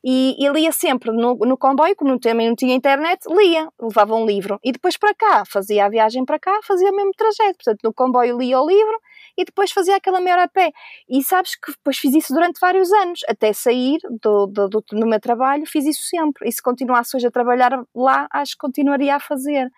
e, 0.08 0.36
e 0.38 0.48
lia 0.50 0.72
sempre 0.72 1.12
no, 1.12 1.36
no 1.36 1.58
comboio, 1.58 1.96
como 1.96 2.20
também 2.20 2.48
não 2.48 2.56
tinha 2.56 2.76
internet, 2.76 3.22
lia, 3.28 3.68
levava 3.82 4.16
um 4.16 4.26
livro. 4.26 4.60
E 4.64 4.72
depois 4.72 4.96
para 4.96 5.16
cá, 5.16 5.44
fazia 5.46 5.86
a 5.86 5.90
viagem 5.90 6.24
para 6.24 6.40
cá, 6.40 6.60
fazia 6.64 6.92
o 6.92 6.96
mesmo 6.96 7.12
trajeto. 7.18 7.58
Portanto, 7.58 7.80
no 7.84 7.94
comboio 7.94 8.38
lia 8.38 8.62
o 8.62 8.68
livro 8.68 9.00
e 9.38 9.44
depois 9.44 9.72
fazia 9.72 9.96
aquela 9.96 10.22
meia 10.22 10.36
hora 10.36 10.44
a 10.44 10.48
pé. 10.48 10.72
E 11.10 11.24
sabes 11.24 11.56
que 11.56 11.72
depois 11.72 11.98
fiz 11.98 12.14
isso 12.14 12.34
durante 12.34 12.60
vários 12.60 12.92
anos, 12.92 13.22
até 13.28 13.54
sair 13.54 14.00
do, 14.22 14.46
do, 14.48 14.70
do, 14.70 14.84
do 14.92 15.08
meu 15.08 15.20
trabalho, 15.20 15.66
fiz 15.66 15.86
isso 15.86 16.04
sempre. 16.04 16.48
E 16.48 16.52
se 16.52 16.62
continuasse 16.62 17.16
hoje 17.16 17.28
a 17.28 17.32
trabalhar 17.32 17.84
lá, 17.94 18.28
acho 18.32 18.54
que 18.54 18.60
continuaria 18.60 19.16
a 19.16 19.20
fazer. 19.20 19.70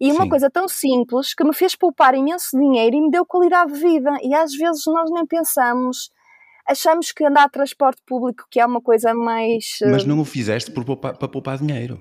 E 0.00 0.12
uma 0.12 0.24
Sim. 0.24 0.28
coisa 0.28 0.50
tão 0.50 0.68
simples 0.68 1.34
que 1.34 1.42
me 1.42 1.52
fez 1.52 1.74
poupar 1.74 2.14
imenso 2.14 2.56
dinheiro 2.56 2.96
e 2.96 3.00
me 3.00 3.10
deu 3.10 3.26
qualidade 3.26 3.72
de 3.72 3.80
vida. 3.80 4.16
E 4.22 4.32
às 4.34 4.52
vezes 4.52 4.82
nós 4.86 5.10
nem 5.10 5.26
pensamos, 5.26 6.10
achamos 6.66 7.10
que 7.10 7.24
andar 7.24 7.44
a 7.44 7.48
transporte 7.48 8.00
público 8.06 8.44
que 8.48 8.60
é 8.60 8.66
uma 8.66 8.80
coisa 8.80 9.12
mais. 9.12 9.78
Mas 9.82 10.04
não 10.04 10.20
o 10.20 10.24
fizeste 10.24 10.70
por 10.70 10.84
poupar, 10.84 11.16
para 11.16 11.28
poupar 11.28 11.58
dinheiro. 11.58 12.00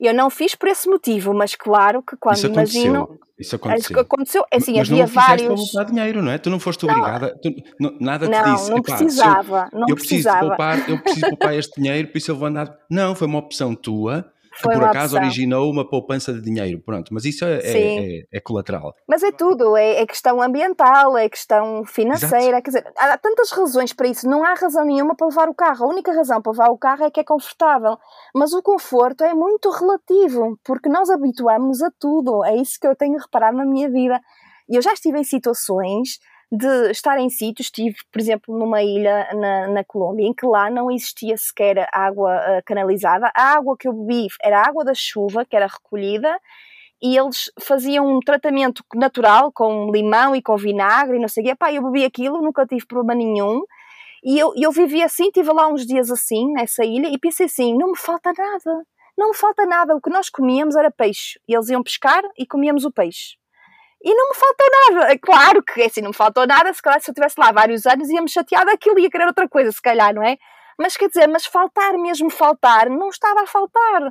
Eu 0.00 0.14
não 0.14 0.30
fiz 0.30 0.54
por 0.54 0.68
esse 0.68 0.88
motivo, 0.88 1.34
mas 1.34 1.54
claro 1.54 2.02
que 2.02 2.16
quando 2.16 2.36
isso 2.36 2.46
imagino. 2.46 3.18
Isso 3.38 3.56
aconteceu. 3.56 4.00
aconteceu. 4.00 4.44
É 4.50 4.56
assim, 4.58 4.76
mas 4.76 4.90
havia 4.90 5.06
não 5.06 5.12
vários. 5.12 5.72
para 5.72 5.84
dinheiro, 5.84 6.22
não 6.22 6.30
é? 6.30 6.38
Tu 6.38 6.50
não 6.50 6.60
foste 6.60 6.84
obrigada. 6.84 7.38
Tu, 7.42 7.54
não, 7.78 7.96
nada 7.98 8.26
te 8.26 8.30
não, 8.30 8.54
disse. 8.54 8.70
Não, 8.70 8.82
precisava. 8.82 9.68
Eu, 9.72 9.78
não 9.80 9.88
eu 9.88 9.94
precisava. 9.94 10.38
Preciso 10.38 10.48
poupar, 10.48 10.90
eu 10.90 10.98
preciso 11.02 11.28
poupar 11.28 11.54
este 11.54 11.80
dinheiro, 11.80 12.08
por 12.08 12.18
isso 12.18 12.30
eu 12.30 12.36
vou 12.36 12.48
andar. 12.48 12.76
Não, 12.90 13.14
foi 13.14 13.26
uma 13.26 13.38
opção 13.38 13.74
tua 13.74 14.30
que 14.50 14.62
por 14.62 14.84
acaso 14.84 15.16
opção. 15.16 15.20
originou 15.20 15.70
uma 15.70 15.88
poupança 15.88 16.32
de 16.32 16.40
dinheiro. 16.40 16.80
Pronto, 16.84 17.12
mas 17.12 17.24
isso 17.24 17.44
é, 17.44 17.58
é, 17.58 18.18
é, 18.18 18.22
é 18.32 18.40
colateral. 18.40 18.94
Mas 19.08 19.22
é 19.22 19.30
tudo, 19.30 19.76
é, 19.76 20.02
é, 20.02 20.06
questão 20.06 20.42
ambiental, 20.42 21.16
é 21.16 21.28
questão 21.28 21.84
financeira, 21.84 22.58
Exato. 22.58 22.62
quer 22.62 22.70
dizer, 22.70 22.92
há 22.96 23.16
tantas 23.18 23.50
razões 23.50 23.92
para 23.92 24.08
isso, 24.08 24.28
não 24.28 24.44
há 24.44 24.54
razão 24.54 24.84
nenhuma 24.84 25.14
para 25.14 25.28
levar 25.28 25.48
o 25.48 25.54
carro. 25.54 25.86
A 25.86 25.88
única 25.88 26.12
razão 26.12 26.42
para 26.42 26.52
levar 26.52 26.70
o 26.70 26.78
carro 26.78 27.04
é 27.04 27.10
que 27.10 27.20
é 27.20 27.24
confortável. 27.24 27.96
Mas 28.34 28.52
o 28.52 28.62
conforto 28.62 29.24
é 29.24 29.34
muito 29.34 29.70
relativo, 29.70 30.58
porque 30.64 30.88
nós 30.88 31.10
habituamos 31.10 31.82
a 31.82 31.90
tudo. 31.98 32.44
É 32.44 32.56
isso 32.56 32.78
que 32.80 32.86
eu 32.86 32.96
tenho 32.96 33.18
reparado 33.18 33.56
na 33.56 33.64
minha 33.64 33.88
vida. 33.90 34.20
E 34.68 34.76
eu 34.76 34.82
já 34.82 34.92
estive 34.92 35.18
em 35.18 35.24
situações 35.24 36.18
de 36.52 36.90
estar 36.90 37.18
em 37.18 37.30
sítios, 37.30 37.66
estive, 37.68 37.96
por 38.10 38.20
exemplo, 38.20 38.58
numa 38.58 38.82
ilha 38.82 39.28
na, 39.34 39.68
na 39.68 39.84
Colômbia, 39.84 40.26
em 40.26 40.34
que 40.34 40.44
lá 40.44 40.68
não 40.68 40.90
existia 40.90 41.36
sequer 41.36 41.88
água 41.92 42.36
uh, 42.36 42.62
canalizada. 42.64 43.30
A 43.36 43.54
água 43.54 43.76
que 43.78 43.86
eu 43.86 43.92
bebi 43.92 44.26
era 44.42 44.60
a 44.60 44.66
água 44.66 44.84
da 44.84 44.92
chuva, 44.92 45.44
que 45.44 45.54
era 45.54 45.66
recolhida, 45.66 46.36
e 47.00 47.16
eles 47.16 47.50
faziam 47.60 48.06
um 48.06 48.20
tratamento 48.20 48.84
natural 48.94 49.52
com 49.52 49.90
limão 49.92 50.34
e 50.34 50.42
com 50.42 50.56
vinagre 50.56 51.16
e 51.16 51.20
não 51.20 51.28
sei 51.28 51.42
o 51.44 51.46
quê. 51.46 51.54
Pá, 51.54 51.72
eu 51.72 51.82
bebi 51.84 52.04
aquilo, 52.04 52.42
nunca 52.42 52.66
tive 52.66 52.84
problema 52.84 53.14
nenhum. 53.14 53.62
E 54.22 54.38
eu, 54.38 54.52
eu 54.56 54.72
vivi 54.72 55.02
assim, 55.02 55.26
estive 55.26 55.52
lá 55.52 55.68
uns 55.68 55.86
dias 55.86 56.10
assim, 56.10 56.52
nessa 56.52 56.84
ilha, 56.84 57.08
e 57.08 57.18
pensei 57.18 57.46
assim: 57.46 57.76
não 57.78 57.92
me 57.92 57.96
falta 57.96 58.32
nada, 58.36 58.84
não 59.16 59.30
me 59.30 59.36
falta 59.36 59.64
nada. 59.64 59.96
O 59.96 60.00
que 60.00 60.10
nós 60.10 60.28
comíamos 60.28 60.76
era 60.76 60.90
peixe. 60.90 61.40
E 61.48 61.54
eles 61.54 61.68
iam 61.68 61.82
pescar 61.82 62.22
e 62.36 62.46
comíamos 62.46 62.84
o 62.84 62.92
peixe. 62.92 63.39
E 64.02 64.14
não 64.14 64.28
me 64.30 64.34
faltou 64.34 64.66
nada. 64.72 65.12
É 65.12 65.18
claro 65.18 65.62
que 65.62 65.82
assim, 65.82 66.00
não 66.00 66.10
me 66.10 66.16
faltou 66.16 66.46
nada. 66.46 66.72
Se 66.72 66.82
calhar 66.82 67.00
se 67.00 67.10
eu 67.10 67.12
estivesse 67.12 67.38
lá 67.38 67.52
vários 67.52 67.86
anos 67.86 68.08
ia-me 68.08 68.28
chatear 68.28 68.64
daquilo 68.64 68.98
e 68.98 69.02
ia 69.02 69.10
querer 69.10 69.26
outra 69.26 69.48
coisa, 69.48 69.70
se 69.70 69.82
calhar, 69.82 70.14
não 70.14 70.22
é? 70.22 70.38
Mas 70.78 70.96
quer 70.96 71.08
dizer, 71.08 71.26
mas 71.26 71.44
faltar 71.44 71.92
mesmo 71.98 72.30
faltar, 72.30 72.88
não 72.88 73.10
estava 73.10 73.42
a 73.42 73.46
faltar. 73.46 74.10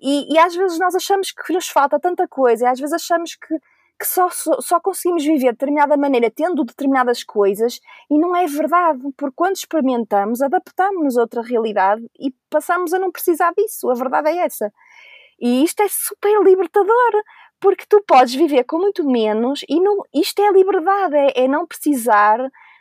E, 0.00 0.32
e 0.32 0.38
às 0.38 0.54
vezes 0.54 0.78
nós 0.78 0.94
achamos 0.94 1.32
que 1.32 1.52
nos 1.52 1.68
falta 1.68 1.98
tanta 1.98 2.28
coisa, 2.28 2.64
e 2.64 2.68
às 2.68 2.78
vezes 2.78 2.92
achamos 2.92 3.34
que, 3.34 3.58
que 3.98 4.06
só, 4.06 4.28
só, 4.30 4.60
só 4.60 4.78
conseguimos 4.78 5.24
viver 5.24 5.46
de 5.46 5.52
determinada 5.52 5.96
maneira 5.96 6.30
tendo 6.30 6.64
determinadas 6.64 7.24
coisas, 7.24 7.80
e 8.08 8.16
não 8.16 8.36
é 8.36 8.46
verdade, 8.46 9.00
porque 9.16 9.34
quando 9.34 9.56
experimentamos, 9.56 10.40
adaptamos-nos 10.40 11.18
a 11.18 11.22
outra 11.22 11.42
realidade 11.42 12.08
e 12.20 12.32
passamos 12.48 12.92
a 12.92 12.98
não 13.00 13.10
precisar 13.10 13.52
disso. 13.56 13.90
A 13.90 13.94
verdade 13.94 14.28
é 14.28 14.36
essa. 14.38 14.72
E 15.40 15.64
isto 15.64 15.82
é 15.82 15.88
super 15.88 16.40
libertador, 16.42 17.22
porque 17.60 17.84
tu 17.88 18.02
podes 18.06 18.34
viver 18.34 18.64
com 18.64 18.78
muito 18.78 19.04
menos 19.04 19.60
e 19.68 19.80
não, 19.80 20.02
isto 20.14 20.40
é 20.40 20.52
liberdade, 20.52 21.16
é, 21.16 21.44
é 21.44 21.48
não 21.48 21.66
precisar 21.66 22.38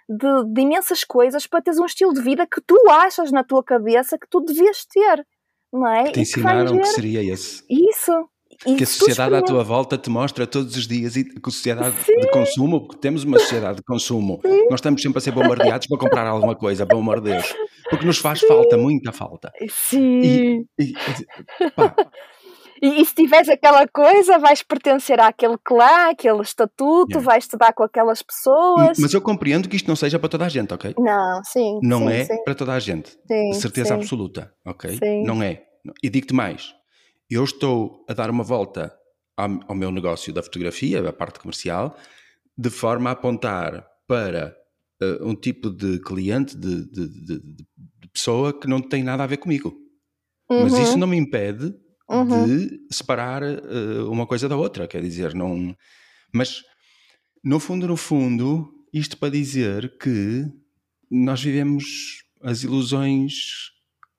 de, 0.09 0.53
de, 0.53 0.61
imensas 0.61 1.03
coisas 1.03 1.47
para 1.47 1.61
teres 1.61 1.79
um 1.79 1.85
estilo 1.85 2.13
de 2.13 2.21
vida 2.21 2.45
que 2.45 2.61
tu 2.61 2.77
achas 2.89 3.31
na 3.31 3.43
tua 3.43 3.63
cabeça 3.63 4.17
que 4.17 4.27
tu 4.29 4.41
devias 4.41 4.85
ter, 4.85 5.25
não 5.71 5.87
é? 5.87 6.05
Que 6.05 6.11
te 6.13 6.19
ensinaram 6.21 6.75
que, 6.75 6.81
que 6.81 6.87
seria 6.87 7.23
esse. 7.23 7.63
Isso. 7.69 8.29
E 8.65 8.75
que 8.75 8.83
a 8.83 8.87
sociedade 8.87 9.35
à 9.35 9.41
tua 9.41 9.63
volta 9.63 9.97
te 9.97 10.09
mostra 10.09 10.45
todos 10.45 10.75
os 10.77 10.87
dias 10.87 11.15
e 11.15 11.23
que 11.23 11.39
a 11.43 11.51
sociedade 11.51 11.95
Sim. 12.03 12.19
de 12.19 12.29
consumo, 12.29 12.81
porque 12.81 13.01
temos 13.01 13.23
uma 13.23 13.39
sociedade 13.39 13.77
de 13.77 13.83
consumo, 13.83 14.39
Sim. 14.45 14.65
nós 14.69 14.75
estamos 14.75 15.01
sempre 15.01 15.17
a 15.17 15.21
ser 15.21 15.31
bombardeados 15.31 15.87
para 15.87 15.97
comprar 15.97 16.27
alguma 16.27 16.55
coisa, 16.55 16.85
pelo 16.85 17.01
amor 17.01 17.19
de 17.19 17.31
Deus, 17.31 17.53
porque 17.89 18.05
nos 18.05 18.19
faz 18.19 18.39
Sim. 18.39 18.47
falta, 18.47 18.77
muita 18.77 19.11
falta. 19.11 19.51
Sim. 19.69 20.65
E, 20.79 20.93
e, 21.59 21.71
pá, 21.75 21.95
e, 22.81 23.01
e, 23.01 23.05
se 23.05 23.15
tiveres 23.15 23.49
aquela 23.49 23.87
coisa, 23.87 24.39
vais 24.39 24.63
pertencer 24.63 25.19
àquele 25.19 25.57
clã, 25.63 26.09
àquele 26.09 26.41
estatuto, 26.41 27.11
yeah. 27.11 27.25
vais 27.25 27.43
estudar 27.43 27.73
com 27.73 27.83
aquelas 27.83 28.21
pessoas. 28.21 28.97
Mas 28.99 29.13
eu 29.13 29.21
compreendo 29.21 29.69
que 29.69 29.75
isto 29.75 29.87
não 29.87 29.95
seja 29.95 30.19
para 30.19 30.29
toda 30.29 30.45
a 30.45 30.49
gente, 30.49 30.73
ok? 30.73 30.93
Não, 30.97 31.41
sim. 31.43 31.79
Não 31.81 32.07
sim, 32.07 32.13
é 32.13 32.25
sim. 32.25 32.43
para 32.43 32.55
toda 32.55 32.73
a 32.73 32.79
gente. 32.79 33.11
Sim, 33.11 33.49
de 33.51 33.55
certeza 33.55 33.93
absoluta, 33.93 34.53
ok? 34.65 34.99
Não 35.25 35.41
é. 35.41 35.63
E 36.01 36.09
digo-te 36.09 36.33
mais. 36.33 36.73
Eu 37.29 37.43
estou 37.43 38.05
a 38.07 38.13
dar 38.13 38.29
uma 38.29 38.43
volta 38.43 38.93
ao, 39.37 39.49
ao 39.67 39.75
meu 39.75 39.91
negócio 39.91 40.33
da 40.33 40.43
fotografia, 40.43 41.07
a 41.07 41.13
parte 41.13 41.39
comercial, 41.39 41.95
de 42.57 42.69
forma 42.69 43.09
a 43.09 43.13
apontar 43.13 43.85
para 44.07 44.55
uh, 45.01 45.27
um 45.27 45.35
tipo 45.35 45.69
de 45.69 45.99
cliente, 45.99 46.55
de, 46.55 46.89
de, 46.89 47.07
de, 47.07 47.39
de, 47.39 47.67
pessoa 48.13 48.53
que 48.53 48.67
não 48.67 48.79
tem 48.79 49.03
nada 49.03 49.23
a 49.23 49.27
ver 49.27 49.37
comigo. 49.37 49.75
Uhum. 50.49 50.63
Mas 50.63 50.73
isso 50.77 50.97
não 50.97 51.07
me 51.07 51.17
impede 51.17 51.73
uhum. 52.13 52.45
de 52.45 52.79
separar 52.91 53.43
uh, 53.43 54.11
uma 54.11 54.25
coisa 54.25 54.47
da 54.47 54.55
outra, 54.55 54.87
quer 54.87 55.01
dizer, 55.01 55.33
não. 55.33 55.75
Mas 56.33 56.63
no 57.43 57.59
fundo, 57.59 57.87
no 57.87 57.97
fundo, 57.97 58.73
isto 58.93 59.17
para 59.17 59.29
dizer 59.29 59.97
que 59.97 60.45
nós 61.09 61.41
vivemos 61.41 62.23
as 62.41 62.63
ilusões 62.63 63.33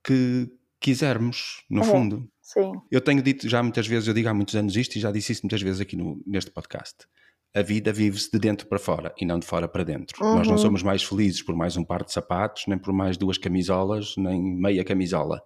que 0.04 0.48
quisermos, 0.80 1.62
no 1.70 1.80
uhum. 1.80 1.86
fundo. 1.86 2.28
Sim. 2.42 2.72
Eu 2.90 3.00
tenho 3.00 3.22
dito 3.22 3.48
já 3.48 3.62
muitas 3.62 3.86
vezes, 3.86 4.06
eu 4.06 4.14
digo 4.14 4.28
há 4.28 4.34
muitos 4.34 4.54
anos 4.54 4.76
isto 4.76 4.96
e 4.96 5.00
já 5.00 5.10
disse 5.10 5.32
isso 5.32 5.42
muitas 5.42 5.62
vezes 5.62 5.80
aqui 5.80 5.96
no, 5.96 6.22
neste 6.26 6.50
podcast. 6.50 6.94
A 7.54 7.62
vida 7.62 7.92
vive-se 7.92 8.30
de 8.30 8.38
dentro 8.38 8.66
para 8.66 8.78
fora 8.78 9.14
e 9.18 9.24
não 9.24 9.38
de 9.38 9.46
fora 9.46 9.66
para 9.66 9.84
dentro. 9.84 10.22
Uhum. 10.22 10.36
Nós 10.36 10.46
não 10.46 10.56
uhum. 10.56 10.60
somos 10.60 10.82
mais 10.82 11.02
felizes 11.02 11.42
por 11.42 11.56
mais 11.56 11.76
um 11.76 11.84
par 11.84 12.04
de 12.04 12.12
sapatos, 12.12 12.64
nem 12.66 12.76
por 12.76 12.92
mais 12.92 13.16
duas 13.16 13.38
camisolas, 13.38 14.14
nem 14.18 14.42
meia 14.42 14.84
camisola. 14.84 15.40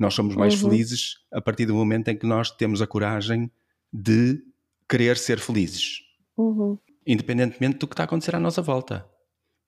Nós 0.00 0.14
somos 0.14 0.34
mais 0.34 0.54
uhum. 0.54 0.70
felizes 0.70 1.16
a 1.30 1.42
partir 1.42 1.66
do 1.66 1.74
momento 1.74 2.08
em 2.08 2.16
que 2.16 2.26
nós 2.26 2.50
temos 2.50 2.80
a 2.80 2.86
coragem 2.86 3.52
de 3.92 4.42
querer 4.88 5.18
ser 5.18 5.38
felizes. 5.38 5.98
Uhum. 6.38 6.78
Independentemente 7.06 7.76
do 7.76 7.86
que 7.86 7.92
está 7.92 8.04
a 8.04 8.06
acontecer 8.06 8.34
à 8.34 8.40
nossa 8.40 8.62
volta. 8.62 9.06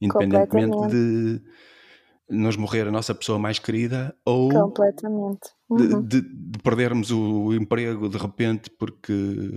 Independentemente 0.01 0.89
de 0.89 1.43
nos 2.30 2.57
morrer 2.57 2.89
a 2.89 2.91
nossa 2.91 3.14
pessoa 3.14 3.39
mais 3.39 3.59
querida 3.59 4.16
ou 4.24 4.49
Completamente. 4.49 5.51
Uhum. 5.68 5.76
De, 5.76 6.22
de, 6.22 6.28
de, 6.51 6.59
perdermos 6.61 7.11
o 7.11 7.53
emprego 7.53 8.09
de 8.09 8.16
repente 8.16 8.70
porque 8.70 9.12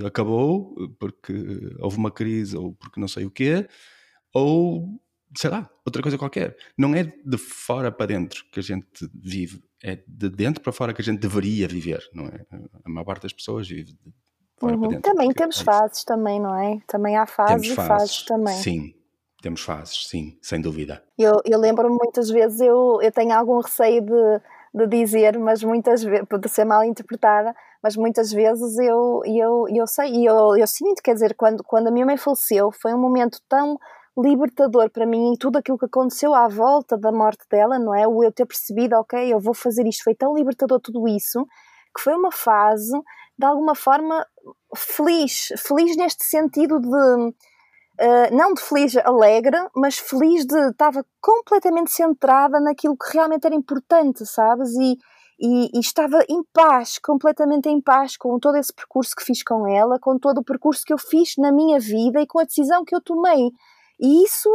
acabou, 0.06 0.76
porque 1.00 1.34
houve 1.80 1.98
uma 1.98 2.12
crise 2.12 2.58
ou 2.58 2.74
porque 2.74 3.00
não 3.00 3.08
sei 3.08 3.24
o 3.24 3.32
quê, 3.32 3.66
ou 4.34 5.00
sei 5.38 5.50
lá, 5.50 5.70
outra 5.86 6.02
coisa 6.02 6.18
qualquer. 6.18 6.56
Não 6.78 6.96
é 6.96 7.04
de 7.04 7.38
fora 7.38 7.92
para 7.92 8.08
dentro 8.08 8.44
que 8.52 8.60
a 8.60 8.64
gente 8.64 9.10
vive, 9.14 9.64
é 9.84 10.00
de 10.08 10.30
dentro 10.30 10.62
para 10.62 10.72
fora 10.72 10.94
que 10.94 11.02
a 11.02 11.06
gente 11.06 11.20
deveria 11.20 11.68
viver, 11.68 12.04
não 12.14 12.26
é? 12.26 12.46
A 12.84 12.90
maior 12.90 13.06
parte 13.06 13.24
das 13.24 13.34
pessoas 13.34 13.68
vive 13.68 13.94
de 13.94 14.14
fora 14.58 14.74
uhum. 14.74 14.82
para 14.82 14.90
dentro. 14.90 15.12
Também 15.12 15.32
temos 15.32 15.62
é 15.62 15.64
fases 15.64 16.04
também, 16.04 16.40
não 16.40 16.56
é? 16.56 16.80
Também 16.88 17.18
há 17.18 17.26
fases 17.26 17.52
temos 17.54 17.68
e 17.68 17.76
fases, 17.76 17.88
fases 17.88 18.26
também. 18.26 18.56
Sim, 18.56 18.96
temos 19.42 19.62
fases, 19.62 20.08
sim, 20.08 20.38
sem 20.42 20.62
dúvida. 20.62 21.04
Eu, 21.18 21.42
eu 21.46 21.60
lembro-me 21.60 21.96
muitas 21.96 22.30
vezes, 22.30 22.62
eu, 22.62 23.00
eu 23.02 23.12
tenho 23.12 23.34
algum 23.34 23.60
receio 23.60 24.02
de, 24.02 24.42
de 24.74 24.88
dizer, 24.88 25.38
mas 25.38 25.64
muitas 25.64 26.04
vezes, 26.04 26.26
de 26.28 26.50
ser 26.50 26.66
mal 26.66 26.84
interpretada, 26.84 27.56
mas 27.84 27.96
muitas 27.96 28.32
vezes 28.32 28.78
eu, 28.80 29.22
eu, 29.26 29.66
eu 29.70 29.86
sei, 29.86 30.12
e 30.12 30.26
eu, 30.26 30.58
eu 30.58 30.66
sinto, 30.66 31.04
quer 31.04 31.14
dizer, 31.14 31.36
quando, 31.36 31.64
quando 31.64 31.88
a 31.88 31.92
minha 31.92 32.06
mãe 32.06 32.18
faleceu, 32.18 32.72
foi 32.72 32.94
um 32.94 33.00
momento 33.00 33.40
tão 33.48 33.78
libertador 34.18 34.90
para 34.90 35.06
mim 35.06 35.34
em 35.34 35.36
tudo 35.36 35.58
aquilo 35.58 35.78
que 35.78 35.86
aconteceu 35.86 36.34
à 36.34 36.48
volta 36.48 36.98
da 36.98 37.12
morte 37.12 37.46
dela, 37.50 37.78
não 37.78 37.94
é? 37.94 38.08
O 38.08 38.24
eu 38.24 38.32
ter 38.32 38.46
percebido, 38.46 38.96
ok, 38.96 39.34
eu 39.34 39.40
vou 39.40 39.54
fazer 39.54 39.86
isto, 39.86 40.04
foi 40.04 40.16
tão 40.16 40.34
libertador 40.34 40.80
tudo 40.80 41.08
isso, 41.08 41.46
que 41.96 42.02
foi 42.02 42.14
uma 42.14 42.32
fase, 42.32 42.94
de 43.38 43.46
alguma 43.46 43.76
forma, 43.76 44.26
feliz. 44.76 45.50
Feliz 45.58 45.96
neste 45.98 46.24
sentido 46.24 46.80
de. 46.80 47.36
Uh, 47.98 48.36
não 48.36 48.54
de 48.54 48.62
feliz 48.62 48.98
alegre, 48.98 49.58
mas 49.76 49.98
feliz 49.98 50.46
de. 50.46 50.58
estava 50.70 51.06
completamente 51.22 51.92
centrada 51.92 52.60
naquilo 52.60 52.98
que 52.98 53.14
realmente 53.14 53.46
era 53.46 53.56
importante, 53.56 54.26
sabes? 54.26 54.70
E, 54.76 54.98
e, 55.40 55.78
e, 55.78 55.80
estava 55.80 56.24
em 56.30 56.44
paz, 56.54 56.98
completamente 56.98 57.70
em 57.70 57.82
paz 57.82 58.16
com 58.18 58.40
todo 58.40 58.56
esse 58.58 58.74
percurso 58.74 59.16
que 59.16 59.24
fiz 59.24 59.44
com 59.44 59.68
ela, 59.68 60.00
com 60.00 60.18
todo 60.18 60.40
o 60.40 60.44
percurso 60.44 60.84
que 60.86 60.94
eu 60.94 60.98
fiz 60.98 61.36
na 61.38 61.52
minha 61.52 61.80
vida 61.80 62.22
e 62.22 62.28
com 62.28 62.40
a 62.40 62.46
decisão 62.46 62.86
que 62.86 62.96
eu 62.96 63.02
tomei. 63.02 63.52
E 64.00 64.24
isso 64.24 64.50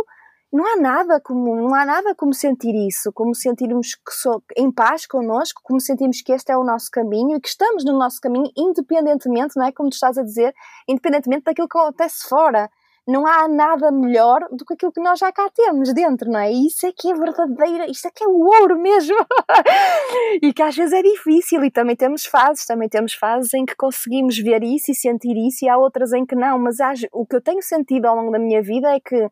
não 0.52 0.66
há 0.66 0.76
nada 0.76 1.20
como 1.20 1.54
não 1.54 1.74
há 1.74 1.84
nada 1.84 2.14
como 2.14 2.34
sentir 2.34 2.74
isso, 2.74 3.12
como 3.12 3.34
sentirmos 3.34 3.94
que 3.94 4.12
sou, 4.12 4.42
em 4.56 4.70
paz 4.70 5.06
connosco, 5.06 5.60
como 5.62 5.80
sentirmos 5.80 6.22
que 6.22 6.32
este 6.32 6.50
é 6.50 6.56
o 6.56 6.64
nosso 6.64 6.90
caminho 6.90 7.36
e 7.36 7.40
que 7.40 7.48
estamos 7.48 7.84
no 7.84 7.96
nosso 7.96 8.20
caminho, 8.20 8.50
independentemente, 8.56 9.56
não 9.56 9.64
é 9.64 9.72
como 9.72 9.90
tu 9.90 9.94
estás 9.94 10.18
a 10.18 10.22
dizer, 10.22 10.52
independentemente 10.88 11.44
daquilo 11.44 11.68
que 11.68 11.78
acontece 11.78 12.28
fora. 12.28 12.68
Não 13.06 13.26
há 13.26 13.48
nada 13.48 13.90
melhor 13.90 14.46
do 14.52 14.64
que 14.64 14.74
aquilo 14.74 14.92
que 14.92 15.00
nós 15.00 15.18
já 15.18 15.32
cá 15.32 15.48
temos 15.54 15.92
dentro, 15.92 16.30
não 16.30 16.38
é? 16.38 16.52
Isso 16.52 16.86
é 16.86 16.92
que 16.92 17.10
é 17.10 17.14
verdadeira, 17.14 17.90
isto 17.90 18.06
é 18.06 18.10
que 18.10 18.22
é 18.22 18.26
o 18.26 18.38
ouro 18.38 18.78
mesmo. 18.78 19.16
e 20.42 20.52
que 20.52 20.62
às 20.62 20.76
vezes 20.76 20.92
é 20.92 21.02
difícil 21.02 21.64
e 21.64 21.70
também 21.70 21.96
temos 21.96 22.24
fases, 22.24 22.66
também 22.66 22.88
temos 22.88 23.14
fases 23.14 23.52
em 23.54 23.64
que 23.64 23.74
conseguimos 23.74 24.38
ver 24.38 24.62
isso 24.62 24.90
e 24.92 24.94
sentir 24.94 25.36
isso 25.36 25.64
e 25.64 25.68
há 25.68 25.76
outras 25.76 26.12
em 26.12 26.24
que 26.24 26.34
não, 26.34 26.58
mas 26.58 26.76
o 27.12 27.26
que 27.26 27.36
eu 27.36 27.40
tenho 27.40 27.62
sentido 27.62 28.06
ao 28.06 28.16
longo 28.16 28.30
da 28.30 28.38
minha 28.38 28.62
vida 28.62 28.94
é 28.94 29.00
que 29.00 29.28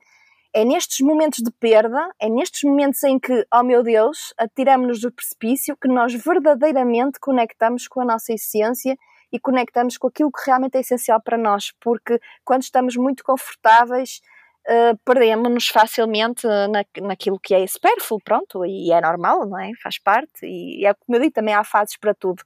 é 0.54 0.64
nestes 0.64 1.00
momentos 1.00 1.38
de 1.38 1.50
perda, 1.50 2.10
é 2.20 2.28
nestes 2.28 2.62
momentos 2.64 3.02
em 3.04 3.18
que, 3.18 3.46
oh 3.52 3.62
meu 3.62 3.82
Deus, 3.82 4.32
atiramos-nos 4.38 5.00
do 5.00 5.12
precipício 5.12 5.76
que 5.76 5.88
nós 5.88 6.14
verdadeiramente 6.14 7.20
conectamos 7.20 7.86
com 7.86 8.00
a 8.00 8.04
nossa 8.04 8.32
essência 8.32 8.96
e 9.32 9.38
conectamos 9.38 9.96
com 9.96 10.08
aquilo 10.08 10.32
que 10.32 10.42
realmente 10.46 10.76
é 10.76 10.80
essencial 10.80 11.20
para 11.20 11.36
nós, 11.36 11.72
porque 11.80 12.18
quando 12.44 12.62
estamos 12.62 12.96
muito 12.96 13.22
confortáveis, 13.22 14.20
uh, 14.66 14.98
perdemos-nos 15.04 15.68
facilmente 15.68 16.46
na, 16.46 16.84
naquilo 17.06 17.38
que 17.38 17.54
é 17.54 17.66
supérfluo, 17.66 18.20
pronto, 18.24 18.64
e 18.64 18.92
é 18.92 19.00
normal, 19.00 19.46
não 19.46 19.58
é? 19.58 19.70
Faz 19.82 19.98
parte, 19.98 20.44
e 20.44 20.86
é 20.86 20.94
como 20.94 21.16
eu 21.16 21.20
digo, 21.20 21.32
também 21.32 21.54
há 21.54 21.64
fases 21.64 21.96
para 21.96 22.14
tudo. 22.14 22.42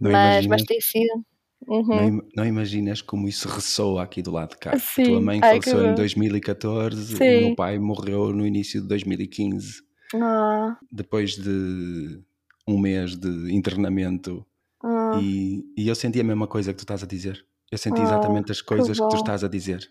Não 0.00 0.10
mas, 0.10 0.46
mas 0.46 0.62
tem 0.62 0.80
sido. 0.80 1.24
Uhum. 1.66 1.82
Não, 1.86 2.22
não, 2.36 2.46
imaginas 2.46 3.00
como 3.00 3.26
isso 3.26 3.48
ressoa 3.48 4.02
aqui 4.02 4.22
do 4.22 4.30
lado 4.30 4.50
de 4.50 4.58
cá. 4.58 4.78
Sim. 4.78 5.02
A 5.02 5.06
tua 5.06 5.20
mãe 5.20 5.40
Ai, 5.42 5.60
faleceu 5.60 5.86
em 5.86 5.94
2014, 5.94 7.16
Sim. 7.16 7.24
o 7.24 7.40
meu 7.46 7.56
pai 7.56 7.78
morreu 7.78 8.32
no 8.32 8.46
início 8.46 8.80
de 8.80 8.86
2015. 8.86 9.82
Ah. 10.14 10.76
Depois 10.92 11.32
de 11.32 12.22
um 12.68 12.78
mês 12.78 13.16
de 13.16 13.52
internamento 13.52 14.46
ah. 15.14 15.20
E, 15.20 15.64
e, 15.76 15.88
eu 15.88 15.94
senti 15.94 16.20
a 16.20 16.24
mesma 16.24 16.46
coisa 16.46 16.72
que 16.72 16.78
tu 16.78 16.82
estás 16.82 17.02
a 17.02 17.06
dizer. 17.06 17.44
Eu 17.70 17.78
senti 17.78 18.00
ah, 18.00 18.04
exatamente 18.04 18.52
as 18.52 18.60
coisas 18.60 18.98
que, 18.98 19.04
que, 19.04 19.10
tu 19.10 19.16
estás 19.16 19.44
a 19.44 19.48
dizer. 19.48 19.88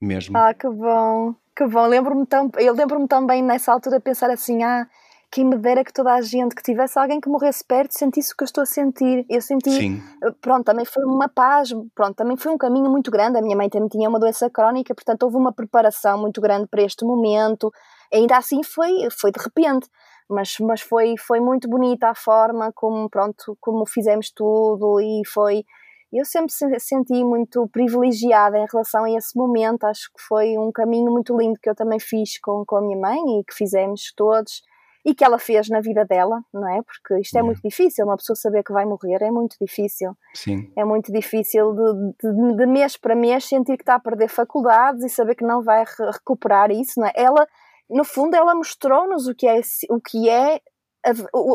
Mesmo. 0.00 0.36
Ah, 0.36 0.54
que 0.54 0.68
bom, 0.68 1.34
que 1.56 1.66
bom. 1.66 1.86
Lembro-me 1.86 2.26
tão, 2.26 2.50
eu 2.58 2.74
lembro-me 2.74 3.08
também 3.08 3.42
nessa 3.42 3.72
altura 3.72 4.00
pensar 4.00 4.30
assim, 4.30 4.62
ah, 4.62 4.86
quem 5.30 5.44
me 5.44 5.56
dera 5.56 5.84
que 5.84 5.92
toda 5.92 6.14
a 6.14 6.20
gente, 6.22 6.54
que 6.54 6.62
tivesse 6.62 6.98
alguém 6.98 7.20
que 7.20 7.28
morresse 7.28 7.62
perto, 7.62 7.92
sentisse 7.92 8.32
o 8.32 8.36
que 8.36 8.44
eu 8.44 8.46
estou 8.46 8.62
a 8.62 8.66
sentir. 8.66 9.26
Eu 9.28 9.42
senti, 9.42 9.70
Sim. 9.70 10.02
Eh, 10.22 10.30
pronto, 10.40 10.64
também 10.64 10.86
foi 10.86 11.04
uma 11.04 11.28
paz, 11.28 11.70
pronto, 11.94 12.14
também 12.14 12.36
foi 12.36 12.50
um 12.50 12.56
caminho 12.56 12.90
muito 12.90 13.10
grande. 13.10 13.38
A 13.38 13.42
minha 13.42 13.56
mãe 13.56 13.68
também 13.68 13.88
tinha 13.88 14.08
uma 14.08 14.18
doença 14.18 14.48
crónica, 14.48 14.94
portanto 14.94 15.24
houve 15.24 15.36
uma 15.36 15.52
preparação 15.52 16.18
muito 16.18 16.40
grande 16.40 16.66
para 16.66 16.82
este 16.82 17.04
momento. 17.04 17.70
Ainda 18.12 18.38
assim 18.38 18.62
foi, 18.62 19.08
foi 19.10 19.30
de 19.30 19.40
repente 19.42 19.88
mas, 20.28 20.56
mas 20.60 20.80
foi, 20.80 21.14
foi 21.18 21.40
muito 21.40 21.68
bonita 21.68 22.08
a 22.08 22.14
forma 22.14 22.72
como, 22.72 23.08
pronto, 23.08 23.56
como 23.60 23.86
fizemos 23.86 24.30
tudo 24.30 25.00
e 25.00 25.22
foi. 25.26 25.64
Eu 26.12 26.24
sempre 26.24 26.52
senti 26.78 27.22
muito 27.22 27.68
privilegiada 27.68 28.58
em 28.58 28.66
relação 28.70 29.04
a 29.04 29.10
esse 29.10 29.36
momento. 29.36 29.84
Acho 29.84 30.10
que 30.14 30.22
foi 30.26 30.56
um 30.56 30.72
caminho 30.72 31.10
muito 31.10 31.36
lindo 31.36 31.58
que 31.62 31.68
eu 31.68 31.74
também 31.74 32.00
fiz 32.00 32.40
com, 32.40 32.64
com 32.66 32.76
a 32.76 32.80
minha 32.80 32.96
mãe 32.96 33.18
e 33.38 33.44
que 33.44 33.54
fizemos 33.54 34.12
todos 34.16 34.62
e 35.04 35.14
que 35.14 35.24
ela 35.24 35.38
fez 35.38 35.68
na 35.68 35.80
vida 35.80 36.04
dela, 36.04 36.42
não 36.52 36.68
é? 36.68 36.82
Porque 36.82 37.20
isto 37.20 37.36
é 37.38 37.42
muito 37.42 37.62
difícil, 37.62 38.04
uma 38.04 38.16
pessoa 38.16 38.36
saber 38.36 38.62
que 38.62 38.72
vai 38.72 38.84
morrer 38.84 39.22
é 39.22 39.30
muito 39.30 39.56
difícil. 39.60 40.14
Sim. 40.34 40.70
É 40.76 40.84
muito 40.84 41.12
difícil 41.12 41.72
de, 41.72 42.30
de, 42.30 42.56
de 42.56 42.66
mês 42.66 42.96
para 42.96 43.14
mês 43.14 43.44
sentir 43.46 43.76
que 43.76 43.82
está 43.82 43.94
a 43.94 44.00
perder 44.00 44.28
faculdades 44.28 45.02
e 45.04 45.08
saber 45.08 45.34
que 45.34 45.44
não 45.44 45.62
vai 45.62 45.84
recuperar 46.12 46.70
isso, 46.70 47.00
não 47.00 47.06
é? 47.06 47.12
Ela 47.14 47.46
no 47.88 48.04
fundo, 48.04 48.34
ela 48.34 48.54
mostrou-nos 48.54 49.26
o 49.26 49.34
que 49.34 49.46
é, 49.46 49.60
o 49.90 50.00
que 50.00 50.28
é 50.28 50.60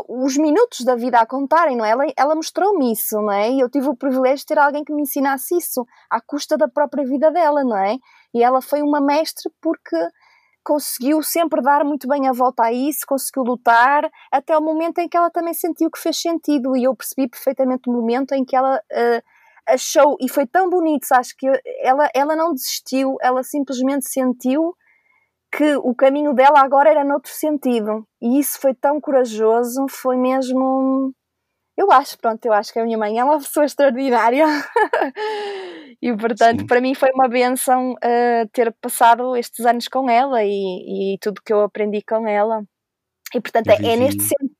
os 0.08 0.36
minutos 0.36 0.80
da 0.80 0.96
vida 0.96 1.18
a 1.18 1.26
contarem, 1.26 1.76
não 1.76 1.84
é? 1.84 1.90
Ela, 1.90 2.04
ela 2.16 2.34
mostrou-me 2.34 2.92
isso, 2.92 3.16
não 3.20 3.32
é? 3.32 3.50
E 3.50 3.60
eu 3.60 3.68
tive 3.68 3.88
o 3.88 3.96
privilégio 3.96 4.38
de 4.38 4.46
ter 4.46 4.58
alguém 4.58 4.84
que 4.84 4.92
me 4.92 5.02
ensinasse 5.02 5.56
isso, 5.56 5.86
à 6.10 6.20
custa 6.20 6.56
da 6.56 6.66
própria 6.66 7.04
vida 7.04 7.30
dela, 7.30 7.62
não 7.62 7.76
é? 7.76 7.96
E 8.32 8.42
ela 8.42 8.60
foi 8.60 8.82
uma 8.82 9.00
mestre 9.00 9.52
porque 9.60 9.96
conseguiu 10.64 11.22
sempre 11.22 11.60
dar 11.60 11.84
muito 11.84 12.08
bem 12.08 12.26
a 12.26 12.32
volta 12.32 12.64
a 12.64 12.72
isso, 12.72 13.00
conseguiu 13.06 13.42
lutar, 13.42 14.10
até 14.32 14.56
o 14.56 14.62
momento 14.62 14.98
em 14.98 15.08
que 15.08 15.16
ela 15.16 15.30
também 15.30 15.52
sentiu 15.52 15.90
que 15.90 15.98
fez 15.98 16.18
sentido, 16.18 16.74
e 16.74 16.84
eu 16.84 16.96
percebi 16.96 17.28
perfeitamente 17.28 17.88
o 17.88 17.92
momento 17.92 18.32
em 18.32 18.44
que 18.44 18.56
ela 18.56 18.76
uh, 18.76 19.22
achou, 19.68 20.16
e 20.20 20.28
foi 20.28 20.46
tão 20.46 20.70
bonito, 20.70 21.06
acho 21.12 21.36
que 21.36 21.46
ela, 21.82 22.08
ela 22.14 22.34
não 22.34 22.54
desistiu, 22.54 23.16
ela 23.20 23.42
simplesmente 23.42 24.08
sentiu 24.08 24.74
que 25.56 25.76
o 25.76 25.94
caminho 25.94 26.34
dela 26.34 26.60
agora 26.60 26.90
era 26.90 27.04
noutro 27.04 27.30
sentido. 27.30 28.06
E 28.20 28.40
isso 28.40 28.58
foi 28.60 28.74
tão 28.74 29.00
corajoso, 29.00 29.86
foi 29.88 30.16
mesmo. 30.16 31.12
Eu 31.76 31.90
acho, 31.92 32.18
pronto, 32.18 32.44
eu 32.44 32.52
acho 32.52 32.72
que 32.72 32.78
a 32.78 32.84
minha 32.84 32.98
mãe 32.98 33.18
é 33.18 33.24
uma 33.24 33.38
pessoa 33.38 33.64
extraordinária. 33.64 34.44
e 36.02 36.16
portanto, 36.16 36.60
Sim. 36.60 36.66
para 36.66 36.80
mim 36.80 36.94
foi 36.94 37.10
uma 37.12 37.28
benção 37.28 37.92
uh, 37.92 38.48
ter 38.52 38.72
passado 38.80 39.36
estes 39.36 39.64
anos 39.64 39.88
com 39.88 40.08
ela 40.10 40.42
e, 40.44 41.14
e 41.14 41.18
tudo 41.20 41.42
que 41.44 41.52
eu 41.52 41.60
aprendi 41.62 42.02
com 42.02 42.26
ela. 42.26 42.62
E 43.34 43.40
portanto, 43.40 43.68
é, 43.68 43.74
é, 43.74 43.96
neste 43.96 44.22
sentido. 44.22 44.54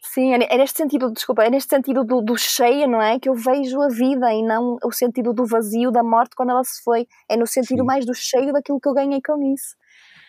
Sim, 0.00 0.34
é, 0.34 0.54
é 0.54 0.58
neste 0.58 0.76
sentido, 0.76 1.10
desculpa, 1.10 1.44
é 1.44 1.50
neste 1.50 1.70
sentido 1.70 2.04
do, 2.04 2.20
do 2.20 2.36
cheio, 2.36 2.86
não 2.86 3.00
é? 3.00 3.18
Que 3.18 3.28
eu 3.28 3.34
vejo 3.34 3.80
a 3.80 3.88
vida 3.88 4.32
e 4.32 4.42
não 4.42 4.76
o 4.84 4.92
sentido 4.92 5.32
do 5.32 5.46
vazio, 5.46 5.90
da 5.90 6.02
morte 6.02 6.36
quando 6.36 6.50
ela 6.50 6.62
se 6.64 6.82
foi. 6.82 7.06
É 7.28 7.36
no 7.36 7.46
sentido 7.46 7.80
Sim. 7.80 7.86
mais 7.86 8.04
do 8.06 8.14
cheio 8.14 8.52
daquilo 8.52 8.80
que 8.80 8.88
eu 8.88 8.94
ganhei 8.94 9.20
com 9.22 9.42
isso. 9.52 9.74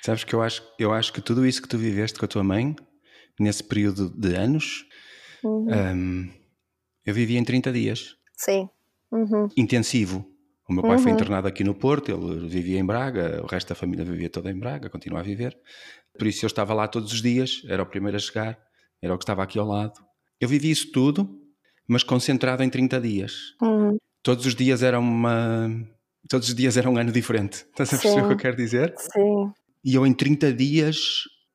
Sabes 0.06 0.24
que 0.24 0.36
eu 0.36 0.42
acho, 0.44 0.62
eu 0.78 0.94
acho 0.94 1.12
que 1.12 1.20
tudo 1.20 1.48
isso 1.48 1.60
que 1.60 1.68
tu 1.68 1.80
viveste 1.80 2.20
com 2.20 2.26
a 2.26 2.28
tua 2.28 2.44
mãe, 2.44 2.76
nesse 3.40 3.64
período 3.64 4.08
de 4.08 4.36
anos, 4.36 4.86
uhum. 5.44 5.66
um, 5.68 6.30
eu 7.04 7.12
vivi 7.12 7.38
em 7.38 7.44
30 7.44 7.74
dias. 7.74 8.16
Sim. 8.38 8.70
Uhum. 9.12 9.48
Intensivo. 9.58 10.24
O 10.70 10.74
meu 10.74 10.84
pai 10.84 10.98
uhum. 10.98 11.00
foi 11.00 11.12
internado 11.12 11.48
aqui 11.48 11.64
no 11.64 11.74
Porto, 11.74 12.12
ele 12.12 12.48
vivia 12.48 12.78
em 12.78 12.86
Braga, 12.86 13.42
o 13.44 13.48
resto 13.48 13.70
da 13.70 13.74
família 13.74 14.06
vivia 14.06 14.30
toda 14.30 14.52
em 14.52 14.60
Braga, 14.60 14.92
continua 14.92 15.22
a 15.22 15.24
viver. 15.24 15.58
Por 16.20 16.28
isso 16.28 16.46
eu 16.46 16.48
estava 16.48 16.76
lá 16.76 16.88
todos 16.88 17.12
os 17.12 17.20
dias, 17.20 17.64
era 17.68 17.82
o 17.82 17.86
primeiro 17.88 18.16
a 18.16 18.20
chegar, 18.20 18.60
era 19.02 19.12
o 19.12 19.18
que 19.18 19.24
estava 19.24 19.42
aqui 19.42 19.58
ao 19.58 19.66
lado. 19.66 20.00
Eu 20.40 20.48
vivi 20.48 20.70
isso 20.70 20.92
tudo, 20.92 21.28
mas 21.88 22.04
concentrado 22.04 22.62
em 22.62 22.70
30 22.70 23.02
dias. 23.02 23.56
Uhum. 23.60 23.98
Todos 24.22 24.46
os 24.46 24.54
dias 24.54 24.84
era 24.84 25.00
uma. 25.00 25.68
Todos 26.30 26.50
os 26.50 26.54
dias 26.54 26.78
era 26.78 26.88
um 26.88 26.96
ano 26.96 27.12
diferente. 27.12 27.66
Estás 27.72 27.92
a 27.92 27.98
perceber 27.98 28.24
o 28.24 28.28
que 28.28 28.34
eu 28.34 28.38
quero 28.38 28.56
dizer? 28.56 28.94
Sim. 28.98 29.52
E 29.86 29.94
eu, 29.94 30.06
em 30.06 30.14
30 30.14 30.52
dias, 30.52 30.98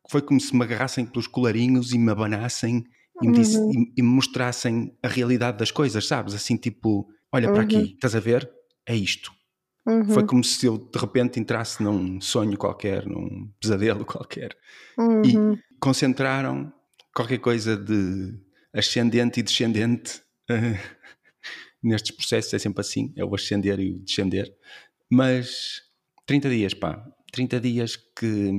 foi 0.08 0.22
como 0.22 0.40
se 0.40 0.54
me 0.56 0.62
agarrassem 0.62 1.04
pelos 1.04 1.26
colarinhos 1.26 1.92
e 1.92 1.98
me 1.98 2.12
abanassem 2.12 2.84
e 3.20 3.26
me, 3.26 3.34
disse, 3.34 3.58
uhum. 3.58 3.72
e, 3.72 3.92
e 3.98 4.02
me 4.02 4.08
mostrassem 4.08 4.96
a 5.02 5.08
realidade 5.08 5.58
das 5.58 5.72
coisas, 5.72 6.06
sabes? 6.06 6.32
Assim, 6.32 6.56
tipo, 6.56 7.08
olha 7.32 7.48
uhum. 7.48 7.54
para 7.54 7.62
aqui, 7.64 7.76
uhum. 7.76 7.82
estás 7.82 8.14
a 8.14 8.20
ver? 8.20 8.48
É 8.86 8.94
isto. 8.94 9.32
Uhum. 9.86 10.04
Foi 10.04 10.24
como 10.24 10.44
se 10.44 10.64
eu 10.64 10.78
de 10.78 10.98
repente 10.98 11.40
entrasse 11.40 11.82
num 11.82 12.20
sonho 12.20 12.56
qualquer, 12.56 13.04
num 13.06 13.50
pesadelo 13.60 14.04
qualquer. 14.06 14.56
E 15.24 15.36
uhum. 15.36 15.58
concentraram 15.80 16.72
qualquer 17.14 17.38
coisa 17.38 17.76
de 17.76 18.38
ascendente 18.72 19.40
e 19.40 19.42
descendente 19.42 20.22
nestes 21.82 22.14
processos. 22.14 22.54
É 22.54 22.58
sempre 22.58 22.80
assim: 22.80 23.12
é 23.16 23.24
o 23.24 23.34
ascender 23.34 23.80
e 23.80 23.90
o 23.90 23.98
descender. 23.98 24.50
Mas 25.10 25.82
30 26.26 26.48
dias, 26.48 26.74
pá, 26.74 27.04
30 27.30 27.60
dias 27.60 27.96
que 27.96 28.52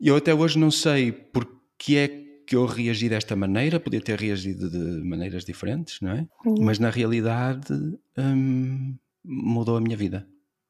eu 0.00 0.16
até 0.16 0.34
hoje 0.34 0.58
não 0.58 0.70
sei 0.70 1.12
porque 1.12 1.96
é 1.96 2.08
que 2.46 2.56
eu 2.56 2.66
reagi 2.66 3.08
desta 3.08 3.36
maneira, 3.36 3.78
podia 3.78 4.00
ter 4.00 4.18
reagido 4.18 4.68
de 4.68 5.08
maneiras 5.08 5.44
diferentes, 5.44 6.00
não 6.00 6.10
é? 6.10 6.26
Uhum. 6.44 6.56
Mas 6.60 6.78
na 6.78 6.90
realidade 6.90 7.72
hum, 8.18 8.96
mudou 9.24 9.76
a 9.76 9.80
minha 9.80 9.96
vida. 9.96 10.26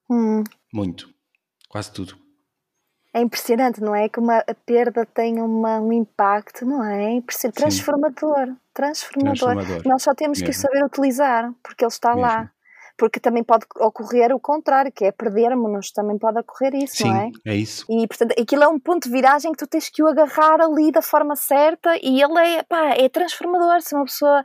Uhum. 0.09 0.45
Muito. 0.73 1.13
Quase 1.69 1.91
tudo. 1.93 2.17
É 3.15 3.21
impressionante, 3.21 3.81
não 3.81 3.95
é? 3.95 4.09
Que 4.09 4.21
uma 4.21 4.39
a 4.39 4.55
perda 4.55 5.05
tem 5.05 5.41
uma, 5.41 5.81
um 5.81 5.93
impacto, 5.93 6.65
não 6.65 6.85
é? 6.85 7.17
é 7.17 7.51
transformador, 7.51 8.55
transformador. 8.73 9.39
transformador. 9.39 9.83
Nós 9.87 10.03
só 10.03 10.15
temos 10.15 10.39
Mesmo. 10.39 10.53
que 10.53 10.59
saber 10.59 10.85
utilizar, 10.85 11.53
porque 11.63 11.85
ele 11.85 11.91
está 11.91 12.11
Mesmo. 12.11 12.23
lá 12.23 12.52
porque 12.97 13.21
também 13.21 13.43
pode 13.43 13.67
ocorrer 13.79 14.35
o 14.35 14.41
contrário, 14.41 14.93
que 14.93 15.05
é 15.05 15.13
perdermos-nos, 15.13 15.91
também 15.91 16.19
pode 16.19 16.39
ocorrer 16.39 16.75
isso, 16.75 16.99
Sim, 16.99 17.09
não 17.09 17.17
é? 17.17 17.31
é 17.47 17.57
isso. 17.57 17.85
E 17.89 18.07
portanto, 18.07 18.35
aquilo 18.41 18.63
é 18.63 18.69
um 18.69 18.79
ponto 18.79 19.05
de 19.05 19.11
viragem 19.11 19.53
que 19.53 19.59
tu 19.59 19.67
tens 19.67 19.89
que 19.89 20.03
o 20.03 20.09
agarrar 20.09 20.61
ali 20.61 20.91
da 20.93 21.03
forma 21.03 21.37
certa 21.37 21.97
e 22.03 22.23
ele 22.23 22.39
é, 22.39 22.63
pá, 22.63 22.95
é 22.97 23.09
transformador. 23.09 23.81
Se 23.81 23.95
uma 23.95 24.05
pessoa 24.05 24.45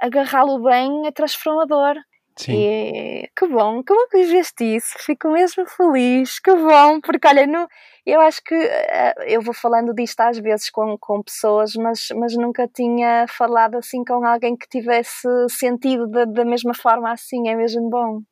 agarrá-lo 0.00 0.62
bem, 0.62 1.06
é 1.06 1.10
transformador. 1.10 1.96
Sim. 2.38 2.54
E, 2.54 3.30
que 3.36 3.48
bom, 3.48 3.82
que 3.82 3.92
bom 3.92 4.06
que 4.08 4.18
viveste 4.18 4.64
isso, 4.76 4.94
fico 5.00 5.28
mesmo 5.32 5.66
feliz, 5.66 6.38
que 6.38 6.54
bom, 6.54 7.00
porque 7.00 7.26
olha, 7.26 7.44
no, 7.48 7.66
eu 8.06 8.20
acho 8.20 8.40
que 8.44 8.54
uh, 8.54 9.22
eu 9.26 9.42
vou 9.42 9.52
falando 9.52 9.92
disto 9.92 10.20
às 10.20 10.38
vezes 10.38 10.70
com, 10.70 10.96
com 10.98 11.20
pessoas, 11.20 11.74
mas, 11.74 12.08
mas 12.14 12.36
nunca 12.36 12.68
tinha 12.68 13.26
falado 13.28 13.76
assim 13.76 14.04
com 14.04 14.24
alguém 14.24 14.56
que 14.56 14.68
tivesse 14.68 15.26
sentido 15.50 16.06
da, 16.06 16.24
da 16.24 16.44
mesma 16.44 16.72
forma 16.74 17.10
assim, 17.10 17.48
é 17.48 17.56
mesmo 17.56 17.90
bom. 17.90 18.22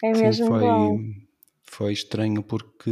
É 0.00 0.14
Sim, 0.14 0.22
mesmo 0.22 0.46
foi, 0.46 0.60
bom. 0.60 0.98
Foi 1.64 1.92
estranho 1.92 2.44
porque 2.44 2.90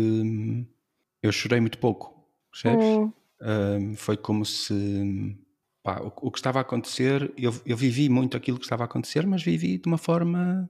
eu 1.23 1.31
chorei 1.31 1.61
muito 1.61 1.79
pouco, 1.79 2.27
percebes? 2.51 2.85
Hum. 2.85 3.13
Uh, 3.41 3.97
foi 3.97 4.17
como 4.17 4.45
se 4.45 5.37
pá, 5.85 6.01
o, 6.01 6.13
o, 6.27 6.31
que 6.31 6.39
estava 6.39 6.59
a 6.59 6.63
acontecer, 6.63 7.31
eu, 7.37 7.55
eu, 7.67 7.77
vivi 7.77 8.09
muito 8.09 8.37
aquilo 8.37 8.59
que 8.59 8.65
estava 8.65 8.83
a 8.83 8.87
acontecer, 8.87 9.27
mas 9.27 9.43
vivi 9.43 9.77
de 9.79 9.87
uma 9.87 9.99
forma, 9.99 10.69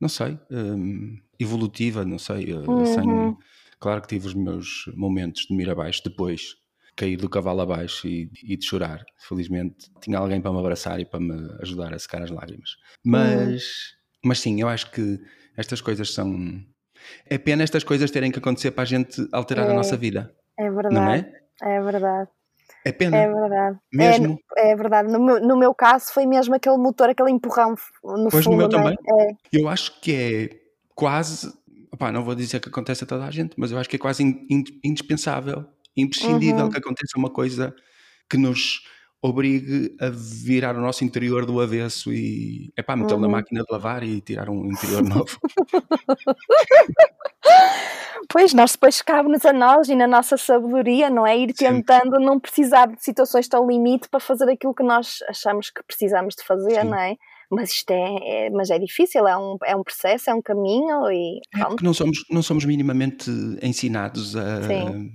não 0.00 0.08
sei, 0.08 0.38
um, 0.50 1.18
evolutiva, 1.38 2.04
não 2.04 2.18
sei, 2.18 2.54
uh, 2.54 2.70
uhum. 2.70 2.86
sem, 2.86 3.36
claro 3.80 4.00
que 4.00 4.08
tive 4.08 4.28
os 4.28 4.34
meus 4.34 4.84
momentos 4.94 5.46
de 5.46 5.54
mir 5.54 5.68
abaixo 5.68 6.00
depois, 6.04 6.54
cair 6.96 7.16
do 7.16 7.28
cavalo 7.28 7.60
abaixo 7.60 8.06
e, 8.06 8.30
e, 8.44 8.56
de 8.56 8.64
chorar. 8.64 9.04
Felizmente 9.18 9.90
tinha 10.00 10.18
alguém 10.18 10.40
para 10.40 10.52
me 10.52 10.58
abraçar 10.58 11.00
e 11.00 11.04
para 11.04 11.18
me 11.18 11.34
ajudar 11.60 11.92
a 11.92 11.98
secar 11.98 12.22
as 12.22 12.30
lágrimas. 12.30 12.76
Mas, 13.04 13.62
uhum. 13.62 14.28
mas 14.28 14.38
sim, 14.38 14.60
eu 14.60 14.68
acho 14.68 14.90
que 14.92 15.18
estas 15.56 15.80
coisas 15.80 16.12
são. 16.14 16.62
É 17.26 17.36
pena 17.36 17.64
estas 17.64 17.82
coisas 17.82 18.10
terem 18.10 18.30
que 18.30 18.38
acontecer 18.38 18.70
para 18.70 18.82
a 18.82 18.86
gente 18.86 19.26
alterar 19.32 19.68
é, 19.68 19.72
a 19.72 19.74
nossa 19.74 19.96
vida. 19.96 20.32
É 20.56 20.70
verdade. 20.70 20.94
Não 20.94 21.10
é? 21.10 21.32
É 21.62 21.80
verdade. 21.80 22.30
É 22.84 22.92
pena. 22.92 23.16
É 23.16 23.28
verdade. 23.28 23.78
Mesmo? 23.92 24.38
É, 24.56 24.70
é 24.72 24.76
verdade. 24.76 25.12
No 25.12 25.20
meu, 25.20 25.40
no 25.40 25.56
meu 25.56 25.74
caso 25.74 26.12
foi 26.12 26.26
mesmo 26.26 26.54
aquele 26.54 26.76
motor, 26.76 27.10
aquele 27.10 27.30
empurrão 27.30 27.74
no 28.02 28.28
pois 28.28 28.44
fundo. 28.44 28.56
no 28.56 28.58
meu 28.58 28.66
é? 28.66 28.70
também. 28.70 28.96
É. 29.20 29.36
Eu 29.52 29.68
acho 29.68 30.00
que 30.00 30.12
é 30.12 30.50
quase, 30.94 31.52
opá, 31.92 32.10
não 32.10 32.24
vou 32.24 32.34
dizer 32.34 32.60
que 32.60 32.68
acontece 32.68 33.04
a 33.04 33.06
toda 33.06 33.24
a 33.24 33.30
gente, 33.30 33.54
mas 33.56 33.70
eu 33.70 33.78
acho 33.78 33.88
que 33.88 33.96
é 33.96 33.98
quase 33.98 34.22
indispensável, 34.82 35.64
imprescindível 35.96 36.64
uhum. 36.64 36.70
que 36.70 36.78
aconteça 36.78 37.16
uma 37.16 37.30
coisa 37.30 37.74
que 38.28 38.36
nos 38.36 38.82
obrigue 39.20 39.94
a 40.00 40.10
virar 40.10 40.76
o 40.76 40.80
nosso 40.80 41.04
interior 41.04 41.46
do 41.46 41.60
avesso 41.60 42.12
e 42.12 42.72
é 42.76 42.82
pá, 42.82 42.96
metê-lo 42.96 43.20
uhum. 43.20 43.22
na 43.22 43.28
máquina 43.28 43.62
de 43.62 43.72
lavar 43.72 44.02
e 44.02 44.20
tirar 44.20 44.50
um 44.50 44.66
interior 44.66 45.02
novo. 45.08 45.38
Pois, 48.28 48.54
nós 48.54 48.72
depois 48.72 49.02
cabe-nos 49.02 49.44
a 49.44 49.52
nós 49.52 49.88
e 49.88 49.94
na 49.94 50.06
nossa 50.06 50.36
sabedoria, 50.36 51.10
não 51.10 51.26
é? 51.26 51.36
Ir 51.36 51.52
tentando 51.52 52.18
Sim. 52.18 52.24
não 52.24 52.38
precisar 52.38 52.86
de 52.86 53.02
situações 53.02 53.48
tão 53.48 53.66
limite 53.66 54.08
para 54.08 54.20
fazer 54.20 54.48
aquilo 54.50 54.74
que 54.74 54.82
nós 54.82 55.18
achamos 55.28 55.70
que 55.70 55.82
precisamos 55.82 56.34
de 56.34 56.44
fazer, 56.44 56.82
Sim. 56.82 56.88
não 56.88 56.98
é? 56.98 57.16
mas 57.52 57.70
isto 57.70 57.90
é, 57.90 58.46
é, 58.46 58.50
mas 58.50 58.70
é 58.70 58.78
difícil, 58.78 59.28
é 59.28 59.36
um, 59.36 59.58
é 59.64 59.76
um 59.76 59.84
processo, 59.84 60.30
é 60.30 60.34
um 60.34 60.40
caminho 60.40 61.10
e 61.12 61.38
é 61.54 61.64
porque 61.66 61.84
não 61.84 61.92
somos, 61.92 62.24
não 62.30 62.42
somos 62.42 62.64
minimamente 62.64 63.30
ensinados 63.60 64.34
a, 64.34 64.62
sim, 64.62 65.06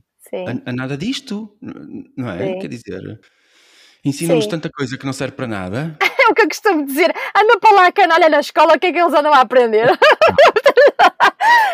a, 0.46 0.70
a 0.70 0.74
nada 0.74 0.96
disto, 0.96 1.58
não 2.16 2.30
é? 2.30 2.60
Quer 2.60 2.68
dizer, 2.68 3.20
ensinam-nos 4.06 4.46
tanta 4.46 4.70
coisa 4.70 4.98
que 5.00 5.06
não 5.06 5.14
serve 5.14 5.36
para 5.36 5.48
nada. 5.48 5.98
é 6.28 6.30
o 6.30 6.36
que 6.36 6.44
eu 6.44 6.48
costumo 6.48 6.86
dizer, 6.86 7.12
anda 7.36 7.60
para 7.60 7.76
lá 7.76 7.92
canalha 7.92 8.30
na 8.30 8.40
escola, 8.40 8.76
o 8.76 8.80
que 8.80 8.88
é 8.88 8.92
que 8.92 9.00
eles 9.00 9.14
andam 9.16 9.34
a 9.34 9.42
aprender? 9.42 9.88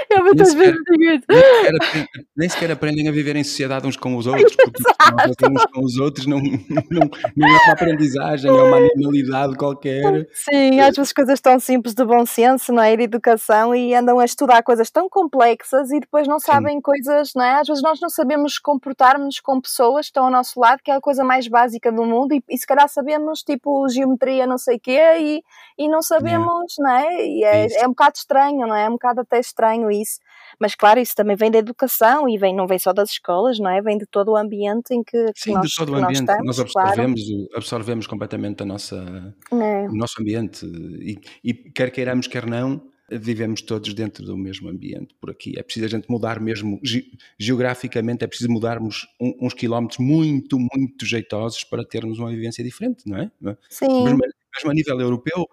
Eu 0.09 0.23
muitas 0.23 0.53
vezes 0.53 0.79
digo 0.89 1.03
isso. 1.03 1.25
Nem 1.29 1.41
sequer, 1.41 2.07
nem 2.35 2.49
sequer, 2.49 2.71
aprendem 2.71 3.07
a 3.07 3.11
viver 3.11 3.35
em 3.35 3.43
sociedade 3.43 3.87
uns 3.87 3.97
com 3.97 4.15
os 4.15 4.27
outros, 4.27 4.55
porque 5.25 5.45
uns 5.49 5.65
com 5.65 5.83
os 5.83 5.97
outros 5.97 6.25
não, 6.25 6.39
não, 6.39 7.09
não 7.35 7.47
é 7.47 7.63
uma 7.63 7.73
aprendizagem, 7.73 8.49
é 8.49 8.53
uma 8.53 8.77
animalidade 8.77 9.55
qualquer. 9.55 10.27
Sim, 10.33 10.79
às 10.79 10.95
vezes 10.95 11.13
coisas 11.13 11.39
tão 11.41 11.59
simples 11.59 11.93
de 11.93 12.05
bom 12.05 12.25
senso, 12.25 12.71
não 12.71 12.81
é? 12.81 12.93
de 12.95 13.03
educação 13.03 13.73
e 13.73 13.93
andam 13.95 14.19
a 14.19 14.25
estudar 14.25 14.61
coisas 14.63 14.89
tão 14.91 15.09
complexas 15.09 15.91
e 15.91 15.99
depois 15.99 16.27
não 16.27 16.39
sabem 16.39 16.75
Sim. 16.75 16.81
coisas, 16.81 17.31
não 17.35 17.43
é? 17.43 17.59
Às 17.59 17.67
vezes 17.67 17.83
nós 17.83 17.99
não 17.99 18.09
sabemos 18.09 18.59
comportar-nos 18.59 19.39
com 19.39 19.59
pessoas 19.59 20.05
que 20.05 20.11
estão 20.11 20.25
ao 20.25 20.31
nosso 20.31 20.59
lado, 20.59 20.81
que 20.83 20.91
é 20.91 20.95
a 20.95 21.01
coisa 21.01 21.23
mais 21.23 21.47
básica 21.47 21.91
do 21.91 22.03
mundo, 22.03 22.33
e, 22.33 22.43
e 22.49 22.57
se 22.57 22.67
calhar 22.67 22.87
sabemos 22.87 23.41
tipo 23.41 23.87
geometria, 23.89 24.45
não 24.45 24.57
sei 24.57 24.77
o 24.77 24.79
quê, 24.79 25.01
e, 25.19 25.43
e 25.77 25.87
não 25.87 26.01
sabemos, 26.01 26.75
não 26.77 26.91
é? 26.91 27.25
E 27.25 27.43
é, 27.43 27.81
é 27.81 27.85
um 27.87 27.91
bocado 27.91 28.17
estranho, 28.17 28.67
não 28.67 28.75
é? 28.75 28.85
É 28.85 28.89
um 28.89 28.93
bocado 28.93 29.21
até 29.21 29.39
estranho 29.39 29.62
isso. 29.91 30.19
Mas 30.59 30.75
claro, 30.75 30.99
isso 30.99 31.15
também 31.15 31.35
vem 31.35 31.51
da 31.51 31.57
educação 31.57 32.27
e 32.29 32.37
vem, 32.37 32.55
não 32.55 32.67
vem 32.67 32.79
só 32.79 32.93
das 32.93 33.11
escolas, 33.11 33.59
não 33.59 33.69
é? 33.69 33.81
Vem 33.81 33.97
de 33.97 34.05
todo 34.05 34.31
o 34.31 34.37
ambiente 34.37 34.93
em 34.93 35.03
que, 35.03 35.25
que 35.33 35.41
Sim, 35.41 35.53
nós, 35.53 35.69
de 35.69 35.75
todo 35.75 35.91
o 35.91 35.95
ambiente. 35.95 36.21
Nós, 36.21 36.29
estamos, 36.29 36.45
nós 36.45 36.59
absorvemos, 36.59 37.21
claro. 37.21 37.49
absorvemos 37.55 38.07
completamente 38.07 38.63
a 38.63 38.65
nossa, 38.65 39.35
é. 39.51 39.89
o 39.89 39.95
nosso 39.95 40.21
ambiente. 40.21 40.65
E, 40.65 41.19
e 41.43 41.53
quer 41.53 41.91
queiramos, 41.91 42.27
quer 42.27 42.45
não, 42.45 42.81
vivemos 43.11 43.61
todos 43.61 43.93
dentro 43.93 44.25
do 44.25 44.37
mesmo 44.37 44.69
ambiente 44.69 45.13
por 45.19 45.29
aqui. 45.29 45.53
É 45.57 45.63
preciso 45.63 45.85
a 45.85 45.89
gente 45.89 46.09
mudar 46.09 46.39
mesmo 46.39 46.79
ge 46.83 47.11
geograficamente, 47.37 48.23
é 48.23 48.27
preciso 48.27 48.51
mudarmos 48.51 49.07
um, 49.19 49.45
uns 49.45 49.53
quilómetros 49.53 49.99
muito, 49.99 50.57
muito 50.57 51.05
jeitosos 51.05 51.63
para 51.63 51.85
termos 51.85 52.19
uma 52.19 52.29
vivência 52.29 52.63
diferente, 52.63 53.03
não 53.07 53.17
é? 53.17 53.31
Sim. 53.69 54.03
Mesmo, 54.03 54.19
mesmo 54.19 54.71
a 54.71 54.73
nível 54.73 54.99
europeu, 54.99 55.47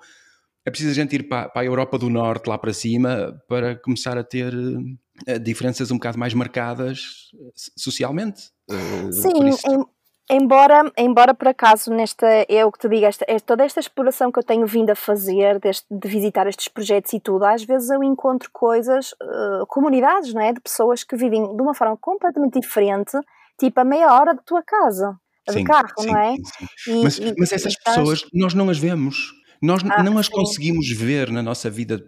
é 0.71 0.73
preciso 0.73 0.93
a 0.93 0.95
gente 0.95 1.17
ir 1.17 1.25
para, 1.25 1.49
para, 1.49 1.63
a 1.63 1.65
Europa 1.65 1.99
do 1.99 2.09
Norte, 2.09 2.49
lá 2.49 2.57
para 2.57 2.73
cima, 2.73 3.43
para 3.49 3.75
começar 3.75 4.17
a 4.17 4.23
ter 4.23 4.55
uh, 4.55 5.39
diferenças 5.41 5.91
um 5.91 5.97
bocado 5.97 6.19
mais 6.19 6.33
marcadas 6.33 7.31
socialmente. 7.77 8.51
Uh, 8.71 9.13
Sim, 9.13 9.85
embora, 10.31 10.91
embora 10.97 11.35
por 11.35 11.49
acaso, 11.49 11.91
nesta, 11.93 12.27
é 12.49 12.65
o 12.65 12.71
que 12.71 12.79
te 12.79 12.89
digo, 12.89 13.05
esta, 13.05 13.27
toda 13.45 13.65
esta 13.65 13.81
exploração 13.81 14.31
que 14.31 14.39
eu 14.39 14.45
tenho 14.45 14.65
vindo 14.65 14.91
a 14.91 14.95
fazer, 14.95 15.59
deste, 15.59 15.87
de 15.91 16.09
visitar 16.09 16.47
estes 16.47 16.69
projetos 16.69 17.13
e 17.13 17.19
tudo, 17.19 17.45
às 17.45 17.65
vezes 17.65 17.91
eu 17.91 18.03
encontro 18.05 18.49
coisas, 18.53 19.11
uh, 19.13 19.67
comunidades, 19.67 20.33
não 20.33 20.41
é? 20.41 20.53
De 20.53 20.61
pessoas 20.61 21.03
que 21.03 21.17
vivem 21.17 21.57
de 21.57 21.61
uma 21.61 21.75
forma 21.75 21.97
completamente 21.97 22.61
diferente, 22.61 23.19
tipo 23.59 23.81
a 23.81 23.85
meia 23.85 24.15
hora 24.15 24.35
da 24.35 24.43
tua 24.43 24.63
casa. 24.63 25.19
Sim, 25.49 25.59
de 25.59 25.65
carro, 25.65 25.89
sim, 25.99 26.07
não 26.07 26.17
é? 26.17 26.37
Sim. 26.37 27.01
E, 27.01 27.03
mas, 27.03 27.19
e, 27.19 27.35
mas 27.37 27.53
essas 27.53 27.75
pessoas, 27.75 28.25
nós 28.33 28.55
não 28.55 28.71
as 28.71 28.79
vemos. 28.79 29.33
Nós 29.61 29.83
ah, 29.85 30.03
não 30.03 30.17
as 30.17 30.27
sim. 30.27 30.33
conseguimos 30.33 30.89
ver 30.91 31.31
na 31.31 31.43
nossa 31.43 31.69
vida. 31.69 31.99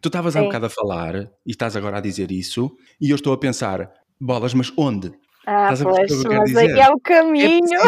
Tu 0.00 0.08
estavas 0.08 0.34
há 0.34 0.40
um 0.40 0.44
bocado 0.44 0.66
a 0.66 0.70
falar 0.70 1.14
e 1.46 1.50
estás 1.50 1.76
agora 1.76 1.98
a 1.98 2.00
dizer 2.00 2.30
isso, 2.30 2.74
e 3.00 3.10
eu 3.10 3.16
estou 3.16 3.32
a 3.32 3.38
pensar, 3.38 3.90
bolas, 4.20 4.54
mas 4.54 4.72
onde? 4.76 5.12
Ah, 5.46 5.72
Estás 5.72 5.82
pois, 5.82 6.24
mas 6.24 6.56
aí 6.56 6.78
é 6.78 6.88
o 6.88 7.00
caminho. 7.00 7.80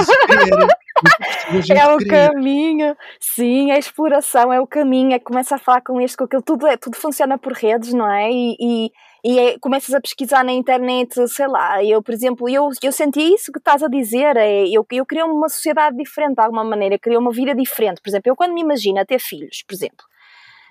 É, 1.71 1.79
é 1.79 1.87
o 1.87 1.99
caminho, 2.05 2.97
sim, 3.21 3.71
a 3.71 3.79
exploração 3.79 4.53
é 4.53 4.61
o 4.61 4.67
caminho, 4.67 5.13
é 5.13 5.19
que 5.21 5.25
começa 5.25 5.55
a 5.55 5.59
falar 5.59 5.81
com 5.81 6.01
isto, 6.01 6.19
com 6.19 6.25
aquilo, 6.25 6.43
tudo, 6.43 6.67
é, 6.67 6.77
tudo 6.77 6.97
funciona 6.97 7.39
por 7.39 7.53
redes, 7.53 7.95
não 7.95 8.11
é? 8.11 8.29
E, 8.31 8.57
e, 8.61 8.91
e 9.25 9.39
é, 9.39 9.59
começas 9.59 9.95
a 9.95 10.01
pesquisar 10.01 10.45
na 10.45 10.53
internet, 10.53 11.27
sei 11.29 11.47
lá, 11.49 11.83
eu, 11.83 12.03
por 12.03 12.13
exemplo, 12.13 12.49
eu, 12.49 12.69
eu 12.83 12.93
senti 12.93 13.21
isso 13.21 13.51
que 13.51 13.59
estás 13.59 13.83
a 13.83 13.89
dizer, 13.89 14.37
é, 14.37 14.69
eu, 14.69 14.87
eu 14.93 15.07
queria 15.07 15.25
uma 15.25 15.49
sociedade 15.49 15.97
diferente 15.97 16.35
de 16.35 16.43
alguma 16.43 16.63
maneira, 16.63 16.99
queria 16.99 17.19
uma 17.19 17.33
vida 17.33 17.55
diferente, 17.55 18.03
por 18.03 18.11
exemplo, 18.11 18.31
eu 18.31 18.37
quando 18.37 18.53
me 18.53 18.61
imagino 18.61 19.01
a 19.01 19.05
ter 19.05 19.19
filhos, 19.19 19.63
por 19.67 19.75
exemplo, 19.75 20.05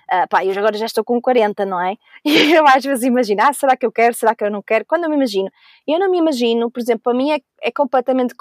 Uh, 0.04 0.28
pá, 0.28 0.44
eu 0.44 0.52
agora 0.52 0.76
já 0.76 0.84
estou 0.84 1.02
com 1.02 1.20
40, 1.20 1.64
não 1.64 1.80
é? 1.80 1.96
E 2.24 2.52
eu 2.52 2.66
às 2.66 2.84
vezes 2.84 3.04
imagino, 3.04 3.42
ah, 3.42 3.52
será 3.52 3.74
que 3.76 3.86
eu 3.86 3.90
quero, 3.90 4.14
será 4.14 4.34
que 4.34 4.44
eu 4.44 4.50
não 4.50 4.62
quero? 4.62 4.84
Quando 4.84 5.04
eu 5.04 5.10
me 5.10 5.16
imagino, 5.16 5.50
eu 5.86 5.98
não 5.98 6.10
me 6.10 6.18
imagino, 6.18 6.70
por 6.70 6.80
exemplo, 6.80 7.04
para 7.04 7.14
mim 7.14 7.30
é, 7.32 7.40
é 7.62 7.70
completamente 7.70 8.34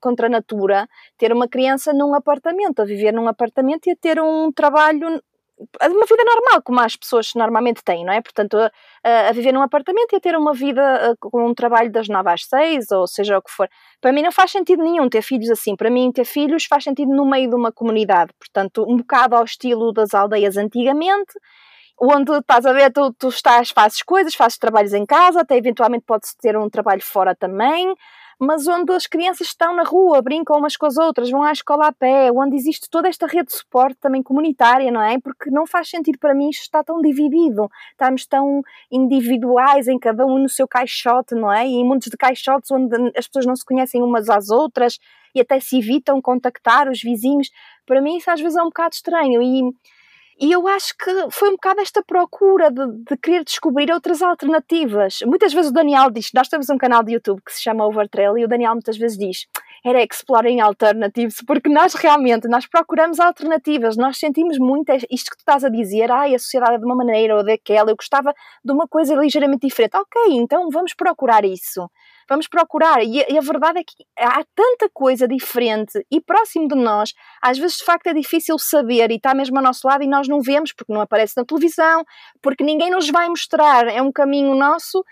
contra 0.00 0.26
a 0.26 0.30
natura 0.30 0.88
ter 1.16 1.32
uma 1.32 1.46
criança 1.46 1.92
num 1.92 2.14
apartamento, 2.14 2.80
a 2.82 2.84
viver 2.84 3.12
num 3.12 3.28
apartamento 3.28 3.86
e 3.86 3.92
a 3.92 3.96
ter 3.96 4.20
um 4.20 4.50
trabalho 4.52 5.22
uma 5.58 6.06
vida 6.06 6.24
normal, 6.24 6.62
como 6.62 6.80
as 6.80 6.96
pessoas 6.96 7.32
normalmente 7.34 7.82
têm, 7.84 8.04
não 8.04 8.12
é? 8.12 8.20
Portanto, 8.20 8.56
a, 8.56 9.28
a, 9.28 9.32
viver 9.32 9.52
num 9.52 9.62
apartamento 9.62 10.12
e 10.12 10.16
a 10.16 10.20
ter 10.20 10.36
uma 10.36 10.52
vida 10.52 11.16
com 11.20 11.46
um 11.48 11.54
trabalho 11.54 11.90
das 11.90 12.08
9 12.08 12.30
às 12.30 12.44
6, 12.46 12.90
ou 12.90 13.06
seja 13.06 13.38
o 13.38 13.42
que 13.42 13.50
for. 13.50 13.68
Para 14.00 14.12
mim 14.12 14.22
não 14.22 14.32
faz 14.32 14.50
sentido 14.50 14.82
nenhum 14.82 15.08
ter 15.08 15.22
filhos 15.22 15.48
assim. 15.50 15.76
Para 15.76 15.90
mim, 15.90 16.10
ter 16.12 16.24
filhos 16.24 16.64
faz 16.64 16.84
sentido 16.84 17.14
no 17.14 17.24
meio 17.24 17.48
de 17.48 17.54
uma 17.54 17.70
comunidade. 17.70 18.32
Portanto, 18.38 18.84
um 18.88 18.96
bocado 18.96 19.36
ao 19.36 19.44
estilo 19.44 19.92
das 19.92 20.12
aldeias 20.12 20.56
antigamente, 20.56 21.34
onde 22.00 22.32
estás 22.32 22.66
a 22.66 22.72
ver, 22.72 22.92
tu, 22.92 23.12
tu 23.12 23.28
estás, 23.28 23.70
fazes 23.70 24.02
coisas, 24.02 24.34
fazes 24.34 24.58
trabalhos 24.58 24.92
em 24.92 25.06
casa, 25.06 25.42
até 25.42 25.56
eventualmente 25.56 26.04
podes 26.04 26.34
ter 26.34 26.56
um 26.56 26.68
trabalho 26.68 27.02
fora 27.02 27.34
também 27.34 27.94
mas 28.38 28.66
onde 28.66 28.92
as 28.92 29.06
crianças 29.06 29.48
estão 29.48 29.74
na 29.74 29.82
rua, 29.82 30.20
brincam 30.22 30.56
umas 30.58 30.76
com 30.76 30.86
as 30.86 30.96
outras, 30.96 31.30
vão 31.30 31.42
à 31.42 31.52
escola 31.52 31.88
a 31.88 31.92
pé, 31.92 32.30
onde 32.32 32.56
existe 32.56 32.88
toda 32.90 33.08
esta 33.08 33.26
rede 33.26 33.46
de 33.46 33.54
suporte 33.54 33.96
também 34.00 34.22
comunitária, 34.22 34.90
não 34.90 35.02
é? 35.02 35.18
Porque 35.18 35.50
não 35.50 35.66
faz 35.66 35.88
sentido 35.88 36.18
para 36.18 36.34
mim 36.34 36.50
isto 36.50 36.62
está 36.62 36.82
tão 36.82 37.00
dividido, 37.00 37.70
estamos 37.92 38.26
tão 38.26 38.62
individuais 38.90 39.88
em 39.88 39.98
cada 39.98 40.26
um 40.26 40.38
no 40.38 40.48
seu 40.48 40.66
caixote, 40.66 41.34
não 41.34 41.52
é? 41.52 41.66
E 41.66 41.72
em 41.72 41.84
muitos 41.84 42.08
de 42.08 42.16
caixotes 42.16 42.70
onde 42.70 42.94
as 43.16 43.26
pessoas 43.26 43.46
não 43.46 43.56
se 43.56 43.64
conhecem 43.64 44.02
umas 44.02 44.28
às 44.28 44.50
outras 44.50 44.98
e 45.34 45.40
até 45.40 45.58
se 45.58 45.78
evitam 45.78 46.20
contactar 46.22 46.88
os 46.88 47.02
vizinhos. 47.02 47.50
Para 47.86 48.00
mim 48.00 48.16
isso 48.16 48.30
às 48.30 48.40
vezes 48.40 48.56
é 48.56 48.62
um 48.62 48.66
bocado 48.66 48.94
estranho 48.94 49.42
e 49.42 49.62
e 50.40 50.50
eu 50.50 50.66
acho 50.66 50.96
que 50.96 51.10
foi 51.30 51.48
um 51.48 51.52
bocado 51.52 51.80
esta 51.80 52.02
procura 52.02 52.70
de, 52.70 52.86
de, 53.08 53.16
querer 53.16 53.44
descobrir 53.44 53.90
outras 53.92 54.20
alternativas. 54.20 55.20
Muitas 55.24 55.52
vezes 55.52 55.70
o 55.70 55.74
Daniel 55.74 56.10
diz, 56.10 56.30
nós 56.34 56.48
temos 56.48 56.68
um 56.68 56.76
canal 56.76 57.02
de 57.02 57.12
YouTube 57.12 57.40
que 57.44 57.52
se 57.52 57.62
chama 57.62 57.86
Overtrail 57.86 58.36
e 58.38 58.44
o 58.44 58.48
Daniel 58.48 58.72
muitas 58.72 58.96
vezes 58.96 59.16
diz, 59.16 59.46
era 59.84 60.02
Exploring 60.02 60.60
Alternatives, 60.60 61.42
porque 61.46 61.68
nós 61.68 61.94
realmente, 61.94 62.48
nós 62.48 62.66
procuramos 62.66 63.20
alternativas, 63.20 63.96
nós 63.96 64.18
sentimos 64.18 64.58
muito 64.58 64.90
isto 65.10 65.30
que 65.30 65.36
tu 65.36 65.40
estás 65.40 65.64
a 65.64 65.68
dizer, 65.68 66.10
ai, 66.10 66.34
a 66.34 66.38
sociedade 66.38 66.74
é 66.74 66.78
de 66.78 66.84
uma 66.84 66.96
maneira 66.96 67.36
ou 67.36 67.44
daquela, 67.44 67.90
eu 67.90 67.96
gostava 67.96 68.34
de 68.64 68.72
uma 68.72 68.88
coisa 68.88 69.14
ligeiramente 69.14 69.66
diferente. 69.66 69.96
Ok, 69.96 70.20
então 70.32 70.68
vamos 70.70 70.94
procurar 70.94 71.44
isso 71.44 71.88
vamos 72.28 72.48
procurar. 72.48 73.02
E 73.02 73.22
a, 73.22 73.26
e 73.30 73.38
a, 73.38 73.40
verdade 73.40 73.80
é 73.80 73.84
que 73.84 74.04
há 74.18 74.44
tanta 74.54 74.88
coisa 74.92 75.26
diferente 75.28 76.04
e 76.10 76.20
próximo 76.20 76.68
de 76.68 76.74
nós, 76.74 77.12
às 77.42 77.58
vezes 77.58 77.78
de 77.78 77.84
facto 77.84 78.06
é 78.06 78.14
difícil 78.14 78.58
saber 78.58 79.10
e 79.10 79.16
está 79.16 79.34
mesmo 79.34 79.56
ao 79.56 79.62
nosso 79.62 79.86
lado 79.86 80.02
e 80.02 80.06
nós 80.06 80.28
não 80.28 80.40
vemos 80.40 80.72
porque 80.72 80.92
não 80.92 81.00
aparece 81.00 81.36
na 81.36 81.44
televisão, 81.44 82.04
porque 82.42 82.64
ninguém 82.64 82.90
nos 82.90 83.10
vai 83.10 83.28
mostrar. 83.28 83.86
É 83.88 84.00
um 84.02 84.12
caminho 84.12 84.54
nosso 84.54 85.04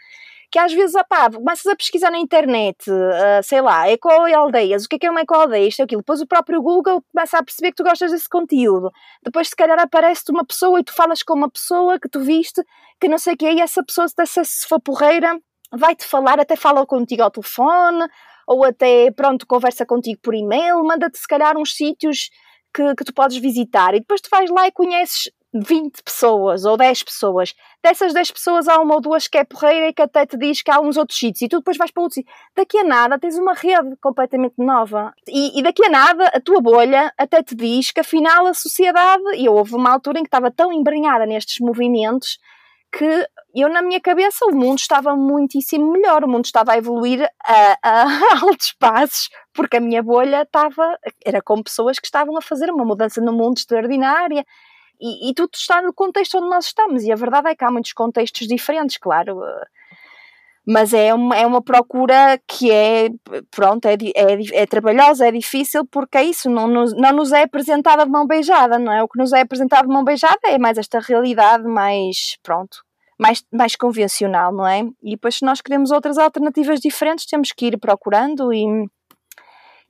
que 0.53 0.59
às 0.59 0.71
vezes, 0.71 0.95
opá, 0.95 1.31
começas 1.31 1.65
a 1.65 1.75
pesquisar 1.75 2.11
na 2.11 2.19
internet, 2.19 2.91
uh, 2.91 3.43
sei 3.43 3.63
lá, 3.63 3.89
eco-aldeias, 3.89 4.85
o 4.85 4.89
que 4.89 4.97
é 4.97 4.99
que 4.99 5.07
é 5.07 5.11
uma 5.11 5.23
eco-aldeia, 5.23 5.67
isto 5.67 5.83
aquilo, 5.83 6.03
depois 6.03 6.21
o 6.21 6.27
próprio 6.27 6.61
Google 6.61 7.03
começa 7.11 7.39
a 7.39 7.43
perceber 7.43 7.71
que 7.71 7.77
tu 7.77 7.83
gostas 7.83 8.11
desse 8.11 8.29
conteúdo, 8.29 8.91
depois 9.25 9.49
se 9.49 9.57
calhar 9.57 9.79
aparece-te 9.79 10.31
uma 10.31 10.45
pessoa 10.45 10.79
e 10.79 10.85
tu 10.85 10.93
falas 10.95 11.23
com 11.23 11.33
uma 11.33 11.51
pessoa 11.51 11.99
que 11.99 12.07
tu 12.07 12.21
viste, 12.21 12.63
que 13.01 13.09
não 13.09 13.17
sei 13.17 13.33
o 13.33 13.37
que 13.39 13.47
é, 13.47 13.55
e 13.55 13.61
essa 13.63 13.83
pessoa, 13.83 14.07
se 14.07 14.69
for 14.69 14.79
porreira, 14.79 15.41
vai-te 15.73 16.05
falar, 16.05 16.39
até 16.39 16.57
fala 16.57 16.87
contigo 16.87 17.23
ao 17.23 17.31
telefone, 17.31 18.07
ou 18.47 18.65
até, 18.65 19.11
pronto, 19.11 19.47
conversa 19.47 19.87
contigo 19.87 20.21
por 20.23 20.35
e-mail, 20.35 20.83
manda-te 20.85 21.19
se 21.19 21.27
calhar 21.27 21.57
uns 21.57 21.75
sítios 21.75 22.31
que, 22.75 22.95
que 22.95 23.05
tu 23.05 23.15
podes 23.15 23.37
visitar, 23.39 23.95
e 23.95 24.01
depois 24.01 24.21
tu 24.21 24.29
vais 24.31 24.51
lá 24.51 24.67
e 24.67 24.73
conheces 24.73 25.31
20 25.55 26.03
pessoas 26.03 26.65
ou 26.65 26.77
10 26.77 27.03
pessoas. 27.03 27.55
Dessas 27.83 28.15
10 28.15 28.31
pessoas 28.31 28.69
há 28.69 28.81
uma 28.81 28.95
ou 28.95 29.01
duas 29.01 29.29
que 29.29 29.37
é 29.37 29.45
porreira 29.45 29.89
e 29.89 29.93
que 29.93 30.01
até 30.01 30.25
te 30.25 30.37
diz 30.37 30.63
que 30.63 30.71
há 30.71 30.81
uns 30.81 30.97
outros 30.97 31.19
sítios 31.19 31.43
e 31.43 31.49
tu 31.49 31.59
depois 31.59 31.77
vais 31.77 31.91
para 31.91 32.03
outros. 32.03 32.25
Daqui 32.57 32.79
a 32.79 32.85
nada 32.85 33.19
tens 33.19 33.37
uma 33.37 33.53
rede 33.53 33.95
completamente 34.01 34.55
nova. 34.57 35.13
E, 35.29 35.59
e, 35.59 35.63
daqui 35.63 35.85
a 35.85 35.91
nada 35.91 36.27
a 36.29 36.41
tua 36.41 36.61
bolha 36.61 37.13
até 37.19 37.43
te 37.43 37.55
diz 37.55 37.91
que 37.91 38.01
afinal 38.01 38.47
a 38.47 38.55
sociedade, 38.55 39.23
e 39.37 39.49
houve 39.49 39.75
uma 39.75 39.93
altura 39.93 40.21
em 40.21 40.23
que 40.23 40.29
estava 40.29 40.51
tão 40.51 40.73
embrenhada 40.73 41.27
nestes 41.27 41.59
movimentos 41.61 42.39
que 42.93 43.27
eu 43.55 43.69
na 43.69 43.83
minha 43.83 44.01
cabeça 44.01 44.45
o 44.45 44.55
mundo 44.55 44.79
estava 44.79 45.17
muitíssimo 45.17 45.91
melhor, 45.93 46.25
o 46.25 46.29
mundo 46.29 46.45
estava 46.45 46.73
a 46.73 46.79
evoluir 46.79 47.27
a, 47.43 47.79
a, 47.83 48.05
altos 48.45 48.73
passos, 48.73 49.31
porque 49.53 49.79
a 49.79 49.81
minha 49.81 50.03
bolha 50.03 50.43
estava, 50.43 50.99
era 51.25 51.41
com 51.41 51.63
pessoas 51.63 51.99
que 51.99 52.07
estavam 52.07 52.37
a 52.37 52.43
fazer 52.43 52.71
uma 52.71 52.85
mudança 52.85 53.21
no 53.21 53.33
mundo 53.33 53.57
extraordinária, 53.57 54.45
e, 55.01 55.31
e 55.31 55.35
tudo 55.35 55.51
está 55.55 55.83
no 55.83 55.93
contexto 55.93 56.39
onde 56.39 56.49
nós 56.49 56.67
estamos, 56.67 57.03
e 57.03 57.11
a 57.11 57.17
verdade 57.17 57.49
é 57.49 57.57
que 57.57 57.65
há 57.65 57.71
muitos 57.71 57.93
contextos 57.93 58.47
diferentes, 58.47 58.99
claro, 58.99 59.41
mas 60.67 60.93
é 60.93 61.13
uma, 61.13 61.37
é 61.37 61.47
uma 61.47 61.61
procura 61.61 62.41
que 62.47 62.71
é, 62.71 63.09
pronto, 63.51 63.87
é, 63.87 63.95
é, 63.95 64.63
é 64.63 64.67
trabalhosa, 64.67 65.27
é 65.27 65.33
difícil, 65.33 65.85
porque 65.87 66.19
é 66.19 66.25
isso, 66.25 66.49
não 66.49 66.69
nos, 66.69 66.95
não 66.95 67.13
nos 67.13 67.33
é 67.33 67.43
apresentada 67.43 68.05
de 68.05 68.11
mão 68.11 68.27
beijada, 68.27 68.79
não 68.79 68.93
é? 68.93 69.03
O 69.03 69.09
que 69.09 69.19
nos 69.19 69.33
é 69.33 69.41
apresentado 69.41 69.89
de 69.89 69.93
mão 69.93 70.05
beijada 70.05 70.41
é 70.45 70.59
mais 70.59 70.79
esta 70.79 71.01
realidade 71.01 71.65
mais, 71.65 72.37
pronto, 72.43 72.79
mais, 73.19 73.45
mais 73.53 73.75
convencional, 73.75 74.53
não 74.53 74.67
é? 74.67 74.83
E 75.03 75.13
depois 75.13 75.37
se 75.37 75.45
nós 75.45 75.61
queremos 75.61 75.91
outras 75.91 76.17
alternativas 76.17 76.79
diferentes, 76.81 77.27
temos 77.27 77.51
que 77.53 77.67
ir 77.67 77.79
procurando 77.79 78.53
e 78.53 78.87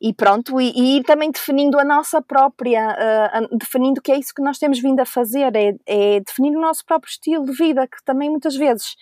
e 0.05 0.12
pronto, 0.12 0.61
e, 0.61 0.73
e, 0.75 0.97
ir 0.97 1.05
também 1.05 1.31
definindo 1.31 1.79
a 1.79 1.85
nossa 1.85 2.20
própria, 2.20 2.89
uh, 2.89 3.57
definindo 3.57 4.03
que 4.03 4.11
é 4.11 4.18
isso 4.18 4.35
que 4.35 4.43
nós 4.43 4.59
temos 4.59 4.81
vindo 4.81 4.99
a 4.99 5.07
fazer, 5.07 5.55
é, 5.55 5.77
é 5.87 6.18
definir 6.18 6.57
o 6.57 6.61
nosso 6.61 6.85
próprio 6.85 7.09
estilo 7.09 7.45
de 7.45 7.53
vida, 7.53 7.87
que 7.87 8.03
também 8.05 8.29
muitas 8.29 8.57
vezes 8.57 8.97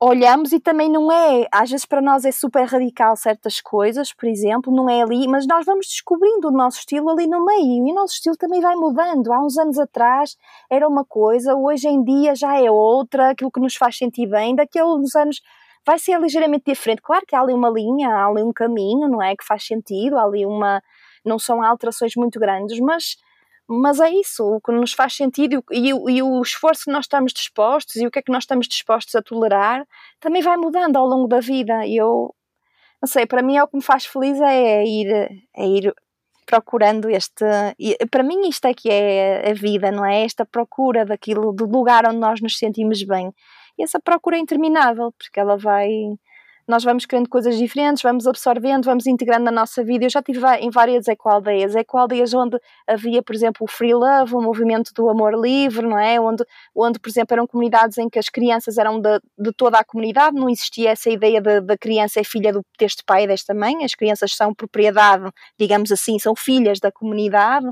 olhamos 0.00 0.52
e 0.52 0.60
também 0.60 0.90
não 0.90 1.10
é, 1.10 1.46
às 1.52 1.70
vezes 1.70 1.86
para 1.86 2.02
nós 2.02 2.24
é 2.24 2.32
super 2.32 2.64
radical 2.66 3.16
certas 3.16 3.60
coisas, 3.60 4.12
por 4.12 4.28
exemplo, 4.28 4.74
não 4.74 4.88
é 4.88 5.02
ali, 5.02 5.26
mas 5.26 5.46
nós 5.46 5.64
vamos 5.64 5.86
descobrindo 5.86 6.48
o 6.48 6.50
nosso 6.50 6.78
estilo 6.80 7.08
ali 7.10 7.26
no 7.26 7.44
meio 7.44 7.86
e 7.86 7.92
o 7.92 7.94
nosso 7.94 8.14
estilo 8.14 8.36
também 8.36 8.60
vai 8.60 8.74
mudando. 8.76 9.32
Há 9.32 9.40
uns 9.44 9.56
anos 9.56 9.78
atrás 9.78 10.36
era 10.70 10.86
uma 10.88 11.04
coisa, 11.04 11.54
hoje 11.54 11.88
em 11.88 12.02
dia 12.02 12.34
já 12.34 12.58
é 12.60 12.70
outra, 12.70 13.30
aquilo 13.30 13.50
que 13.50 13.60
nos 13.60 13.76
faz 13.76 13.96
sentir 13.96 14.26
bem, 14.26 14.54
daqui 14.54 14.78
a 14.78 14.86
uns 14.86 15.14
anos 15.16 15.40
vai 15.86 15.98
ser 15.98 16.18
ligeiramente 16.20 16.64
diferente. 16.66 17.02
Claro 17.02 17.24
que 17.26 17.36
há 17.36 17.40
ali 17.40 17.52
uma 17.52 17.68
linha, 17.68 18.08
há 18.08 18.26
ali 18.26 18.42
um 18.42 18.52
caminho, 18.52 19.08
não 19.08 19.22
é? 19.22 19.36
Que 19.36 19.44
faz 19.44 19.66
sentido, 19.66 20.16
há 20.18 20.24
ali 20.24 20.44
uma. 20.46 20.82
Não 21.24 21.38
são 21.38 21.62
alterações 21.62 22.14
muito 22.16 22.38
grandes, 22.38 22.78
mas, 22.80 23.16
mas 23.68 24.00
é 24.00 24.10
isso, 24.10 24.44
o 24.44 24.60
que 24.60 24.72
nos 24.72 24.92
faz 24.92 25.14
sentido 25.14 25.64
e, 25.70 25.90
e, 25.90 26.16
e 26.16 26.22
o 26.22 26.42
esforço 26.42 26.84
que 26.84 26.92
nós 26.92 27.04
estamos 27.06 27.32
dispostos 27.32 27.96
e 27.96 28.06
o 28.06 28.10
que 28.10 28.18
é 28.18 28.22
que 28.22 28.32
nós 28.32 28.44
estamos 28.44 28.68
dispostos 28.68 29.14
a 29.14 29.22
tolerar 29.22 29.86
também 30.20 30.42
vai 30.42 30.56
mudando 30.56 30.96
ao 30.96 31.06
longo 31.06 31.26
da 31.26 31.40
vida. 31.40 31.86
E 31.86 31.96
eu, 31.96 32.34
não 33.00 33.08
sei, 33.08 33.26
para 33.26 33.42
mim 33.42 33.56
é 33.56 33.62
o 33.62 33.68
que 33.68 33.76
me 33.76 33.82
faz 33.82 34.04
feliz 34.04 34.40
é 34.40 34.84
ir, 34.84 35.46
é 35.56 35.66
ir 35.66 35.94
procurando 36.46 37.08
este. 37.08 37.44
Para 38.10 38.22
mim, 38.22 38.48
isto 38.48 38.66
é 38.66 38.74
que 38.74 38.90
é 38.90 39.50
a 39.50 39.54
vida, 39.54 39.90
não 39.90 40.04
é? 40.04 40.24
Esta 40.24 40.44
procura 40.44 41.04
daquilo, 41.04 41.52
do 41.52 41.66
lugar 41.66 42.06
onde 42.06 42.18
nós 42.18 42.40
nos 42.40 42.58
sentimos 42.58 43.02
bem. 43.02 43.32
E 43.78 43.82
essa 43.82 43.98
procura 43.98 44.36
é 44.36 44.40
interminável, 44.40 45.12
porque 45.18 45.40
ela 45.40 45.56
vai. 45.56 45.88
Nós 46.66 46.82
vamos 46.82 47.04
querendo 47.04 47.28
coisas 47.28 47.58
diferentes, 47.58 48.02
vamos 48.02 48.26
absorvendo, 48.26 48.84
vamos 48.84 49.06
integrando 49.06 49.44
na 49.44 49.50
nossa 49.50 49.84
vida. 49.84 50.06
Eu 50.06 50.10
já 50.10 50.20
estive 50.20 50.40
em 50.60 50.70
várias 50.70 51.06
ecoaldeias, 51.08 51.74
ecoaldeias 51.74 52.32
onde 52.32 52.58
havia, 52.86 53.22
por 53.22 53.34
exemplo, 53.34 53.64
o 53.64 53.66
free 53.66 53.92
love, 53.92 54.34
o 54.34 54.40
movimento 54.40 54.90
do 54.94 55.10
amor 55.10 55.34
livre, 55.38 55.86
não 55.86 55.98
é? 55.98 56.18
Onde, 56.18 56.42
onde 56.74 56.98
por 56.98 57.10
exemplo, 57.10 57.34
eram 57.34 57.46
comunidades 57.46 57.98
em 57.98 58.08
que 58.08 58.18
as 58.18 58.30
crianças 58.30 58.78
eram 58.78 58.98
de, 58.98 59.20
de 59.38 59.52
toda 59.52 59.78
a 59.78 59.84
comunidade, 59.84 60.36
não 60.36 60.48
existia 60.48 60.90
essa 60.90 61.10
ideia 61.10 61.40
da 61.40 61.76
criança 61.76 62.20
é 62.20 62.24
filha 62.24 62.52
do, 62.52 62.64
deste 62.78 63.04
pai 63.04 63.24
e 63.24 63.26
desta 63.26 63.52
mãe, 63.52 63.84
as 63.84 63.94
crianças 63.94 64.34
são 64.34 64.54
propriedade, 64.54 65.30
digamos 65.58 65.92
assim, 65.92 66.18
são 66.18 66.34
filhas 66.34 66.80
da 66.80 66.90
comunidade 66.90 67.66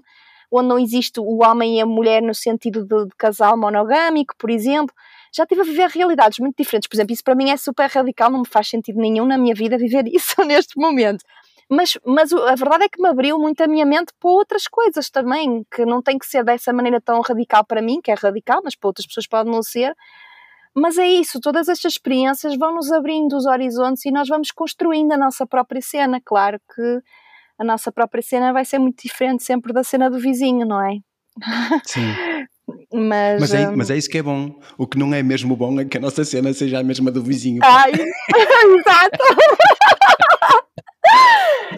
onde 0.52 0.68
não 0.68 0.78
existe 0.78 1.18
o 1.18 1.42
homem 1.42 1.78
e 1.78 1.80
a 1.80 1.86
mulher 1.86 2.22
no 2.22 2.34
sentido 2.34 2.84
de, 2.84 3.06
de 3.06 3.16
casal 3.16 3.56
monogâmico, 3.56 4.34
por 4.36 4.50
exemplo 4.50 4.94
já 5.34 5.44
estive 5.44 5.62
a 5.62 5.64
viver 5.64 5.88
realidades 5.88 6.38
muito 6.38 6.56
diferentes. 6.56 6.86
Por 6.86 6.94
exemplo, 6.94 7.14
isso 7.14 7.24
para 7.24 7.34
mim 7.34 7.50
é 7.50 7.56
super 7.56 7.88
radical, 7.88 8.30
não 8.30 8.40
me 8.40 8.46
faz 8.46 8.68
sentido 8.68 9.00
nenhum 9.00 9.24
na 9.24 9.38
minha 9.38 9.54
vida 9.54 9.78
viver 9.78 10.06
isso 10.12 10.44
neste 10.44 10.78
momento. 10.78 11.24
Mas, 11.68 11.96
mas 12.04 12.30
a 12.34 12.54
verdade 12.54 12.84
é 12.84 12.88
que 12.88 13.00
me 13.00 13.08
abriu 13.08 13.38
muito 13.38 13.62
a 13.62 13.66
minha 13.66 13.86
mente 13.86 14.12
para 14.20 14.30
outras 14.30 14.68
coisas 14.68 15.08
também, 15.08 15.64
que 15.74 15.86
não 15.86 16.02
tem 16.02 16.18
que 16.18 16.26
ser 16.26 16.44
dessa 16.44 16.70
maneira 16.70 17.00
tão 17.00 17.22
radical 17.22 17.64
para 17.64 17.80
mim, 17.80 17.98
que 18.02 18.10
é 18.10 18.14
radical, 18.14 18.60
mas 18.62 18.76
para 18.76 18.88
outras 18.88 19.06
pessoas 19.06 19.26
pode 19.26 19.48
não 19.48 19.62
ser. 19.62 19.96
Mas 20.74 20.98
é 20.98 21.06
isso, 21.06 21.40
todas 21.40 21.68
estas 21.68 21.92
experiências 21.92 22.56
vão 22.58 22.74
nos 22.74 22.92
abrindo 22.92 23.34
os 23.34 23.46
horizontes 23.46 24.04
e 24.04 24.10
nós 24.10 24.28
vamos 24.28 24.50
construindo 24.50 25.12
a 25.12 25.16
nossa 25.16 25.46
própria 25.46 25.80
cena. 25.80 26.20
Claro 26.22 26.60
que 26.74 27.02
a 27.58 27.64
nossa 27.64 27.92
própria 27.92 28.22
cena 28.22 28.52
vai 28.52 28.64
ser 28.64 28.78
muito 28.78 29.02
diferente 29.02 29.44
sempre 29.44 29.72
da 29.72 29.84
cena 29.84 30.10
do 30.10 30.18
vizinho, 30.18 30.66
não 30.66 30.80
é? 30.84 30.98
Sim. 31.84 32.02
Mas, 32.94 33.40
mas, 33.40 33.54
é, 33.54 33.68
um... 33.68 33.76
mas 33.76 33.90
é 33.90 33.96
isso 33.96 34.08
que 34.08 34.18
é 34.18 34.22
bom. 34.22 34.54
O 34.78 34.86
que 34.86 34.98
não 34.98 35.12
é 35.12 35.22
mesmo 35.22 35.56
bom 35.56 35.80
é 35.80 35.84
que 35.84 35.96
a 35.96 36.00
nossa 36.00 36.24
cena 36.24 36.52
seja 36.52 36.78
a 36.78 36.82
mesma 36.82 37.10
do 37.10 37.22
vizinho. 37.22 37.60
Ai, 37.62 37.90
exato. 38.78 39.18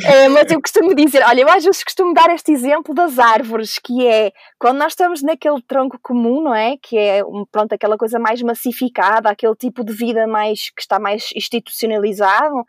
É, 0.04 0.28
mas 0.28 0.50
eu 0.50 0.60
costumo 0.60 0.94
dizer, 0.94 1.22
olha, 1.24 1.42
eu 1.42 1.48
às 1.48 1.64
vezes 1.64 1.82
costumo 1.82 2.12
dar 2.12 2.28
este 2.34 2.52
exemplo 2.52 2.94
das 2.94 3.18
árvores, 3.18 3.78
que 3.78 4.06
é 4.06 4.32
quando 4.58 4.78
nós 4.78 4.92
estamos 4.92 5.22
naquele 5.22 5.62
tronco 5.62 5.98
comum, 6.02 6.42
não 6.42 6.54
é? 6.54 6.76
Que 6.82 6.98
é 6.98 7.22
pronto, 7.50 7.72
aquela 7.72 7.96
coisa 7.96 8.18
mais 8.18 8.42
massificada, 8.42 9.30
aquele 9.30 9.54
tipo 9.54 9.84
de 9.84 9.92
vida 9.92 10.26
mais 10.26 10.70
que 10.70 10.82
está 10.82 10.98
mais 10.98 11.30
institucionalizado, 11.34 12.64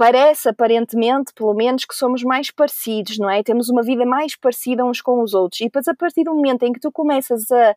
parece 0.00 0.48
aparentemente, 0.48 1.30
pelo 1.34 1.52
menos, 1.52 1.84
que 1.84 1.94
somos 1.94 2.22
mais 2.22 2.50
parecidos, 2.50 3.18
não 3.18 3.28
é? 3.28 3.42
Temos 3.42 3.68
uma 3.68 3.82
vida 3.82 4.06
mais 4.06 4.34
parecida 4.34 4.82
uns 4.82 5.02
com 5.02 5.22
os 5.22 5.34
outros. 5.34 5.60
E 5.60 5.64
depois, 5.64 5.86
a 5.88 5.94
partir 5.94 6.24
do 6.24 6.34
momento 6.34 6.62
em 6.62 6.72
que 6.72 6.80
tu 6.80 6.90
começas 6.90 7.50
a, 7.50 7.76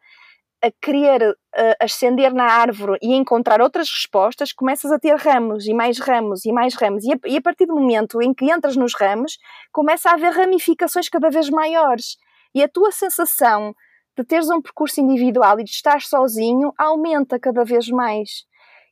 a 0.63 0.71
querer 0.81 1.31
uh, 1.31 1.35
ascender 1.81 2.33
na 2.33 2.45
árvore 2.45 2.97
e 3.01 3.13
encontrar 3.13 3.59
outras 3.59 3.89
respostas, 3.89 4.53
começas 4.53 4.89
a 4.89 4.97
ter 4.97 5.13
ramos 5.17 5.67
e 5.67 5.73
mais 5.73 5.99
ramos 5.99 6.45
e 6.45 6.53
mais 6.53 6.75
ramos. 6.75 7.03
E 7.03 7.11
a, 7.11 7.17
e 7.25 7.35
a 7.35 7.41
partir 7.41 7.65
do 7.65 7.75
momento 7.75 8.21
em 8.21 8.33
que 8.33 8.49
entras 8.49 8.77
nos 8.77 8.93
ramos, 8.97 9.37
começa 9.73 10.09
a 10.09 10.13
haver 10.13 10.31
ramificações 10.31 11.09
cada 11.09 11.29
vez 11.29 11.49
maiores. 11.49 12.15
E 12.55 12.63
a 12.63 12.69
tua 12.69 12.93
sensação 12.93 13.75
de 14.17 14.23
teres 14.23 14.49
um 14.49 14.61
percurso 14.61 15.01
individual 15.01 15.59
e 15.59 15.65
de 15.65 15.71
estar 15.71 16.01
sozinho 16.01 16.71
aumenta 16.77 17.37
cada 17.37 17.65
vez 17.65 17.89
mais. 17.89 18.45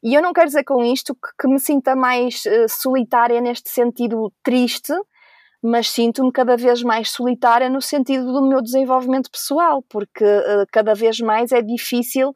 E 0.04 0.16
eu 0.16 0.22
não 0.22 0.34
quero 0.34 0.48
dizer 0.48 0.64
com 0.64 0.84
isto 0.84 1.14
que, 1.14 1.30
que 1.40 1.48
me 1.48 1.60
sinta 1.60 1.96
mais 1.96 2.44
uh, 2.46 2.68
solitária 2.68 3.40
neste 3.40 3.70
sentido 3.70 4.32
triste, 4.44 4.94
mas 5.62 5.90
sinto-me 5.90 6.32
cada 6.32 6.58
vez 6.58 6.82
mais 6.82 7.12
solitária 7.12 7.70
no 7.70 7.82
sentido 7.82 8.26
do 8.34 8.48
meu 8.48 8.62
desenvolvimento 8.62 9.30
pessoal, 9.30 9.84
porque 9.88 10.24
uh, 10.24 10.66
cada 10.72 10.96
vez 10.96 11.20
mais 11.20 11.52
é 11.52 11.62
difícil 11.62 12.36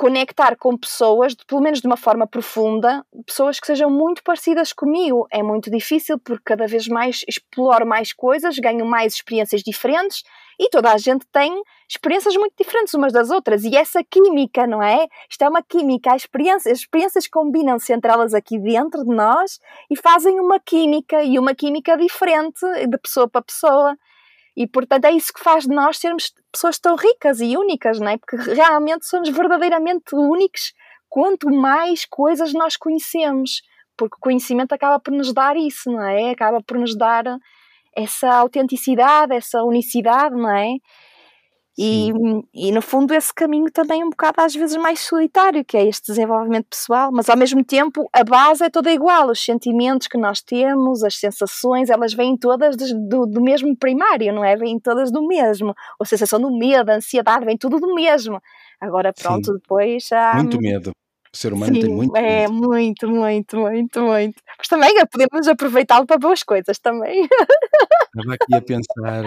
conectar 0.00 0.56
com 0.56 0.78
pessoas, 0.78 1.34
pelo 1.46 1.60
menos 1.60 1.82
de 1.82 1.86
uma 1.86 1.96
forma 1.96 2.26
profunda, 2.26 3.04
pessoas 3.26 3.60
que 3.60 3.66
sejam 3.66 3.90
muito 3.90 4.22
parecidas 4.22 4.72
comigo. 4.72 5.28
É 5.30 5.42
muito 5.42 5.70
difícil 5.70 6.18
porque 6.18 6.42
cada 6.42 6.66
vez 6.66 6.88
mais 6.88 7.22
exploro 7.28 7.86
mais 7.86 8.10
coisas, 8.10 8.58
ganho 8.58 8.86
mais 8.86 9.12
experiências 9.12 9.62
diferentes 9.62 10.22
e 10.58 10.70
toda 10.70 10.90
a 10.90 10.96
gente 10.96 11.26
tem 11.30 11.52
experiências 11.86 12.34
muito 12.34 12.54
diferentes 12.56 12.94
umas 12.94 13.12
das 13.12 13.30
outras. 13.30 13.62
E 13.62 13.76
essa 13.76 14.02
química, 14.02 14.66
não 14.66 14.82
é? 14.82 15.06
Isto 15.28 15.42
é 15.42 15.48
uma 15.50 15.62
química. 15.62 16.14
As 16.14 16.22
experiências, 16.22 16.72
as 16.72 16.78
experiências 16.78 17.28
combinam-se 17.28 17.92
entre 17.92 18.10
elas 18.10 18.32
aqui 18.32 18.58
dentro 18.58 19.04
de 19.04 19.14
nós 19.14 19.60
e 19.90 19.96
fazem 19.98 20.40
uma 20.40 20.58
química 20.58 21.22
e 21.22 21.38
uma 21.38 21.54
química 21.54 21.94
diferente 21.98 22.64
de 22.88 22.96
pessoa 22.96 23.28
para 23.28 23.42
pessoa. 23.42 23.98
E 24.60 24.66
portanto 24.66 25.06
é 25.06 25.12
isso 25.12 25.32
que 25.32 25.42
faz 25.42 25.64
de 25.64 25.74
nós 25.74 25.96
sermos 25.96 26.34
pessoas 26.52 26.78
tão 26.78 26.94
ricas 26.94 27.40
e 27.40 27.56
únicas, 27.56 27.98
não 27.98 28.08
é? 28.08 28.18
Porque 28.18 28.36
realmente 28.36 29.06
somos 29.06 29.30
verdadeiramente 29.30 30.14
únicos 30.14 30.74
quanto 31.08 31.48
mais 31.50 32.04
coisas 32.04 32.52
nós 32.52 32.76
conhecemos. 32.76 33.62
Porque 33.96 34.16
o 34.16 34.20
conhecimento 34.20 34.74
acaba 34.74 35.00
por 35.00 35.14
nos 35.14 35.32
dar 35.32 35.56
isso, 35.56 35.90
não 35.90 36.02
é? 36.02 36.32
Acaba 36.32 36.62
por 36.62 36.76
nos 36.76 36.94
dar 36.94 37.24
essa 37.96 38.30
autenticidade, 38.34 39.34
essa 39.34 39.62
unicidade, 39.62 40.34
não 40.34 40.54
é? 40.54 40.76
E, 41.82 42.12
e, 42.52 42.70
no 42.72 42.82
fundo 42.82 43.14
esse 43.14 43.32
caminho 43.32 43.70
também 43.72 44.02
é 44.02 44.04
um 44.04 44.10
bocado 44.10 44.42
às 44.42 44.54
vezes 44.54 44.76
mais 44.76 45.00
solitário, 45.00 45.64
que 45.64 45.78
é 45.78 45.88
este 45.88 46.08
desenvolvimento 46.08 46.66
pessoal, 46.68 47.10
mas 47.10 47.30
ao 47.30 47.38
mesmo 47.38 47.64
tempo 47.64 48.06
a 48.12 48.22
base 48.22 48.62
é 48.62 48.68
toda 48.68 48.92
igual, 48.92 49.30
os 49.30 49.42
sentimentos 49.42 50.06
que 50.06 50.18
nós 50.18 50.42
temos, 50.42 51.02
as 51.02 51.14
sensações, 51.14 51.88
elas 51.88 52.12
vêm 52.12 52.36
todas 52.36 52.76
do, 52.76 53.24
do 53.24 53.40
mesmo 53.40 53.74
primário, 53.74 54.30
não 54.30 54.44
é? 54.44 54.56
Vêm 54.56 54.78
todas 54.78 55.10
do 55.10 55.26
mesmo. 55.26 55.74
A 55.98 56.04
sensação 56.04 56.38
do 56.38 56.50
medo, 56.54 56.90
a 56.90 56.96
ansiedade, 56.96 57.46
vem 57.46 57.56
tudo 57.56 57.80
do 57.80 57.94
mesmo. 57.94 58.42
Agora 58.78 59.10
pronto, 59.14 59.46
Sim. 59.46 59.54
depois 59.54 60.06
já... 60.06 60.34
Muito 60.34 60.58
medo. 60.58 60.90
O 61.32 61.36
ser 61.36 61.52
humano 61.52 61.74
Sim, 61.74 61.80
tem 61.80 61.94
muito 61.94 62.16
É, 62.16 62.48
muito, 62.48 63.08
muito, 63.08 63.56
muito, 63.56 64.00
muito. 64.00 64.42
Mas 64.58 64.68
também 64.68 64.98
é, 64.98 65.06
podemos 65.06 65.46
aproveitá-lo 65.46 66.06
para 66.06 66.18
boas 66.18 66.42
coisas 66.42 66.78
também. 66.78 67.28
Estava 68.16 68.34
aqui 68.34 68.54
a 68.54 68.60
pensar, 68.60 69.24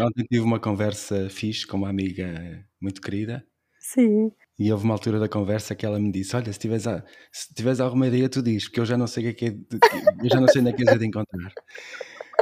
ontem 0.00 0.24
tive 0.30 0.44
uma 0.44 0.60
conversa 0.60 1.28
fixe 1.28 1.66
com 1.66 1.76
uma 1.76 1.88
amiga 1.88 2.64
muito 2.80 3.00
querida. 3.00 3.44
Sim. 3.80 4.30
E 4.56 4.70
houve 4.70 4.84
uma 4.84 4.94
altura 4.94 5.18
da 5.18 5.28
conversa 5.28 5.74
que 5.74 5.84
ela 5.84 5.98
me 5.98 6.12
disse: 6.12 6.36
Olha, 6.36 6.52
se 6.52 6.58
tiveres, 6.58 6.86
a, 6.86 7.02
se 7.32 7.52
tiveres 7.52 7.80
alguma 7.80 8.06
ideia, 8.06 8.28
tu 8.28 8.40
diz, 8.40 8.64
porque 8.64 8.78
eu 8.78 8.86
já 8.86 8.96
não 8.96 9.08
sei 9.08 9.28
o 9.28 9.34
que 9.34 9.46
é 9.46 9.50
que 9.50 9.56
é, 9.56 10.24
eu 10.24 10.30
já 10.30 10.40
não 10.40 10.46
sei 10.46 10.60
onde 10.60 10.70
é 10.70 10.72
que 10.72 10.88
é 10.88 10.96
de 10.96 11.06
encontrar. 11.06 11.52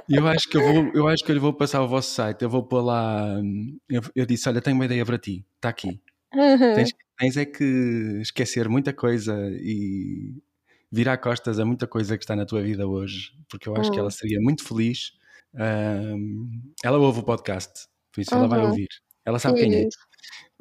Eu 0.07 0.27
acho 0.27 0.49
que 0.49 0.59
eu 0.59 0.63
vou, 0.63 0.93
eu 0.93 1.09
acho 1.09 1.25
que 1.25 1.31
eu 1.31 1.35
lhe 1.35 1.41
vou 1.41 1.55
passar 1.55 1.83
o 1.83 1.89
vosso 1.89 2.13
site, 2.13 2.43
eu 2.43 2.51
vou 2.51 2.63
pôr 2.63 2.83
lá. 2.83 3.39
Eu, 3.89 4.03
eu 4.15 4.27
disse: 4.27 4.49
Olha, 4.51 4.61
tenho 4.61 4.77
uma 4.77 4.85
ideia 4.85 5.07
para 5.07 5.19
ti, 5.19 5.47
está 5.57 5.71
aqui. 5.71 6.03
Uhum. 6.35 6.75
Tens, 6.75 6.93
tens 7.19 7.37
é 7.37 7.45
que 7.45 8.19
esquecer 8.21 8.69
muita 8.69 8.93
coisa 8.93 9.37
e 9.53 10.35
virar 10.91 11.19
costas 11.19 11.59
a 11.59 11.65
muita 11.65 11.87
coisa 11.87 12.17
que 12.17 12.25
está 12.25 12.35
na 12.35 12.47
tua 12.47 12.63
vida 12.63 12.87
hoje, 12.87 13.33
porque 13.49 13.69
eu 13.69 13.77
acho 13.77 13.89
uhum. 13.89 13.93
que 13.93 13.99
ela 13.99 14.09
hum. 14.09 14.13
seria 14.13 14.41
muito 14.41 14.65
feliz. 14.67 15.13
Um, 15.55 16.73
ela 16.83 16.99
ouve 16.99 17.21
o 17.21 17.23
podcast, 17.23 17.87
por 18.13 18.21
isso 18.21 18.35
uhum. 18.35 18.41
ela 18.41 18.49
vai 18.49 18.61
ouvir. 18.61 18.89
Ela 19.25 19.39
sabe 19.39 19.61
quem 19.61 19.75
é. 19.75 19.89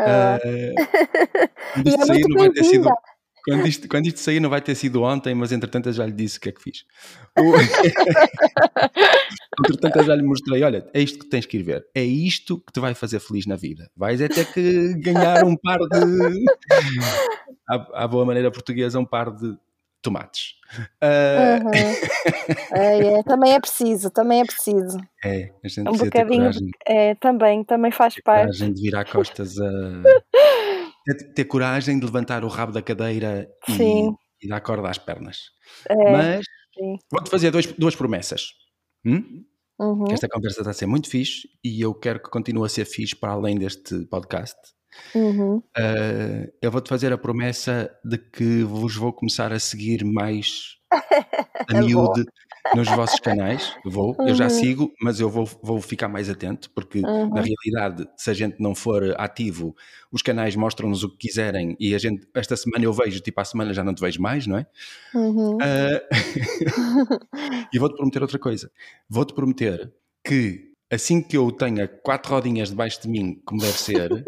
Uh, 0.01 0.76
e 1.86 1.93
é 1.93 1.97
muito 1.97 2.36
bem-vinda. 2.36 2.63
Sido... 2.63 2.89
quando, 3.46 3.68
isto, 3.68 3.88
quando 3.88 4.08
isto 4.08 4.20
sair, 4.20 4.40
não 4.40 4.50
vai 4.50 4.62
ter 4.62 4.76
sido 4.76 5.04
ontem, 5.04 5.34
mas 5.34 5.52
entretanto 5.52 5.90
eu 5.90 5.94
já 5.94 6.06
lhe 6.06 6.12
disse 6.12 6.38
o 6.38 6.42
que 6.42 6.50
é 6.50 6.52
que 6.52 6.62
fiz. 6.62 6.86
Entretanto 9.60 9.98
eu 9.98 10.04
já 10.04 10.16
lhe 10.16 10.24
mostrei: 10.24 10.64
olha, 10.64 10.88
é 10.94 11.02
isto 11.02 11.20
que 11.20 11.30
tens 11.30 11.46
que 11.46 11.58
ir 11.58 11.64
ver. 11.64 11.86
É 11.94 12.04
isto 12.04 12.58
que 12.60 12.72
te 12.72 12.80
vai 12.80 12.94
fazer 12.94 13.20
feliz 13.20 13.46
na 13.46 13.56
vida. 13.56 13.90
Vais 13.96 14.22
é 14.22 14.28
ter 14.28 14.46
que 14.54 14.94
ganhar 14.96 15.44
um 15.44 15.56
par 15.56 15.80
de. 15.80 16.46
à, 17.68 18.04
à 18.04 18.08
boa 18.08 18.26
maneira 18.26 18.52
portuguesa, 18.52 19.00
um 19.00 19.06
par 19.06 19.32
de 19.32 19.56
tomates. 20.02 20.56
Uh... 21.04 21.66
Uhum. 21.66 21.74
é, 22.72 23.20
é, 23.20 23.24
também 23.24 23.54
é 23.54 23.60
preciso, 23.60 24.10
também 24.12 24.42
é 24.42 24.46
preciso. 24.46 24.98
É, 25.26 25.52
a 25.64 25.68
gente 25.68 25.90
um 25.90 25.94
bocadinho. 25.94 26.52
Ter 26.52 26.72
é, 26.86 27.16
também, 27.16 27.64
também 27.64 27.92
faz 27.92 28.16
parte. 28.22 28.42
coragem 28.42 28.74
de 28.74 28.82
virar 28.82 29.06
costas 29.06 29.60
a. 29.60 29.70
ter, 31.18 31.34
ter, 31.34 31.45
coragem 31.45 31.99
de 31.99 32.05
levantar 32.05 32.43
o 32.43 32.47
rabo 32.47 32.72
da 32.72 32.82
cadeira 32.82 33.47
e, 33.68 34.45
e 34.45 34.47
dar 34.47 34.62
corda 34.62 34.89
às 34.89 34.97
pernas. 34.97 35.38
É, 35.88 36.12
Mas 36.12 36.45
vou-te 37.12 37.30
fazer 37.30 37.51
dois, 37.51 37.66
duas 37.74 37.95
promessas. 37.95 38.51
Hum? 39.05 39.43
Uhum. 39.80 40.12
Esta 40.12 40.28
conversa 40.28 40.60
está 40.60 40.72
a 40.72 40.74
ser 40.74 40.86
muito 40.86 41.10
fixe 41.10 41.47
e 41.64 41.82
eu 41.82 41.93
quero 41.93 42.22
que 42.22 42.30
continue 42.30 42.66
a 42.66 42.70
ser 42.70 42.86
fixe 42.86 43.16
para 43.16 43.32
além 43.32 43.57
deste 43.57 44.05
podcast. 44.07 44.57
Uhum. 45.16 45.57
Uh, 45.57 46.51
eu 46.62 46.72
vou-te 46.72 46.89
fazer 46.89 47.14
a 47.14 47.18
promessa 47.18 47.89
de 48.03 48.18
que 48.18 48.64
vos 48.64 48.95
vou 48.95 49.14
começar 49.14 49.53
a 49.53 49.60
seguir 49.60 50.03
mais 50.03 50.78
a 51.70 51.82
miúde 51.82 52.26
nos 52.76 52.88
vossos 52.89 53.20
canais. 53.20 53.76
Vou, 53.86 54.16
uhum. 54.20 54.28
eu 54.28 54.36
já 54.36 54.45
uhum. 54.45 54.49
sigo, 54.49 54.93
mas 55.01 55.20
eu 55.20 55.30
vou, 55.30 55.45
vou 55.62 55.82
ficar 55.82 56.07
mais 56.07 56.30
atento, 56.30 56.70
porque 56.72 56.99
uhum. 56.99 57.30
na 57.30 57.41
realidade, 57.41 58.07
se 58.16 58.30
a 58.30 58.34
gente 58.34 58.57
não 58.60 58.76
for 58.76 59.16
ativo, 59.18 59.76
os 60.12 60.22
canais 60.22 60.55
mostram-nos 60.55 61.03
o 61.03 61.10
que 61.10 61.28
quiserem 61.28 61.76
e 61.80 61.93
a 61.93 61.97
gente, 61.97 62.28
esta 62.34 62.55
semana 62.55 62.86
eu 62.86 62.93
vejo, 62.93 63.20
tipo, 63.20 63.39
a 63.39 63.45
semana 63.45 63.74
já 63.74 63.84
não 63.84 63.93
te 63.93 64.01
vejo 64.01 64.22
mais, 64.22 64.47
não 64.47 64.57
é? 64.57 64.66
Uhum. 65.14 65.55
Uh, 65.55 65.60
e 67.74 67.80
vou-te 67.80 67.95
prometer 67.95 68.22
outra 68.22 68.39
coisa. 68.39 68.72
Vou-te 69.10 69.34
prometer 69.34 69.91
que 70.24 70.70
assim 70.91 71.22
que 71.22 71.38
eu 71.38 71.51
tenha 71.51 71.88
quatro 71.88 72.34
rodinhas 72.34 72.70
debaixo 72.70 73.01
de 73.01 73.07
mim, 73.07 73.41
como 73.45 73.62
deve 73.62 73.78
ser, 73.78 74.26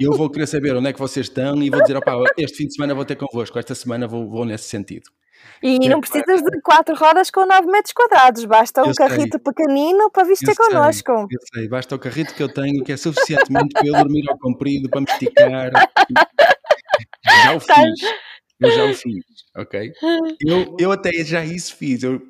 eu 0.00 0.12
vou 0.12 0.28
querer 0.28 0.46
saber 0.46 0.74
onde 0.74 0.88
é 0.88 0.92
que 0.92 0.98
vocês 0.98 1.26
estão 1.26 1.62
e 1.62 1.70
vou 1.70 1.80
dizer, 1.80 1.96
opá, 1.96 2.14
este 2.36 2.58
fim 2.58 2.66
de 2.66 2.74
semana 2.74 2.94
vou 2.94 3.04
ter 3.04 3.16
convosco, 3.16 3.58
esta 3.58 3.74
semana 3.74 4.08
vou, 4.08 4.28
vou 4.28 4.44
nesse 4.44 4.64
sentido. 4.64 5.10
E 5.62 5.88
não 5.88 6.00
precisas 6.00 6.42
de 6.42 6.60
quatro 6.60 6.94
rodas 6.96 7.30
com 7.30 7.46
9 7.46 7.66
metros 7.68 7.92
quadrados, 7.92 8.44
basta 8.44 8.82
um 8.82 8.88
eu 8.88 8.94
carrito 8.94 9.38
sei. 9.38 9.40
pequenino 9.40 10.10
para 10.10 10.24
vir 10.24 10.36
ter 10.38 10.56
connosco. 10.56 11.12
Eu 11.12 11.38
sei, 11.54 11.68
basta 11.68 11.94
o 11.94 11.98
carrito 11.98 12.34
que 12.34 12.42
eu 12.42 12.52
tenho, 12.52 12.82
que 12.82 12.92
é 12.92 12.96
suficientemente 12.96 13.68
para 13.72 13.86
eu 13.86 13.92
dormir 13.92 14.28
ao 14.28 14.38
comprido, 14.38 14.90
para 14.90 15.00
me 15.00 15.06
esticar. 15.08 15.70
Já 17.44 17.54
o 17.54 17.60
fiz. 17.60 18.00
Eu 18.62 18.70
já 18.70 18.84
o 18.84 18.94
fiz, 18.94 19.24
ok? 19.56 19.92
Eu, 20.40 20.76
eu 20.78 20.92
até 20.92 21.10
já 21.24 21.44
isso 21.44 21.74
fiz. 21.74 22.02
Eu, 22.02 22.22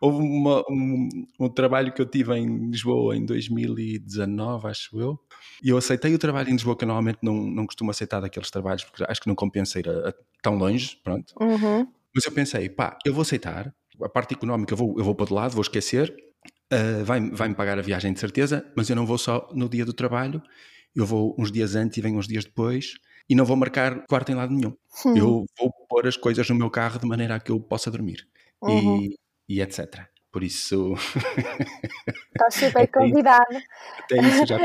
houve 0.00 0.18
uma, 0.18 0.62
um, 0.70 1.08
um 1.38 1.48
trabalho 1.48 1.92
que 1.92 2.00
eu 2.00 2.06
tive 2.06 2.34
em 2.34 2.70
Lisboa 2.70 3.14
em 3.14 3.24
2019, 3.26 4.66
acho 4.66 4.98
eu, 4.98 5.18
e 5.62 5.68
eu 5.68 5.76
aceitei 5.76 6.14
o 6.14 6.18
trabalho 6.18 6.48
em 6.48 6.52
Lisboa, 6.52 6.76
que 6.76 6.84
eu 6.84 6.88
normalmente 6.88 7.18
não, 7.22 7.34
não 7.34 7.66
costumo 7.66 7.90
aceitar 7.90 8.20
daqueles 8.20 8.50
trabalhos, 8.50 8.84
porque 8.84 9.04
acho 9.06 9.20
que 9.20 9.28
não 9.28 9.34
compensa 9.34 9.78
ir 9.78 9.88
a, 9.88 10.08
a 10.08 10.14
tão 10.42 10.56
longe, 10.56 10.98
pronto. 11.04 11.34
Uhum. 11.38 11.86
Mas 12.14 12.24
eu 12.24 12.32
pensei, 12.32 12.68
pá, 12.68 12.98
eu 13.04 13.12
vou 13.12 13.22
aceitar, 13.22 13.74
a 14.02 14.08
parte 14.08 14.34
económica 14.34 14.72
eu 14.72 14.76
vou, 14.76 14.94
eu 14.98 15.04
vou 15.04 15.14
para 15.14 15.32
o 15.32 15.34
lado, 15.34 15.52
vou 15.52 15.62
esquecer, 15.62 16.14
uh, 16.72 17.04
vai-me 17.04 17.30
vai 17.30 17.52
pagar 17.54 17.78
a 17.78 17.82
viagem 17.82 18.12
de 18.12 18.20
certeza, 18.20 18.64
mas 18.76 18.88
eu 18.88 18.96
não 18.96 19.06
vou 19.06 19.18
só 19.18 19.48
no 19.52 19.68
dia 19.68 19.84
do 19.84 19.92
trabalho, 19.92 20.42
eu 20.94 21.04
vou 21.04 21.34
uns 21.38 21.50
dias 21.50 21.74
antes 21.74 21.98
e 21.98 22.00
venho 22.00 22.18
uns 22.18 22.28
dias 22.28 22.44
depois, 22.44 22.94
e 23.28 23.34
não 23.34 23.44
vou 23.44 23.56
marcar 23.56 24.06
quarto 24.06 24.30
em 24.30 24.34
lado 24.34 24.54
nenhum. 24.54 24.76
Sim. 24.88 25.18
Eu 25.18 25.44
vou 25.58 25.72
pôr 25.88 26.06
as 26.06 26.16
coisas 26.16 26.48
no 26.48 26.54
meu 26.54 26.70
carro 26.70 26.98
de 26.98 27.06
maneira 27.06 27.36
a 27.36 27.40
que 27.40 27.50
eu 27.50 27.58
possa 27.58 27.90
dormir. 27.90 28.28
Uhum. 28.62 29.02
E, 29.02 29.16
e 29.48 29.60
etc. 29.60 30.06
Por 30.34 30.42
isso. 30.42 30.94
Está 32.32 32.50
super 32.50 32.88
convidado. 32.88 33.56
Até 34.00 34.16
isso 34.16 34.44
já. 34.44 34.58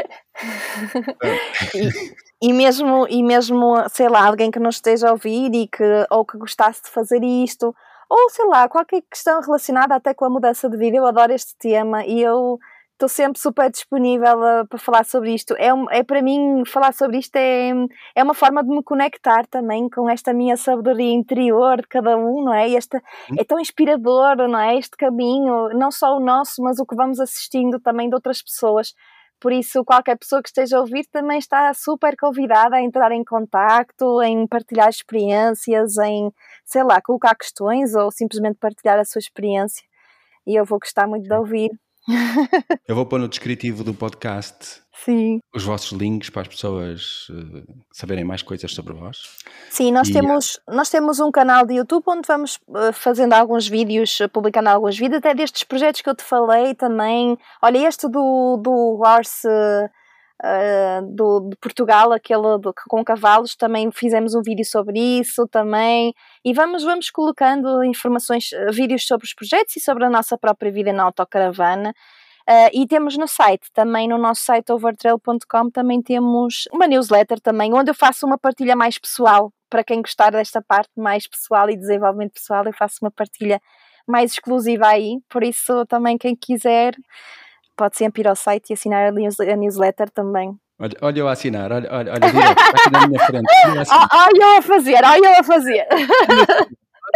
e, 2.41 2.49
e, 2.49 2.53
mesmo, 2.53 3.05
e 3.07 3.22
mesmo, 3.22 3.76
sei 3.88 4.09
lá, 4.09 4.26
alguém 4.26 4.49
que 4.49 4.57
não 4.57 4.72
esteja 4.72 5.09
a 5.09 5.11
ouvir 5.11 5.53
e 5.53 5.67
que, 5.67 5.84
ou 6.09 6.26
que 6.26 6.39
gostasse 6.39 6.82
de 6.82 6.89
fazer 6.89 7.24
isto, 7.24 7.76
ou 8.09 8.30
sei 8.32 8.45
lá, 8.45 8.67
qualquer 8.67 9.03
questão 9.03 9.41
relacionada 9.41 9.93
até 9.93 10.11
com 10.11 10.26
a 10.26 10.30
mudança 10.32 10.67
de 10.67 10.76
vida, 10.76 10.97
eu 10.97 11.05
adoro 11.05 11.32
este 11.34 11.55
tema 11.55 12.03
e 12.03 12.20
eu 12.20 12.59
estou 12.99 13.07
sempre 13.07 13.39
super 13.39 13.71
disponível 13.71 14.39
uh, 14.39 14.67
para 14.67 14.77
falar 14.77 15.05
sobre 15.05 15.33
isto. 15.33 15.55
É, 15.57 15.73
um, 15.73 15.89
é 15.89 16.03
para 16.03 16.21
mim, 16.21 16.63
falar 16.65 16.93
sobre 16.93 17.17
isto 17.17 17.35
é, 17.37 17.71
é 18.13 18.21
uma 18.21 18.33
forma 18.33 18.61
de 18.61 18.69
me 18.69 18.83
conectar 18.83 19.47
também 19.47 19.89
com 19.89 20.09
esta 20.09 20.33
minha 20.33 20.57
sabedoria 20.57 21.13
interior 21.13 21.77
de 21.77 21.87
cada 21.87 22.17
um, 22.17 22.43
não 22.43 22.53
é? 22.53 22.69
Este, 22.69 23.01
é 23.37 23.43
tão 23.45 23.57
inspirador, 23.57 24.35
não 24.49 24.59
é? 24.59 24.77
Este 24.77 24.97
caminho, 24.97 25.69
não 25.69 25.89
só 25.91 26.17
o 26.17 26.19
nosso, 26.19 26.61
mas 26.61 26.77
o 26.77 26.85
que 26.85 26.95
vamos 26.95 27.21
assistindo 27.21 27.79
também 27.79 28.09
de 28.09 28.15
outras 28.15 28.41
pessoas. 28.41 28.93
Por 29.39 29.53
isso, 29.53 29.85
qualquer 29.85 30.17
pessoa 30.17 30.41
que 30.43 30.49
esteja 30.49 30.77
a 30.77 30.81
ouvir 30.81 31.05
também 31.09 31.39
está 31.39 31.73
super 31.73 32.17
convidada 32.17 32.75
a 32.75 32.81
entrar 32.81 33.13
em 33.13 33.23
contacto, 33.23 34.21
em 34.21 34.45
partilhar 34.45 34.89
experiências, 34.89 35.97
em, 35.99 36.29
sei 36.65 36.83
lá, 36.83 37.01
colocar 37.01 37.33
questões 37.35 37.95
ou 37.95 38.11
simplesmente 38.11 38.57
partilhar 38.59 38.99
a 38.99 39.05
sua 39.05 39.19
experiência. 39.19 39.85
E 40.45 40.59
eu 40.59 40.65
vou 40.65 40.79
gostar 40.79 41.07
muito 41.07 41.29
de 41.29 41.33
ouvir. 41.33 41.71
Eu 42.88 42.95
vou 42.95 43.05
pôr 43.05 43.20
no 43.20 43.28
descritivo 43.28 43.84
do 43.84 43.93
podcast 43.93 44.82
Sim. 45.05 45.39
os 45.53 45.64
vossos 45.64 45.91
links 45.91 46.30
para 46.30 46.41
as 46.41 46.47
pessoas 46.47 47.30
uh, 47.30 47.64
saberem 47.91 48.24
mais 48.24 48.41
coisas 48.41 48.74
sobre 48.74 48.93
vós. 48.93 49.38
Sim, 49.70 49.91
nós, 49.91 50.10
e, 50.10 50.14
temos, 50.14 50.60
nós 50.68 50.89
temos 50.89 51.20
um 51.20 51.32
canal 51.32 51.66
de 51.66 51.76
YouTube 51.76 52.03
onde 52.07 52.28
vamos 52.28 52.60
uh, 52.68 52.91
fazendo 52.93 53.34
alguns 53.34 53.68
vídeos, 53.68 54.20
uh, 54.20 54.30
publicando 54.30 54.70
alguns 54.70 54.97
vídeos, 54.97 55.20
até 55.20 55.34
destes 55.34 55.64
projetos 55.64 56.01
que 56.01 56.10
eu 56.10 56.16
te 56.16 56.24
falei 56.24 56.74
também. 56.74 57.38
Olha, 57.62 57.88
este 57.88 58.07
do, 58.07 58.57
do 58.57 58.99
Horse. 59.01 59.47
Uh, 60.41 61.05
do, 61.13 61.49
de 61.49 61.57
Portugal, 61.57 62.13
aquele 62.13 62.57
do, 62.59 62.73
com 62.87 63.03
cavalos, 63.03 63.57
também 63.57 63.91
fizemos 63.91 64.33
um 64.33 64.41
vídeo 64.41 64.63
sobre 64.63 64.97
isso 64.97 65.45
também, 65.47 66.13
e 66.45 66.53
vamos, 66.53 66.81
vamos 66.81 67.09
colocando 67.09 67.83
informações, 67.83 68.49
vídeos 68.71 69.05
sobre 69.05 69.25
os 69.25 69.33
projetos 69.33 69.75
e 69.75 69.81
sobre 69.81 70.05
a 70.05 70.09
nossa 70.09 70.37
própria 70.37 70.71
vida 70.71 70.93
na 70.93 71.03
autocaravana. 71.03 71.93
Uh, 72.49 72.69
e 72.73 72.87
temos 72.87 73.17
no 73.17 73.27
site, 73.27 73.67
também 73.73 74.07
no 74.07 74.17
nosso 74.17 74.43
site 74.43 74.71
overtrail.com, 74.71 75.69
também 75.69 76.01
temos 76.01 76.69
uma 76.73 76.87
newsletter 76.87 77.39
também, 77.41 77.73
onde 77.73 77.91
eu 77.91 77.95
faço 77.95 78.25
uma 78.25 78.37
partilha 78.37 78.75
mais 78.75 78.97
pessoal, 78.97 79.51
para 79.69 79.83
quem 79.83 80.01
gostar 80.01 80.31
desta 80.31 80.61
parte 80.61 80.89
mais 80.97 81.27
pessoal 81.27 81.69
e 81.69 81.77
desenvolvimento 81.77 82.33
pessoal, 82.33 82.65
eu 82.65 82.73
faço 82.73 82.99
uma 83.01 83.11
partilha 83.11 83.61
mais 84.07 84.31
exclusiva 84.31 84.87
aí, 84.87 85.19
por 85.29 85.43
isso 85.43 85.85
também 85.85 86.17
quem 86.17 86.35
quiser 86.35 86.95
pode 87.80 87.95
sempre 87.95 88.21
ir 88.21 88.27
ao 88.27 88.36
site 88.36 88.71
e 88.71 88.73
assinar 88.73 89.07
a, 89.07 89.11
news, 89.11 89.39
a 89.39 89.55
newsletter 89.55 90.09
também. 90.09 90.53
Olha, 90.77 90.93
olha 91.01 91.19
eu 91.19 91.27
a 91.30 91.32
assinar, 91.32 91.71
olha, 91.71 91.89
olha, 91.89 92.11
olha 92.11 92.32
direto, 92.32 92.59
aqui 92.59 92.91
na 92.91 93.07
minha 93.07 93.25
frente. 93.25 93.45
Olha 94.13 94.43
eu 94.43 94.57
a 94.57 94.61
fazer, 94.61 95.05
olha 95.05 95.25
eu 95.25 95.39
a 95.39 95.43
fazer. 95.43 95.88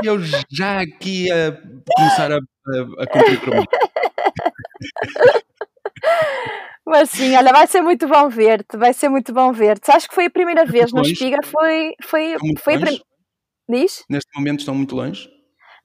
Eu 0.01 0.18
já 0.49 0.82
aqui 0.82 1.30
a 1.32 1.51
começar 1.95 2.32
a, 2.32 2.38
a, 2.38 3.03
a 3.03 3.07
cumprir 3.07 3.55
mim. 3.55 3.66
Mas 6.86 7.09
sim, 7.09 7.36
olha, 7.36 7.51
vai 7.51 7.68
ser 7.68 7.82
muito 7.82 8.07
bom 8.07 8.30
ver-te, 8.30 8.78
vai 8.78 8.93
ser 8.93 9.09
muito 9.09 9.34
bom 9.34 9.51
ver-te. 9.51 9.91
Acho 9.91 10.07
que 10.07 10.16
foi 10.16 10.26
a 10.26 10.32
primeira 10.32 10.66
vez 10.66 10.91
no 10.93 11.01
Espiga, 11.01 11.38
foi, 11.43 11.93
foi, 12.01 12.36
foi 12.57 12.76
a 12.76 12.80
primeira. 12.80 13.03
Diz? 13.70 14.03
Neste 14.09 14.30
momento 14.36 14.59
estão 14.59 14.76
muito 14.76 14.95
longe? 14.95 15.30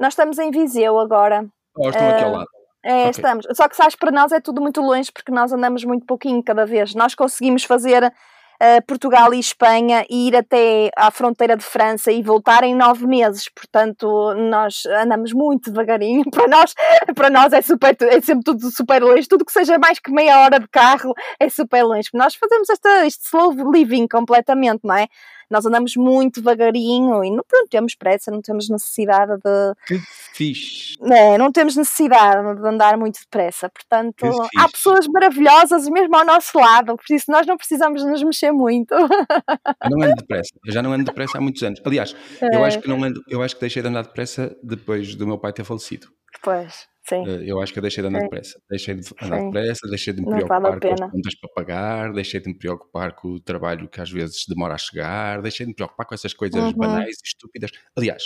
Nós 0.01 0.13
estamos 0.13 0.39
em 0.39 0.51
Viseu 0.51 0.99
agora. 0.99 1.47
Oh, 1.77 1.91
estão 1.91 2.07
uh, 2.07 2.11
aqui 2.11 2.25
ao 2.25 2.33
lado. 2.33 2.58
É, 2.85 3.01
okay. 3.01 3.11
estamos. 3.11 3.47
Só 3.53 3.69
que 3.69 3.77
sabes, 3.77 3.97
para 3.97 4.11
nós 4.11 4.33
é 4.33 4.41
tudo 4.41 4.61
muito 4.61 4.81
longe 4.81 5.11
porque 5.13 5.33
nós 5.33 5.53
andamos 5.53 5.85
muito 5.85 6.07
pouquinho 6.07 6.43
cada 6.43 6.65
vez. 6.65 6.95
Nós 6.95 7.15
conseguimos 7.15 7.65
fazer 7.65 8.05
uh, 8.05 8.83
Portugal 8.87 9.33
e 9.33 9.39
Espanha 9.39 10.05
e 10.09 10.29
ir 10.29 10.37
até 10.37 10.91
à 10.97 11.11
fronteira 11.11 11.57
de 11.57 11.65
França 11.65 12.11
e 12.13 12.23
voltar 12.23 12.65
em 12.65 12.75
nove 12.75 13.07
meses. 13.07 13.49
Portanto, 13.49 14.35
nós 14.35 14.85
andamos 14.87 15.33
muito 15.33 15.71
devagarinho. 15.71 16.25
Para 16.31 16.47
nós, 16.47 16.75
para 17.15 17.31
nós 17.31 17.53
é, 17.53 17.63
super, 17.63 17.97
é 18.01 18.21
sempre 18.21 18.45
tudo 18.45 18.71
super 18.71 19.03
longe. 19.03 19.29
Tudo 19.29 19.45
que 19.45 19.53
seja 19.53 19.79
mais 19.79 19.99
que 19.99 20.11
meia 20.11 20.41
hora 20.41 20.61
de 20.61 20.69
carro 20.69 21.13
é 21.41 21.49
super 21.49 21.83
longe. 21.83 22.09
Nós 22.15 22.35
fazemos 22.35 22.69
esta, 22.71 23.07
este 23.07 23.27
slow 23.27 23.53
living 23.73 24.07
completamente, 24.07 24.81
não 24.85 24.95
é? 24.95 25.09
Nós 25.51 25.65
andamos 25.65 25.97
muito 25.97 26.41
devagarinho 26.41 27.25
e 27.25 27.31
não 27.31 27.43
pronto, 27.47 27.69
temos 27.71 27.95
pressa, 27.95 28.31
não 28.31 28.43
temos 28.43 28.69
necessidade 28.69 29.33
de. 29.37 29.75
Que 29.87 29.99
fixe! 30.35 30.97
É, 31.03 31.39
não 31.39 31.51
temos 31.51 31.77
necessidade 31.77 32.61
de 32.61 32.69
andar 32.69 32.97
muito 32.97 33.21
depressa. 33.21 33.69
Portanto, 33.69 34.25
há 34.57 34.69
pessoas 34.69 35.07
maravilhosas 35.07 35.89
mesmo 35.89 36.17
ao 36.17 36.25
nosso 36.25 36.59
lado, 36.59 36.97
por 36.97 37.15
isso 37.15 37.31
nós 37.31 37.47
não 37.47 37.57
precisamos 37.57 38.05
nos 38.05 38.23
mexer 38.23 38.53
muito. 38.53 38.95
Eu 38.95 39.91
não 39.91 40.03
ando 40.03 40.17
depressa, 40.17 40.51
eu 40.65 40.73
já 40.73 40.83
não 40.83 40.93
ando 40.93 41.05
depressa 41.05 41.39
há 41.39 41.41
muitos 41.41 41.63
anos. 41.63 41.81
Aliás, 41.85 42.15
é. 42.41 42.55
eu 42.55 42.65
acho 42.65 42.81
que 42.81 42.89
não 42.89 43.03
ando, 43.03 43.23
eu 43.29 43.43
acho 43.43 43.55
que 43.55 43.61
deixei 43.61 43.83
de 43.83 43.89
andar 43.89 44.03
depressa 44.03 44.57
depois 44.63 45.15
do 45.15 45.27
meu 45.27 45.39
pai 45.39 45.53
ter 45.53 45.65
falecido. 45.65 46.09
Pois. 46.43 46.87
Sim. 47.09 47.25
Eh, 47.27 47.45
Eu 47.51 47.61
acho 47.61 47.73
que 47.73 47.79
eu 47.79 47.83
deixei 47.83 48.03
de 48.03 48.09
andar 48.09 48.19
Sim. 48.21 48.25
depressa. 48.27 48.61
Deixei 48.69 48.95
de 48.95 49.09
andar 49.23 49.39
Sim. 49.39 49.45
depressa, 49.47 49.89
deixei 49.89 50.13
de 50.13 50.21
me 50.21 50.27
Não 50.27 50.33
vale 50.47 50.47
preocupar 50.47 50.81
com 50.81 50.93
as 51.05 51.11
contas 51.11 51.35
para 51.41 51.51
pagar, 51.55 52.13
deixei 52.13 52.41
de 52.41 52.49
me 52.49 52.55
preocupar 52.59 53.15
com 53.15 53.29
o 53.29 53.41
trabalho 53.41 53.89
que 53.89 54.01
às 54.01 54.11
vezes 54.11 54.45
demora 54.49 54.75
a 54.75 54.79
chegar, 54.79 55.41
deixei 55.41 55.65
de 55.65 55.71
me 55.71 55.75
preocupar 55.77 56.07
com 56.07 56.15
essas 56.15 56.35
coisas 56.35 56.63
Uhum. 56.63 56.77
banais 56.77 57.17
e 57.17 57.27
estúpidas. 57.27 57.71
Aliás, 57.97 58.25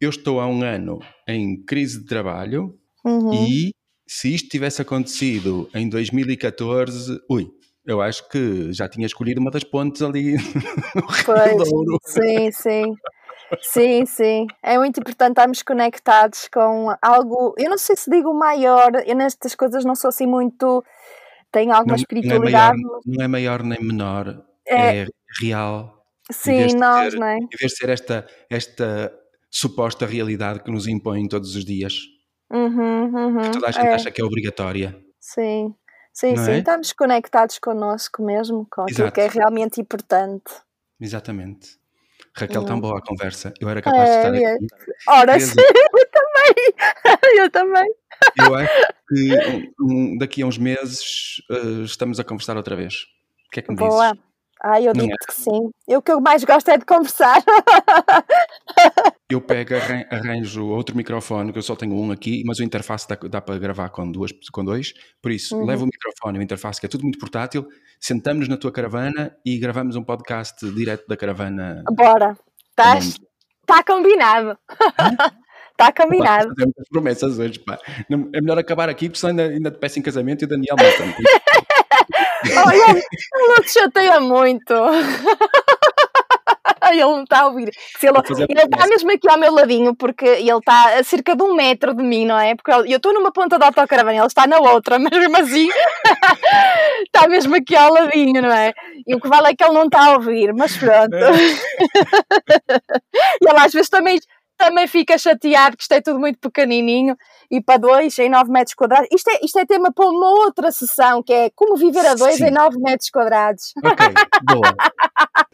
eu 0.00 0.10
estou 0.10 0.40
há 0.40 0.46
um 0.46 0.62
ano 0.62 0.98
em 1.28 1.62
crise 1.64 2.00
de 2.00 2.06
trabalho 2.06 2.78
Uhum. 3.04 3.32
e 3.34 3.70
se 4.08 4.34
isto 4.34 4.48
tivesse 4.48 4.80
acontecido 4.82 5.68
em 5.74 5.88
2014, 5.88 7.18
ui, 7.30 7.50
eu 7.86 8.00
acho 8.00 8.26
que 8.30 8.72
já 8.72 8.88
tinha 8.88 9.06
escolhido 9.06 9.40
uma 9.40 9.50
das 9.50 9.64
pontes 9.64 10.00
ali 10.02 10.34
no 10.94 11.06
Rio 11.06 11.24
Pois, 11.26 11.56
Douro. 11.68 11.98
sim, 12.06 12.50
sim. 12.52 12.94
Sim, 13.60 14.06
sim. 14.06 14.46
É 14.62 14.78
muito 14.78 15.00
importante 15.00 15.32
estarmos 15.32 15.62
conectados 15.62 16.48
com 16.52 16.94
algo. 17.00 17.54
Eu 17.58 17.70
não 17.70 17.78
sei 17.78 17.96
se 17.96 18.10
digo 18.10 18.32
maior, 18.34 18.90
eu 19.06 19.14
nestas 19.16 19.54
coisas 19.54 19.84
não 19.84 19.94
sou 19.94 20.08
assim 20.08 20.26
muito. 20.26 20.84
Tenho 21.52 21.72
alguma 21.72 21.96
Não, 21.96 22.04
não 22.10 22.32
é 22.32 22.38
maior, 22.38 22.74
espiritualidade. 22.74 22.82
não 23.06 23.24
é 23.24 23.28
maior 23.28 23.62
nem 23.62 23.80
menor, 23.80 24.44
É, 24.66 25.02
é 25.02 25.06
real. 25.40 26.04
Sim, 26.30 26.74
nós, 26.76 27.12
ser, 27.12 27.18
não 27.18 27.26
é? 27.26 27.36
em 27.36 27.48
vez 27.58 27.72
de 27.72 27.76
ser 27.76 27.88
esta, 27.90 28.26
esta 28.50 29.12
suposta 29.50 30.06
realidade 30.06 30.60
que 30.62 30.70
nos 30.70 30.86
impõem 30.88 31.28
todos 31.28 31.54
os 31.54 31.64
dias, 31.64 31.94
Uhum, 32.50 33.04
uhum, 33.14 33.40
que 33.42 33.50
toda 33.52 33.68
a 33.68 33.70
gente 33.70 33.86
é, 33.86 33.94
acha 33.94 34.10
que 34.10 34.20
é 34.20 34.24
obrigatória, 34.24 34.98
sim. 35.20 35.74
Sim, 36.12 36.34
não 36.34 36.44
sim. 36.44 36.50
é? 36.52 36.58
Estamos 36.58 36.92
conectados 36.92 37.58
connosco 37.58 38.22
mesmo, 38.22 38.66
com 38.70 38.82
aquilo 38.82 39.10
que 39.10 39.20
é 39.20 39.24
Exato, 39.24 39.38
realmente 39.38 39.80
importante. 39.80 40.44
exatamente. 41.00 41.76
Raquel, 42.36 42.64
tão 42.64 42.76
Hum. 42.76 42.80
boa 42.80 42.98
a 42.98 43.02
conversa. 43.02 43.54
Eu 43.60 43.68
era 43.68 43.80
capaz 43.80 44.10
de 44.10 44.14
É, 44.16 44.16
estar 44.16 44.34
é. 44.34 44.54
aqui 44.54 45.40
sim, 45.40 45.54
eu 45.94 46.06
também. 46.10 47.38
Eu 47.38 47.50
também. 47.50 47.94
Eu 48.36 48.54
acho 48.54 48.72
que 49.08 49.72
um- 49.80 50.16
daqui 50.18 50.42
a 50.42 50.46
uns 50.46 50.58
meses 50.58 51.36
eh, 51.50 51.82
estamos 51.84 52.18
a 52.18 52.24
conversar 52.24 52.56
outra 52.56 52.74
vez. 52.74 52.94
O 53.46 53.50
que 53.52 53.60
é 53.60 53.62
que 53.62 53.70
me 53.70 53.76
dizes? 53.76 53.90
Boa. 53.92 54.16
Ai, 54.62 54.88
eu 54.88 54.94
Não 54.94 55.04
é? 55.04 55.06
digo-te 55.08 55.26
que 55.26 55.34
sim. 55.34 55.70
Eu 55.86 55.98
o 55.98 56.02
que 56.02 56.10
eu 56.10 56.20
mais 56.20 56.42
gosto 56.42 56.68
é 56.70 56.78
de 56.78 56.84
conversar. 56.86 57.36
Eu 59.34 59.40
pego, 59.40 59.74
arran- 59.74 60.04
arranjo 60.10 60.64
outro 60.66 60.96
microfone, 60.96 61.52
que 61.52 61.58
eu 61.58 61.62
só 61.62 61.74
tenho 61.74 61.92
um 61.94 62.12
aqui, 62.12 62.44
mas 62.46 62.60
o 62.60 62.62
interface 62.62 63.08
dá, 63.08 63.16
dá 63.28 63.40
para 63.40 63.58
gravar 63.58 63.88
com, 63.88 64.08
duas, 64.10 64.30
com 64.52 64.64
dois. 64.64 64.92
Por 65.20 65.32
isso, 65.32 65.56
Uhum. 65.56 65.64
levo 65.66 65.82
o 65.82 65.86
microfone 65.86 66.38
e 66.38 66.40
o 66.40 66.42
interface, 66.44 66.78
que 66.78 66.86
é 66.86 66.88
tudo 66.88 67.02
muito 67.02 67.18
portátil, 67.18 67.66
sentamos 67.98 68.46
na 68.46 68.56
tua 68.56 68.70
caravana 68.70 69.34
e 69.44 69.58
gravamos 69.58 69.96
um 69.96 70.04
podcast 70.04 70.64
direto 70.70 71.06
da 71.08 71.16
caravana 71.16 71.82
Bora. 71.90 72.36
Está 72.70 73.82
combinado. 73.84 74.56
Está 75.72 75.90
combinado. 75.96 76.48
fazer 76.50 76.64
muitas 76.64 76.88
promessas 76.88 77.38
hoje, 77.38 77.58
pá. 77.58 77.76
É 78.32 78.40
melhor 78.40 78.58
acabar 78.58 78.88
aqui, 78.88 79.08
porque 79.08 79.18
senão 79.18 79.30
ainda, 79.42 79.54
ainda 79.54 79.70
te 79.72 79.78
peço 79.78 79.98
em 79.98 80.02
casamento 80.02 80.42
e 80.42 80.44
o 80.44 80.48
Daniel 80.48 80.76
mata-me. 80.76 81.14
Ele 82.44 83.48
não 83.48 83.62
te 83.64 83.72
chateia 83.72 84.20
muito. 84.20 84.74
Ele 86.90 87.02
não 87.02 87.22
está 87.22 87.40
a 87.40 87.46
ouvir. 87.46 87.70
Se 87.98 88.06
ele 88.06 88.18
está 88.18 88.86
mesmo 88.86 89.10
aqui 89.10 89.28
ao 89.28 89.38
meu 89.38 89.52
ladinho, 89.52 89.94
porque 89.94 90.24
ele 90.24 90.50
está 90.50 90.98
a 90.98 91.04
cerca 91.04 91.36
de 91.36 91.42
um 91.42 91.54
metro 91.54 91.94
de 91.94 92.02
mim, 92.02 92.24
não 92.26 92.38
é? 92.38 92.54
Porque 92.54 92.70
eu 92.70 92.84
eu 92.94 92.96
estou 92.96 93.12
numa 93.12 93.32
ponta 93.32 93.58
da 93.58 93.66
autocaravana, 93.66 94.16
ele 94.16 94.26
está 94.26 94.46
na 94.46 94.58
outra, 94.58 94.98
mas 94.98 95.10
mesmo 95.18 95.36
assim 95.36 95.68
está 97.04 97.26
mesmo 97.28 97.56
aqui 97.56 97.76
ao 97.76 97.92
ladinho, 97.92 98.40
não 98.40 98.52
é? 98.52 98.72
E 99.06 99.14
o 99.14 99.20
que 99.20 99.28
vale 99.28 99.48
é 99.48 99.54
que 99.54 99.64
ele 99.64 99.74
não 99.74 99.84
está 99.84 100.06
a 100.06 100.12
ouvir, 100.12 100.52
mas 100.54 100.76
pronto. 100.76 101.16
E 103.42 103.48
ele 103.48 103.58
às 103.58 103.72
vezes 103.72 103.88
também, 103.88 104.18
também 104.56 104.86
fica 104.86 105.18
chateado 105.18 105.76
que 105.76 105.82
isto 105.82 105.92
é 105.92 106.00
tudo 106.00 106.18
muito 106.18 106.38
pequenininho 106.38 107.16
e 107.50 107.60
para 107.60 107.78
dois 107.78 108.18
em 108.18 108.28
9 108.28 108.50
metros 108.50 108.74
quadrados. 108.74 109.08
Isto 109.12 109.30
é, 109.30 109.38
isto 109.42 109.58
é 109.58 109.66
tema 109.66 109.92
para 109.92 110.08
uma 110.08 110.30
outra 110.44 110.70
sessão, 110.70 111.22
que 111.22 111.32
é 111.32 111.50
como 111.54 111.76
viver 111.76 112.06
a 112.06 112.14
dois 112.14 112.36
Sim. 112.36 112.46
em 112.46 112.50
9 112.50 112.78
metros 112.78 113.10
quadrados. 113.10 113.72
Ok, 113.84 114.06
boa. 114.44 114.74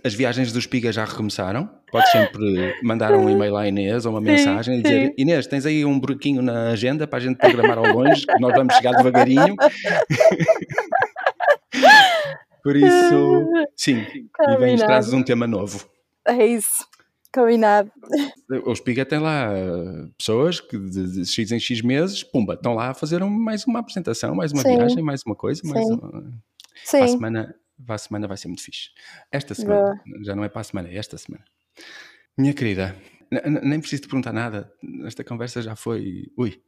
As 0.04 0.14
viagens 0.14 0.52
do 0.52 0.58
Espiga 0.58 0.92
já 0.92 1.04
recomeçaram. 1.04 1.68
Podes 1.90 2.10
sempre 2.10 2.74
mandar 2.82 3.12
um 3.14 3.28
e-mail 3.28 3.56
à 3.56 3.66
Inês 3.66 4.06
ou 4.06 4.12
uma 4.12 4.20
mensagem 4.20 4.78
e 4.78 4.82
dizer. 4.82 5.14
Inês, 5.18 5.46
tens 5.46 5.66
aí 5.66 5.84
um 5.84 5.98
buraquinho 5.98 6.40
na 6.40 6.70
agenda 6.70 7.06
para 7.06 7.18
a 7.18 7.22
gente 7.22 7.36
programar 7.36 7.78
ao 7.78 7.86
longe, 7.86 8.24
que 8.26 8.38
nós 8.40 8.52
vamos 8.54 8.74
chegar 8.74 8.92
devagarinho. 8.92 9.56
Por 12.62 12.76
isso, 12.76 13.48
sim. 13.76 13.98
E 13.98 14.02
vens 14.02 14.54
Combinado. 14.56 14.86
trazes 14.86 15.12
um 15.12 15.22
tema 15.22 15.46
novo. 15.46 15.88
É 16.26 16.46
isso. 16.46 16.84
Combinado. 17.32 17.92
O 18.64 18.72
Espiga 18.72 19.06
tem 19.06 19.18
lá 19.20 19.52
eh, 19.52 20.08
pessoas 20.18 20.60
que 20.60 20.76
de, 20.78 21.12
de 21.12 21.26
X 21.26 21.52
em 21.52 21.60
X 21.60 21.80
meses, 21.82 22.24
pumba, 22.24 22.54
estão 22.54 22.74
lá 22.74 22.90
a 22.90 22.94
fazer 22.94 23.22
um- 23.22 23.30
mais 23.30 23.64
uma 23.66 23.78
apresentação, 23.78 24.34
mais 24.34 24.52
uma 24.52 24.62
Sim. 24.62 24.76
viagem, 24.76 25.02
mais 25.02 25.22
uma 25.24 25.36
coisa, 25.36 25.62
mais 25.64 25.86
Sim. 25.86 25.94
uma... 25.94 26.10
Para 26.90 27.04
a 27.04 27.08
Sim. 27.08 27.14
semana, 27.14 27.54
para 27.86 27.94
a 27.94 27.98
semana 27.98 28.26
vai 28.28 28.36
ser 28.36 28.48
muito 28.48 28.62
fixe. 28.62 28.90
Esta 29.30 29.54
semana, 29.54 30.02
já 30.22 30.34
não 30.34 30.42
é 30.42 30.48
para 30.48 30.60
a 30.60 30.64
semana, 30.64 30.88
é 30.88 30.96
esta 30.96 31.16
semana. 31.16 31.44
Minha 32.36 32.52
querida, 32.52 32.96
nem 33.62 33.78
preciso 33.78 34.02
te 34.02 34.08
perguntar 34.08 34.32
nada. 34.32 34.72
Esta 35.04 35.22
conversa 35.22 35.62
já 35.62 35.76
foi. 35.76 36.32
Ui. 36.36 36.60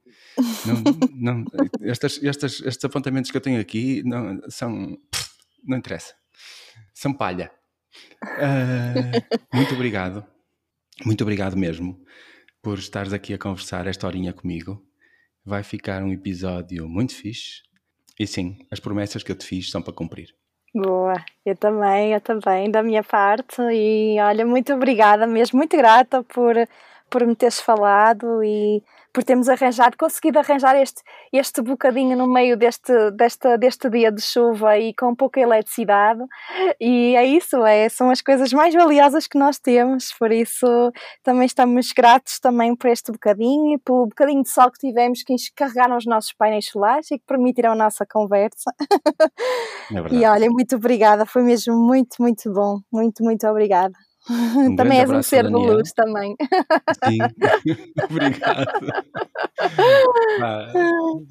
Não, 0.64 0.82
não, 1.12 1.44
estas, 1.80 2.22
estas, 2.22 2.60
estes 2.60 2.84
apontamentos 2.84 3.30
que 3.30 3.36
eu 3.36 3.40
tenho 3.40 3.60
aqui 3.60 4.02
não, 4.04 4.40
são. 4.48 4.96
Não 5.64 5.78
interessa. 5.78 6.14
São 6.94 7.12
palha. 7.12 7.50
Ah, 8.22 8.94
muito 9.52 9.74
obrigado. 9.74 10.24
Muito 11.04 11.22
obrigado 11.22 11.56
mesmo 11.56 12.00
por 12.62 12.78
estares 12.78 13.12
aqui 13.12 13.34
a 13.34 13.38
conversar 13.38 13.86
esta 13.86 14.06
horinha 14.06 14.32
comigo. 14.32 14.80
Vai 15.44 15.64
ficar 15.64 16.02
um 16.02 16.12
episódio 16.12 16.88
muito 16.88 17.14
fixe. 17.14 17.62
E 18.18 18.26
sim, 18.26 18.58
as 18.70 18.78
promessas 18.78 19.22
que 19.22 19.32
eu 19.32 19.36
te 19.36 19.44
fiz 19.44 19.70
são 19.70 19.82
para 19.82 19.92
cumprir. 19.92 20.28
Boa. 20.74 21.14
Eu 21.44 21.56
também, 21.56 22.12
eu 22.12 22.20
também, 22.20 22.70
da 22.70 22.82
minha 22.82 23.02
parte. 23.02 23.60
E 23.60 24.16
olha, 24.20 24.46
muito 24.46 24.72
obrigada 24.72 25.26
mesmo, 25.26 25.58
muito 25.58 25.76
grata 25.76 26.22
por, 26.22 26.54
por 27.10 27.26
me 27.26 27.34
teres 27.34 27.60
falado 27.60 28.42
e 28.44 28.82
por 29.12 29.22
termos 29.22 29.48
arranjado, 29.48 29.96
conseguido 29.96 30.38
arranjar 30.38 30.74
este, 30.76 31.02
este 31.32 31.60
bocadinho 31.60 32.16
no 32.16 32.26
meio 32.26 32.56
deste, 32.56 33.10
deste, 33.10 33.58
deste 33.58 33.90
dia 33.90 34.10
de 34.10 34.22
chuva 34.22 34.78
e 34.78 34.94
com 34.94 35.14
pouca 35.14 35.40
eletricidade. 35.40 36.22
E 36.80 37.14
é 37.14 37.24
isso, 37.24 37.64
é, 37.64 37.88
são 37.88 38.10
as 38.10 38.22
coisas 38.22 38.52
mais 38.52 38.74
valiosas 38.74 39.26
que 39.26 39.38
nós 39.38 39.58
temos, 39.58 40.12
por 40.18 40.32
isso 40.32 40.66
também 41.22 41.46
estamos 41.46 41.92
gratos 41.92 42.40
também 42.40 42.74
por 42.74 42.88
este 42.88 43.12
bocadinho, 43.12 43.78
pelo 43.80 44.06
bocadinho 44.06 44.42
de 44.42 44.48
sol 44.48 44.70
que 44.70 44.78
tivemos 44.78 45.22
que 45.22 45.36
carregaram 45.54 45.96
os 45.96 46.06
nossos 46.06 46.32
painéis 46.32 46.66
solares 46.66 47.10
e 47.10 47.18
que 47.18 47.24
permitiram 47.26 47.72
a 47.72 47.76
nossa 47.76 48.06
conversa. 48.06 48.72
É. 49.92 50.14
E 50.14 50.24
olha, 50.24 50.48
muito 50.48 50.76
obrigada, 50.76 51.26
foi 51.26 51.42
mesmo 51.42 51.76
muito, 51.76 52.16
muito 52.20 52.50
bom. 52.50 52.80
Muito, 52.90 53.22
muito 53.22 53.46
obrigada. 53.46 53.92
Um 54.30 54.76
também 54.76 55.00
és 55.00 55.10
um 55.10 55.22
ser 55.22 55.44
de 55.46 55.52
luz 55.52 55.92
também. 55.92 56.36
Sim, 57.04 57.18
obrigado. 58.10 58.66
Ah, 60.40 60.72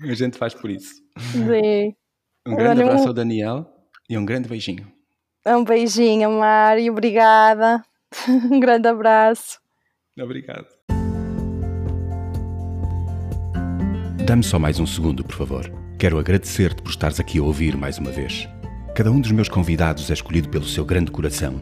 a 0.03 0.13
gente 0.13 0.37
faz 0.37 0.53
por 0.53 0.69
isso. 0.69 0.95
Sim. 1.31 1.95
Um 2.45 2.55
grande 2.55 2.81
abraço 2.81 3.07
ao 3.07 3.13
Daniel 3.13 3.65
e 4.09 4.17
um 4.17 4.25
grande 4.25 4.49
beijinho. 4.49 4.91
Um 5.45 5.63
beijinho, 5.63 6.29
Mário, 6.31 6.91
obrigada. 6.91 7.83
Um 8.27 8.59
grande 8.59 8.87
abraço. 8.87 9.59
Obrigado. 10.19 10.67
Dá-me 14.25 14.43
só 14.43 14.59
mais 14.59 14.79
um 14.79 14.85
segundo, 14.85 15.23
por 15.23 15.35
favor. 15.35 15.71
Quero 15.97 16.19
agradecer-te 16.19 16.81
por 16.81 16.89
estares 16.89 17.19
aqui 17.19 17.39
a 17.39 17.43
ouvir 17.43 17.77
mais 17.77 17.97
uma 17.97 18.11
vez. 18.11 18.47
Cada 18.95 19.11
um 19.11 19.19
dos 19.21 19.31
meus 19.31 19.49
convidados 19.49 20.09
é 20.09 20.13
escolhido 20.13 20.49
pelo 20.49 20.65
seu 20.65 20.85
grande 20.85 21.11
coração 21.11 21.61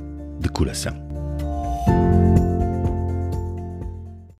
de 0.41 0.49
coração. 0.49 0.95